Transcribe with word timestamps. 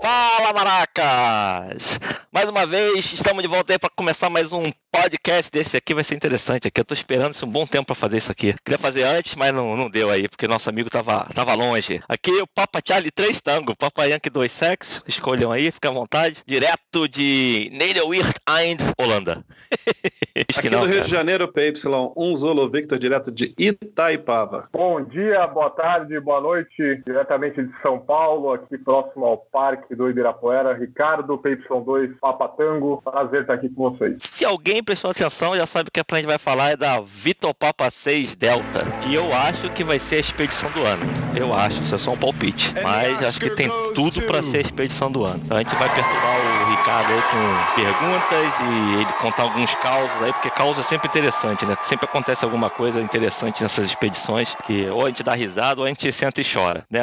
Fala, 0.00 0.52
maracas! 0.54 2.00
Mais 2.32 2.48
uma 2.48 2.64
vez, 2.64 3.12
estamos 3.12 3.42
de 3.42 3.48
volta 3.48 3.74
aí 3.74 3.78
para 3.78 3.90
começar 3.90 4.30
mais 4.30 4.54
um 4.54 4.72
podcast 5.08 5.50
desse 5.50 5.76
aqui. 5.76 5.94
Vai 5.94 6.04
ser 6.04 6.14
interessante 6.14 6.68
aqui. 6.68 6.80
Eu 6.80 6.84
tô 6.84 6.92
esperando 6.92 7.32
isso 7.32 7.46
um 7.46 7.50
bom 7.50 7.66
tempo 7.66 7.86
para 7.86 7.94
fazer 7.94 8.18
isso 8.18 8.30
aqui. 8.30 8.54
Queria 8.62 8.78
fazer 8.78 9.04
antes, 9.04 9.34
mas 9.34 9.54
não, 9.54 9.74
não 9.74 9.88
deu 9.88 10.10
aí, 10.10 10.28
porque 10.28 10.46
nosso 10.46 10.68
amigo 10.68 10.90
tava, 10.90 11.26
tava 11.34 11.54
longe. 11.54 12.00
Aqui 12.06 12.30
o 12.30 12.46
Papa 12.46 12.80
Charlie 12.86 13.10
3 13.10 13.40
Tango, 13.40 13.76
Papa 13.76 14.04
Yankee 14.04 14.28
2 14.28 14.52
Sex. 14.52 15.02
Escolham 15.08 15.50
aí, 15.50 15.70
fica 15.70 15.88
à 15.88 15.92
vontade. 15.92 16.42
Direto 16.46 17.08
de 17.08 17.70
Nederweert 17.72 18.36
Eind, 18.48 18.80
Holanda. 18.98 19.42
aqui 20.56 20.68
não, 20.68 20.80
do 20.80 20.86
Rio 20.86 20.96
cara. 20.96 21.04
de 21.04 21.10
Janeiro, 21.10 21.48
PY, 21.48 21.72
um 22.16 22.36
Zolo 22.36 22.68
Victor, 22.68 22.98
direto 22.98 23.32
de 23.32 23.54
Itaipava. 23.58 24.68
Bom 24.72 25.02
dia, 25.02 25.46
boa 25.46 25.70
tarde, 25.70 26.20
boa 26.20 26.40
noite. 26.40 27.02
Diretamente 27.06 27.62
de 27.62 27.72
São 27.80 27.98
Paulo, 27.98 28.52
aqui 28.52 28.76
próximo 28.76 29.24
ao 29.24 29.38
Parque 29.38 29.94
do 29.94 30.10
Ibirapuera. 30.10 30.74
Ricardo, 30.74 31.38
PY2, 31.38 32.18
Papa 32.20 32.48
Tango. 32.48 33.00
Prazer 33.02 33.42
estar 33.42 33.54
aqui 33.54 33.68
com 33.70 33.90
vocês. 33.90 34.18
Se 34.22 34.44
alguém 34.44 34.82
prestou 34.98 35.10
atenção, 35.12 35.56
já 35.56 35.66
sabe 35.66 35.90
que 35.92 36.00
a 36.00 36.16
gente 36.16 36.26
vai 36.26 36.38
falar 36.38 36.70
é 36.70 36.76
da 36.76 37.00
Vitor 37.00 37.54
Papa 37.54 37.88
6 37.88 38.34
Delta, 38.34 38.84
que 39.02 39.14
eu 39.14 39.32
acho 39.32 39.70
que 39.70 39.84
vai 39.84 39.98
ser 39.98 40.16
a 40.16 40.18
expedição 40.18 40.68
do 40.72 40.84
ano. 40.84 41.02
Eu 41.36 41.54
acho, 41.54 41.80
isso 41.82 41.94
é 41.94 41.98
só 41.98 42.12
um 42.12 42.16
palpite. 42.16 42.74
Mas 42.82 43.24
acho 43.24 43.38
que 43.38 43.50
tem 43.50 43.68
tudo 43.94 44.22
para 44.22 44.42
ser 44.42 44.58
a 44.58 44.60
expedição 44.60 45.10
do 45.10 45.24
ano. 45.24 45.40
Então 45.44 45.56
a 45.56 45.62
gente 45.62 45.74
vai 45.76 45.88
perturbar 45.94 46.36
o 46.36 46.70
Ricardo 46.70 47.12
aí 47.12 47.22
com 47.22 47.80
perguntas 47.80 48.60
e 48.60 48.94
ele 49.00 49.12
contar 49.20 49.42
alguns 49.44 49.72
causos 49.76 50.22
aí, 50.22 50.32
porque 50.32 50.50
causa 50.50 50.80
é 50.80 50.84
sempre 50.84 51.08
interessante, 51.08 51.64
né? 51.64 51.76
Sempre 51.82 52.06
acontece 52.06 52.44
alguma 52.44 52.68
coisa 52.68 53.00
interessante 53.00 53.62
nessas 53.62 53.84
expedições 53.84 54.56
que 54.66 54.88
ou 54.88 55.06
a 55.06 55.08
gente 55.08 55.22
dá 55.22 55.34
risada 55.34 55.80
ou 55.80 55.86
a 55.86 55.88
gente 55.88 56.10
senta 56.12 56.40
e 56.40 56.44
chora, 56.44 56.84
né, 56.90 57.00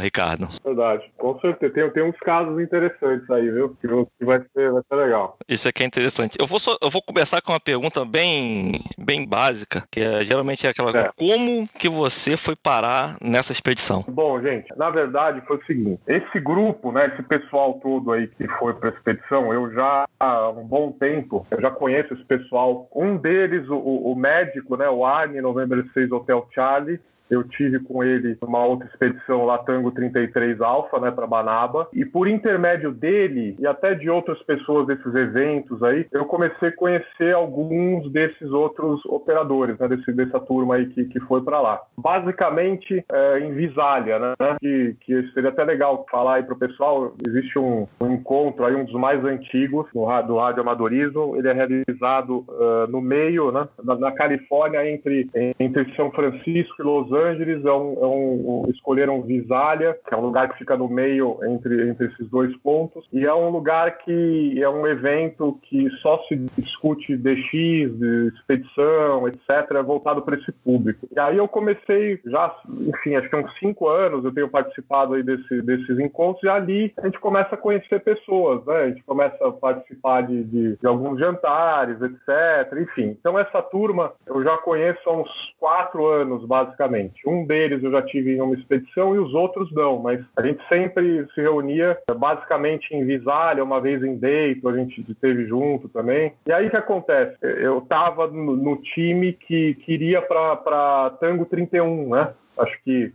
Ricardo? 0.00 0.48
Verdade, 0.64 1.04
com 1.18 1.38
certeza. 1.40 1.74
Tem, 1.74 1.90
tem 1.90 2.02
uns 2.02 2.18
casos 2.20 2.58
interessantes 2.60 3.28
aí, 3.28 3.50
viu? 3.50 3.76
Que 3.80 4.24
vai 4.24 4.38
ser, 4.54 4.72
vai 4.72 4.82
ser 4.88 4.94
legal. 4.94 5.36
Isso 5.46 5.68
aqui 5.68 5.82
é 5.82 5.86
interessante. 5.86 6.36
Eu 6.38 6.46
vou, 6.46 6.58
só, 6.58 6.78
eu 6.80 6.88
vou 6.88 7.02
começar 7.02 7.25
com 7.44 7.52
uma 7.52 7.60
pergunta 7.60 8.04
bem, 8.04 8.80
bem 8.98 9.26
básica, 9.26 9.84
que 9.90 10.00
é, 10.00 10.24
geralmente 10.24 10.66
é 10.66 10.70
aquela: 10.70 10.90
é. 10.96 11.10
como 11.16 11.66
que 11.78 11.88
você 11.88 12.36
foi 12.36 12.54
parar 12.56 13.16
nessa 13.20 13.52
expedição? 13.52 14.04
Bom, 14.08 14.40
gente, 14.40 14.66
na 14.76 14.90
verdade 14.90 15.40
foi 15.46 15.56
o 15.56 15.64
seguinte: 15.64 16.00
esse 16.06 16.40
grupo, 16.40 16.92
né, 16.92 17.12
esse 17.12 17.22
pessoal 17.22 17.74
todo 17.82 18.12
aí 18.12 18.28
que 18.28 18.46
foi 18.58 18.74
para 18.74 18.90
a 18.90 18.92
expedição, 18.92 19.52
eu 19.52 19.72
já 19.72 20.06
há 20.18 20.50
um 20.50 20.64
bom 20.64 20.92
tempo, 20.92 21.46
eu 21.50 21.60
já 21.60 21.70
conheço 21.70 22.14
esse 22.14 22.24
pessoal. 22.24 22.88
Um 22.94 23.16
deles, 23.16 23.68
o, 23.68 23.76
o 23.76 24.14
médico, 24.14 24.76
né, 24.76 24.88
o 24.88 25.04
Arne, 25.04 25.40
November 25.40 25.84
6 25.92 26.12
Hotel 26.12 26.48
Charlie, 26.54 27.00
eu 27.30 27.44
tive 27.44 27.78
com 27.80 28.02
ele 28.02 28.36
uma 28.42 28.64
outra 28.64 28.86
expedição 28.88 29.44
lá, 29.44 29.58
Tango 29.58 29.90
33 29.90 30.60
Alpha, 30.60 30.98
né, 31.00 31.10
para 31.10 31.26
Banaba. 31.26 31.88
E 31.92 32.04
por 32.04 32.28
intermédio 32.28 32.92
dele 32.92 33.56
e 33.58 33.66
até 33.66 33.94
de 33.94 34.08
outras 34.08 34.40
pessoas 34.42 34.86
desses 34.86 35.14
eventos 35.14 35.82
aí, 35.82 36.06
eu 36.12 36.24
comecei 36.24 36.68
a 36.68 36.76
conhecer 36.76 37.34
alguns 37.34 38.10
desses 38.12 38.50
outros 38.50 39.04
operadores, 39.06 39.78
né, 39.78 39.88
desse, 39.88 40.12
dessa 40.12 40.40
turma 40.40 40.76
aí 40.76 40.86
que, 40.86 41.04
que 41.06 41.20
foi 41.20 41.42
para 41.42 41.60
lá. 41.60 41.80
Basicamente, 41.96 43.04
é, 43.10 43.38
em 43.40 43.52
Visália, 43.52 44.18
né, 44.18 44.34
que, 44.60 44.96
que 45.00 45.22
seria 45.32 45.50
até 45.50 45.64
legal 45.64 46.06
falar 46.10 46.36
aí 46.36 46.42
pro 46.42 46.56
pessoal, 46.56 47.14
existe 47.26 47.58
um, 47.58 47.86
um 48.00 48.12
encontro 48.12 48.64
aí, 48.64 48.74
um 48.74 48.84
dos 48.84 48.94
mais 48.94 49.24
antigos 49.24 49.86
no, 49.94 50.06
do 50.22 50.36
rádio 50.36 50.62
amadorismo, 50.62 51.36
ele 51.36 51.48
é 51.48 51.52
realizado 51.52 52.44
uh, 52.48 52.86
no 52.88 53.00
meio, 53.00 53.50
né, 53.50 53.68
na, 53.82 53.94
na 53.96 54.12
Califórnia, 54.12 54.88
entre, 54.88 55.28
entre 55.58 55.94
São 55.94 56.10
Francisco 56.10 56.74
e 56.80 56.82
Los 56.82 57.12
Angeles, 57.16 57.64
é 57.64 57.72
um, 57.72 57.92
é 57.94 58.06
um, 58.06 58.62
escolheram 58.68 59.22
Visalia, 59.22 59.98
que 60.06 60.14
é 60.14 60.16
um 60.16 60.22
lugar 60.22 60.48
que 60.48 60.58
fica 60.58 60.76
no 60.76 60.88
meio 60.88 61.38
entre, 61.44 61.88
entre 61.88 62.06
esses 62.06 62.28
dois 62.28 62.56
pontos, 62.58 63.06
e 63.12 63.24
é 63.24 63.34
um 63.34 63.50
lugar 63.50 63.98
que 63.98 64.62
é 64.62 64.68
um 64.68 64.86
evento 64.86 65.58
que 65.62 65.90
só 66.02 66.22
se 66.28 66.36
discute 66.56 67.16
DX, 67.16 67.52
de 67.52 68.32
expedição, 68.34 69.28
etc., 69.28 69.82
voltado 69.84 70.22
para 70.22 70.36
esse 70.36 70.52
público. 70.52 71.08
E 71.14 71.18
aí 71.18 71.36
eu 71.36 71.48
comecei 71.48 72.20
já, 72.26 72.54
enfim, 72.68 73.16
acho 73.16 73.28
que 73.28 73.36
há 73.36 73.38
uns 73.38 73.58
cinco 73.58 73.88
anos 73.88 74.24
eu 74.24 74.32
tenho 74.32 74.48
participado 74.48 75.14
aí 75.14 75.22
desse, 75.22 75.62
desses 75.62 75.98
encontros, 75.98 76.42
e 76.44 76.48
ali 76.48 76.92
a 76.98 77.06
gente 77.06 77.18
começa 77.18 77.54
a 77.54 77.58
conhecer 77.58 78.00
pessoas, 78.00 78.64
né? 78.66 78.76
A 78.76 78.88
gente 78.88 79.02
começa 79.04 79.36
a 79.46 79.52
participar 79.52 80.22
de, 80.22 80.44
de, 80.44 80.76
de 80.76 80.86
alguns 80.86 81.18
jantares, 81.18 81.96
etc., 82.00 82.78
enfim. 82.80 83.16
Então 83.18 83.38
essa 83.38 83.62
turma 83.62 84.12
eu 84.26 84.42
já 84.42 84.56
conheço 84.58 85.08
há 85.08 85.12
uns 85.12 85.54
quatro 85.58 86.06
anos, 86.06 86.44
basicamente. 86.44 87.05
Um 87.26 87.44
deles 87.44 87.82
eu 87.82 87.90
já 87.90 88.02
tive 88.02 88.36
em 88.36 88.40
uma 88.40 88.54
expedição 88.54 89.14
e 89.14 89.18
os 89.18 89.34
outros 89.34 89.72
não, 89.72 89.98
mas 89.98 90.24
a 90.36 90.42
gente 90.42 90.62
sempre 90.68 91.26
se 91.34 91.40
reunia 91.40 91.98
basicamente 92.16 92.94
em 92.94 93.04
Visália, 93.04 93.64
uma 93.64 93.80
vez 93.80 94.02
em 94.02 94.16
Dayton, 94.16 94.68
a 94.68 94.76
gente 94.76 95.04
esteve 95.08 95.46
junto 95.46 95.88
também. 95.88 96.32
E 96.46 96.52
aí 96.52 96.66
o 96.66 96.70
que 96.70 96.76
acontece? 96.76 97.36
Eu 97.42 97.78
estava 97.78 98.26
no, 98.26 98.56
no, 98.56 98.76
time 98.76 99.32
que 99.32 99.74
queria 99.74 100.22
para 100.22 101.10
Tango 101.20 101.44
31, 101.44 102.10
né? 102.10 102.32
Acho 102.58 102.82
que 102.82 103.12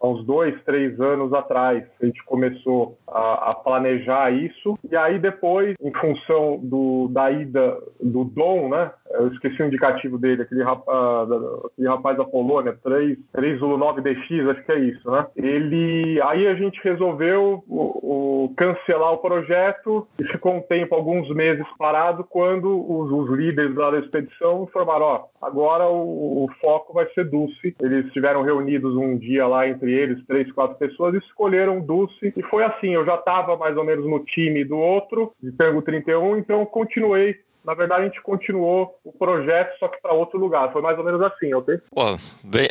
há 0.00 0.06
uns 0.06 0.24
dois, 0.24 0.54
três 0.64 1.00
anos 1.00 1.32
atrás, 1.32 1.84
a 2.00 2.06
gente 2.06 2.22
começou 2.24 2.98
a, 3.06 3.50
a, 3.50 3.54
planejar 3.54 4.30
isso. 4.30 4.78
E 4.90 4.96
aí 4.96 5.18
depois, 5.18 5.74
em 5.80 5.92
função 5.92 6.58
do, 6.62 7.08
da 7.08 7.30
ida 7.30 7.78
do 8.00 8.24
Dom, 8.24 8.68
né? 8.68 8.90
Eu 9.10 9.28
esqueci 9.28 9.62
o 9.62 9.66
indicativo 9.66 10.18
dele, 10.18 10.42
aquele, 10.42 10.62
rapaz, 10.62 11.28
aquele 11.66 11.88
rapaz 11.88 12.16
da 12.16 12.24
Polônia, 12.24 12.76
3, 12.82 13.18
319DX, 13.36 14.50
acho 14.50 14.64
que 14.64 14.72
é 14.72 14.78
isso, 14.78 15.10
né? 15.10 15.26
Ele. 15.36 16.20
Aí 16.22 16.46
a 16.46 16.54
gente 16.54 16.80
resolveu 16.82 17.62
o, 17.68 18.44
o, 18.44 18.54
cancelar 18.56 19.12
o 19.12 19.18
projeto 19.18 20.08
e 20.18 20.24
ficou 20.24 20.54
um 20.54 20.62
tempo, 20.62 20.94
alguns 20.94 21.28
meses 21.34 21.66
parado, 21.78 22.24
quando 22.24 22.68
os, 22.68 23.10
os 23.12 23.36
líderes 23.36 23.74
lá 23.76 23.90
da 23.90 23.98
expedição 23.98 24.64
informaram: 24.64 25.04
ó, 25.04 25.24
agora 25.40 25.86
o, 25.86 26.44
o 26.44 26.48
foco 26.64 26.94
vai 26.94 27.06
ser 27.12 27.24
Dulce. 27.24 27.76
Eles 27.80 28.06
estiveram 28.06 28.42
reunidos 28.42 28.96
um 28.96 29.18
dia 29.18 29.46
lá 29.46 29.68
entre 29.68 29.92
eles, 29.92 30.24
três, 30.26 30.50
quatro 30.52 30.76
pessoas, 30.76 31.14
e 31.14 31.18
escolheram 31.18 31.80
Dulce. 31.80 32.32
E 32.34 32.42
foi 32.44 32.64
assim, 32.64 32.94
eu 32.94 33.04
já 33.04 33.16
estava 33.16 33.56
mais 33.56 33.76
ou 33.76 33.84
menos 33.84 34.06
no 34.06 34.24
time 34.24 34.64
do 34.64 34.78
outro, 34.78 35.32
de 35.42 35.52
Tango 35.52 35.82
31, 35.82 36.38
então 36.38 36.64
continuei 36.64 37.36
na 37.64 37.74
verdade, 37.74 38.02
a 38.02 38.04
gente 38.04 38.20
continuou 38.22 38.98
o 39.04 39.12
projeto, 39.12 39.78
só 39.78 39.88
que 39.88 40.00
para 40.00 40.12
outro 40.12 40.38
lugar. 40.38 40.72
Foi 40.72 40.82
mais 40.82 40.98
ou 40.98 41.04
menos 41.04 41.20
assim, 41.22 41.52
ok? 41.54 41.80
Pô, 41.90 42.04
bem, 42.44 42.68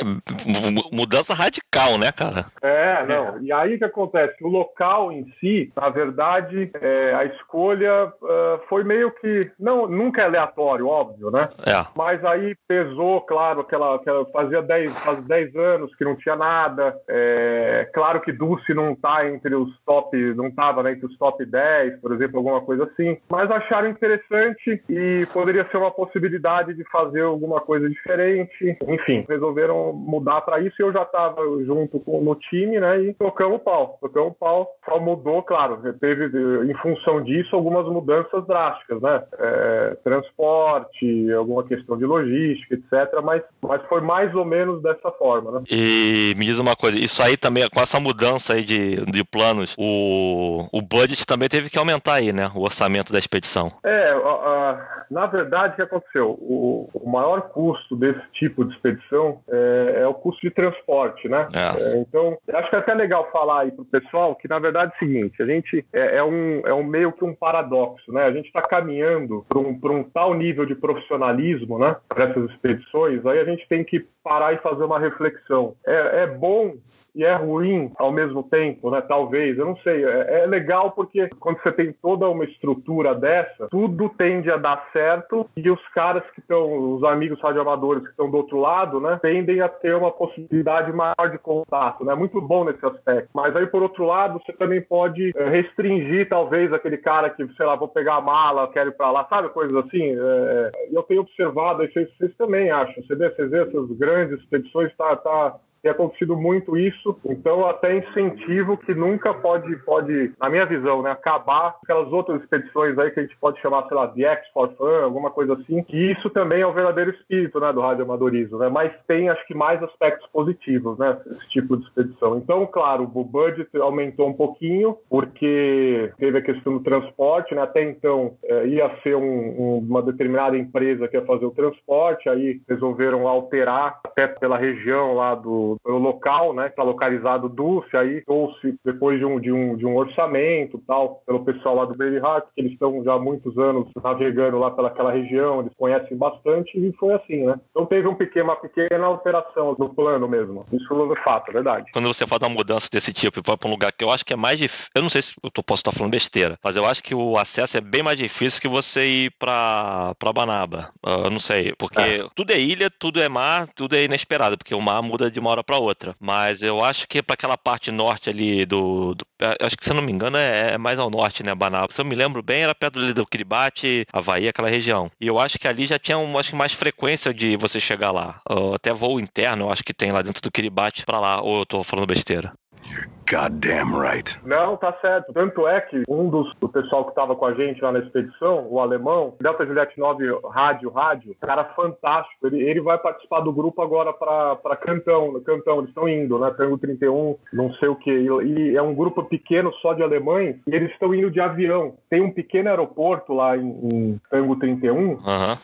mudança 0.91 1.33
radical, 1.33 1.97
né, 1.97 2.11
cara? 2.11 2.45
É, 2.61 3.05
não. 3.05 3.41
E 3.41 3.51
aí 3.51 3.75
o 3.75 3.77
que 3.77 3.83
acontece? 3.83 4.43
O 4.43 4.47
local 4.47 5.11
em 5.11 5.25
si, 5.39 5.71
na 5.75 5.89
verdade, 5.89 6.71
é, 6.79 7.13
a 7.13 7.25
escolha 7.25 8.13
uh, 8.21 8.59
foi 8.69 8.83
meio 8.83 9.11
que. 9.11 9.51
Não, 9.59 9.87
nunca 9.87 10.21
é 10.21 10.25
aleatório, 10.25 10.87
óbvio, 10.87 11.31
né? 11.31 11.49
É. 11.65 11.85
Mas 11.95 12.23
aí 12.23 12.55
pesou, 12.67 13.21
claro, 13.21 13.61
aquela. 13.61 13.95
aquela 13.95 14.25
fazia 14.27 14.61
10 14.61 14.91
faz 14.99 15.27
10 15.27 15.55
anos 15.55 15.95
que 15.95 16.03
não 16.03 16.15
tinha 16.15 16.35
nada. 16.35 16.95
É, 17.07 17.89
claro 17.93 18.21
que 18.21 18.31
Dulce 18.31 18.73
não 18.73 18.95
tá 18.95 19.27
entre 19.27 19.55
os 19.55 19.71
top. 19.85 20.17
Não 20.35 20.51
tava 20.51 20.83
né, 20.83 20.91
entre 20.91 21.05
os 21.05 21.17
top 21.17 21.43
10, 21.45 21.99
por 21.99 22.13
exemplo, 22.13 22.37
alguma 22.37 22.61
coisa 22.61 22.83
assim. 22.85 23.17
Mas 23.29 23.49
acharam 23.49 23.89
interessante 23.89 24.82
e 24.89 25.25
poderia 25.31 25.67
ser 25.69 25.77
uma 25.77 25.91
possibilidade 25.91 26.73
de 26.73 26.83
fazer 26.85 27.21
alguma 27.21 27.61
coisa 27.61 27.89
diferente. 27.89 28.77
Enfim, 28.87 29.25
resolveram 29.27 29.93
mudar 29.93 30.41
para 30.41 30.59
isso 30.59 30.75
e 30.79 30.83
eu 30.83 30.91
já 30.91 31.03
estava 31.03 31.41
junto 31.65 31.99
com, 31.99 32.21
no 32.21 32.35
time, 32.35 32.79
né? 32.79 33.01
E 33.01 33.13
tocamos 33.13 33.57
o 33.57 33.59
pau. 33.59 33.97
Tocamos 34.01 34.31
o 34.31 34.35
pau, 34.35 34.69
só 34.85 34.99
mudou, 34.99 35.41
claro, 35.43 35.79
teve 35.99 36.25
em 36.69 36.73
função 36.75 37.21
disso 37.23 37.55
algumas 37.55 37.85
mudanças 37.87 38.45
drásticas, 38.45 39.01
né? 39.01 39.23
É, 39.39 39.97
transporte, 40.03 41.31
alguma 41.31 41.63
questão 41.63 41.97
de 41.97 42.05
logística, 42.05 42.75
etc. 42.75 43.21
Mas, 43.23 43.41
mas 43.61 43.81
foi 43.87 44.01
mais 44.01 44.33
ou 44.35 44.45
menos 44.45 44.81
dessa 44.81 45.11
forma, 45.11 45.51
né? 45.51 45.63
E 45.69 46.33
me 46.37 46.45
diz 46.45 46.59
uma 46.59 46.75
coisa, 46.75 46.99
isso 46.99 47.21
aí 47.23 47.37
também, 47.37 47.67
com 47.69 47.79
essa 47.79 47.99
mudança 47.99 48.53
aí 48.53 48.63
de, 48.63 49.05
de 49.05 49.23
planos, 49.23 49.75
o, 49.77 50.67
o 50.71 50.81
budget 50.81 51.25
também 51.25 51.47
teve 51.47 51.69
que 51.69 51.77
aumentar 51.77 52.15
aí, 52.15 52.33
né? 52.33 52.51
O 52.55 52.61
orçamento 52.61 53.13
da 53.13 53.19
expedição. 53.19 53.69
É, 53.83 54.11
a, 54.11 54.72
na 55.09 55.25
verdade, 55.25 55.73
o 55.73 55.75
que 55.75 55.81
aconteceu? 55.81 56.31
O, 56.31 56.89
o, 56.93 57.09
maior 57.09 57.49
custo 57.49 57.95
desse 57.95 58.21
tipo 58.33 58.65
de 58.65 58.73
expedição 58.73 59.41
é, 59.49 60.01
é 60.01 60.07
o 60.07 60.13
custo 60.13 60.41
de 60.41 60.51
transporte, 60.51 61.27
né? 61.29 61.47
É. 61.53 61.93
É, 61.93 61.97
então, 61.97 62.37
acho 62.53 62.69
que 62.69 62.75
é 62.75 62.79
até 62.79 62.93
legal 62.93 63.29
falar 63.31 63.61
aí 63.61 63.71
para 63.71 63.81
o 63.81 63.85
pessoal 63.85 64.35
que, 64.35 64.47
na 64.47 64.59
verdade, 64.59 64.91
é 64.93 64.95
o 64.95 64.99
seguinte: 64.99 65.41
a 65.41 65.45
gente 65.45 65.85
é, 65.93 66.17
é, 66.17 66.23
um, 66.23 66.61
é 66.65 66.73
um 66.73 66.83
meio 66.83 67.11
que 67.11 67.23
um 67.23 67.35
paradoxo, 67.35 68.11
né? 68.11 68.23
A 68.23 68.31
gente 68.31 68.47
está 68.47 68.61
caminhando 68.61 69.45
para 69.47 69.59
um, 69.59 69.79
um 69.99 70.03
tal 70.03 70.33
nível 70.33 70.65
de 70.65 70.75
profissionalismo, 70.75 71.77
né? 71.77 71.95
Para 72.07 72.25
essas 72.25 72.49
expedições, 72.51 73.25
aí 73.25 73.39
a 73.39 73.45
gente 73.45 73.67
tem 73.67 73.83
que 73.83 74.05
parar 74.23 74.53
e 74.53 74.57
fazer 74.57 74.83
uma 74.83 74.99
reflexão. 74.99 75.75
É, 75.85 76.23
é 76.23 76.27
bom 76.27 76.73
e 77.15 77.23
é 77.23 77.35
ruim 77.35 77.91
ao 77.97 78.11
mesmo 78.11 78.43
tempo, 78.43 78.89
né? 78.89 79.01
Talvez, 79.01 79.57
eu 79.57 79.65
não 79.65 79.77
sei. 79.77 80.03
É, 80.03 80.41
é, 80.41 80.45
legal 80.47 80.91
porque 80.91 81.29
quando 81.39 81.61
você 81.61 81.71
tem 81.71 81.93
toda 81.93 82.27
uma 82.27 82.43
estrutura 82.43 83.13
dessa, 83.13 83.67
tudo 83.69 84.09
tende 84.09 84.49
a 84.49 84.57
dar 84.57 84.89
certo 84.91 85.47
e 85.55 85.69
os 85.69 85.87
caras 85.89 86.23
que 86.33 86.39
estão, 86.39 86.95
os 86.95 87.03
amigos 87.03 87.39
radioamadores 87.41 88.03
que 88.03 88.09
estão 88.09 88.31
do 88.31 88.37
outro 88.37 88.59
lado, 88.59 88.99
né, 88.99 89.19
tendem 89.21 89.61
a 89.61 89.69
ter 89.69 89.95
uma 89.95 90.11
possibilidade 90.11 90.91
maior 90.91 91.29
de 91.29 91.37
contato, 91.37 92.03
né? 92.03 92.15
Muito 92.15 92.41
bom 92.41 92.63
nesse 92.63 92.83
aspecto. 92.83 93.29
Mas 93.33 93.55
aí, 93.55 93.67
por 93.67 93.83
outro 93.83 94.05
lado, 94.05 94.41
você 94.43 94.53
também 94.53 94.81
pode 94.81 95.31
é, 95.35 95.49
restringir, 95.49 96.27
talvez, 96.29 96.73
aquele 96.73 96.97
cara 96.97 97.29
que, 97.29 97.47
sei 97.55 97.65
lá, 97.65 97.75
vou 97.75 97.87
pegar 97.87 98.15
a 98.15 98.21
mala, 98.21 98.71
quero 98.71 98.89
ir 98.89 98.93
para 98.93 99.11
lá, 99.11 99.27
sabe? 99.29 99.49
Coisas 99.49 99.77
assim. 99.85 100.15
É, 100.17 100.71
eu 100.91 101.03
tenho 101.03 101.21
observado, 101.21 101.83
vocês, 101.83 102.09
vocês 102.17 102.33
também 102.37 102.71
acham, 102.71 103.03
você 103.03 103.15
vê, 103.15 103.29
vocês 103.29 103.49
vê 103.51 103.61
essas 103.61 103.91
grandes 103.91 104.12
expedições, 104.31 104.95
tá, 104.95 105.15
tá 105.15 105.59
tem 105.83 105.91
acontecido 105.91 106.37
muito 106.37 106.77
isso, 106.77 107.19
então 107.25 107.67
até 107.67 107.97
incentivo 107.97 108.77
que 108.77 108.95
nunca 108.95 109.33
pode, 109.33 109.75
pode, 109.83 110.31
na 110.39 110.49
minha 110.49 110.65
visão, 110.65 111.01
né, 111.01 111.11
acabar 111.11 111.75
aquelas 111.83 112.11
outras 112.11 112.41
expedições 112.41 112.97
aí 112.97 113.11
que 113.11 113.19
a 113.19 113.23
gente 113.23 113.35
pode 113.35 113.59
chamar, 113.59 113.85
sei 113.89 113.97
lá, 113.97 114.05
de 114.05 114.23
X 114.23 114.47
for 114.53 114.73
Fun, 114.77 115.03
alguma 115.03 115.29
coisa 115.29 115.53
assim, 115.55 115.85
e 115.89 116.11
isso 116.11 116.29
também 116.29 116.61
é 116.61 116.65
o 116.65 116.71
verdadeiro 116.71 117.11
espírito, 117.11 117.59
né, 117.59 117.73
do 117.73 117.81
radioamadorismo, 117.81 118.57
né, 118.57 118.69
mas 118.69 118.93
tem, 119.05 119.27
acho 119.27 119.45
que, 119.45 119.53
mais 119.53 119.83
aspectos 119.83 120.25
positivos, 120.29 120.97
né, 120.97 121.17
esse 121.29 121.49
tipo 121.49 121.75
de 121.75 121.83
expedição. 121.83 122.37
Então, 122.37 122.65
claro, 122.65 123.03
o 123.03 123.23
budget 123.23 123.69
aumentou 123.77 124.29
um 124.29 124.33
pouquinho, 124.33 124.97
porque 125.09 126.13
teve 126.17 126.37
a 126.37 126.41
questão 126.41 126.77
do 126.77 126.83
transporte, 126.83 127.53
né, 127.53 127.61
até 127.61 127.83
então 127.83 128.37
é, 128.45 128.67
ia 128.67 128.89
ser 129.03 129.17
um, 129.17 129.21
um, 129.21 129.77
uma 129.79 130.01
determinada 130.01 130.57
empresa 130.57 131.09
que 131.09 131.17
ia 131.17 131.25
fazer 131.25 131.45
o 131.45 131.51
transporte, 131.51 132.29
aí 132.29 132.61
resolveram 132.69 133.27
alterar 133.27 133.99
até 134.05 134.27
pela 134.27 134.57
região 134.57 135.13
lá 135.13 135.35
do 135.35 135.72
pelo, 135.83 135.97
local, 135.97 136.53
né, 136.53 136.65
que 136.65 136.71
está 136.71 136.83
localizado 136.83 137.49
Dulce, 137.49 137.95
aí 137.95 138.21
trouxe 138.25 138.75
depois 138.83 139.19
de 139.19 139.25
um, 139.25 139.39
de 139.39 139.51
um, 139.51 139.75
de 139.75 139.85
um 139.85 139.95
orçamento 139.95 140.81
tal, 140.87 141.21
pelo 141.25 141.43
pessoal 141.43 141.75
lá 141.75 141.85
do 141.85 141.95
Baby 141.95 142.17
Heart, 142.17 142.45
que 142.55 142.61
eles 142.61 142.73
estão 142.73 143.03
já 143.03 143.13
há 143.13 143.19
muitos 143.19 143.57
anos 143.57 143.87
navegando 144.03 144.59
lá 144.59 144.71
pelaquela 144.71 145.11
região, 145.11 145.61
eles 145.61 145.73
conhecem 145.77 146.17
bastante 146.17 146.77
e 146.77 146.93
foi 146.93 147.13
assim, 147.13 147.45
né? 147.45 147.59
Então 147.71 147.85
teve 147.85 148.07
um 148.07 148.15
pequeno, 148.15 148.45
uma 148.45 148.55
pequena 148.55 149.05
alteração 149.05 149.75
no 149.77 149.93
plano 149.93 150.27
mesmo. 150.27 150.65
Isso 150.71 151.13
é 151.13 151.23
fato, 151.23 151.49
é 151.49 151.53
verdade. 151.53 151.91
Quando 151.91 152.07
você 152.07 152.25
faz 152.27 152.41
uma 152.41 152.49
mudança 152.49 152.87
desse 152.91 153.13
tipo 153.13 153.39
e 153.39 153.43
vai 153.45 153.57
para 153.57 153.67
um 153.67 153.71
lugar 153.71 153.91
que 153.91 154.03
eu 154.03 154.11
acho 154.11 154.25
que 154.25 154.33
é 154.33 154.37
mais 154.37 154.59
difícil, 154.59 154.89
eu 154.95 155.01
não 155.01 155.09
sei 155.09 155.21
se 155.21 155.35
eu 155.43 155.63
posso 155.63 155.81
estar 155.81 155.91
falando 155.91 156.11
besteira, 156.11 156.57
mas 156.63 156.75
eu 156.75 156.85
acho 156.85 157.03
que 157.03 157.15
o 157.15 157.37
acesso 157.37 157.77
é 157.77 157.81
bem 157.81 158.03
mais 158.03 158.17
difícil 158.17 158.61
que 158.61 158.67
você 158.67 159.05
ir 159.05 159.31
para 159.37 160.15
Banaba. 160.33 160.91
Eu 161.03 161.29
não 161.29 161.39
sei, 161.39 161.73
porque 161.77 161.99
é. 161.99 162.25
tudo 162.35 162.51
é 162.51 162.59
ilha, 162.59 162.89
tudo 162.89 163.21
é 163.21 163.29
mar, 163.29 163.67
tudo 163.67 163.95
é 163.95 164.03
inesperado, 164.03 164.57
porque 164.57 164.75
o 164.75 164.81
mar 164.81 165.01
muda 165.01 165.29
de 165.29 165.39
uma 165.39 165.49
hora 165.49 165.62
para 165.63 165.77
outra. 165.77 166.15
Mas 166.19 166.61
eu 166.61 166.83
acho 166.83 167.07
que 167.07 167.21
para 167.21 167.33
aquela 167.33 167.57
parte 167.57 167.91
norte 167.91 168.29
ali 168.29 168.65
do, 168.65 169.15
do, 169.15 169.25
Acho 169.61 169.77
que, 169.77 169.83
se 169.83 169.91
eu 169.91 169.95
não 169.95 170.01
me 170.03 170.11
engano, 170.11 170.37
é, 170.37 170.73
é, 170.73 170.77
mais 170.77 170.99
ao 170.99 171.09
norte, 171.09 171.43
né, 171.43 171.53
Banaba? 171.53 171.91
Se 171.91 171.99
eu 171.99 172.05
me 172.05 172.15
lembro 172.15 172.41
bem, 172.41 172.63
era 172.63 172.73
perto 172.73 173.13
do, 173.13 173.25
Kiribati, 173.25 174.05
Havaí, 174.11 174.47
aquela 174.47 174.69
região. 174.69 175.11
E 175.19 175.27
eu 175.27 175.39
acho 175.39 175.59
que 175.59 175.67
ali 175.67 175.85
já 175.85 175.99
tinha 175.99 176.17
um, 176.17 176.37
acho 176.37 176.51
que 176.51 176.55
mais 176.55 176.71
frequência 176.71 177.33
de 177.33 177.57
você 177.57 177.79
chegar 177.79 178.11
lá. 178.11 178.39
Até 178.73 178.93
voo 178.93 179.19
interno, 179.19 179.65
eu 179.65 179.71
acho 179.71 179.83
que 179.83 179.93
tem 179.93 180.11
lá 180.11 180.21
dentro 180.21 180.41
do 180.41 180.51
Kiribati 180.51 181.05
para 181.05 181.19
lá. 181.19 181.41
Ou 181.41 181.59
eu 181.59 181.65
tô 181.65 181.83
falando 181.83 182.07
besteira? 182.07 182.53
You're 182.85 183.07
goddamn 183.29 183.95
right. 183.95 184.37
Não, 184.45 184.77
tá 184.77 184.93
certo. 185.01 185.33
Tanto 185.33 185.67
é 185.67 185.81
que 185.81 186.03
um 186.07 186.29
dos 186.29 186.53
do 186.59 186.69
pessoal 186.69 187.03
que 187.05 187.11
estava 187.11 187.35
com 187.35 187.45
a 187.45 187.53
gente 187.53 187.81
lá 187.81 187.91
na 187.91 187.99
expedição, 187.99 188.67
o 188.69 188.79
alemão, 188.79 189.33
Delta 189.39 189.65
Juliette 189.65 189.97
9 189.99 190.39
Rádio 190.51 190.89
Rádio, 190.89 191.35
cara 191.41 191.63
fantástico. 191.75 192.47
Ele, 192.47 192.61
ele 192.61 192.81
vai 192.81 192.97
participar 192.97 193.39
do 193.41 193.51
grupo 193.51 193.81
agora 193.81 194.13
para 194.13 194.75
Cantão. 194.75 195.31
No 195.31 195.41
Cantão, 195.41 195.77
eles 195.77 195.89
estão 195.89 196.07
indo, 196.07 196.37
né? 196.37 196.53
Tango 196.55 196.77
31, 196.77 197.35
não 197.51 197.73
sei 197.75 197.89
o 197.89 197.95
que. 197.95 198.11
E, 198.11 198.75
é 198.75 198.81
um 198.81 198.93
grupo 198.93 199.23
pequeno 199.23 199.73
só 199.81 199.93
de 199.93 200.03
alemães 200.03 200.57
e 200.67 200.75
eles 200.75 200.91
estão 200.91 201.13
indo 201.13 201.31
de 201.31 201.39
avião. 201.39 201.95
Tem 202.09 202.21
um 202.21 202.31
pequeno 202.31 202.69
aeroporto 202.69 203.33
lá 203.33 203.57
em, 203.57 203.69
em 203.93 204.21
Tango 204.29 204.55
31 204.57 204.95
uhum. 204.95 205.17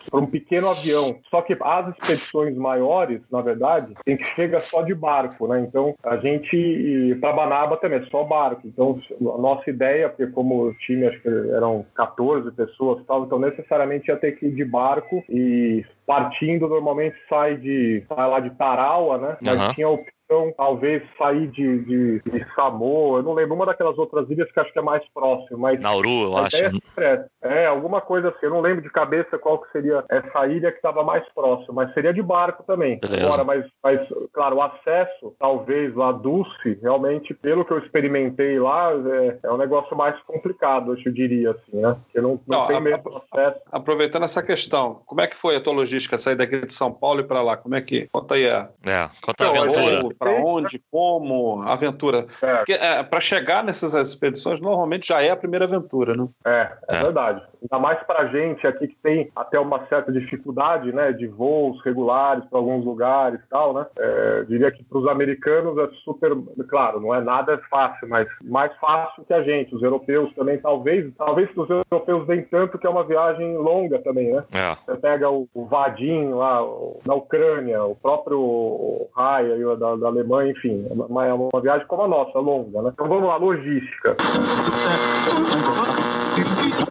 para 0.09 0.19
um 0.19 0.25
pequeno 0.25 0.69
avião. 0.69 1.19
Só 1.29 1.41
que 1.41 1.57
as 1.59 1.89
expedições 1.89 2.55
maiores, 2.55 3.21
na 3.31 3.41
verdade, 3.41 3.93
a 4.05 4.09
gente 4.09 4.23
chega 4.35 4.59
só 4.59 4.81
de 4.81 4.95
barco, 4.95 5.47
né? 5.47 5.59
Então 5.59 5.93
a 6.03 6.17
gente 6.17 6.55
e 6.99 7.15
para 7.15 7.33
Banaba 7.33 7.77
também, 7.77 8.03
só 8.09 8.23
barco. 8.23 8.61
Então, 8.65 8.99
a 9.21 9.37
nossa 9.37 9.69
ideia, 9.69 10.09
porque 10.09 10.27
como 10.27 10.67
o 10.67 10.73
time 10.73 11.07
acho 11.07 11.21
que 11.21 11.27
eram 11.27 11.85
14 11.95 12.51
pessoas 12.51 13.03
tal, 13.05 13.25
então 13.25 13.39
necessariamente 13.39 14.09
ia 14.09 14.17
ter 14.17 14.33
que 14.33 14.47
ir 14.47 14.55
de 14.55 14.65
barco 14.65 15.23
e 15.29 15.85
partindo 16.05 16.67
normalmente 16.67 17.15
sai 17.29 17.57
de 17.57 18.03
sai 18.07 18.29
lá 18.29 18.39
de 18.39 18.49
Tarawa, 18.51 19.17
né? 19.17 19.37
Mas 19.45 19.61
uhum. 19.61 19.73
tinha 19.73 19.87
a 19.87 19.97
então, 20.29 20.53
talvez 20.55 21.01
sair 21.17 21.47
de, 21.47 21.79
de, 21.79 22.21
de, 22.21 22.45
Samoa, 22.53 23.17
eu 23.17 23.23
não 23.23 23.33
lembro, 23.33 23.55
uma 23.55 23.65
daquelas 23.65 23.97
outras 23.97 24.29
ilhas 24.29 24.49
que 24.51 24.59
acho 24.59 24.71
que 24.71 24.77
é 24.77 24.81
mais 24.81 25.03
próximo, 25.11 25.57
mas... 25.57 25.79
Nauru, 25.79 26.25
eu 26.25 26.37
acho. 26.37 26.55
É, 26.99 27.25
é, 27.41 27.65
alguma 27.65 27.99
coisa 27.99 28.29
assim, 28.29 28.45
eu 28.45 28.51
não 28.51 28.61
lembro 28.61 28.83
de 28.83 28.91
cabeça 28.91 29.39
qual 29.39 29.57
que 29.57 29.71
seria 29.71 30.05
essa 30.07 30.45
ilha 30.45 30.71
que 30.71 30.77
estava 30.77 31.03
mais 31.03 31.27
próxima, 31.33 31.73
mas 31.73 31.93
seria 31.95 32.13
de 32.13 32.21
barco 32.21 32.63
também. 32.63 32.99
Beleza. 32.99 33.25
Agora, 33.25 33.43
mas, 33.43 33.65
mas, 33.83 34.07
claro, 34.31 34.57
o 34.57 34.61
acesso, 34.61 35.33
talvez, 35.39 35.95
lá 35.95 36.11
Dulce, 36.11 36.77
realmente, 36.79 37.33
pelo 37.33 37.65
que 37.65 37.73
eu 37.73 37.79
experimentei 37.79 38.59
lá, 38.59 38.91
é, 38.91 39.39
é 39.41 39.51
um 39.51 39.57
negócio 39.57 39.97
mais 39.97 40.15
complicado, 40.27 40.95
eu 40.95 41.11
diria, 41.11 41.51
assim, 41.51 41.77
né? 41.77 41.97
Porque 42.03 42.21
não, 42.21 42.39
não, 42.47 42.59
não 42.59 42.67
tem 42.67 42.79
mesmo 42.79 43.23
acesso. 43.33 43.59
Aproveitando 43.71 44.25
essa 44.25 44.43
questão, 44.43 45.01
como 45.07 45.21
é 45.21 45.27
que 45.27 45.35
foi 45.35 45.55
a 45.55 45.59
tua 45.59 45.73
logística, 45.73 46.19
sair 46.19 46.35
daqui 46.35 46.63
de 46.63 46.73
São 46.73 46.91
Paulo 46.91 47.21
e 47.21 47.23
para 47.23 47.41
lá? 47.41 47.57
Como 47.57 47.73
é 47.73 47.81
que... 47.81 48.07
Conta 48.11 48.35
aí 48.35 48.47
a... 48.47 48.69
É, 48.85 49.09
conta 49.23 49.45
a 49.45 49.47
aventura 49.47 50.18
para 50.19 50.31
onde, 50.31 50.83
como, 50.91 51.61
aventura. 51.61 52.25
É. 52.41 52.57
Porque 52.57 52.73
é, 52.73 53.01
para 53.01 53.21
chegar 53.21 53.63
nessas 53.63 53.93
expedições, 53.93 54.59
normalmente 54.59 55.07
já 55.07 55.21
é 55.21 55.29
a 55.29 55.35
primeira 55.35 55.63
aventura, 55.63 56.13
né? 56.13 56.27
É, 56.45 56.71
é, 56.89 56.95
é. 56.97 57.03
verdade. 57.03 57.45
Ainda 57.61 57.79
mais 57.81 58.03
para 58.03 58.27
gente 58.27 58.67
aqui 58.67 58.89
que 58.89 58.97
tem 59.01 59.31
até 59.35 59.59
uma 59.59 59.85
certa 59.87 60.11
dificuldade, 60.11 60.91
né, 60.91 61.11
de 61.13 61.27
voos 61.27 61.81
regulares 61.83 62.43
para 62.45 62.59
alguns 62.59 62.85
lugares 62.85 63.39
e 63.39 63.49
tal, 63.49 63.73
né? 63.73 63.85
É, 63.97 64.43
diria 64.47 64.71
que 64.71 64.83
para 64.83 64.97
os 64.97 65.07
americanos 65.07 65.77
é 65.77 65.89
super, 66.03 66.31
claro, 66.67 66.99
não 66.99 67.15
é 67.15 67.21
nada 67.21 67.59
fácil, 67.69 68.07
mas 68.07 68.27
mais 68.43 68.75
fácil 68.77 69.23
que 69.25 69.33
a 69.33 69.43
gente. 69.43 69.73
Os 69.73 69.81
europeus 69.81 70.33
também, 70.35 70.57
talvez, 70.57 71.11
talvez 71.17 71.49
os 71.55 71.69
europeus 71.69 72.27
nem 72.27 72.43
tanto 72.43 72.77
que 72.77 72.87
é 72.87 72.89
uma 72.89 73.03
viagem 73.03 73.57
longa 73.57 73.99
também, 73.99 74.33
né? 74.33 74.43
É. 74.53 74.75
Você 74.85 74.99
pega 74.99 75.29
o, 75.29 75.47
o 75.53 75.65
Vadim 75.65 76.29
lá 76.29 76.61
na 77.05 77.15
Ucrânia, 77.15 77.83
o 77.83 77.95
próprio 77.95 79.07
Raya 79.15 79.55
da, 79.75 79.95
da 79.95 80.08
Alemanha, 80.09 80.51
enfim, 80.51 80.85
é 80.89 80.93
uma, 80.93 81.25
é 81.25 81.33
uma 81.33 81.61
viagem 81.61 81.87
como 81.87 82.03
a 82.03 82.07
nossa, 82.07 82.39
longa, 82.39 82.81
né? 82.81 82.91
Então 82.93 83.07
vamos 83.07 83.27
lá, 83.27 83.37
logística. 83.37 84.15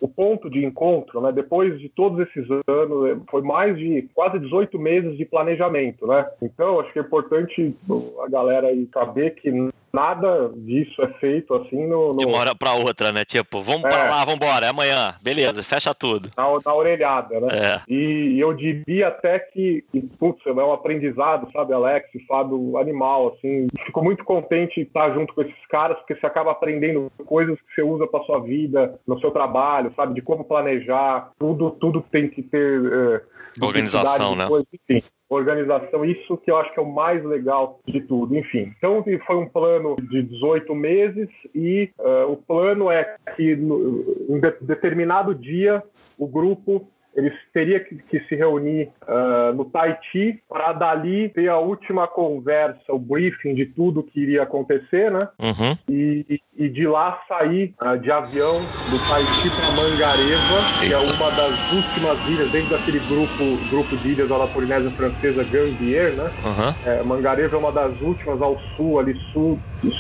O 0.00 0.08
ponto 0.08 0.50
de 0.50 0.64
encontro, 0.64 1.20
né, 1.20 1.32
depois 1.32 1.78
de 1.78 1.88
todos 1.88 2.20
esses 2.20 2.46
anos, 2.66 3.22
foi 3.30 3.42
mais 3.42 3.76
de 3.76 4.08
quase 4.14 4.38
18 4.38 4.78
meses 4.78 5.16
de 5.16 5.24
planejamento, 5.24 6.06
né? 6.06 6.26
Então, 6.42 6.80
acho 6.80 6.92
que 6.92 6.98
é 6.98 7.02
importante 7.02 7.76
a 8.24 8.28
galera 8.28 8.68
aí 8.68 8.88
saber 8.92 9.34
que 9.34 9.50
nada 9.92 10.50
disso 10.54 11.02
é 11.02 11.08
feito 11.14 11.54
assim 11.54 11.86
no. 11.86 12.12
no... 12.12 12.18
De 12.18 12.26
uma 12.26 12.38
hora 12.38 12.54
pra 12.54 12.74
outra, 12.74 13.12
né? 13.12 13.24
Tipo, 13.24 13.60
vamos 13.60 13.84
é. 13.84 13.88
pra 13.88 14.04
lá, 14.04 14.24
vamos 14.24 14.36
embora, 14.36 14.66
é 14.66 14.68
amanhã, 14.68 15.14
beleza, 15.22 15.62
fecha 15.62 15.94
tudo. 15.94 16.30
Na, 16.36 16.44
na 16.64 16.74
orelhada, 16.74 17.40
né? 17.40 17.48
É. 17.50 17.80
E, 17.92 18.38
eu 18.38 18.52
diria 18.54 19.08
até 19.08 19.38
que, 19.38 19.84
putz, 20.18 20.44
é 20.46 20.52
um 20.52 20.72
aprendizado, 20.72 21.50
sabe, 21.52 21.72
Alex, 21.72 22.08
Fábio, 22.26 22.76
animal, 22.78 23.34
assim. 23.36 23.68
Fico 23.86 24.02
muito 24.02 24.24
contente 24.24 24.76
de 24.76 24.86
estar 24.86 25.12
junto 25.14 25.34
com 25.34 25.42
esses 25.42 25.66
caras, 25.68 25.98
porque 25.98 26.14
você 26.14 26.26
acaba 26.26 26.52
aprendendo 26.52 27.10
coisas 27.26 27.58
que 27.60 27.74
você 27.74 27.82
usa 27.82 28.06
pra 28.06 28.22
sua 28.24 28.40
vida, 28.40 28.98
no 29.06 29.18
seu 29.20 29.30
trabalho, 29.30 29.92
sabe, 29.96 30.14
de 30.14 30.22
como 30.22 30.44
planejar, 30.44 31.30
tudo, 31.38 31.70
tudo 31.72 32.04
tem 32.10 32.28
que 32.28 32.42
ter. 32.42 32.82
É, 32.84 33.64
Organização, 33.64 34.34
né? 34.34 34.46
Coisa, 34.46 34.66
enfim 34.72 35.02
organização, 35.28 36.04
isso 36.04 36.36
que 36.38 36.50
eu 36.50 36.56
acho 36.56 36.72
que 36.72 36.80
é 36.80 36.82
o 36.82 36.90
mais 36.90 37.22
legal 37.24 37.80
de 37.86 38.00
tudo. 38.00 38.36
Enfim, 38.36 38.72
então 38.78 39.04
foi 39.26 39.36
um 39.36 39.48
plano 39.48 39.96
de 39.96 40.22
18 40.22 40.74
meses 40.74 41.28
e 41.54 41.90
uh, 41.98 42.32
o 42.32 42.36
plano 42.36 42.90
é 42.90 43.16
que 43.36 43.54
no, 43.54 44.04
em 44.28 44.40
de, 44.40 44.54
determinado 44.62 45.34
dia 45.34 45.82
o 46.18 46.26
grupo 46.26 46.88
eles 47.18 47.32
teriam 47.52 47.80
que, 47.80 47.96
que 47.96 48.20
se 48.28 48.36
reunir 48.36 48.90
uh, 49.02 49.52
no 49.52 49.64
Tahiti 49.64 50.40
para 50.48 50.72
dali 50.72 51.28
ter 51.30 51.48
a 51.48 51.58
última 51.58 52.06
conversa, 52.06 52.92
o 52.92 52.98
briefing 52.98 53.56
de 53.56 53.66
tudo 53.66 54.04
que 54.04 54.20
iria 54.20 54.44
acontecer, 54.44 55.10
né? 55.10 55.28
Uhum. 55.40 55.76
E, 55.88 56.40
e, 56.56 56.68
de 56.68 56.86
lá 56.86 57.20
sair 57.26 57.74
uh, 57.82 57.98
de 57.98 58.12
avião 58.12 58.60
do 58.60 58.98
Tahiti 59.08 59.50
para 59.50 59.72
Mangareva, 59.72 60.64
que 60.78 60.92
é 60.92 60.98
uma 60.98 61.30
das 61.32 61.72
últimas 61.72 62.24
ilhas 62.28 62.52
dentro 62.52 62.70
daquele 62.70 63.00
grupo, 63.00 63.56
grupo 63.68 63.96
de 63.96 64.10
ilhas 64.10 64.28
da 64.28 64.46
Polinésia 64.46 64.90
Francesa, 64.92 65.42
Gambier, 65.42 66.14
né? 66.14 66.30
Uhum. 66.44 66.92
É, 66.92 67.02
Mangareva 67.02 67.56
é 67.56 67.58
uma 67.58 67.72
das 67.72 68.00
últimas 68.00 68.40
ao 68.40 68.56
sul, 68.76 69.00
ali 69.00 69.18
sul, 69.32 69.58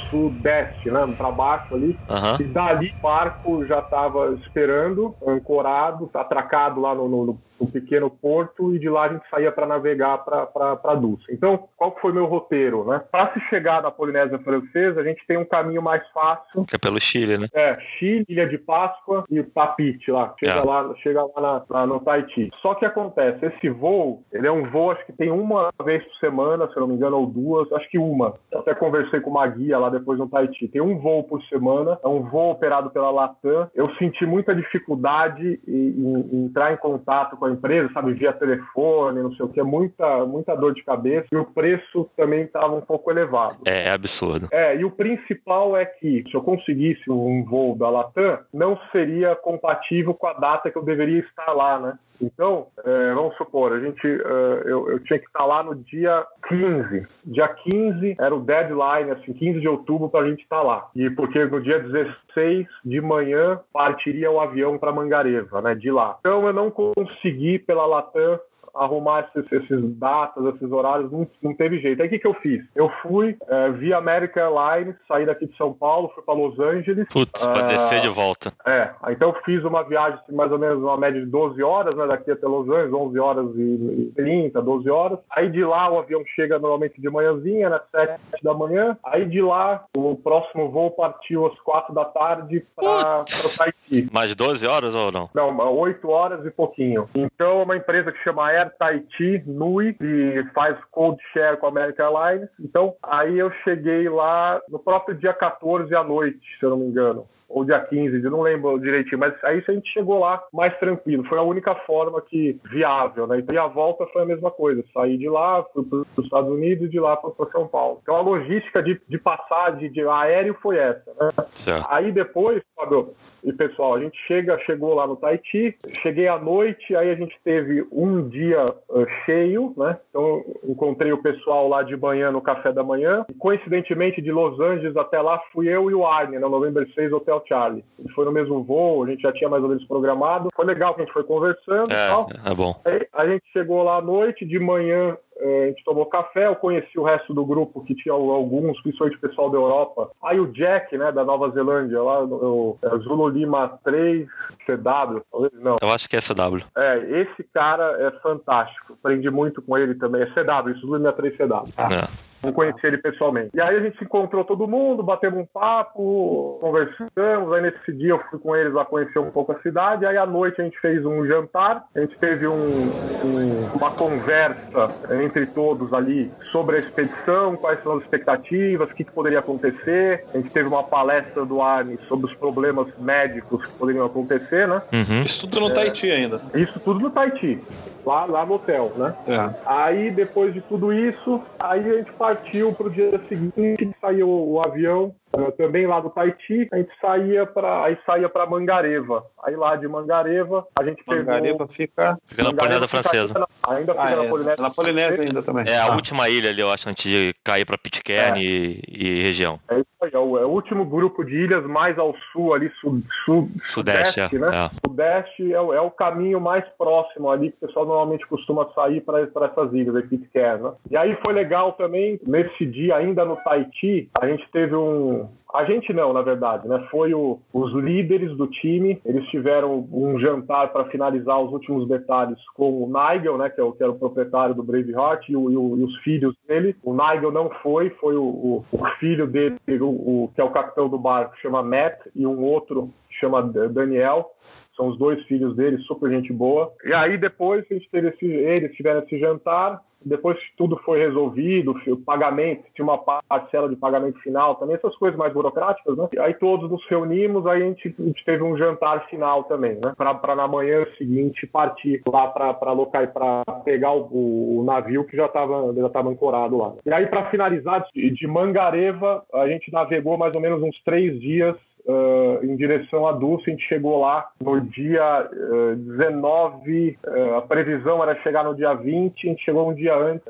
sudeste, 0.08 0.88
né? 0.88 1.04
Para 1.18 1.32
baixo 1.32 1.74
ali. 1.74 1.98
Uhum. 2.08 2.36
E 2.40 2.44
dali 2.44 2.94
o 2.96 3.02
barco 3.02 3.66
já 3.66 3.80
estava 3.80 4.38
esperando, 4.44 5.16
ancorado, 5.26 6.08
atracado 6.14 6.80
lá 6.80 6.94
no 6.94 7.07
no, 7.08 7.24
no, 7.24 7.38
no, 7.60 7.66
pequeno 7.66 8.10
porto 8.10 8.74
e 8.74 8.78
de 8.78 8.88
lá 8.88 9.04
a 9.04 9.08
gente 9.12 9.28
saía 9.30 9.50
para 9.50 9.66
navegar 9.66 10.18
para 10.18 10.94
Dulce. 10.94 11.24
Então, 11.30 11.68
qual 11.76 11.96
foi 12.00 12.12
meu 12.12 12.26
roteiro? 12.26 12.84
Né? 12.84 13.02
Para 13.10 13.32
se 13.32 13.40
chegar 13.48 13.82
na 13.82 13.90
Polinésia 13.90 14.38
Francesa, 14.38 15.00
a 15.00 15.04
gente 15.04 15.24
tem 15.26 15.36
um 15.36 15.44
caminho 15.44 15.82
mais 15.82 16.06
fácil. 16.08 16.64
Que 16.66 16.76
é 16.76 16.78
pelo 16.78 17.00
Chile, 17.00 17.38
né? 17.38 17.46
É, 17.52 17.78
Chile, 17.98 18.24
Ilha 18.28 18.48
de 18.48 18.58
Páscoa 18.58 19.24
e 19.30 19.42
Papite 19.42 20.10
lá. 20.10 20.34
Chega 20.38 20.60
é. 20.60 20.64
lá, 20.64 20.94
chega 20.96 21.22
lá 21.22 21.40
na, 21.40 21.62
na, 21.68 21.86
no 21.86 22.00
Tahiti. 22.00 22.50
Só 22.60 22.74
que 22.74 22.84
acontece, 22.84 23.46
esse 23.46 23.68
voo, 23.68 24.22
ele 24.32 24.46
é 24.46 24.52
um 24.52 24.70
voo, 24.70 24.90
acho 24.90 25.04
que 25.06 25.12
tem 25.12 25.30
uma 25.30 25.70
vez 25.84 26.04
por 26.04 26.16
semana, 26.16 26.68
se 26.68 26.76
eu 26.76 26.80
não 26.80 26.88
me 26.88 26.94
engano, 26.94 27.18
ou 27.18 27.26
duas, 27.26 27.70
acho 27.72 27.88
que 27.90 27.98
uma. 27.98 28.34
Eu 28.50 28.60
até 28.60 28.74
conversei 28.74 29.20
com 29.20 29.30
uma 29.30 29.46
guia 29.46 29.78
lá 29.78 29.90
depois 29.90 30.18
no 30.18 30.28
Tahiti. 30.28 30.68
Tem 30.68 30.80
um 30.80 30.98
voo 30.98 31.24
por 31.24 31.42
semana, 31.44 31.98
é 32.02 32.08
um 32.08 32.22
voo 32.22 32.52
operado 32.52 32.90
pela 32.90 33.10
Latam. 33.10 33.70
Eu 33.74 33.92
senti 33.96 34.26
muita 34.26 34.54
dificuldade 34.54 35.60
em, 35.66 35.72
em 35.72 36.44
entrar 36.44 36.72
em 36.72 36.76
contato 36.88 37.36
com 37.36 37.44
a 37.44 37.50
empresa, 37.50 37.90
sabe, 37.92 38.14
via 38.14 38.32
telefone, 38.32 39.22
não 39.22 39.32
sei 39.34 39.44
o 39.44 39.48
que, 39.48 39.62
muita, 39.62 40.24
muita 40.24 40.56
dor 40.56 40.72
de 40.72 40.82
cabeça. 40.82 41.26
E 41.30 41.36
o 41.36 41.44
preço 41.44 42.08
também 42.16 42.42
estava 42.42 42.74
um 42.74 42.80
pouco 42.80 43.10
elevado. 43.10 43.58
É, 43.66 43.88
é 43.88 43.90
absurdo. 43.92 44.48
É, 44.50 44.74
e 44.76 44.84
o 44.84 44.90
principal 44.90 45.76
é 45.76 45.84
que 45.84 46.24
se 46.30 46.34
eu 46.34 46.42
conseguisse 46.42 47.10
um 47.10 47.44
voo 47.44 47.76
da 47.76 47.90
Latam, 47.90 48.38
não 48.52 48.78
seria 48.90 49.36
compatível 49.36 50.14
com 50.14 50.26
a 50.26 50.32
data 50.32 50.70
que 50.70 50.78
eu 50.78 50.82
deveria 50.82 51.20
estar 51.20 51.52
lá, 51.52 51.78
né? 51.78 51.98
Então, 52.20 52.66
é, 52.84 53.14
vamos 53.14 53.36
supor, 53.36 53.72
a 53.72 53.80
gente, 53.80 54.06
uh, 54.06 54.62
eu, 54.64 54.90
eu, 54.90 54.98
tinha 55.00 55.18
que 55.18 55.26
estar 55.26 55.44
lá 55.44 55.62
no 55.62 55.74
dia 55.74 56.26
15. 56.48 57.06
Dia 57.24 57.48
15 57.48 58.16
era 58.18 58.34
o 58.34 58.40
deadline, 58.40 59.10
assim, 59.12 59.32
15 59.32 59.60
de 59.60 59.68
outubro 59.68 60.08
para 60.08 60.24
a 60.24 60.28
gente 60.28 60.42
estar 60.42 60.62
lá. 60.62 60.88
E 60.94 61.08
porque 61.10 61.44
no 61.44 61.60
dia 61.60 61.78
16 61.78 62.66
de 62.84 63.00
manhã 63.00 63.60
partiria 63.72 64.30
o 64.30 64.40
avião 64.40 64.78
para 64.78 64.92
Mangareva, 64.92 65.62
né, 65.62 65.74
de 65.74 65.90
lá. 65.90 66.16
Então 66.20 66.46
eu 66.46 66.52
não 66.52 66.70
consegui 66.78 67.58
pela 67.58 67.86
Latam 67.86 68.38
arrumar 68.74 69.28
esses, 69.34 69.50
esses 69.50 69.96
datas, 69.96 70.44
esses 70.54 70.70
horários, 70.70 71.10
não, 71.10 71.26
não 71.42 71.54
teve 71.54 71.80
jeito. 71.80 72.00
Aí 72.00 72.08
o 72.08 72.10
que, 72.10 72.18
que 72.18 72.26
eu 72.26 72.34
fiz? 72.34 72.64
Eu 72.74 72.90
fui 73.02 73.36
é, 73.48 73.70
via 73.70 73.98
American 73.98 74.42
Airlines, 74.42 74.96
saí 75.06 75.26
daqui 75.26 75.46
de 75.46 75.56
São 75.56 75.72
Paulo, 75.72 76.10
fui 76.14 76.22
para 76.22 76.34
Los 76.34 76.58
Angeles. 76.58 77.06
Putz, 77.10 77.42
uh, 77.42 77.52
pra 77.52 77.66
descer 77.66 78.00
de 78.00 78.08
volta. 78.08 78.52
É, 78.66 78.90
então 79.10 79.30
eu 79.30 79.42
fiz 79.44 79.64
uma 79.64 79.82
viagem 79.82 80.18
de 80.28 80.34
mais 80.34 80.50
ou 80.52 80.58
menos 80.58 80.82
uma 80.82 80.96
média 80.96 81.20
de 81.20 81.26
12 81.26 81.62
horas, 81.62 81.94
né, 81.94 82.06
daqui 82.06 82.30
até 82.30 82.46
Los 82.46 82.68
Angeles, 82.68 82.92
11 82.92 83.18
horas 83.18 83.46
e 83.56 84.12
30, 84.16 84.60
12 84.62 84.90
horas. 84.90 85.18
Aí 85.30 85.50
de 85.50 85.64
lá 85.64 85.90
o 85.90 85.98
avião 85.98 86.22
chega 86.34 86.58
normalmente 86.58 87.00
de 87.00 87.10
manhãzinha, 87.10 87.70
né, 87.70 87.80
7 87.90 88.20
da 88.42 88.54
manhã. 88.54 88.96
Aí 89.04 89.24
de 89.24 89.40
lá 89.40 89.84
o 89.96 90.16
próximo 90.16 90.70
voo 90.70 90.90
partiu 90.90 91.46
às 91.46 91.58
4 91.60 91.94
da 91.94 92.04
tarde 92.04 92.64
para 92.74 93.22
o 93.22 93.56
Tahiti. 93.56 94.08
Mais 94.12 94.34
12 94.34 94.66
horas 94.66 94.94
ou 94.94 95.10
não? 95.10 95.30
Não, 95.34 95.76
8 95.76 96.08
horas 96.08 96.44
e 96.44 96.50
pouquinho. 96.50 97.08
Então 97.14 97.60
é 97.60 97.64
uma 97.64 97.76
empresa 97.76 98.12
que 98.12 98.22
chama 98.22 98.50
Air 98.58 98.72
Tahiti, 98.78 99.42
Nui, 99.46 99.94
que 99.94 100.44
faz 100.54 100.76
code 100.90 101.22
share 101.32 101.56
com 101.56 101.66
a 101.66 101.68
American 101.68 102.16
Airlines. 102.16 102.48
Então, 102.60 102.94
aí 103.02 103.38
eu 103.38 103.50
cheguei 103.64 104.08
lá 104.08 104.60
no 104.68 104.78
próprio 104.78 105.16
dia 105.16 105.32
14 105.32 105.94
à 105.94 106.02
noite, 106.04 106.40
se 106.58 106.64
eu 106.64 106.70
não 106.70 106.78
me 106.78 106.86
engano 106.86 107.26
ou 107.48 107.64
dia 107.64 107.80
15, 107.80 108.22
eu 108.22 108.30
não 108.30 108.42
lembro 108.42 108.78
direitinho, 108.78 109.18
mas 109.18 109.32
aí 109.42 109.64
a 109.66 109.72
gente 109.72 109.90
chegou 109.90 110.18
lá 110.18 110.42
mais 110.52 110.76
tranquilo. 110.78 111.24
Foi 111.24 111.38
a 111.38 111.42
única 111.42 111.74
forma 111.74 112.20
que 112.20 112.60
viável, 112.70 113.26
né? 113.26 113.42
E 113.50 113.56
a 113.56 113.66
volta 113.66 114.06
foi 114.12 114.22
a 114.22 114.26
mesma 114.26 114.50
coisa. 114.50 114.84
Saí 114.92 115.16
de 115.16 115.28
lá, 115.28 115.64
fui 115.72 115.82
para 115.84 115.98
os 115.98 116.24
Estados 116.24 116.50
Unidos 116.50 116.86
e 116.86 116.90
de 116.90 117.00
lá 117.00 117.16
para 117.16 117.50
São 117.50 117.66
Paulo. 117.66 118.00
Então 118.02 118.16
a 118.16 118.20
logística 118.20 118.82
de, 118.82 119.00
de 119.08 119.18
passagem 119.18 119.90
de 119.90 120.06
aéreo 120.06 120.54
foi 120.60 120.76
essa, 120.76 121.10
né? 121.18 121.28
Certo. 121.48 121.86
Aí 121.88 122.12
depois, 122.12 122.62
Fábio 122.76 123.14
e 123.42 123.52
pessoal, 123.52 123.94
a 123.94 124.00
gente 124.00 124.18
chega, 124.26 124.58
chegou 124.60 124.94
lá 124.94 125.06
no 125.06 125.16
Tahiti, 125.16 125.76
cheguei 126.02 126.28
à 126.28 126.38
noite, 126.38 126.94
aí 126.94 127.10
a 127.10 127.14
gente 127.14 127.38
teve 127.42 127.86
um 127.90 128.28
dia 128.28 128.47
uh, 128.54 129.06
cheio, 129.24 129.72
né? 129.76 129.96
Então 130.10 130.44
encontrei 130.64 131.12
o 131.12 131.22
pessoal 131.22 131.68
lá 131.68 131.82
de 131.82 131.96
manhã 131.96 132.30
no 132.30 132.40
café 132.40 132.72
da 132.72 132.82
manhã. 132.82 133.24
E, 133.28 133.34
coincidentemente, 133.34 134.20
de 134.20 134.32
Los 134.32 134.58
Angeles 134.60 134.96
até 134.96 135.20
lá 135.20 135.40
fui 135.52 135.68
eu 135.68 135.90
e 135.90 135.94
o 135.94 136.06
Arne, 136.06 136.38
no 136.38 136.48
November 136.48 136.88
6 136.94 137.12
Hotel 137.12 137.28
Hotel 137.28 137.44
Charlie. 137.46 137.84
Ele 137.98 138.08
foi 138.10 138.24
no 138.24 138.32
mesmo 138.32 138.62
voo, 138.62 139.04
a 139.04 139.06
gente 139.08 139.22
já 139.22 139.32
tinha 139.32 139.48
mais 139.48 139.62
ou 139.62 139.68
menos 139.68 139.84
programado. 139.84 140.48
Foi 140.54 140.64
legal 140.64 140.94
que 140.94 141.02
a 141.02 141.04
gente 141.04 141.12
foi 141.12 141.24
conversando 141.24 141.92
é, 141.92 142.06
e 142.06 142.08
tal. 142.08 142.26
É 142.44 142.54
bom. 142.54 142.80
Aí 142.84 143.06
a 143.12 143.26
gente 143.26 143.44
chegou 143.52 143.82
lá 143.82 143.96
à 143.96 144.02
noite, 144.02 144.44
de 144.44 144.58
manhã 144.58 145.16
a 145.40 145.66
gente 145.66 145.84
tomou 145.84 146.06
café, 146.06 146.46
eu 146.46 146.56
conheci 146.56 146.98
o 146.98 147.04
resto 147.04 147.32
do 147.32 147.44
grupo, 147.44 147.84
que 147.84 147.94
tinha 147.94 148.12
alguns, 148.12 148.80
principalmente 148.82 149.16
o 149.16 149.20
pessoal 149.20 149.50
da 149.50 149.56
Europa. 149.56 150.10
Aí 150.22 150.40
o 150.40 150.52
Jack, 150.52 150.96
né, 150.98 151.12
da 151.12 151.24
Nova 151.24 151.50
Zelândia, 151.50 152.02
lá, 152.02 152.24
o, 152.24 152.76
é, 152.82 152.88
Zulu 152.98 153.28
Lima 153.28 153.78
3, 153.84 154.26
CW, 154.66 155.22
talvez 155.30 155.52
não. 155.54 155.76
Eu 155.80 155.90
acho 155.90 156.08
que 156.08 156.16
é 156.16 156.20
CW. 156.20 156.64
É, 156.76 156.98
esse 157.20 157.44
cara 157.54 157.96
é 158.00 158.10
fantástico. 158.20 158.94
Aprendi 158.94 159.30
muito 159.30 159.62
com 159.62 159.78
ele 159.78 159.94
também. 159.94 160.22
É 160.22 160.26
CW, 160.26 160.74
Zulu 160.80 160.96
Lima 160.96 161.12
3 161.12 161.36
CW. 161.36 161.72
Tá? 161.74 161.88
É. 161.92 162.27
Não 162.42 162.52
conheci 162.52 162.86
ele 162.86 162.98
pessoalmente. 162.98 163.50
E 163.54 163.60
aí 163.60 163.76
a 163.76 163.80
gente 163.80 164.02
encontrou 164.02 164.44
todo 164.44 164.68
mundo, 164.68 165.02
batemos 165.02 165.40
um 165.40 165.46
papo, 165.46 166.58
conversamos. 166.60 167.52
Aí 167.52 167.62
nesse 167.62 167.92
dia 167.92 168.10
eu 168.10 168.20
fui 168.30 168.38
com 168.38 168.54
eles 168.54 168.72
lá 168.72 168.84
conhecer 168.84 169.18
um 169.18 169.30
pouco 169.30 169.52
a 169.52 169.60
cidade. 169.60 170.06
Aí 170.06 170.16
à 170.16 170.26
noite 170.26 170.60
a 170.60 170.64
gente 170.64 170.78
fez 170.80 171.04
um 171.04 171.26
jantar, 171.26 171.84
a 171.94 172.00
gente 172.00 172.16
teve 172.18 172.46
um, 172.46 172.52
um, 172.54 173.70
uma 173.74 173.90
conversa 173.90 174.90
entre 175.22 175.46
todos 175.46 175.92
ali 175.92 176.30
sobre 176.52 176.76
a 176.76 176.78
expedição, 176.78 177.56
quais 177.56 177.82
são 177.82 177.96
as 177.96 178.02
expectativas, 178.02 178.90
o 178.90 178.94
que, 178.94 179.04
que 179.04 179.12
poderia 179.12 179.40
acontecer. 179.40 180.24
A 180.32 180.36
gente 180.38 180.50
teve 180.50 180.68
uma 180.68 180.84
palestra 180.84 181.44
do 181.44 181.60
Arne 181.60 181.98
sobre 182.08 182.26
os 182.26 182.34
problemas 182.34 182.86
médicos 182.98 183.66
que 183.66 183.72
poderiam 183.72 184.06
acontecer, 184.06 184.68
né? 184.68 184.82
Uhum. 184.92 185.22
Isso 185.22 185.40
tudo 185.40 185.60
no 185.60 185.70
é, 185.70 185.74
Tahiti 185.74 186.10
ainda. 186.10 186.40
Isso 186.54 186.78
tudo 186.80 187.00
no 187.00 187.10
Tahiti 187.10 187.60
lá, 188.08 188.24
lá 188.24 188.46
no 188.46 188.54
hotel, 188.54 188.92
né? 188.96 189.14
É. 189.26 189.54
Aí, 189.66 190.10
depois 190.10 190.54
de 190.54 190.60
tudo 190.62 190.92
isso, 190.92 191.42
aí 191.58 191.90
a 191.90 191.96
gente 191.96 192.10
partiu 192.28 192.74
para 192.74 192.86
o 192.88 192.90
dia 192.90 193.18
seguinte, 193.26 193.90
saiu 194.00 194.28
o 194.28 194.60
avião 194.60 195.14
também 195.56 195.86
lá 195.86 196.00
do 196.00 196.10
Tahiti, 196.10 196.68
a 196.72 196.76
gente 196.76 196.90
saía 197.00 197.46
para 197.46 197.84
aí 197.84 197.98
saía 198.06 198.28
para 198.28 198.46
Mangareva. 198.46 199.26
Aí 199.44 199.54
lá 199.56 199.76
de 199.76 199.86
Mangareva, 199.86 200.66
a 200.78 200.84
gente 200.84 201.02
Mangareva 201.06 201.40
pegou... 201.40 201.68
fica 201.68 202.18
fica 202.26 202.42
na 202.42 202.52
Polinésia 202.52 202.88
Francesa. 202.88 203.48
Ainda 203.68 203.92
fica 203.92 204.04
ah, 204.04 204.16
na 204.16 204.24
é. 204.24 204.28
Polinésia. 204.28 204.62
Na 204.62 204.70
Polinésia 204.70 205.24
ainda 205.24 205.42
também. 205.42 205.64
É 205.68 205.78
a 205.78 205.86
ah. 205.86 205.94
última 205.94 206.28
ilha 206.28 206.50
ali, 206.50 206.60
eu 206.60 206.70
acho, 206.70 206.88
antes 206.88 207.10
de 207.10 207.34
cair 207.44 207.64
para 207.64 207.76
Pitcairn 207.76 208.38
é. 208.38 208.42
e, 208.42 208.82
e, 208.88 209.22
região. 209.22 209.60
É 209.68 209.78
isso 209.78 209.86
aí, 210.02 210.10
é 210.12 210.18
o, 210.18 210.38
é 210.38 210.44
o, 210.44 210.48
último 210.48 210.84
grupo 210.84 211.24
de 211.24 211.34
ilhas 211.34 211.64
mais 211.66 211.98
ao 211.98 212.14
sul 212.32 212.54
ali, 212.54 212.70
sul, 212.80 213.00
sul 213.24 213.48
sudeste, 213.62 214.14
sudeste, 214.14 214.38
né? 214.38 214.48
É. 214.48 214.70
Sudeste 214.86 215.52
é 215.52 215.60
o, 215.60 215.74
é 215.74 215.80
o 215.80 215.90
caminho 215.90 216.40
mais 216.40 216.64
próximo 216.78 217.30
ali 217.30 217.50
que 217.50 217.64
o 217.64 217.66
pessoal 217.66 217.86
normalmente 217.86 218.26
costuma 218.26 218.68
sair 218.74 219.00
para 219.02 219.20
essas 219.20 219.72
ilhas, 219.72 219.94
aí, 219.94 220.02
Pitcairn, 220.02 220.62
né? 220.62 220.72
E 220.90 220.96
aí 220.96 221.16
foi 221.24 221.34
legal 221.34 221.72
também, 221.72 222.18
nesse 222.26 222.64
dia 222.64 222.96
ainda 222.96 223.24
no 223.24 223.36
Tahiti, 223.36 224.08
a 224.20 224.26
gente 224.26 224.48
teve 224.50 224.74
um 224.74 225.17
a 225.54 225.64
gente 225.64 225.92
não, 225.92 226.12
na 226.12 226.20
verdade, 226.20 226.68
né? 226.68 226.86
Foi 226.90 227.14
o, 227.14 227.40
os 227.52 227.72
líderes 227.72 228.36
do 228.36 228.46
time. 228.46 229.00
Eles 229.04 229.26
tiveram 229.28 229.88
um 229.90 230.18
jantar 230.18 230.70
para 230.72 230.84
finalizar 230.86 231.40
os 231.40 231.52
últimos 231.52 231.88
detalhes 231.88 232.38
com 232.54 232.82
o 232.82 232.86
Nigel, 232.86 233.38
né? 233.38 233.48
Que, 233.48 233.60
é 233.60 233.64
o, 233.64 233.72
que 233.72 233.82
era 233.82 233.92
o 233.92 233.98
proprietário 233.98 234.54
do 234.54 234.62
Braveheart 234.62 235.28
e, 235.28 235.36
o, 235.36 235.50
e, 235.50 235.56
o, 235.56 235.78
e 235.78 235.84
os 235.84 235.96
filhos 235.98 236.34
dele. 236.46 236.76
O 236.82 236.92
Nigel 236.92 237.32
não 237.32 237.48
foi, 237.62 237.90
foi 237.90 238.14
o, 238.16 238.62
filho 238.98 239.26
dele, 239.26 239.56
o, 239.80 240.30
que 240.34 240.40
é 240.40 240.44
o 240.44 240.50
capitão 240.50 240.88
do 240.88 240.98
barco, 240.98 241.36
chama 241.40 241.62
Matt, 241.62 241.98
e 242.14 242.26
um 242.26 242.42
outro 242.42 242.90
chama 243.18 243.42
Daniel. 243.42 244.32
São 244.76 244.88
os 244.88 244.98
dois 244.98 245.22
filhos 245.24 245.56
dele, 245.56 245.78
super 245.78 246.10
gente 246.10 246.32
boa. 246.32 246.72
E 246.84 246.92
aí 246.92 247.18
depois 247.18 247.64
a 247.70 247.74
gente 247.74 247.90
teve 247.90 248.08
esse, 248.08 248.26
eles 248.26 248.74
tiveram 248.76 249.00
esse 249.00 249.18
jantar 249.18 249.82
depois 250.04 250.38
tudo 250.56 250.76
foi 250.84 250.98
resolvido, 250.98 251.74
o 251.86 251.96
pagamento, 251.96 252.64
tinha 252.74 252.84
uma 252.84 252.98
parcela 252.98 253.68
de 253.68 253.76
pagamento 253.76 254.18
final, 254.20 254.54
também 254.56 254.76
essas 254.76 254.94
coisas 254.96 255.18
mais 255.18 255.32
burocráticas, 255.32 255.96
né? 255.96 256.08
Aí 256.20 256.34
todos 256.34 256.70
nos 256.70 256.84
reunimos, 256.88 257.46
aí 257.46 257.62
a 257.62 257.66
gente, 257.66 257.94
a 257.98 258.02
gente 258.02 258.24
teve 258.24 258.42
um 258.42 258.56
jantar 258.56 259.06
final 259.08 259.44
também, 259.44 259.74
né? 259.74 259.92
Para 259.96 260.36
na 260.36 260.46
manhã 260.46 260.86
seguinte 260.96 261.46
partir 261.46 262.02
lá 262.08 262.28
para 262.28 262.72
local 262.72 263.08
para 263.08 263.42
pegar 263.64 263.92
o, 263.92 264.60
o, 264.60 264.64
navio 264.64 265.04
que 265.04 265.16
já 265.16 265.26
estava 265.26 265.72
já 265.74 265.88
tava 265.88 266.10
ancorado 266.10 266.56
lá. 266.56 266.74
E 266.86 266.92
aí 266.92 267.06
para 267.06 267.30
finalizar 267.30 267.84
de, 267.92 268.10
de 268.10 268.26
Mangareva, 268.26 269.24
a 269.34 269.48
gente 269.48 269.72
navegou 269.72 270.16
mais 270.16 270.34
ou 270.34 270.40
menos 270.40 270.62
uns 270.62 270.80
três 270.82 271.20
dias 271.20 271.56
uh, 271.88 272.44
em 272.44 272.54
direção 272.56 273.06
a 273.06 273.12
Dulce. 273.12 273.44
A 273.48 273.50
gente 273.50 273.66
chegou 273.66 274.00
lá 274.00 274.28
no 274.40 274.60
dia 274.60 275.28
uh, 275.32 275.74
19, 275.74 276.98
uh, 277.06 277.34
a 277.36 277.42
previsão 277.42 278.02
era 278.02 278.20
chegar 278.22 278.44
no 278.44 278.54
dia 278.54 278.74
20, 278.74 279.26
a 279.26 279.30
gente 279.30 279.44
chegou 279.44 279.70
um 279.70 279.74
dia 279.74 279.96
antes, 279.96 280.22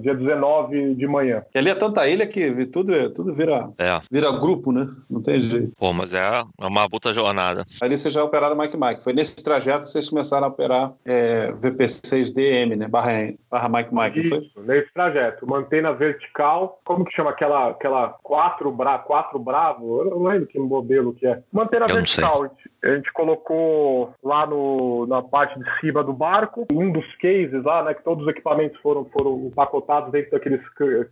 dia 0.00 0.14
19 0.14 0.94
de 0.94 1.06
manhã. 1.06 1.42
E 1.54 1.58
ali 1.58 1.70
é 1.70 1.74
tanta 1.74 2.08
ilha 2.08 2.26
que 2.26 2.66
tudo, 2.66 3.10
tudo 3.10 3.34
vira, 3.34 3.68
é. 3.78 4.00
vira 4.10 4.30
grupo, 4.32 4.72
né? 4.72 4.88
Não 5.08 5.22
tem 5.22 5.38
jeito. 5.40 5.72
Pô, 5.78 5.92
mas 5.92 6.14
é 6.14 6.42
uma 6.60 6.88
puta 6.88 7.12
jornada. 7.12 7.64
Ali 7.82 7.96
vocês 7.96 8.14
já 8.14 8.24
operaram 8.24 8.56
Mike 8.56 8.76
Mike. 8.76 9.04
Foi 9.04 9.12
nesse 9.12 9.36
trajeto 9.36 9.80
que 9.80 9.90
vocês 9.90 10.08
começaram 10.08 10.46
a 10.46 10.50
operar 10.50 10.92
é, 11.04 11.52
VP6DM, 11.52 12.76
né? 12.76 12.88
Barra, 12.88 13.32
barra 13.50 13.68
Mike 13.68 13.94
Mike. 13.94 14.20
Isso, 14.20 14.50
nesse 14.64 14.92
trajeto. 14.92 15.46
Mantena 15.46 15.92
vertical, 15.92 16.80
como 16.84 17.04
que 17.04 17.14
chama 17.14 17.30
aquela, 17.30 17.70
aquela 17.70 18.08
quatro, 18.22 18.70
bra, 18.70 18.98
quatro 18.98 19.38
bravo? 19.38 20.02
Eu 20.02 20.10
não 20.10 20.22
lembro 20.24 20.46
que 20.46 20.58
modelo 20.78 21.12
que 21.12 21.26
é. 21.26 21.42
Manter 21.52 21.82
a 21.82 21.86
vertical. 21.86 22.56
A 22.82 22.94
gente 22.94 23.12
colocou 23.12 24.12
lá 24.22 24.46
no, 24.46 25.06
na 25.06 25.22
parte 25.22 25.58
de 25.58 25.80
cima 25.80 26.02
do 26.04 26.12
barco, 26.12 26.66
um 26.72 26.92
dos 26.92 27.06
cases 27.16 27.62
lá, 27.64 27.82
né, 27.82 27.94
que 27.94 28.02
todos 28.02 28.24
os 28.24 28.30
equipamentos 28.30 28.80
foram, 28.80 29.04
foram 29.06 29.46
empacotados 29.46 30.12
dentro 30.12 30.30
daqueles 30.32 30.60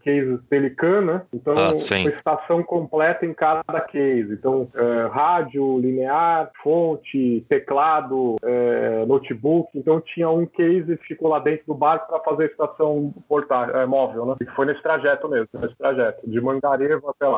cases 0.05 0.41
Pelican, 0.49 1.01
né? 1.03 1.23
Então, 1.33 1.55
ah, 1.57 1.73
uma 1.73 2.11
estação 2.11 2.63
completa 2.63 3.27
em 3.27 3.35
cada 3.35 3.81
case. 3.81 4.33
Então, 4.33 4.69
é, 4.75 5.09
rádio, 5.09 5.79
linear, 5.79 6.51
fonte, 6.63 7.45
teclado, 7.49 8.37
é, 8.43 9.05
notebook. 9.07 9.71
Então, 9.75 10.01
tinha 10.01 10.31
um 10.31 10.47
case 10.47 10.97
que 10.99 11.07
ficou 11.07 11.29
lá 11.29 11.39
dentro 11.39 11.67
do 11.67 11.75
barco 11.75 12.09
para 12.09 12.21
fazer 12.21 12.45
a 12.45 12.47
estação 12.47 13.13
portátil, 13.29 13.77
é, 13.77 13.87
móvel, 13.87 14.27
né? 14.27 14.37
E 14.41 14.47
foi 14.47 14.67
nesse 14.67 14.83
trajeto 14.83 15.29
mesmo, 15.29 15.49
nesse 15.55 15.77
trajeto, 15.77 16.29
de 16.29 16.41
Mangareva 16.41 17.11
até 17.11 17.27
lá. 17.27 17.37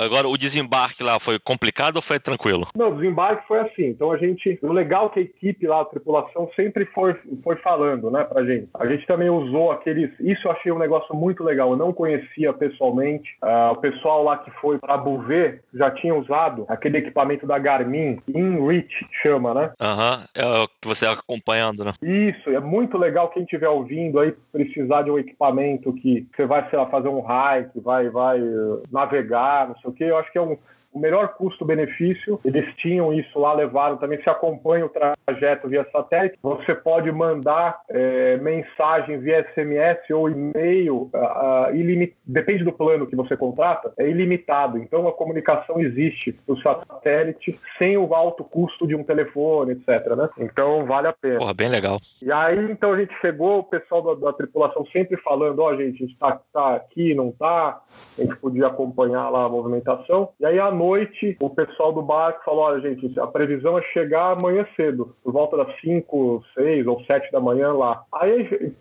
Agora, 0.00 0.26
o 0.26 0.38
desembarque 0.38 1.02
lá 1.02 1.20
foi 1.20 1.38
complicado 1.38 1.96
ou 1.96 2.02
foi 2.02 2.18
tranquilo? 2.18 2.66
Não, 2.74 2.90
o 2.90 2.94
desembarque 2.96 3.46
foi 3.46 3.58
assim. 3.60 3.88
Então, 3.88 4.10
a 4.10 4.16
gente. 4.16 4.58
O 4.62 4.72
legal 4.72 5.06
é 5.06 5.08
que 5.10 5.18
a 5.20 5.22
equipe 5.22 5.66
lá, 5.66 5.82
a 5.82 5.84
tripulação, 5.84 6.48
sempre 6.56 6.86
foi, 6.86 7.14
foi 7.44 7.56
falando, 7.56 8.10
né, 8.10 8.24
pra 8.24 8.42
gente. 8.42 8.68
A 8.74 8.86
gente 8.86 9.06
também 9.06 9.28
usou 9.28 9.70
aqueles. 9.70 10.10
Isso 10.18 10.48
eu 10.48 10.52
achei 10.52 10.72
um 10.72 10.78
negócio 10.78 11.14
muito 11.14 11.44
legal. 11.44 11.70
Eu 11.70 11.76
não 11.76 11.92
conhecia 11.92 12.50
pessoalmente. 12.54 13.28
Uh, 13.42 13.72
o 13.72 13.76
pessoal 13.76 14.24
lá 14.24 14.38
que 14.38 14.50
foi 14.52 14.78
pra 14.78 14.96
Bouvet 14.96 15.60
já 15.74 15.90
tinha 15.90 16.14
usado 16.14 16.64
aquele 16.68 16.98
equipamento 16.98 17.46
da 17.46 17.58
Garmin, 17.58 18.18
InReach, 18.26 19.06
chama, 19.22 19.52
né? 19.52 19.72
Aham, 19.78 20.24
é 20.34 20.46
o 20.46 20.68
que 20.68 20.88
você 20.88 21.04
acompanhando, 21.04 21.84
né? 21.84 21.92
Isso, 22.02 22.48
é 22.48 22.60
muito 22.60 22.96
legal 22.96 23.28
quem 23.28 23.42
estiver 23.42 23.68
ouvindo 23.68 24.18
aí 24.18 24.34
precisar 24.50 25.02
de 25.02 25.10
um 25.10 25.18
equipamento 25.18 25.92
que 25.92 26.26
você 26.34 26.46
vai, 26.46 26.68
sei 26.70 26.78
lá, 26.78 26.86
fazer 26.86 27.08
um 27.08 27.20
hike, 27.20 27.80
vai, 27.80 28.08
vai 28.08 28.40
uh, 28.40 28.82
navegar, 28.90 29.68
não 29.68 29.76
sei 29.76 29.89
o 29.90 29.92
que. 29.92 30.04
Eu 30.04 30.16
acho 30.16 30.30
que 30.32 30.38
é 30.38 30.42
um 30.42 30.56
o 30.92 30.98
melhor 30.98 31.34
custo-benefício. 31.34 32.40
Eles 32.44 32.74
tinham 32.76 33.12
isso 33.12 33.38
lá, 33.38 33.52
levaram 33.52 33.96
também. 33.96 34.20
Se 34.22 34.28
acompanha 34.28 34.86
o 34.86 34.88
trajeto 34.90 35.68
via 35.68 35.86
satélite, 35.90 36.38
você 36.42 36.74
pode 36.74 37.10
mandar 37.12 37.80
é, 37.88 38.36
mensagem 38.38 39.18
via 39.18 39.46
SMS 39.54 39.98
ou 40.10 40.28
e-mail, 40.28 41.10
uh, 41.14 42.12
depende 42.26 42.64
do 42.64 42.72
plano 42.72 43.06
que 43.06 43.16
você 43.16 43.36
contrata, 43.36 43.92
é 43.98 44.08
ilimitado. 44.08 44.78
Então 44.78 45.06
a 45.06 45.12
comunicação 45.12 45.80
existe 45.80 46.38
no 46.46 46.56
satélite 46.60 47.58
sem 47.78 47.96
o 47.96 48.14
alto 48.14 48.44
custo 48.44 48.86
de 48.86 48.94
um 48.94 49.04
telefone, 49.04 49.72
etc. 49.72 50.14
Né? 50.16 50.28
Então 50.38 50.84
vale 50.86 51.08
a 51.08 51.12
pena. 51.12 51.38
Porra, 51.38 51.54
bem 51.54 51.68
legal. 51.68 51.96
E 52.22 52.30
aí 52.32 52.70
então 52.70 52.92
a 52.92 52.98
gente 52.98 53.14
chegou, 53.20 53.60
o 53.60 53.64
pessoal 53.64 54.02
da, 54.02 54.26
da 54.26 54.32
tripulação 54.32 54.84
sempre 54.86 55.16
falando: 55.18 55.60
ó, 55.60 55.70
oh, 55.70 55.76
gente, 55.76 56.02
a 56.02 56.06
gente 56.06 56.18
tá, 56.18 56.40
tá 56.52 56.74
aqui, 56.74 57.14
não 57.14 57.30
tá. 57.32 57.80
A 58.18 58.22
gente 58.22 58.36
podia 58.36 58.66
acompanhar 58.66 59.28
lá 59.28 59.44
a 59.44 59.48
movimentação. 59.48 60.30
E 60.40 60.46
aí 60.46 60.58
à 60.58 60.70
noite, 60.80 61.36
o 61.40 61.50
pessoal 61.50 61.92
do 61.92 62.00
barco 62.00 62.42
falou: 62.44 62.62
olha, 62.62 62.80
gente, 62.80 63.20
a 63.20 63.26
previsão 63.26 63.78
é 63.78 63.82
chegar 63.92 64.32
amanhã 64.32 64.66
cedo, 64.74 65.14
por 65.22 65.32
volta 65.32 65.58
das 65.58 65.78
5, 65.80 66.42
6 66.54 66.86
ou 66.86 67.04
7 67.04 67.30
da 67.30 67.40
manhã 67.40 67.72
lá. 67.72 68.02
Aí, 68.14 68.72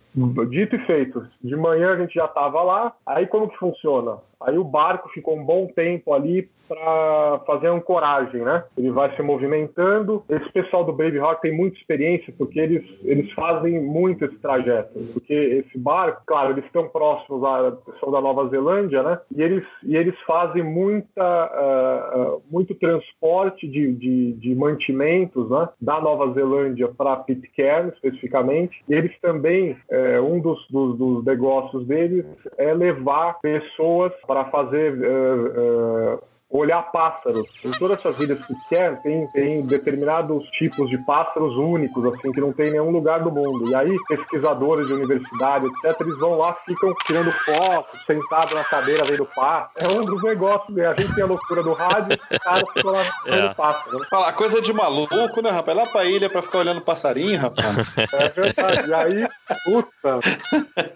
dito 0.50 0.76
e 0.76 0.86
feito, 0.86 1.28
de 1.44 1.56
manhã 1.58 1.92
a 1.92 1.98
gente 1.98 2.14
já 2.14 2.26
estava 2.26 2.64
lá. 2.64 2.94
Aí, 3.06 3.28
como 3.28 3.50
que 3.50 3.58
funciona? 3.58 4.18
Aí 4.42 4.58
o 4.58 4.64
barco 4.64 5.10
ficou 5.10 5.38
um 5.38 5.44
bom 5.44 5.68
tempo 5.68 6.14
ali 6.14 6.50
para 6.70 7.42
fazer 7.48 7.68
ancoragem, 7.68 8.42
né? 8.42 8.64
Ele 8.78 8.92
vai 8.92 9.14
se 9.16 9.22
movimentando. 9.24 10.24
Esse 10.30 10.52
pessoal 10.52 10.86
do 10.86 10.94
Brave 10.94 11.18
Rock 11.18 11.42
tem 11.42 11.52
muita 11.52 11.78
experiência 11.78 12.34
porque 12.38 12.60
eles, 12.60 12.86
eles 13.04 13.32
fazem 13.34 13.82
muito 13.82 14.24
esse 14.24 14.38
trajeto. 14.38 15.00
Porque 15.14 15.34
esse 15.34 15.78
barco, 15.78 16.22
claro, 16.26 16.52
eles 16.52 16.66
estão 16.66 16.88
próximos 16.88 17.42
lá, 17.42 17.72
pessoal 17.72 18.12
da 18.12 18.22
Nova 18.22 18.48
Zelândia, 18.50 19.02
né? 19.02 19.20
E 19.36 19.42
eles, 19.42 19.66
e 19.84 19.98
eles 19.98 20.16
fazem 20.28 20.64
muita, 20.64 21.24
uh, 21.24 22.36
uh, 22.36 22.44
muito 22.52 22.76
transporte 22.76 23.68
de, 23.68 23.92
de, 23.94 24.34
de, 24.34 24.56
mantimentos, 24.56 25.50
né? 25.50 25.70
Da 25.82 26.00
Nova 26.00 26.32
Zelândia 26.34 26.88
para 26.88 27.16
Pitcairn, 27.18 27.90
especificamente. 27.90 28.84
E 28.88 28.94
eles 28.94 29.12
também, 29.22 29.72
uh, 29.72 30.24
um 30.24 30.40
dos, 30.40 30.66
dos, 30.70 30.98
dos 30.98 31.26
negócios 31.26 31.86
deles 31.88 32.26
é 32.58 32.74
levar 32.74 33.40
pessoas 33.42 34.14
para 34.30 34.46
fazer 34.46 34.94
uh, 34.94 36.14
uh, 36.14 36.24
olhar 36.50 36.82
pássaros. 36.92 37.48
Em 37.64 37.72
todas 37.72 38.00
essas 38.00 38.20
ilhas 38.20 38.44
que 38.44 38.54
quer, 38.68 39.00
tem, 39.02 39.28
tem 39.28 39.62
determinados 39.62 40.50
tipos 40.52 40.90
de 40.90 40.98
pássaros 41.00 41.56
únicos, 41.56 42.04
assim, 42.06 42.32
que 42.32 42.42
não 42.42 42.52
tem 42.52 42.70
em 42.70 42.72
nenhum 42.72 42.90
lugar 42.90 43.22
do 43.22 43.32
mundo. 43.32 43.70
E 43.70 43.76
aí, 43.76 43.96
pesquisadores 44.08 44.88
de 44.88 44.94
universidade, 44.94 45.68
etc., 45.68 46.02
eles 46.02 46.18
vão 46.18 46.38
lá, 46.38 46.56
ficam 46.66 46.94
tirando 47.06 47.32
fotos, 47.32 48.02
sentados 48.06 48.54
na 48.54 48.64
cadeira 48.64 49.04
vendo 49.06 49.26
pássaro. 49.26 49.72
É 49.78 49.94
um 49.94 50.04
dos 50.04 50.24
negócios, 50.24 50.76
né? 50.76 50.88
A 50.88 51.00
gente 51.00 51.14
tem 51.14 51.24
a 51.24 51.28
loucura 51.28 51.62
do 51.62 51.74
rádio, 51.74 52.18
os 52.32 52.38
caras 52.40 52.70
ficam 52.74 52.92
lá 52.92 53.02
vendo 53.26 53.46
é. 53.46 53.54
pássaro. 53.54 54.00
Né? 54.00 54.06
Fala, 54.10 54.34
coisa 54.34 54.62
de 54.62 54.74
maluco, 54.74 55.42
né, 55.44 55.52
rapaz? 55.52 55.78
Lá 55.78 55.86
pra 55.86 56.06
ilha 56.06 56.30
pra 56.30 56.42
ficar 56.42 56.60
olhando 56.60 56.82
passarinho, 56.82 57.40
rapaz. 57.40 57.70
É 58.20 58.30
verdade. 58.30 58.90
E 58.90 58.94
aí, 58.94 59.28
puta. 59.64 60.20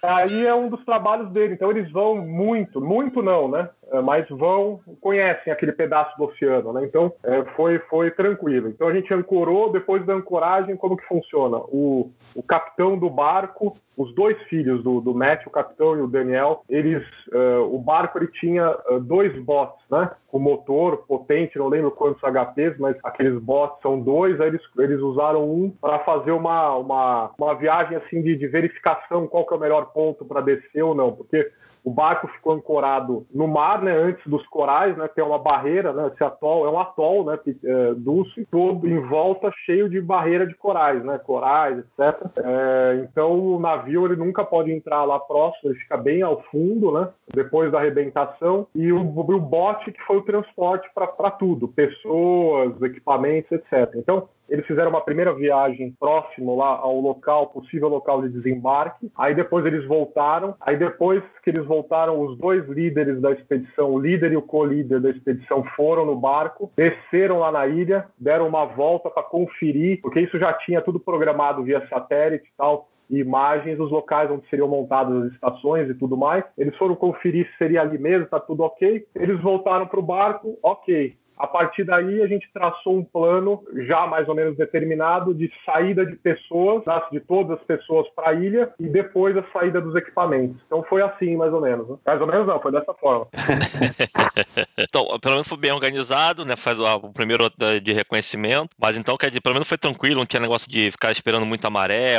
Aí 0.01 0.45
é 0.45 0.53
um 0.53 0.67
dos 0.67 0.83
trabalhos 0.83 1.29
dele. 1.31 1.53
Então 1.53 1.69
eles 1.69 1.91
vão 1.91 2.15
muito, 2.15 2.81
muito 2.81 3.21
não, 3.21 3.47
né? 3.47 3.69
É, 3.91 4.01
mas 4.01 4.27
vão, 4.29 4.79
conhecem 4.99 5.42
aquele 5.51 5.71
pedaço 5.71 6.15
do 6.17 6.25
oceano, 6.25 6.71
né? 6.73 6.85
Então 6.85 7.13
é, 7.23 7.43
foi, 7.55 7.79
foi 7.89 8.11
tranquilo. 8.11 8.69
Então 8.69 8.87
a 8.87 8.93
gente 8.93 9.13
ancorou, 9.13 9.71
depois 9.71 10.05
da 10.05 10.13
ancoragem, 10.13 10.75
como 10.75 10.97
que 10.97 11.05
funciona? 11.05 11.57
O, 11.57 12.11
o 12.35 12.43
capitão 12.43 12.97
do 12.97 13.09
barco, 13.09 13.73
os 13.97 14.13
dois 14.13 14.41
filhos 14.43 14.83
do, 14.83 14.99
do 15.01 15.13
Matt, 15.13 15.45
o 15.45 15.51
capitão 15.51 15.95
e 15.95 16.01
o 16.01 16.07
Daniel, 16.07 16.63
eles, 16.69 17.03
uh, 17.31 17.61
o 17.71 17.77
barco 17.77 18.17
ele 18.17 18.27
tinha 18.27 18.69
uh, 18.89 18.99
dois 18.99 19.37
bots, 19.43 19.83
né? 19.89 20.09
Com 20.27 20.39
motor 20.39 20.97
potente, 21.07 21.59
não 21.59 21.67
lembro 21.67 21.91
quantos 21.91 22.21
HPs, 22.21 22.77
mas 22.79 22.97
aqueles 23.03 23.39
bots 23.39 23.81
são 23.81 23.99
dois, 23.99 24.39
aí 24.41 24.47
eles, 24.47 24.61
eles 24.79 24.99
usaram 24.99 25.43
um 25.49 25.69
para 25.69 25.99
fazer 25.99 26.31
uma, 26.31 26.75
uma, 26.75 27.31
uma 27.37 27.53
viagem 27.55 27.97
assim 27.97 28.21
de, 28.21 28.35
de 28.35 28.47
verificação 28.47 29.27
qual 29.27 29.45
que 29.45 29.53
é 29.53 29.57
o 29.57 29.59
melhor 29.59 29.85
ponto 29.93 30.25
para 30.25 30.41
descer 30.41 30.83
ou 30.83 30.95
não, 30.95 31.11
porque 31.11 31.51
o 31.83 31.91
barco 31.91 32.27
ficou 32.29 32.53
ancorado 32.53 33.25
no 33.33 33.47
mar, 33.47 33.81
né, 33.81 33.91
antes 33.91 34.25
dos 34.25 34.45
corais, 34.47 34.95
né, 34.95 35.07
que 35.07 35.19
é 35.19 35.23
uma 35.23 35.37
barreira, 35.37 35.91
né, 35.91 36.09
esse 36.13 36.23
atol 36.23 36.65
é 36.65 36.69
um 36.69 36.79
atol, 36.79 37.25
né, 37.25 37.37
é, 37.45 37.93
dulce, 37.95 38.47
todo 38.49 38.87
em 38.87 38.99
volta 39.01 39.51
cheio 39.65 39.89
de 39.89 39.99
barreira 39.99 40.47
de 40.47 40.55
corais, 40.55 41.03
né, 41.03 41.17
corais, 41.17 41.79
etc. 41.79 42.21
É, 42.37 43.01
então 43.03 43.37
o 43.37 43.59
navio 43.59 44.05
ele 44.05 44.15
nunca 44.15 44.45
pode 44.45 44.71
entrar 44.71 45.03
lá 45.03 45.19
próximo, 45.19 45.71
ele 45.71 45.79
fica 45.79 45.97
bem 45.97 46.21
ao 46.21 46.41
fundo, 46.43 46.91
né, 46.91 47.09
depois 47.33 47.71
da 47.71 47.79
arrebentação, 47.79 48.67
e 48.73 48.91
o, 48.91 49.01
o 49.01 49.39
bote 49.39 49.91
que 49.91 50.01
foi 50.03 50.17
o 50.17 50.23
transporte 50.23 50.89
para 50.93 51.31
tudo, 51.31 51.67
pessoas, 51.67 52.81
equipamentos, 52.81 53.51
etc. 53.51 53.91
Então 53.95 54.29
eles 54.49 54.65
fizeram 54.65 54.89
uma 54.89 55.01
primeira 55.01 55.33
viagem 55.33 55.95
próximo 55.99 56.55
lá 56.55 56.67
ao 56.67 56.99
local, 56.99 57.47
possível 57.47 57.87
local 57.87 58.21
de 58.21 58.29
desembarque. 58.29 59.11
Aí 59.17 59.33
depois 59.33 59.65
eles 59.65 59.85
voltaram. 59.85 60.55
Aí 60.61 60.77
depois 60.77 61.23
que 61.43 61.49
eles 61.49 61.65
voltaram, 61.65 62.19
os 62.21 62.37
dois 62.37 62.67
líderes 62.67 63.21
da 63.21 63.31
expedição, 63.31 63.91
o 63.91 63.99
líder 63.99 64.31
e 64.31 64.37
o 64.37 64.41
co-líder 64.41 64.99
da 64.99 65.09
expedição, 65.09 65.63
foram 65.75 66.05
no 66.05 66.15
barco, 66.15 66.71
desceram 66.75 67.39
lá 67.39 67.51
na 67.51 67.67
ilha, 67.67 68.05
deram 68.17 68.47
uma 68.47 68.65
volta 68.65 69.09
para 69.09 69.23
conferir, 69.23 70.01
porque 70.01 70.19
isso 70.19 70.37
já 70.37 70.53
tinha 70.53 70.81
tudo 70.81 70.99
programado 70.99 71.63
via 71.63 71.87
satélite 71.87 72.45
e 72.45 72.57
tal 72.57 72.89
imagens 73.09 73.77
dos 73.77 73.91
locais 73.91 74.29
onde 74.31 74.47
seriam 74.49 74.67
montadas 74.67 75.25
as 75.25 75.33
estações 75.33 75.89
e 75.89 75.93
tudo 75.93 76.17
mais. 76.17 76.43
Eles 76.57 76.75
foram 76.77 76.95
conferir 76.95 77.47
se 77.51 77.57
seria 77.57 77.81
ali 77.81 77.97
mesmo, 77.97 78.25
tá 78.25 78.39
tudo 78.39 78.63
ok. 78.63 79.05
Eles 79.15 79.39
voltaram 79.41 79.85
para 79.85 79.99
o 79.99 80.03
barco, 80.03 80.57
ok. 80.63 81.15
A 81.37 81.47
partir 81.47 81.83
daí, 81.83 82.21
a 82.21 82.27
gente 82.27 82.49
traçou 82.53 82.97
um 82.97 83.03
plano 83.03 83.63
já 83.87 84.07
mais 84.07 84.27
ou 84.27 84.35
menos 84.35 84.55
determinado 84.57 85.33
de 85.33 85.51
saída 85.65 86.05
de 86.05 86.15
pessoas, 86.15 86.83
de 87.11 87.19
todas 87.19 87.59
as 87.59 87.65
pessoas 87.65 88.07
para 88.15 88.29
a 88.29 88.33
ilha 88.33 88.71
e 88.79 88.87
depois 88.87 89.35
a 89.35 89.43
saída 89.51 89.81
dos 89.81 89.95
equipamentos. 89.95 90.61
Então 90.65 90.83
foi 90.83 91.01
assim, 91.01 91.35
mais 91.35 91.53
ou 91.53 91.61
menos. 91.61 91.87
Né? 91.89 91.97
Mais 92.05 92.21
ou 92.21 92.27
menos 92.27 92.47
não, 92.47 92.59
foi 92.59 92.71
dessa 92.71 92.93
forma. 92.93 93.27
então, 94.77 95.05
pelo 95.19 95.35
menos 95.35 95.47
foi 95.47 95.57
bem 95.57 95.71
organizado, 95.71 96.45
né? 96.45 96.55
Faz 96.55 96.79
o, 96.79 96.99
primeiro 97.11 97.51
de 97.81 97.93
reconhecimento, 97.93 98.69
mas 98.79 98.97
então, 98.97 99.17
quer 99.17 99.29
dizer, 99.29 99.41
pelo 99.41 99.55
menos 99.55 99.67
foi 99.67 99.77
tranquilo, 99.77 100.19
não 100.19 100.25
tinha 100.25 100.39
negócio 100.39 100.69
de 100.69 100.91
ficar 100.91 101.11
esperando 101.11 101.45
muito 101.45 101.63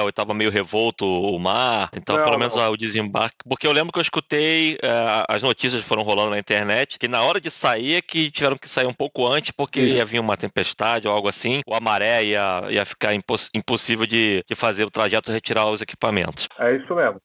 ou 0.03 0.09
estava 0.09 0.35
meio 0.35 0.51
revolto 0.51 1.05
o 1.05 1.39
mar. 1.39 1.91
Então, 1.97 2.17
não, 2.17 2.25
pelo 2.25 2.39
menos 2.39 2.57
não. 2.57 2.73
o 2.73 2.77
desembarque. 2.77 3.37
Porque 3.49 3.67
eu 3.67 3.73
lembro 3.73 3.93
que 3.93 3.99
eu 3.99 4.03
escutei, 4.03 4.75
uh, 4.75 5.25
as 5.29 5.43
notícias 5.43 5.85
foram 5.85 6.03
rolando 6.03 6.31
na 6.31 6.39
internet, 6.39 6.99
que 6.99 7.07
na 7.07 7.23
hora 7.23 7.41
de 7.41 7.51
sair 7.51 7.95
é 7.95 8.03
que 8.03 8.31
tiveram 8.31 8.57
que 8.57 8.69
sair 8.69 8.87
um 8.87 8.93
pouco 8.93 9.04
pouco 9.05 9.27
antes, 9.27 9.51
porque 9.51 9.81
Sim. 9.81 9.95
ia 9.97 10.05
vir 10.05 10.19
uma 10.19 10.37
tempestade 10.37 11.07
ou 11.07 11.15
algo 11.15 11.29
assim, 11.29 11.61
ou 11.67 11.77
a 11.77 11.81
maré 11.81 12.25
ia, 12.25 12.65
ia 12.71 12.85
ficar 12.85 13.15
imposs 13.15 13.51
impossível 13.55 14.07
de, 14.07 14.43
de 14.49 14.55
fazer 14.55 14.85
o 14.85 14.91
trajeto 14.91 15.31
e 15.31 15.35
retirar 15.35 15.67
os 15.67 15.83
equipamentos. 15.83 16.49
É 16.59 16.77
isso 16.77 16.95
mesmo. 16.95 17.21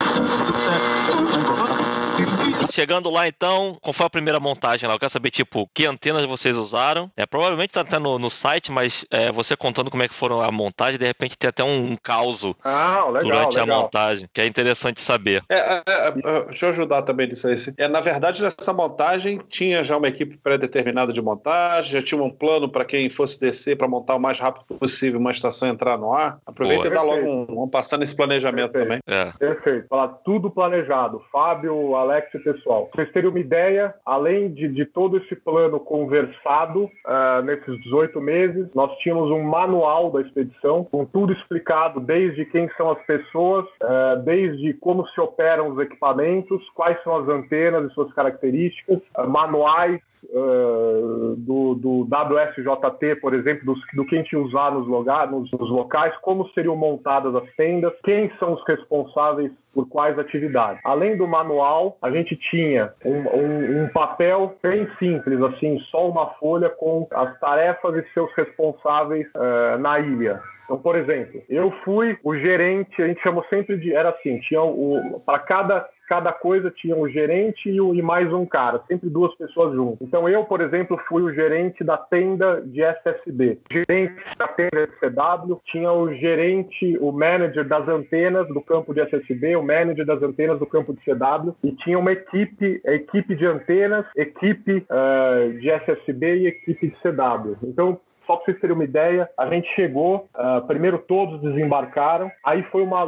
Chegando 2.72 3.10
lá 3.10 3.28
então, 3.28 3.78
qual 3.82 3.94
foi 3.94 4.06
a 4.06 4.10
primeira 4.10 4.40
montagem 4.40 4.88
lá? 4.88 4.96
Eu 4.96 5.00
quero 5.00 5.12
saber, 5.12 5.32
tipo, 5.32 5.70
que 5.74 5.86
antenas 5.86 6.26
vocês 6.26 6.58
usaram. 6.58 7.10
É, 7.16 7.26
provavelmente 7.26 7.74
tá 7.74 7.82
até 7.82 7.98
no, 7.98 8.20
no 8.20 8.30
site, 8.30 8.72
mas 8.72 9.06
é, 9.10 9.32
você 9.32 9.56
contando 9.56 9.90
como 9.90 10.04
é 10.04 10.08
que 10.08 10.14
foram 10.14 10.42
a 10.42 10.52
montagem, 10.52 11.00
de 11.00 11.06
repente 11.06 11.38
tem 11.38 11.48
até 11.48 11.64
um, 11.64 11.92
um 11.92 11.96
caos 11.96 12.46
ah, 12.64 13.06
durante 13.22 13.58
legal. 13.58 13.78
a 13.78 13.82
montagem, 13.82 14.30
que 14.34 14.42
é 14.42 14.46
interessante 14.46 15.00
saber. 15.00 15.44
É, 15.50 15.56
é, 15.56 15.84
é, 15.88 16.12
deixa 16.46 16.66
eu 16.66 16.70
ajudar 16.70 17.02
também 17.04 17.28
nisso 17.28 17.48
aí. 17.48 17.56
É, 17.78 17.88
na 17.88 18.02
verdade, 18.02 18.42
nessa 18.42 18.74
montagem 18.74 19.42
tinha 19.50 19.84
já 19.84 19.98
uma 19.98 20.08
equipe 20.08 20.38
pré-determinada 20.38 21.14
de 21.14 21.22
montagem 21.22 21.69
já 21.82 22.02
tinha 22.02 22.22
um 22.22 22.30
plano 22.30 22.70
para 22.70 22.86
quem 22.86 23.10
fosse 23.10 23.40
descer 23.40 23.78
para 23.78 23.88
montar 23.88 24.16
o 24.16 24.20
mais 24.20 24.40
rápido 24.40 24.66
possível 24.78 25.20
uma 25.20 25.32
estação 25.32 25.70
e 25.70 25.72
entrar 25.72 25.98
no 25.98 26.14
ar. 26.14 26.40
Aproveita 26.46 26.90
Boa. 26.90 26.94
e 26.94 26.96
dá 26.96 27.02
logo 27.02 27.28
um, 27.28 27.46
vamos 27.46 27.70
passar 27.70 27.98
nesse 27.98 28.16
planejamento 28.16 28.72
Perfeito. 28.72 29.02
também. 29.06 29.28
É. 29.28 29.32
Perfeito. 29.38 29.88
Falar 29.88 30.08
tudo 30.24 30.50
planejado. 30.50 31.22
Fábio, 31.32 31.96
Alex 31.96 32.34
e 32.34 32.40
pessoal. 32.40 32.88
Pra 32.88 33.04
vocês 33.04 33.14
terem 33.14 33.30
uma 33.30 33.40
ideia, 33.40 33.94
além 34.06 34.52
de, 34.54 34.68
de 34.68 34.86
todo 34.86 35.18
esse 35.18 35.36
plano 35.36 35.80
conversado 35.80 36.84
uh, 36.84 37.42
nesses 37.44 37.82
18 37.84 38.20
meses, 38.22 38.68
nós 38.74 38.96
tínhamos 39.00 39.30
um 39.32 39.44
manual 39.44 40.12
da 40.12 40.22
expedição 40.22 40.84
com 40.84 41.06
tudo 41.06 41.34
explicado, 41.34 42.00
desde 42.00 42.46
quem 42.46 42.70
são 42.78 42.92
as 42.92 43.02
pessoas, 43.06 43.66
uh, 43.84 44.20
desde 44.24 44.74
como 44.76 45.08
se 45.08 45.20
operam 45.22 45.70
os 45.70 45.80
equipamentos, 45.80 46.62
quais 46.76 47.02
são 47.04 47.16
as 47.18 47.28
antenas 47.28 47.90
e 47.90 47.94
suas 47.94 48.12
características, 48.14 49.00
uh, 49.18 49.28
manuais 49.28 50.00
Uh, 50.22 51.36
do, 51.38 51.76
do, 51.76 52.02
WSJT, 52.02 53.16
por 53.22 53.34
exemplo, 53.34 53.74
do, 53.94 54.06
que 54.06 54.16
a 54.16 54.18
gente 54.18 54.36
usar 54.36 54.72
nos, 54.72 54.86
lugar, 54.86 55.32
nos, 55.32 55.50
nos, 55.52 55.70
locais, 55.70 56.14
como 56.22 56.50
seriam 56.50 56.76
montadas 56.76 57.34
as 57.36 57.50
tendas, 57.56 57.94
quem 58.04 58.30
são 58.38 58.54
os 58.54 58.64
responsáveis 58.68 59.50
por 59.74 59.88
quais 59.88 60.20
atividades. 60.20 60.82
Além 60.84 61.16
do 61.16 61.26
manual, 61.26 61.98
a 62.02 62.12
gente 62.12 62.36
tinha 62.36 62.92
um, 63.06 63.14
um, 63.14 63.84
um 63.84 63.88
papel 63.90 64.58
bem 64.62 64.90
simples, 65.00 65.42
assim, 65.42 65.80
só 65.90 66.10
uma 66.10 66.28
folha 66.32 66.70
com 66.70 67.08
as 67.12 67.40
tarefas 67.40 67.96
e 67.96 68.14
seus 68.14 68.30
responsáveis 68.34 69.26
uh, 69.36 69.78
na 69.80 70.00
ilha. 70.00 70.42
Então, 70.70 70.78
por 70.78 70.96
exemplo, 70.96 71.42
eu 71.50 71.72
fui 71.84 72.16
o 72.24 72.36
gerente, 72.38 73.02
a 73.02 73.08
gente 73.08 73.24
chamou 73.24 73.44
sempre 73.50 73.76
de. 73.76 73.92
Era 73.92 74.10
assim, 74.10 74.40
tinha 74.42 74.62
o. 74.62 75.20
Para 75.26 75.40
cada 75.40 75.90
cada 76.10 76.34
coisa 76.34 76.72
tinha 76.72 76.96
um 76.96 77.08
gerente 77.08 77.70
e, 77.70 77.78
e, 77.78 78.02
mais 78.02 78.34
um 78.34 78.44
cara, 78.44 78.82
sempre 78.88 79.08
duas 79.08 79.34
pessoas 79.36 79.76
juntas. 79.76 80.00
Então 80.02 80.28
eu, 80.28 80.44
por 80.44 80.60
exemplo, 80.60 81.00
fui 81.08 81.22
o 81.22 81.32
gerente 81.32 81.84
da 81.84 81.98
tenda 81.98 82.62
de 82.66 82.82
SSB. 82.82 83.60
O 83.70 83.74
gerente 83.74 84.16
da 84.36 84.48
tenda 84.48 84.88
de 84.88 84.94
CW 84.94 85.62
tinha 85.66 85.92
o 85.92 86.12
gerente, 86.16 86.98
o 87.00 87.12
manager 87.12 87.64
das 87.64 87.88
antenas 87.88 88.48
do 88.48 88.60
campo 88.60 88.92
de 88.92 89.02
SSB, 89.02 89.56
o 89.56 89.62
manager 89.62 90.04
das 90.04 90.22
antenas 90.24 90.58
do 90.58 90.66
campo 90.66 90.94
de 90.94 91.00
CW 91.02 91.54
e 91.64 91.74
tinha 91.74 92.00
uma 92.00 92.12
equipe, 92.12 92.82
equipe 92.84 93.36
de 93.36 93.46
antenas, 93.46 94.04
equipe 94.16 94.84
uh, 94.90 95.60
de 95.60 95.70
SSB 95.70 96.38
e 96.38 96.48
equipe 96.48 96.88
de 96.88 96.96
CW. 97.04 97.56
Então 97.62 98.00
só 98.30 98.36
para 98.36 98.46
vocês 98.46 98.60
terem 98.60 98.76
uma 98.76 98.84
ideia, 98.84 99.28
a 99.36 99.48
gente 99.48 99.68
chegou, 99.74 100.28
uh, 100.36 100.66
primeiro 100.68 101.00
todos 101.00 101.42
desembarcaram, 101.42 102.32
aí 102.46 102.62
foi 102.72 102.84
uma, 102.84 103.04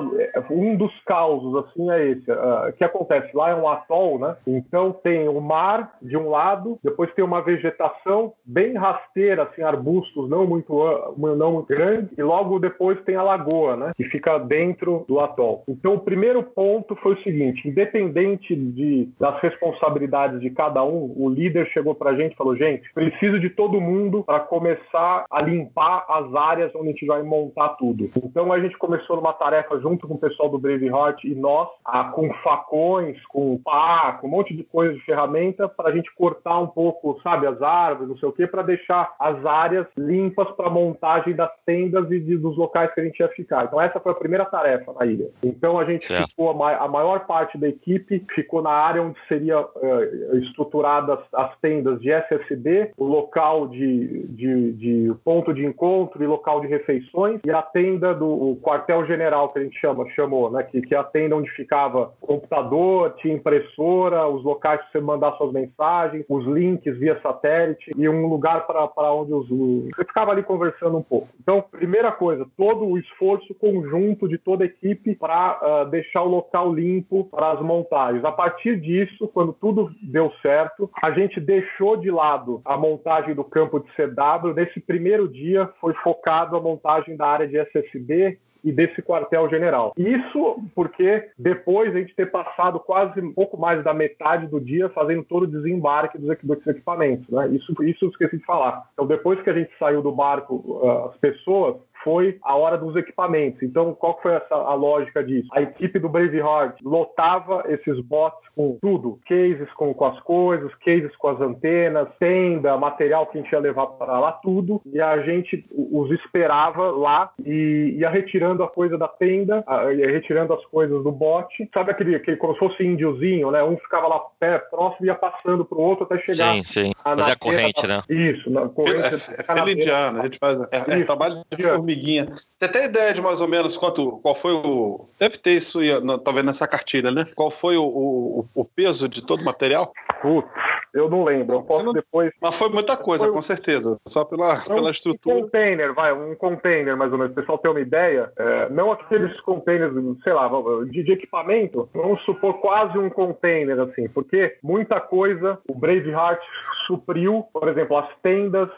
um 0.49 0.75
dos 0.75 0.91
causos, 1.05 1.63
assim, 1.63 1.91
é 1.91 2.07
esse. 2.07 2.31
Uh, 2.31 2.73
que 2.75 2.84
acontece? 2.84 3.29
Lá 3.36 3.51
é 3.51 3.55
um 3.55 3.69
atol, 3.69 4.17
né? 4.17 4.36
Então 4.47 4.91
tem 4.91 5.27
o 5.27 5.39
mar 5.39 5.93
de 6.01 6.17
um 6.17 6.27
lado, 6.27 6.79
depois 6.84 7.13
tem 7.13 7.23
uma 7.23 7.43
vegetação 7.43 8.34
bem 8.43 8.73
rasteira, 8.73 9.43
assim, 9.43 9.62
arbustos 9.62 10.27
não 10.27 10.47
muito, 10.47 10.73
não 11.17 11.51
muito 11.53 11.67
grandes, 11.67 12.10
e 12.17 12.23
logo 12.23 12.57
depois 12.57 12.99
tem 13.03 13.15
a 13.15 13.21
lagoa, 13.21 13.75
né? 13.75 13.91
Que 13.95 14.05
fica 14.05 14.39
dentro 14.39 15.05
do 15.07 15.19
atol. 15.19 15.63
Então 15.67 15.93
o 15.93 15.99
primeiro 15.99 16.41
ponto 16.41 16.95
foi 16.95 17.13
o 17.13 17.21
seguinte, 17.21 17.67
independente 17.67 18.55
de, 18.55 19.07
das 19.19 19.39
responsabilidades 19.39 20.41
de 20.41 20.49
cada 20.49 20.84
um, 20.84 21.13
o 21.15 21.29
líder 21.29 21.67
chegou 21.67 21.93
pra 21.93 22.15
gente 22.15 22.34
e 22.34 22.38
falou, 22.38 22.55
gente, 22.55 22.91
preciso 22.93 23.39
de 23.39 23.51
todo 23.51 23.79
mundo 23.79 24.23
para 24.23 24.39
começar 24.39 25.11
a 25.30 25.41
limpar 25.41 26.06
as 26.10 26.34
áreas 26.36 26.74
onde 26.76 26.89
a 26.89 26.91
gente 26.91 27.06
vai 27.06 27.24
montar 27.24 27.69
tudo. 27.69 28.10
Então 28.24 28.52
a 28.52 28.60
gente 28.60 28.78
começou 28.78 29.15
numa 29.15 29.34
tarefa 29.34 29.80
junto 29.80 30.08
com 30.08 30.15
o 30.15 30.19
pessoal 30.19 30.50
do 30.50 30.60
Braveheart 30.60 31.24
e 31.24 31.36
nós, 31.36 31.69
a, 31.86 32.06
com 32.06 32.32
facões, 32.43 33.17
com 33.28 33.58
pá, 33.58 34.17
com 34.19 34.28
um 34.28 34.32
monte 34.32 34.56
de 34.56 34.63
coisa 34.63 34.93
de 34.93 35.02
ferramenta 35.02 35.67
para 35.67 35.89
a 35.89 35.95
gente 35.95 36.13
cortar 36.15 36.60
um 36.60 36.67
pouco, 36.67 37.19
sabe, 37.21 37.47
as 37.47 37.62
árvores, 37.62 38.10
não 38.10 38.17
sei 38.17 38.30
o 38.30 38.32
que, 38.32 38.47
para 38.47 38.62
deixar 38.62 39.13
as 39.19 39.45
áreas 39.45 39.88
limpas 39.97 40.50
para 40.52 40.69
montagem 40.69 41.36
das 41.36 41.52
tendas 41.65 42.10
e 42.12 42.19
de, 42.19 42.38
dos 42.38 42.58
locais 42.58 42.93
que 42.93 43.02
a 43.02 43.04
gente 43.04 43.19
ia 43.19 43.30
ficar. 43.30 43.65
Então 43.65 43.80
essa 43.82 44.00
foi 44.00 44.12
a 44.12 44.15
primeira 44.15 44.45
tarefa 44.45 44.93
na 44.93 45.06
ilha. 45.06 45.30
Então 45.43 45.80
a 45.80 45.86
gente 45.86 46.08
certo. 46.08 46.30
ficou, 46.30 46.50
a, 46.50 46.54
ma 46.54 46.76
a, 46.76 46.88
maior 46.88 47.26
parte 47.26 47.58
da 47.58 47.67
equipe 47.67 48.26
ficou 48.34 48.62
na 48.62 48.71
área 48.71 49.02
onde 49.02 49.17
seria 49.28 49.62
uh, 49.62 50.38
estruturadas 50.38 51.19
as 51.34 51.58
tendas 51.60 52.00
de 52.00 52.12
SSB, 52.12 52.91
o 52.97 53.06
local 53.06 53.67
de, 53.67 54.28
de, 54.28 54.74
de 54.74 55.00
ponto 55.23 55.53
de 55.53 55.65
encontro 55.65 56.23
e 56.23 56.27
local 56.27 56.61
de 56.61 56.67
refeições, 56.67 57.39
e 57.45 57.51
a 57.51 57.61
tenda 57.61 58.13
do 58.13 58.57
quartel-general, 58.61 59.47
que 59.49 59.59
a 59.59 59.63
gente 59.63 59.79
chama, 59.79 60.09
chamou, 60.09 60.51
né? 60.51 60.63
Que, 60.63 60.81
que 60.81 60.95
é 60.95 60.97
a 60.97 61.03
tenda 61.03 61.35
onde 61.35 61.49
ficava 61.51 62.13
computador, 62.19 63.15
tinha 63.17 63.33
impressora, 63.33 64.27
os 64.27 64.43
locais 64.43 64.81
para 64.81 64.91
você 64.91 65.01
mandar 65.01 65.33
suas 65.33 65.51
mensagens, 65.51 66.25
os 66.27 66.45
links 66.45 66.97
via 66.97 67.19
satélite 67.21 67.91
e 67.97 68.07
um 68.07 68.27
lugar 68.27 68.65
para 68.65 69.13
onde 69.13 69.33
os. 69.33 69.47
Você 69.49 70.05
ficava 70.05 70.31
ali 70.31 70.43
conversando 70.43 70.97
um 70.97 71.03
pouco. 71.03 71.27
Então, 71.39 71.63
primeira 71.71 72.11
coisa, 72.11 72.45
todo 72.57 72.85
o 72.85 72.97
esforço 72.97 73.53
conjunto 73.55 74.27
de 74.27 74.37
toda 74.37 74.63
a 74.63 74.67
equipe 74.67 75.15
para 75.15 75.59
uh, 75.61 75.65
ah, 75.65 75.83
deixar 75.85 76.23
o 76.23 76.29
local 76.29 76.73
limpo 76.73 77.25
para 77.25 77.51
as 77.51 77.61
montagens. 77.61 78.23
A 78.23 78.31
partir 78.31 78.79
disso, 78.79 79.27
quando 79.27 79.53
tudo 79.53 79.91
deu 80.01 80.31
certo, 80.41 80.89
a 81.01 81.11
gente 81.11 81.39
deixou 81.39 81.97
de 81.97 82.09
lado 82.09 82.61
a 82.65 82.77
montagem 82.77 83.35
do 83.35 83.43
campo 83.43 83.79
de 83.79 83.87
CW. 83.91 84.53
Nesse 84.55 84.79
primeiro 84.91 85.25
dia 85.25 85.69
foi 85.80 85.93
focado 86.04 86.58
a 86.58 86.60
montagem 86.60 87.15
da 87.15 87.25
área 87.25 87.47
de 87.47 87.58
SSB 87.58 88.38
e 88.62 88.71
desse 88.73 89.01
quartel-general. 89.01 89.93
Isso 89.97 90.62
porque 90.75 91.30
depois 91.38 91.95
a 91.95 91.99
gente 91.99 92.13
ter 92.13 92.30
passado 92.30 92.77
quase 92.77 93.21
um 93.21 93.34
pouco 93.34 93.58
mais 93.58 93.82
da 93.86 93.93
metade 93.93 94.47
do 94.47 94.60
dia 94.60 94.89
fazendo 94.89 95.23
todo 95.23 95.43
o 95.43 95.47
desembarque 95.47 96.17
dos 96.17 96.30
equipamentos. 96.67 97.27
Né? 97.30 97.47
Isso, 97.49 97.73
isso 97.84 98.06
eu 98.06 98.10
esqueci 98.10 98.38
de 98.38 98.45
falar. 98.45 98.84
Então, 98.93 99.08
depois 99.08 99.41
que 99.41 99.49
a 99.49 99.54
gente 99.54 99.71
saiu 99.80 100.01
do 100.01 100.12
barco, 100.12 100.82
as 101.10 101.17
pessoas 101.17 101.77
foi 102.03 102.37
a 102.43 102.55
hora 102.55 102.77
dos 102.77 102.95
equipamentos. 102.95 103.61
Então, 103.61 103.93
qual 103.93 104.19
foi 104.21 104.33
essa, 104.33 104.55
a 104.55 104.73
lógica 104.73 105.23
disso? 105.23 105.47
A 105.53 105.61
equipe 105.61 105.99
do 105.99 106.09
Braveheart 106.09 106.77
lotava 106.83 107.63
esses 107.67 107.99
bots 108.01 108.41
com 108.55 108.77
tudo, 108.81 109.19
cases 109.25 109.71
com, 109.73 109.93
com 109.93 110.05
as 110.05 110.19
coisas, 110.21 110.73
cases 110.75 111.15
com 111.15 111.29
as 111.29 111.41
antenas, 111.41 112.07
tenda, 112.19 112.77
material 112.77 113.27
que 113.27 113.37
a 113.37 113.41
gente 113.41 113.51
ia 113.51 113.59
levar 113.59 113.87
para 113.87 114.19
lá, 114.19 114.31
tudo, 114.31 114.81
e 114.85 114.99
a 114.99 115.21
gente 115.21 115.65
os 115.71 116.11
esperava 116.11 116.91
lá 116.91 117.31
e 117.45 117.95
ia 117.99 118.09
retirando 118.09 118.63
a 118.63 118.67
coisa 118.67 118.97
da 118.97 119.07
tenda, 119.07 119.63
ia 119.95 120.11
retirando 120.11 120.53
as 120.53 120.65
coisas 120.65 121.03
do 121.03 121.11
bot. 121.11 121.47
Sabe 121.73 121.91
aquele, 121.91 122.15
aquele 122.15 122.37
como 122.37 122.53
se 122.53 122.59
fosse 122.59 122.83
índiozinho, 122.83 123.51
né? 123.51 123.63
Um 123.63 123.77
ficava 123.77 124.07
lá 124.07 124.19
pé 124.39 124.57
próximo 124.57 125.05
e 125.05 125.07
ia 125.07 125.15
passando 125.15 125.63
para 125.63 125.77
o 125.77 125.81
outro 125.81 126.05
até 126.05 126.17
chegar. 126.19 126.55
Sim, 126.55 126.63
sim. 126.63 126.91
Fazer 127.03 127.31
a 127.31 127.35
corrente, 127.35 127.87
né? 127.87 128.01
Isso, 128.09 128.49
na 128.49 128.67
corrente. 128.67 128.99
É, 128.99 129.53
é, 129.53 129.59
é 129.59 129.71
indiano, 129.71 130.19
a 130.19 130.23
gente 130.23 130.39
faz. 130.39 130.59
É, 130.71 130.99
é 130.99 131.03
trabalho 131.03 131.43
de 131.49 131.67
formiguinha. 131.91 132.27
Você 132.34 132.67
tem 132.67 132.86
ideia 132.86 133.13
de 133.13 133.21
mais 133.21 133.41
ou 133.41 133.47
menos 133.47 133.77
quanto, 133.77 134.19
qual 134.21 134.36
foi 134.36 134.54
o. 134.54 135.08
Deve 135.19 135.38
ter 135.38 135.51
isso, 135.51 135.80
talvez 136.23 136.45
nessa 136.45 136.67
cartilha, 136.67 137.12
né? 137.12 137.25
Qual 137.36 137.51
foi 137.51 137.77
o, 137.77 137.84
o, 137.84 138.45
o 138.54 138.65
peso 138.65 139.08
de 139.08 139.25
todo 139.25 139.41
o 139.41 139.45
material? 139.45 139.91
Putz, 140.21 140.49
eu 140.93 141.10
não 141.10 141.23
lembro. 141.23 141.56
Eu 141.56 141.63
posso 141.63 141.86
não... 141.86 141.93
depois. 141.93 142.32
Mas 142.41 142.58
foi 142.58 142.69
muita 142.69 142.97
coisa, 142.97 143.25
foi... 143.25 143.34
com 143.34 143.41
certeza. 143.41 143.97
Só 144.08 144.25
pela, 144.25 144.56
então, 144.56 144.75
pela 144.75 144.91
estrutura. 144.91 145.36
Um 145.36 145.41
container, 145.41 145.93
vai, 145.93 146.13
um 146.13 146.36
container 146.36 146.97
mais 146.97 147.12
ou 147.12 147.17
menos. 147.17 147.32
O 147.32 147.36
pessoal 147.36 147.58
ter 147.58 147.69
uma 147.69 147.80
ideia. 147.80 148.32
É, 148.38 148.69
não 148.69 148.91
aqueles 148.91 149.39
containers, 149.41 149.93
sei 150.23 150.34
lá, 150.34 150.49
de, 150.89 151.04
de, 151.04 151.12
equipamento. 151.12 151.89
Vamos 151.93 152.21
supor 152.23 152.60
quase 152.60 152.97
um 152.97 153.10
container, 153.10 153.80
assim. 153.80 154.08
Porque 154.10 154.58
muita 154.62 154.99
coisa 154.99 155.60
o 155.67 155.73
Braveheart 155.73 156.41
supriu. 156.86 157.45
Por 157.54 157.67
exemplo, 157.67 157.97
as 157.97 158.10
tendas 158.21 158.69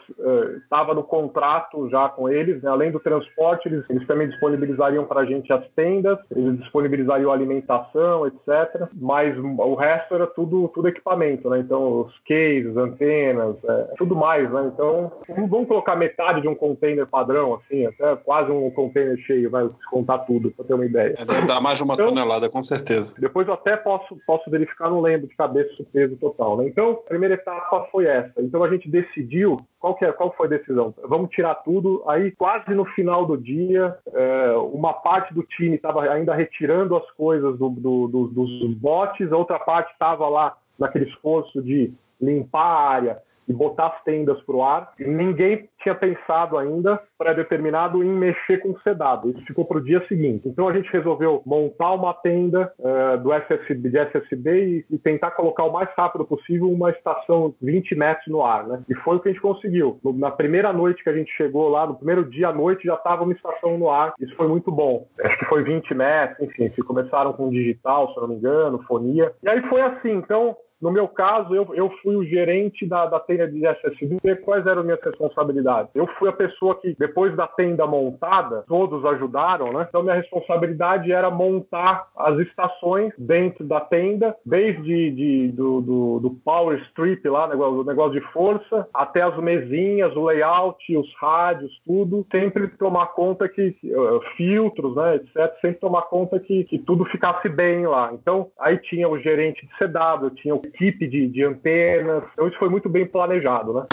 estava 0.62 0.92
é, 0.92 0.94
no 0.94 1.02
contrato 1.02 1.88
já 1.90 2.08
com 2.08 2.28
eles, 2.28 2.62
né? 2.62 2.70
além 2.70 2.90
do 2.90 3.00
transporte, 3.04 3.68
eles, 3.68 3.84
eles 3.88 4.06
também 4.06 4.28
disponibilizariam 4.28 5.04
para 5.04 5.20
a 5.20 5.24
gente 5.24 5.52
as 5.52 5.64
tendas, 5.76 6.18
eles 6.34 6.58
disponibilizariam 6.58 7.30
alimentação, 7.30 8.26
etc. 8.26 8.88
Mas 8.94 9.36
o 9.38 9.74
resto 9.74 10.14
era 10.14 10.26
tudo, 10.26 10.68
tudo 10.74 10.88
equipamento, 10.88 11.48
né? 11.50 11.60
Então 11.60 12.00
os 12.00 12.18
cases, 12.26 12.76
antenas, 12.76 13.56
é, 13.64 13.94
tudo 13.98 14.16
mais, 14.16 14.50
né? 14.50 14.70
Então, 14.72 15.12
vamos 15.28 15.68
colocar 15.68 15.94
metade 15.94 16.40
de 16.40 16.48
um 16.48 16.54
container 16.54 17.06
padrão, 17.06 17.54
assim, 17.54 17.86
até 17.86 18.16
quase 18.16 18.50
um 18.50 18.70
container 18.70 19.16
cheio, 19.18 19.50
vai 19.50 19.68
contar 19.90 20.18
tudo, 20.20 20.50
para 20.50 20.64
ter 20.64 20.74
uma 20.74 20.86
ideia. 20.86 21.14
É, 21.18 21.24
deve 21.24 21.46
dar 21.46 21.60
mais 21.60 21.76
de 21.76 21.82
uma 21.82 21.94
então, 21.94 22.06
tonelada, 22.06 22.48
com 22.48 22.62
certeza. 22.62 23.14
Depois 23.18 23.46
eu 23.46 23.54
até 23.54 23.76
posso, 23.76 24.16
posso 24.26 24.50
verificar, 24.50 24.88
não 24.88 25.00
lembro 25.00 25.28
de 25.28 25.36
cabeça 25.36 25.70
o 25.78 25.84
peso 25.84 26.16
total, 26.16 26.56
né? 26.56 26.66
Então, 26.66 26.92
a 26.92 27.08
primeira 27.08 27.34
etapa 27.34 27.86
foi 27.92 28.06
essa. 28.06 28.32
Então 28.38 28.62
a 28.62 28.70
gente 28.70 28.88
decidiu 28.88 29.56
qual, 29.84 29.94
que 29.94 30.04
é, 30.04 30.12
qual 30.12 30.34
foi 30.34 30.46
a 30.46 30.50
decisão? 30.50 30.94
Vamos 31.06 31.28
tirar 31.30 31.56
tudo. 31.56 32.02
Aí, 32.08 32.30
quase 32.30 32.72
no 32.74 32.86
final 32.94 33.26
do 33.26 33.36
dia, 33.36 33.96
é, 34.12 34.52
uma 34.72 34.92
parte 34.92 35.34
do 35.34 35.42
time 35.42 35.76
estava 35.76 36.02
ainda 36.10 36.34
retirando 36.34 36.96
as 36.96 37.10
coisas 37.12 37.58
do, 37.58 37.68
do, 37.70 38.08
do, 38.08 38.26
dos 38.28 38.74
botes, 38.74 39.30
a 39.32 39.36
outra 39.36 39.58
parte 39.58 39.92
estava 39.92 40.28
lá 40.28 40.56
naquele 40.78 41.06
esforço 41.06 41.62
de 41.62 41.92
limpar 42.20 42.60
a 42.60 42.88
área, 42.88 43.22
e 43.48 43.52
botar 43.52 43.88
as 43.88 44.02
tendas 44.04 44.40
para 44.42 44.56
o 44.56 44.62
ar. 44.62 44.92
E 44.98 45.04
ninguém 45.04 45.68
tinha 45.82 45.94
pensado 45.94 46.56
ainda, 46.56 47.00
pré-determinado, 47.18 48.02
em 48.02 48.08
mexer 48.08 48.58
com 48.58 48.70
o 48.70 48.80
sedado. 48.80 49.30
Isso 49.30 49.44
ficou 49.46 49.64
para 49.64 49.78
o 49.78 49.84
dia 49.84 50.04
seguinte. 50.08 50.48
Então 50.48 50.68
a 50.68 50.72
gente 50.72 50.90
resolveu 50.90 51.42
montar 51.44 51.92
uma 51.92 52.14
tenda 52.14 52.72
uh, 52.78 53.18
do 53.18 53.32
SSB, 53.32 53.90
de 53.90 53.98
SSB 53.98 54.84
e, 54.90 54.94
e, 54.94 54.98
tentar 54.98 55.32
colocar 55.32 55.64
o 55.64 55.72
mais 55.72 55.88
rápido 55.96 56.24
possível 56.24 56.70
uma 56.70 56.90
estação 56.90 57.54
20 57.60 57.94
metros 57.94 58.26
no 58.28 58.42
ar. 58.42 58.66
Né? 58.66 58.82
E 58.88 58.94
foi 58.96 59.16
o 59.16 59.20
que 59.20 59.28
a 59.28 59.32
gente 59.32 59.42
conseguiu. 59.42 60.00
Na 60.14 60.30
primeira 60.30 60.72
noite 60.72 61.02
que 61.02 61.10
a 61.10 61.16
gente 61.16 61.30
chegou 61.36 61.68
lá, 61.68 61.86
no 61.86 61.96
primeiro 61.96 62.24
dia 62.24 62.48
à 62.48 62.52
noite, 62.52 62.86
já 62.86 62.94
estava 62.94 63.24
uma 63.24 63.32
estação 63.32 63.76
no 63.76 63.90
ar. 63.90 64.14
Isso 64.20 64.34
foi 64.36 64.48
muito 64.48 64.70
bom. 64.70 65.06
Acho 65.20 65.38
que 65.38 65.44
foi 65.46 65.62
20 65.62 65.94
metros, 65.94 66.48
enfim, 66.48 66.70
começaram 66.82 67.32
com 67.32 67.50
digital, 67.50 68.12
se 68.12 68.20
não 68.20 68.28
me 68.28 68.36
engano, 68.36 68.82
fonia. 68.86 69.32
E 69.42 69.48
aí 69.48 69.60
foi 69.68 69.80
assim. 69.82 70.12
Então, 70.12 70.56
no 70.84 70.92
meu 70.92 71.08
caso, 71.08 71.54
eu, 71.54 71.66
eu 71.74 71.88
fui 72.02 72.14
o 72.14 72.22
gerente 72.22 72.84
da, 72.84 73.06
da 73.06 73.18
tenda 73.18 73.48
de 73.48 73.64
SSD. 73.64 74.18
Quais 74.44 74.66
eram 74.66 74.84
minhas 74.84 75.00
responsabilidades? 75.00 75.90
Eu 75.94 76.06
fui 76.18 76.28
a 76.28 76.32
pessoa 76.32 76.74
que, 76.74 76.94
depois 76.98 77.34
da 77.34 77.46
tenda 77.46 77.86
montada, 77.86 78.64
todos 78.68 79.02
ajudaram, 79.02 79.72
né? 79.72 79.86
Então, 79.88 80.02
minha 80.02 80.14
responsabilidade 80.14 81.10
era 81.10 81.30
montar 81.30 82.08
as 82.14 82.38
estações 82.40 83.14
dentro 83.16 83.64
da 83.64 83.80
tenda, 83.80 84.36
desde 84.44 85.10
de, 85.10 85.52
do, 85.52 85.80
do, 85.80 86.20
do 86.20 86.30
power 86.44 86.78
strip 86.90 87.26
lá, 87.30 87.48
negócio, 87.48 87.82
negócio 87.84 88.20
de 88.20 88.26
força, 88.30 88.86
até 88.92 89.22
as 89.22 89.38
mesinhas, 89.38 90.14
o 90.14 90.22
layout, 90.26 90.94
os 90.94 91.14
rádios, 91.18 91.72
tudo. 91.86 92.26
Sempre 92.30 92.68
tomar 92.68 93.06
conta 93.14 93.48
que, 93.48 93.74
uh, 93.84 94.20
filtros, 94.36 94.94
né, 94.96 95.14
etc. 95.14 95.50
Sempre 95.62 95.80
tomar 95.80 96.02
conta 96.02 96.38
que, 96.38 96.64
que 96.64 96.78
tudo 96.78 97.06
ficasse 97.06 97.48
bem 97.48 97.86
lá. 97.86 98.10
Então, 98.12 98.50
aí 98.60 98.76
tinha 98.76 99.08
o 99.08 99.18
gerente 99.18 99.66
de 99.66 99.72
CW, 99.78 100.28
tinha 100.34 100.54
o 100.54 100.73
equipe 100.74 101.06
de, 101.06 101.28
de 101.28 101.44
antenas. 101.44 102.24
Então 102.32 102.48
isso 102.48 102.58
foi 102.58 102.68
muito 102.68 102.88
bem 102.88 103.06
planejado, 103.06 103.72
né? 103.72 103.86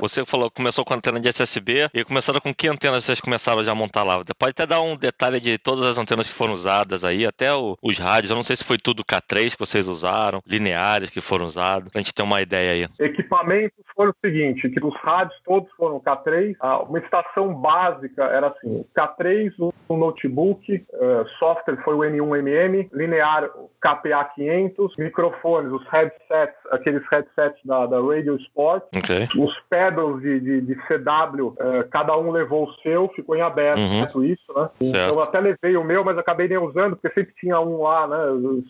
Você 0.00 0.24
falou 0.24 0.50
começou 0.50 0.84
com 0.84 0.94
antena 0.94 1.20
de 1.20 1.28
SSB 1.28 1.88
e 1.92 2.04
começaram 2.04 2.40
com 2.40 2.54
que 2.54 2.68
antenas 2.68 3.04
vocês 3.04 3.20
começaram 3.20 3.64
já 3.64 3.72
a 3.72 3.74
montar 3.74 4.04
lá? 4.04 4.22
Pode 4.38 4.50
até 4.50 4.66
dar 4.66 4.80
um 4.80 4.96
detalhe 4.96 5.40
de 5.40 5.58
todas 5.58 5.84
as 5.84 5.98
antenas 5.98 6.28
que 6.28 6.34
foram 6.34 6.52
usadas 6.52 7.04
aí, 7.04 7.26
até 7.26 7.52
o, 7.52 7.76
os 7.82 7.98
rádios. 7.98 8.30
Eu 8.30 8.36
não 8.36 8.44
sei 8.44 8.56
se 8.56 8.64
foi 8.64 8.78
tudo 8.78 9.04
K3 9.04 9.52
que 9.52 9.58
vocês 9.58 9.88
usaram, 9.88 10.40
lineares 10.46 11.10
que 11.10 11.20
foram 11.20 11.46
usados, 11.46 11.90
pra 11.90 12.00
gente 12.00 12.14
ter 12.14 12.22
uma 12.22 12.40
ideia 12.40 12.72
aí. 12.72 13.06
Equipamentos 13.06 13.84
foram 13.94 14.10
o 14.10 14.26
seguinte, 14.26 14.68
que 14.68 14.84
os 14.84 14.94
rádios 14.96 15.38
todos 15.44 15.70
foram 15.76 16.00
K3, 16.00 16.56
uma 16.88 16.98
estação 16.98 17.54
básica 17.54 18.24
era 18.24 18.48
assim, 18.48 18.84
K3, 18.96 19.72
um 19.88 19.96
notebook, 19.96 20.74
uh, 20.74 21.28
software 21.38 21.82
foi 21.84 21.94
o 21.94 22.00
N1MM, 22.00 22.88
linear 22.92 23.48
KPA 23.80 24.24
500, 24.34 24.96
microfones, 24.96 25.72
os 25.72 25.86
headsets, 25.88 26.56
aqueles 26.70 27.02
headsets 27.10 27.60
da, 27.64 27.86
da 27.86 28.00
Radio 28.00 28.36
Sport, 28.36 28.84
okay. 28.96 29.28
os 29.36 29.54
pedals 29.74 30.22
de, 30.22 30.38
de, 30.38 30.60
de 30.60 30.74
CW, 30.76 31.48
uh, 31.48 31.54
eh, 31.58 31.82
cada 31.90 32.16
um 32.16 32.30
levou 32.30 32.68
o 32.68 32.72
seu, 32.74 33.08
ficou 33.08 33.34
em 33.34 33.40
aberto 33.40 33.80
uhum. 34.18 34.24
isso, 34.24 34.44
né? 34.54 34.70
Certo. 34.78 34.84
Então 34.84 35.08
eu 35.08 35.20
até 35.20 35.40
levei 35.40 35.76
o 35.76 35.82
meu, 35.82 36.04
mas 36.04 36.16
acabei 36.16 36.46
nem 36.46 36.58
usando, 36.58 36.94
porque 36.94 37.12
sempre 37.12 37.34
tinha 37.40 37.58
um 37.58 37.82
lá, 37.82 38.06
né, 38.06 38.16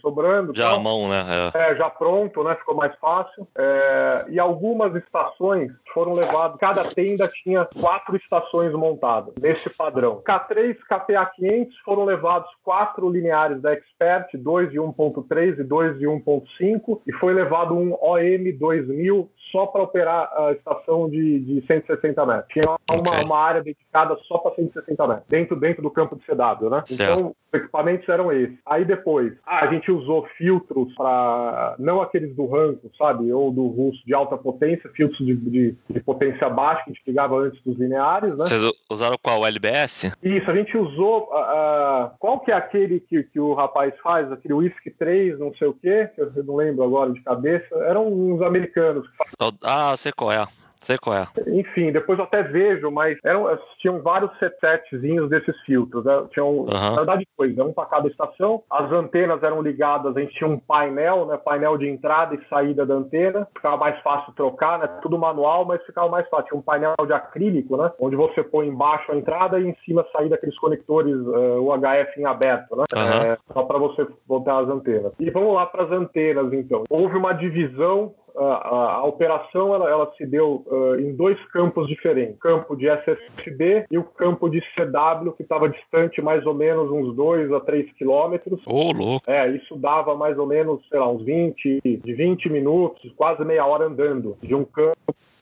sobrando. 0.00 0.54
Já 0.56 0.72
à 0.72 0.78
mão, 0.78 1.06
né? 1.06 1.22
É. 1.54 1.72
é. 1.72 1.76
já 1.76 1.90
pronto, 1.90 2.42
né? 2.42 2.54
Ficou 2.54 2.74
mais 2.74 2.94
fácil. 2.98 3.46
É, 3.54 4.24
e 4.30 4.40
algumas 4.40 4.94
estações 4.96 5.70
foram 5.92 6.12
levadas, 6.12 6.58
cada 6.58 6.84
tenda 6.84 7.28
tinha 7.28 7.68
quatro 7.78 8.16
estações 8.16 8.72
montadas, 8.72 9.34
nesse 9.38 9.68
padrão. 9.68 10.22
K3, 10.26 10.74
KPA 10.88 11.26
500 11.36 11.78
foram 11.80 12.04
levados 12.06 12.50
quatro 12.64 13.10
lineares 13.10 13.60
da 13.60 13.74
Expert, 13.74 14.30
dois 14.38 14.70
de 14.70 14.78
1.3 14.78 15.60
e 15.60 15.62
dois 15.62 15.98
de 15.98 16.06
1.5, 16.06 17.00
e 17.06 17.12
foi 17.12 17.34
levado 17.34 17.76
um 17.76 17.92
OM 18.00 18.58
2000 18.58 19.30
só 19.50 19.66
para 19.66 19.82
operar 19.82 20.30
a 20.36 20.52
estação 20.52 21.08
de, 21.08 21.40
de 21.40 21.66
160 21.66 22.26
metros. 22.26 22.48
Tinha 22.52 22.64
uma, 22.68 23.00
okay. 23.00 23.24
uma 23.24 23.38
área 23.38 23.62
dedicada 23.62 24.16
só 24.26 24.38
para 24.38 24.54
160 24.54 25.06
metros, 25.06 25.26
dentro, 25.28 25.56
dentro 25.56 25.82
do 25.82 25.90
campo 25.90 26.16
de 26.16 26.24
CW, 26.24 26.70
né? 26.70 26.82
Certo. 26.86 27.14
Então, 27.14 27.36
os 27.52 27.60
equipamentos 27.60 28.08
eram 28.08 28.32
esses. 28.32 28.58
Aí 28.66 28.84
depois, 28.84 29.32
ah, 29.46 29.64
a 29.64 29.72
gente 29.72 29.90
usou 29.90 30.26
filtros 30.36 30.92
para, 30.94 31.76
não 31.78 32.00
aqueles 32.00 32.34
do 32.34 32.46
Ranco, 32.46 32.90
sabe? 32.98 33.32
Ou 33.32 33.50
do 33.50 33.66
russo 33.68 34.04
de 34.04 34.14
alta 34.14 34.36
potência, 34.36 34.90
filtros 34.94 35.24
de, 35.24 35.34
de, 35.36 35.76
de 35.88 36.00
potência 36.00 36.48
baixa, 36.48 36.84
que 36.84 36.90
a 36.90 36.92
gente 36.92 37.02
ligava 37.06 37.36
antes 37.36 37.62
dos 37.62 37.78
lineares, 37.78 38.36
né? 38.36 38.44
Vocês 38.44 38.62
usaram 38.90 39.16
qual? 39.22 39.40
O 39.40 39.46
LBS? 39.46 40.16
Isso, 40.22 40.50
a 40.50 40.54
gente 40.54 40.76
usou, 40.76 41.24
uh, 41.24 42.10
qual 42.18 42.40
que 42.40 42.50
é 42.50 42.54
aquele 42.54 43.00
que, 43.00 43.24
que 43.24 43.40
o 43.40 43.52
rapaz 43.52 43.92
faz, 44.02 44.30
aquele 44.30 44.54
Whisky 44.54 44.90
3, 44.90 45.38
não 45.38 45.52
sei 45.54 45.68
o 45.68 45.74
quê, 45.74 46.08
que 46.14 46.20
eu 46.20 46.44
não 46.44 46.56
lembro 46.56 46.84
agora 46.84 47.12
de 47.12 47.20
cabeça, 47.22 47.74
eram 47.84 48.08
uns 48.08 48.40
americanos 48.42 49.08
que 49.08 49.16
ah, 49.62 49.94
sei 49.96 50.12
qual 50.12 50.32
é. 50.32 50.46
Sei 50.84 50.98
qual 50.98 51.16
é. 51.16 51.26
Enfim, 51.48 51.90
depois 51.90 52.18
eu 52.18 52.26
até 52.26 52.42
vejo, 52.42 52.90
mas 52.90 53.18
eram, 53.24 53.46
tinham 53.78 54.02
vários 54.02 54.30
setzinhos 54.60 55.30
desses 55.30 55.58
filtros. 55.62 56.04
Né? 56.04 56.24
Tinham, 56.30 56.50
uhum. 56.50 56.66
Na 56.66 56.96
verdade, 56.96 57.26
foi 57.34 57.56
um 57.58 57.72
para 57.72 57.86
cada 57.86 58.06
estação. 58.06 58.62
As 58.70 58.92
antenas 58.92 59.42
eram 59.42 59.62
ligadas, 59.62 60.14
a 60.14 60.20
gente 60.20 60.34
tinha 60.34 60.48
um 60.48 60.58
painel, 60.58 61.24
né? 61.24 61.38
Painel 61.38 61.78
de 61.78 61.88
entrada 61.88 62.34
e 62.34 62.48
saída 62.48 62.84
da 62.84 62.94
antena. 62.94 63.48
Ficava 63.56 63.78
mais 63.78 63.98
fácil 64.02 64.34
trocar, 64.34 64.78
né? 64.78 64.86
Tudo 65.00 65.18
manual, 65.18 65.64
mas 65.64 65.82
ficava 65.84 66.08
mais 66.10 66.28
fácil. 66.28 66.48
Tinha 66.48 66.58
um 66.58 66.62
painel 66.62 66.94
de 67.06 67.14
acrílico, 67.14 67.78
né? 67.78 67.90
Onde 67.98 68.14
você 68.14 68.42
põe 68.42 68.68
embaixo 68.68 69.10
a 69.10 69.16
entrada 69.16 69.58
e 69.58 69.66
em 69.66 69.76
cima 69.86 70.02
a 70.02 70.18
saída 70.18 70.34
aqueles 70.34 70.58
conectores 70.58 71.16
uh, 71.16 71.62
UHF 71.62 72.20
em 72.20 72.26
aberto, 72.26 72.76
né? 72.76 72.84
Uhum. 72.94 73.32
É, 73.32 73.38
só 73.54 73.62
para 73.62 73.78
você 73.78 74.06
botar 74.26 74.58
as 74.58 74.68
antenas. 74.68 75.12
E 75.18 75.30
vamos 75.30 75.54
lá 75.54 75.64
para 75.64 75.84
as 75.84 75.90
antenas, 75.90 76.52
então. 76.52 76.84
Houve 76.90 77.16
uma 77.16 77.32
divisão 77.32 78.12
a, 78.36 78.44
a, 78.44 78.92
a 78.96 79.04
operação 79.04 79.74
ela, 79.74 79.88
ela, 79.88 80.12
se 80.16 80.26
deu 80.26 80.64
uh, 80.66 80.96
em 80.98 81.14
dois 81.14 81.38
campos 81.48 81.86
diferentes: 81.86 82.34
o 82.34 82.38
campo 82.38 82.76
de 82.76 82.88
SSD 82.88 83.86
e 83.90 83.98
o 83.98 84.04
campo 84.04 84.48
de 84.48 84.60
CW, 84.60 85.32
que 85.32 85.42
estava 85.42 85.68
distante 85.68 86.20
mais 86.20 86.44
ou 86.44 86.54
menos 86.54 86.90
uns 86.90 87.14
2 87.14 87.52
a 87.52 87.60
3 87.60 87.92
quilômetros. 87.92 88.60
Ô, 88.66 88.88
oh, 88.88 88.92
louco! 88.92 89.30
É, 89.30 89.48
isso 89.48 89.76
dava 89.76 90.14
mais 90.16 90.38
ou 90.38 90.46
menos, 90.46 90.80
sei 90.88 90.98
lá, 90.98 91.08
uns 91.08 91.24
20, 91.24 91.80
de 91.84 92.12
20 92.12 92.48
minutos, 92.50 93.12
quase 93.16 93.44
meia 93.44 93.64
hora 93.66 93.86
andando 93.86 94.36
de 94.42 94.54
um 94.54 94.64
campo 94.64 94.94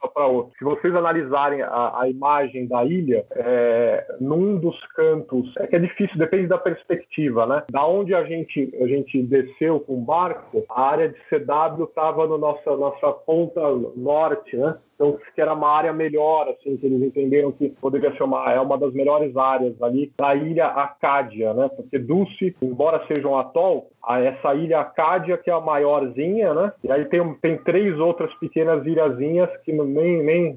para 0.09 0.27
outro. 0.27 0.53
Se 0.59 0.65
vocês 0.65 0.95
analisarem 0.95 1.63
a, 1.63 2.01
a 2.01 2.09
imagem 2.09 2.67
da 2.67 2.85
ilha, 2.85 3.25
é, 3.33 4.07
num 4.21 4.59
dos 4.59 4.79
cantos, 4.95 5.53
é 5.59 5.67
que 5.67 5.77
é 5.77 5.79
difícil, 5.79 6.19
depende 6.19 6.47
da 6.47 6.59
perspectiva, 6.59 7.47
né? 7.47 7.63
Da 7.71 7.87
onde 7.87 8.15
a 8.15 8.25
gente, 8.25 8.73
a 8.81 8.87
gente 8.87 9.23
desceu 9.23 9.81
com 9.81 9.99
o 9.99 10.05
barco, 10.05 10.65
a 10.71 10.83
área 10.83 11.09
de 11.09 11.19
CW 11.29 11.85
estava 11.85 12.27
na 12.27 12.39
nossa, 12.39 12.77
nossa 12.77 13.13
ponta 13.13 13.61
norte, 13.97 14.57
né? 14.57 14.77
Então, 14.95 15.19
que 15.35 15.41
era 15.41 15.53
uma 15.55 15.69
área 15.69 15.93
melhor, 15.93 16.49
assim, 16.49 16.77
que 16.77 16.87
eles 16.87 17.03
entenderam 17.03 17.53
que 17.53 17.71
poderia 17.81 18.15
ser 18.17 18.23
uma, 18.23 18.53
é 18.53 18.61
uma 18.61 18.79
das 18.79 18.93
melhores 18.93 19.37
áreas 19.37 19.81
ali 19.83 20.13
da 20.19 20.35
ilha 20.35 20.67
Acádia, 20.67 21.53
né? 21.55 21.69
Porque 21.75 21.99
Dulce, 21.99 22.55
embora 22.63 23.05
seja 23.07 23.27
um 23.27 23.39
atol, 23.39 23.91
essa 24.09 24.55
ilha 24.55 24.81
Acádia 24.81 25.39
que 25.39 25.51
é 25.51 25.53
a 25.53 25.61
maiorzinha, 25.61 26.55
né? 26.55 26.73
E 26.85 26.91
aí 26.91 27.05
tem, 27.07 27.35
tem 27.35 27.57
três 27.59 27.99
outras 27.99 28.33
pequenas 28.35 28.85
ilhazinhas 28.87 29.49
que 29.65 29.73
nem, 29.73 30.23
nem, 30.23 30.57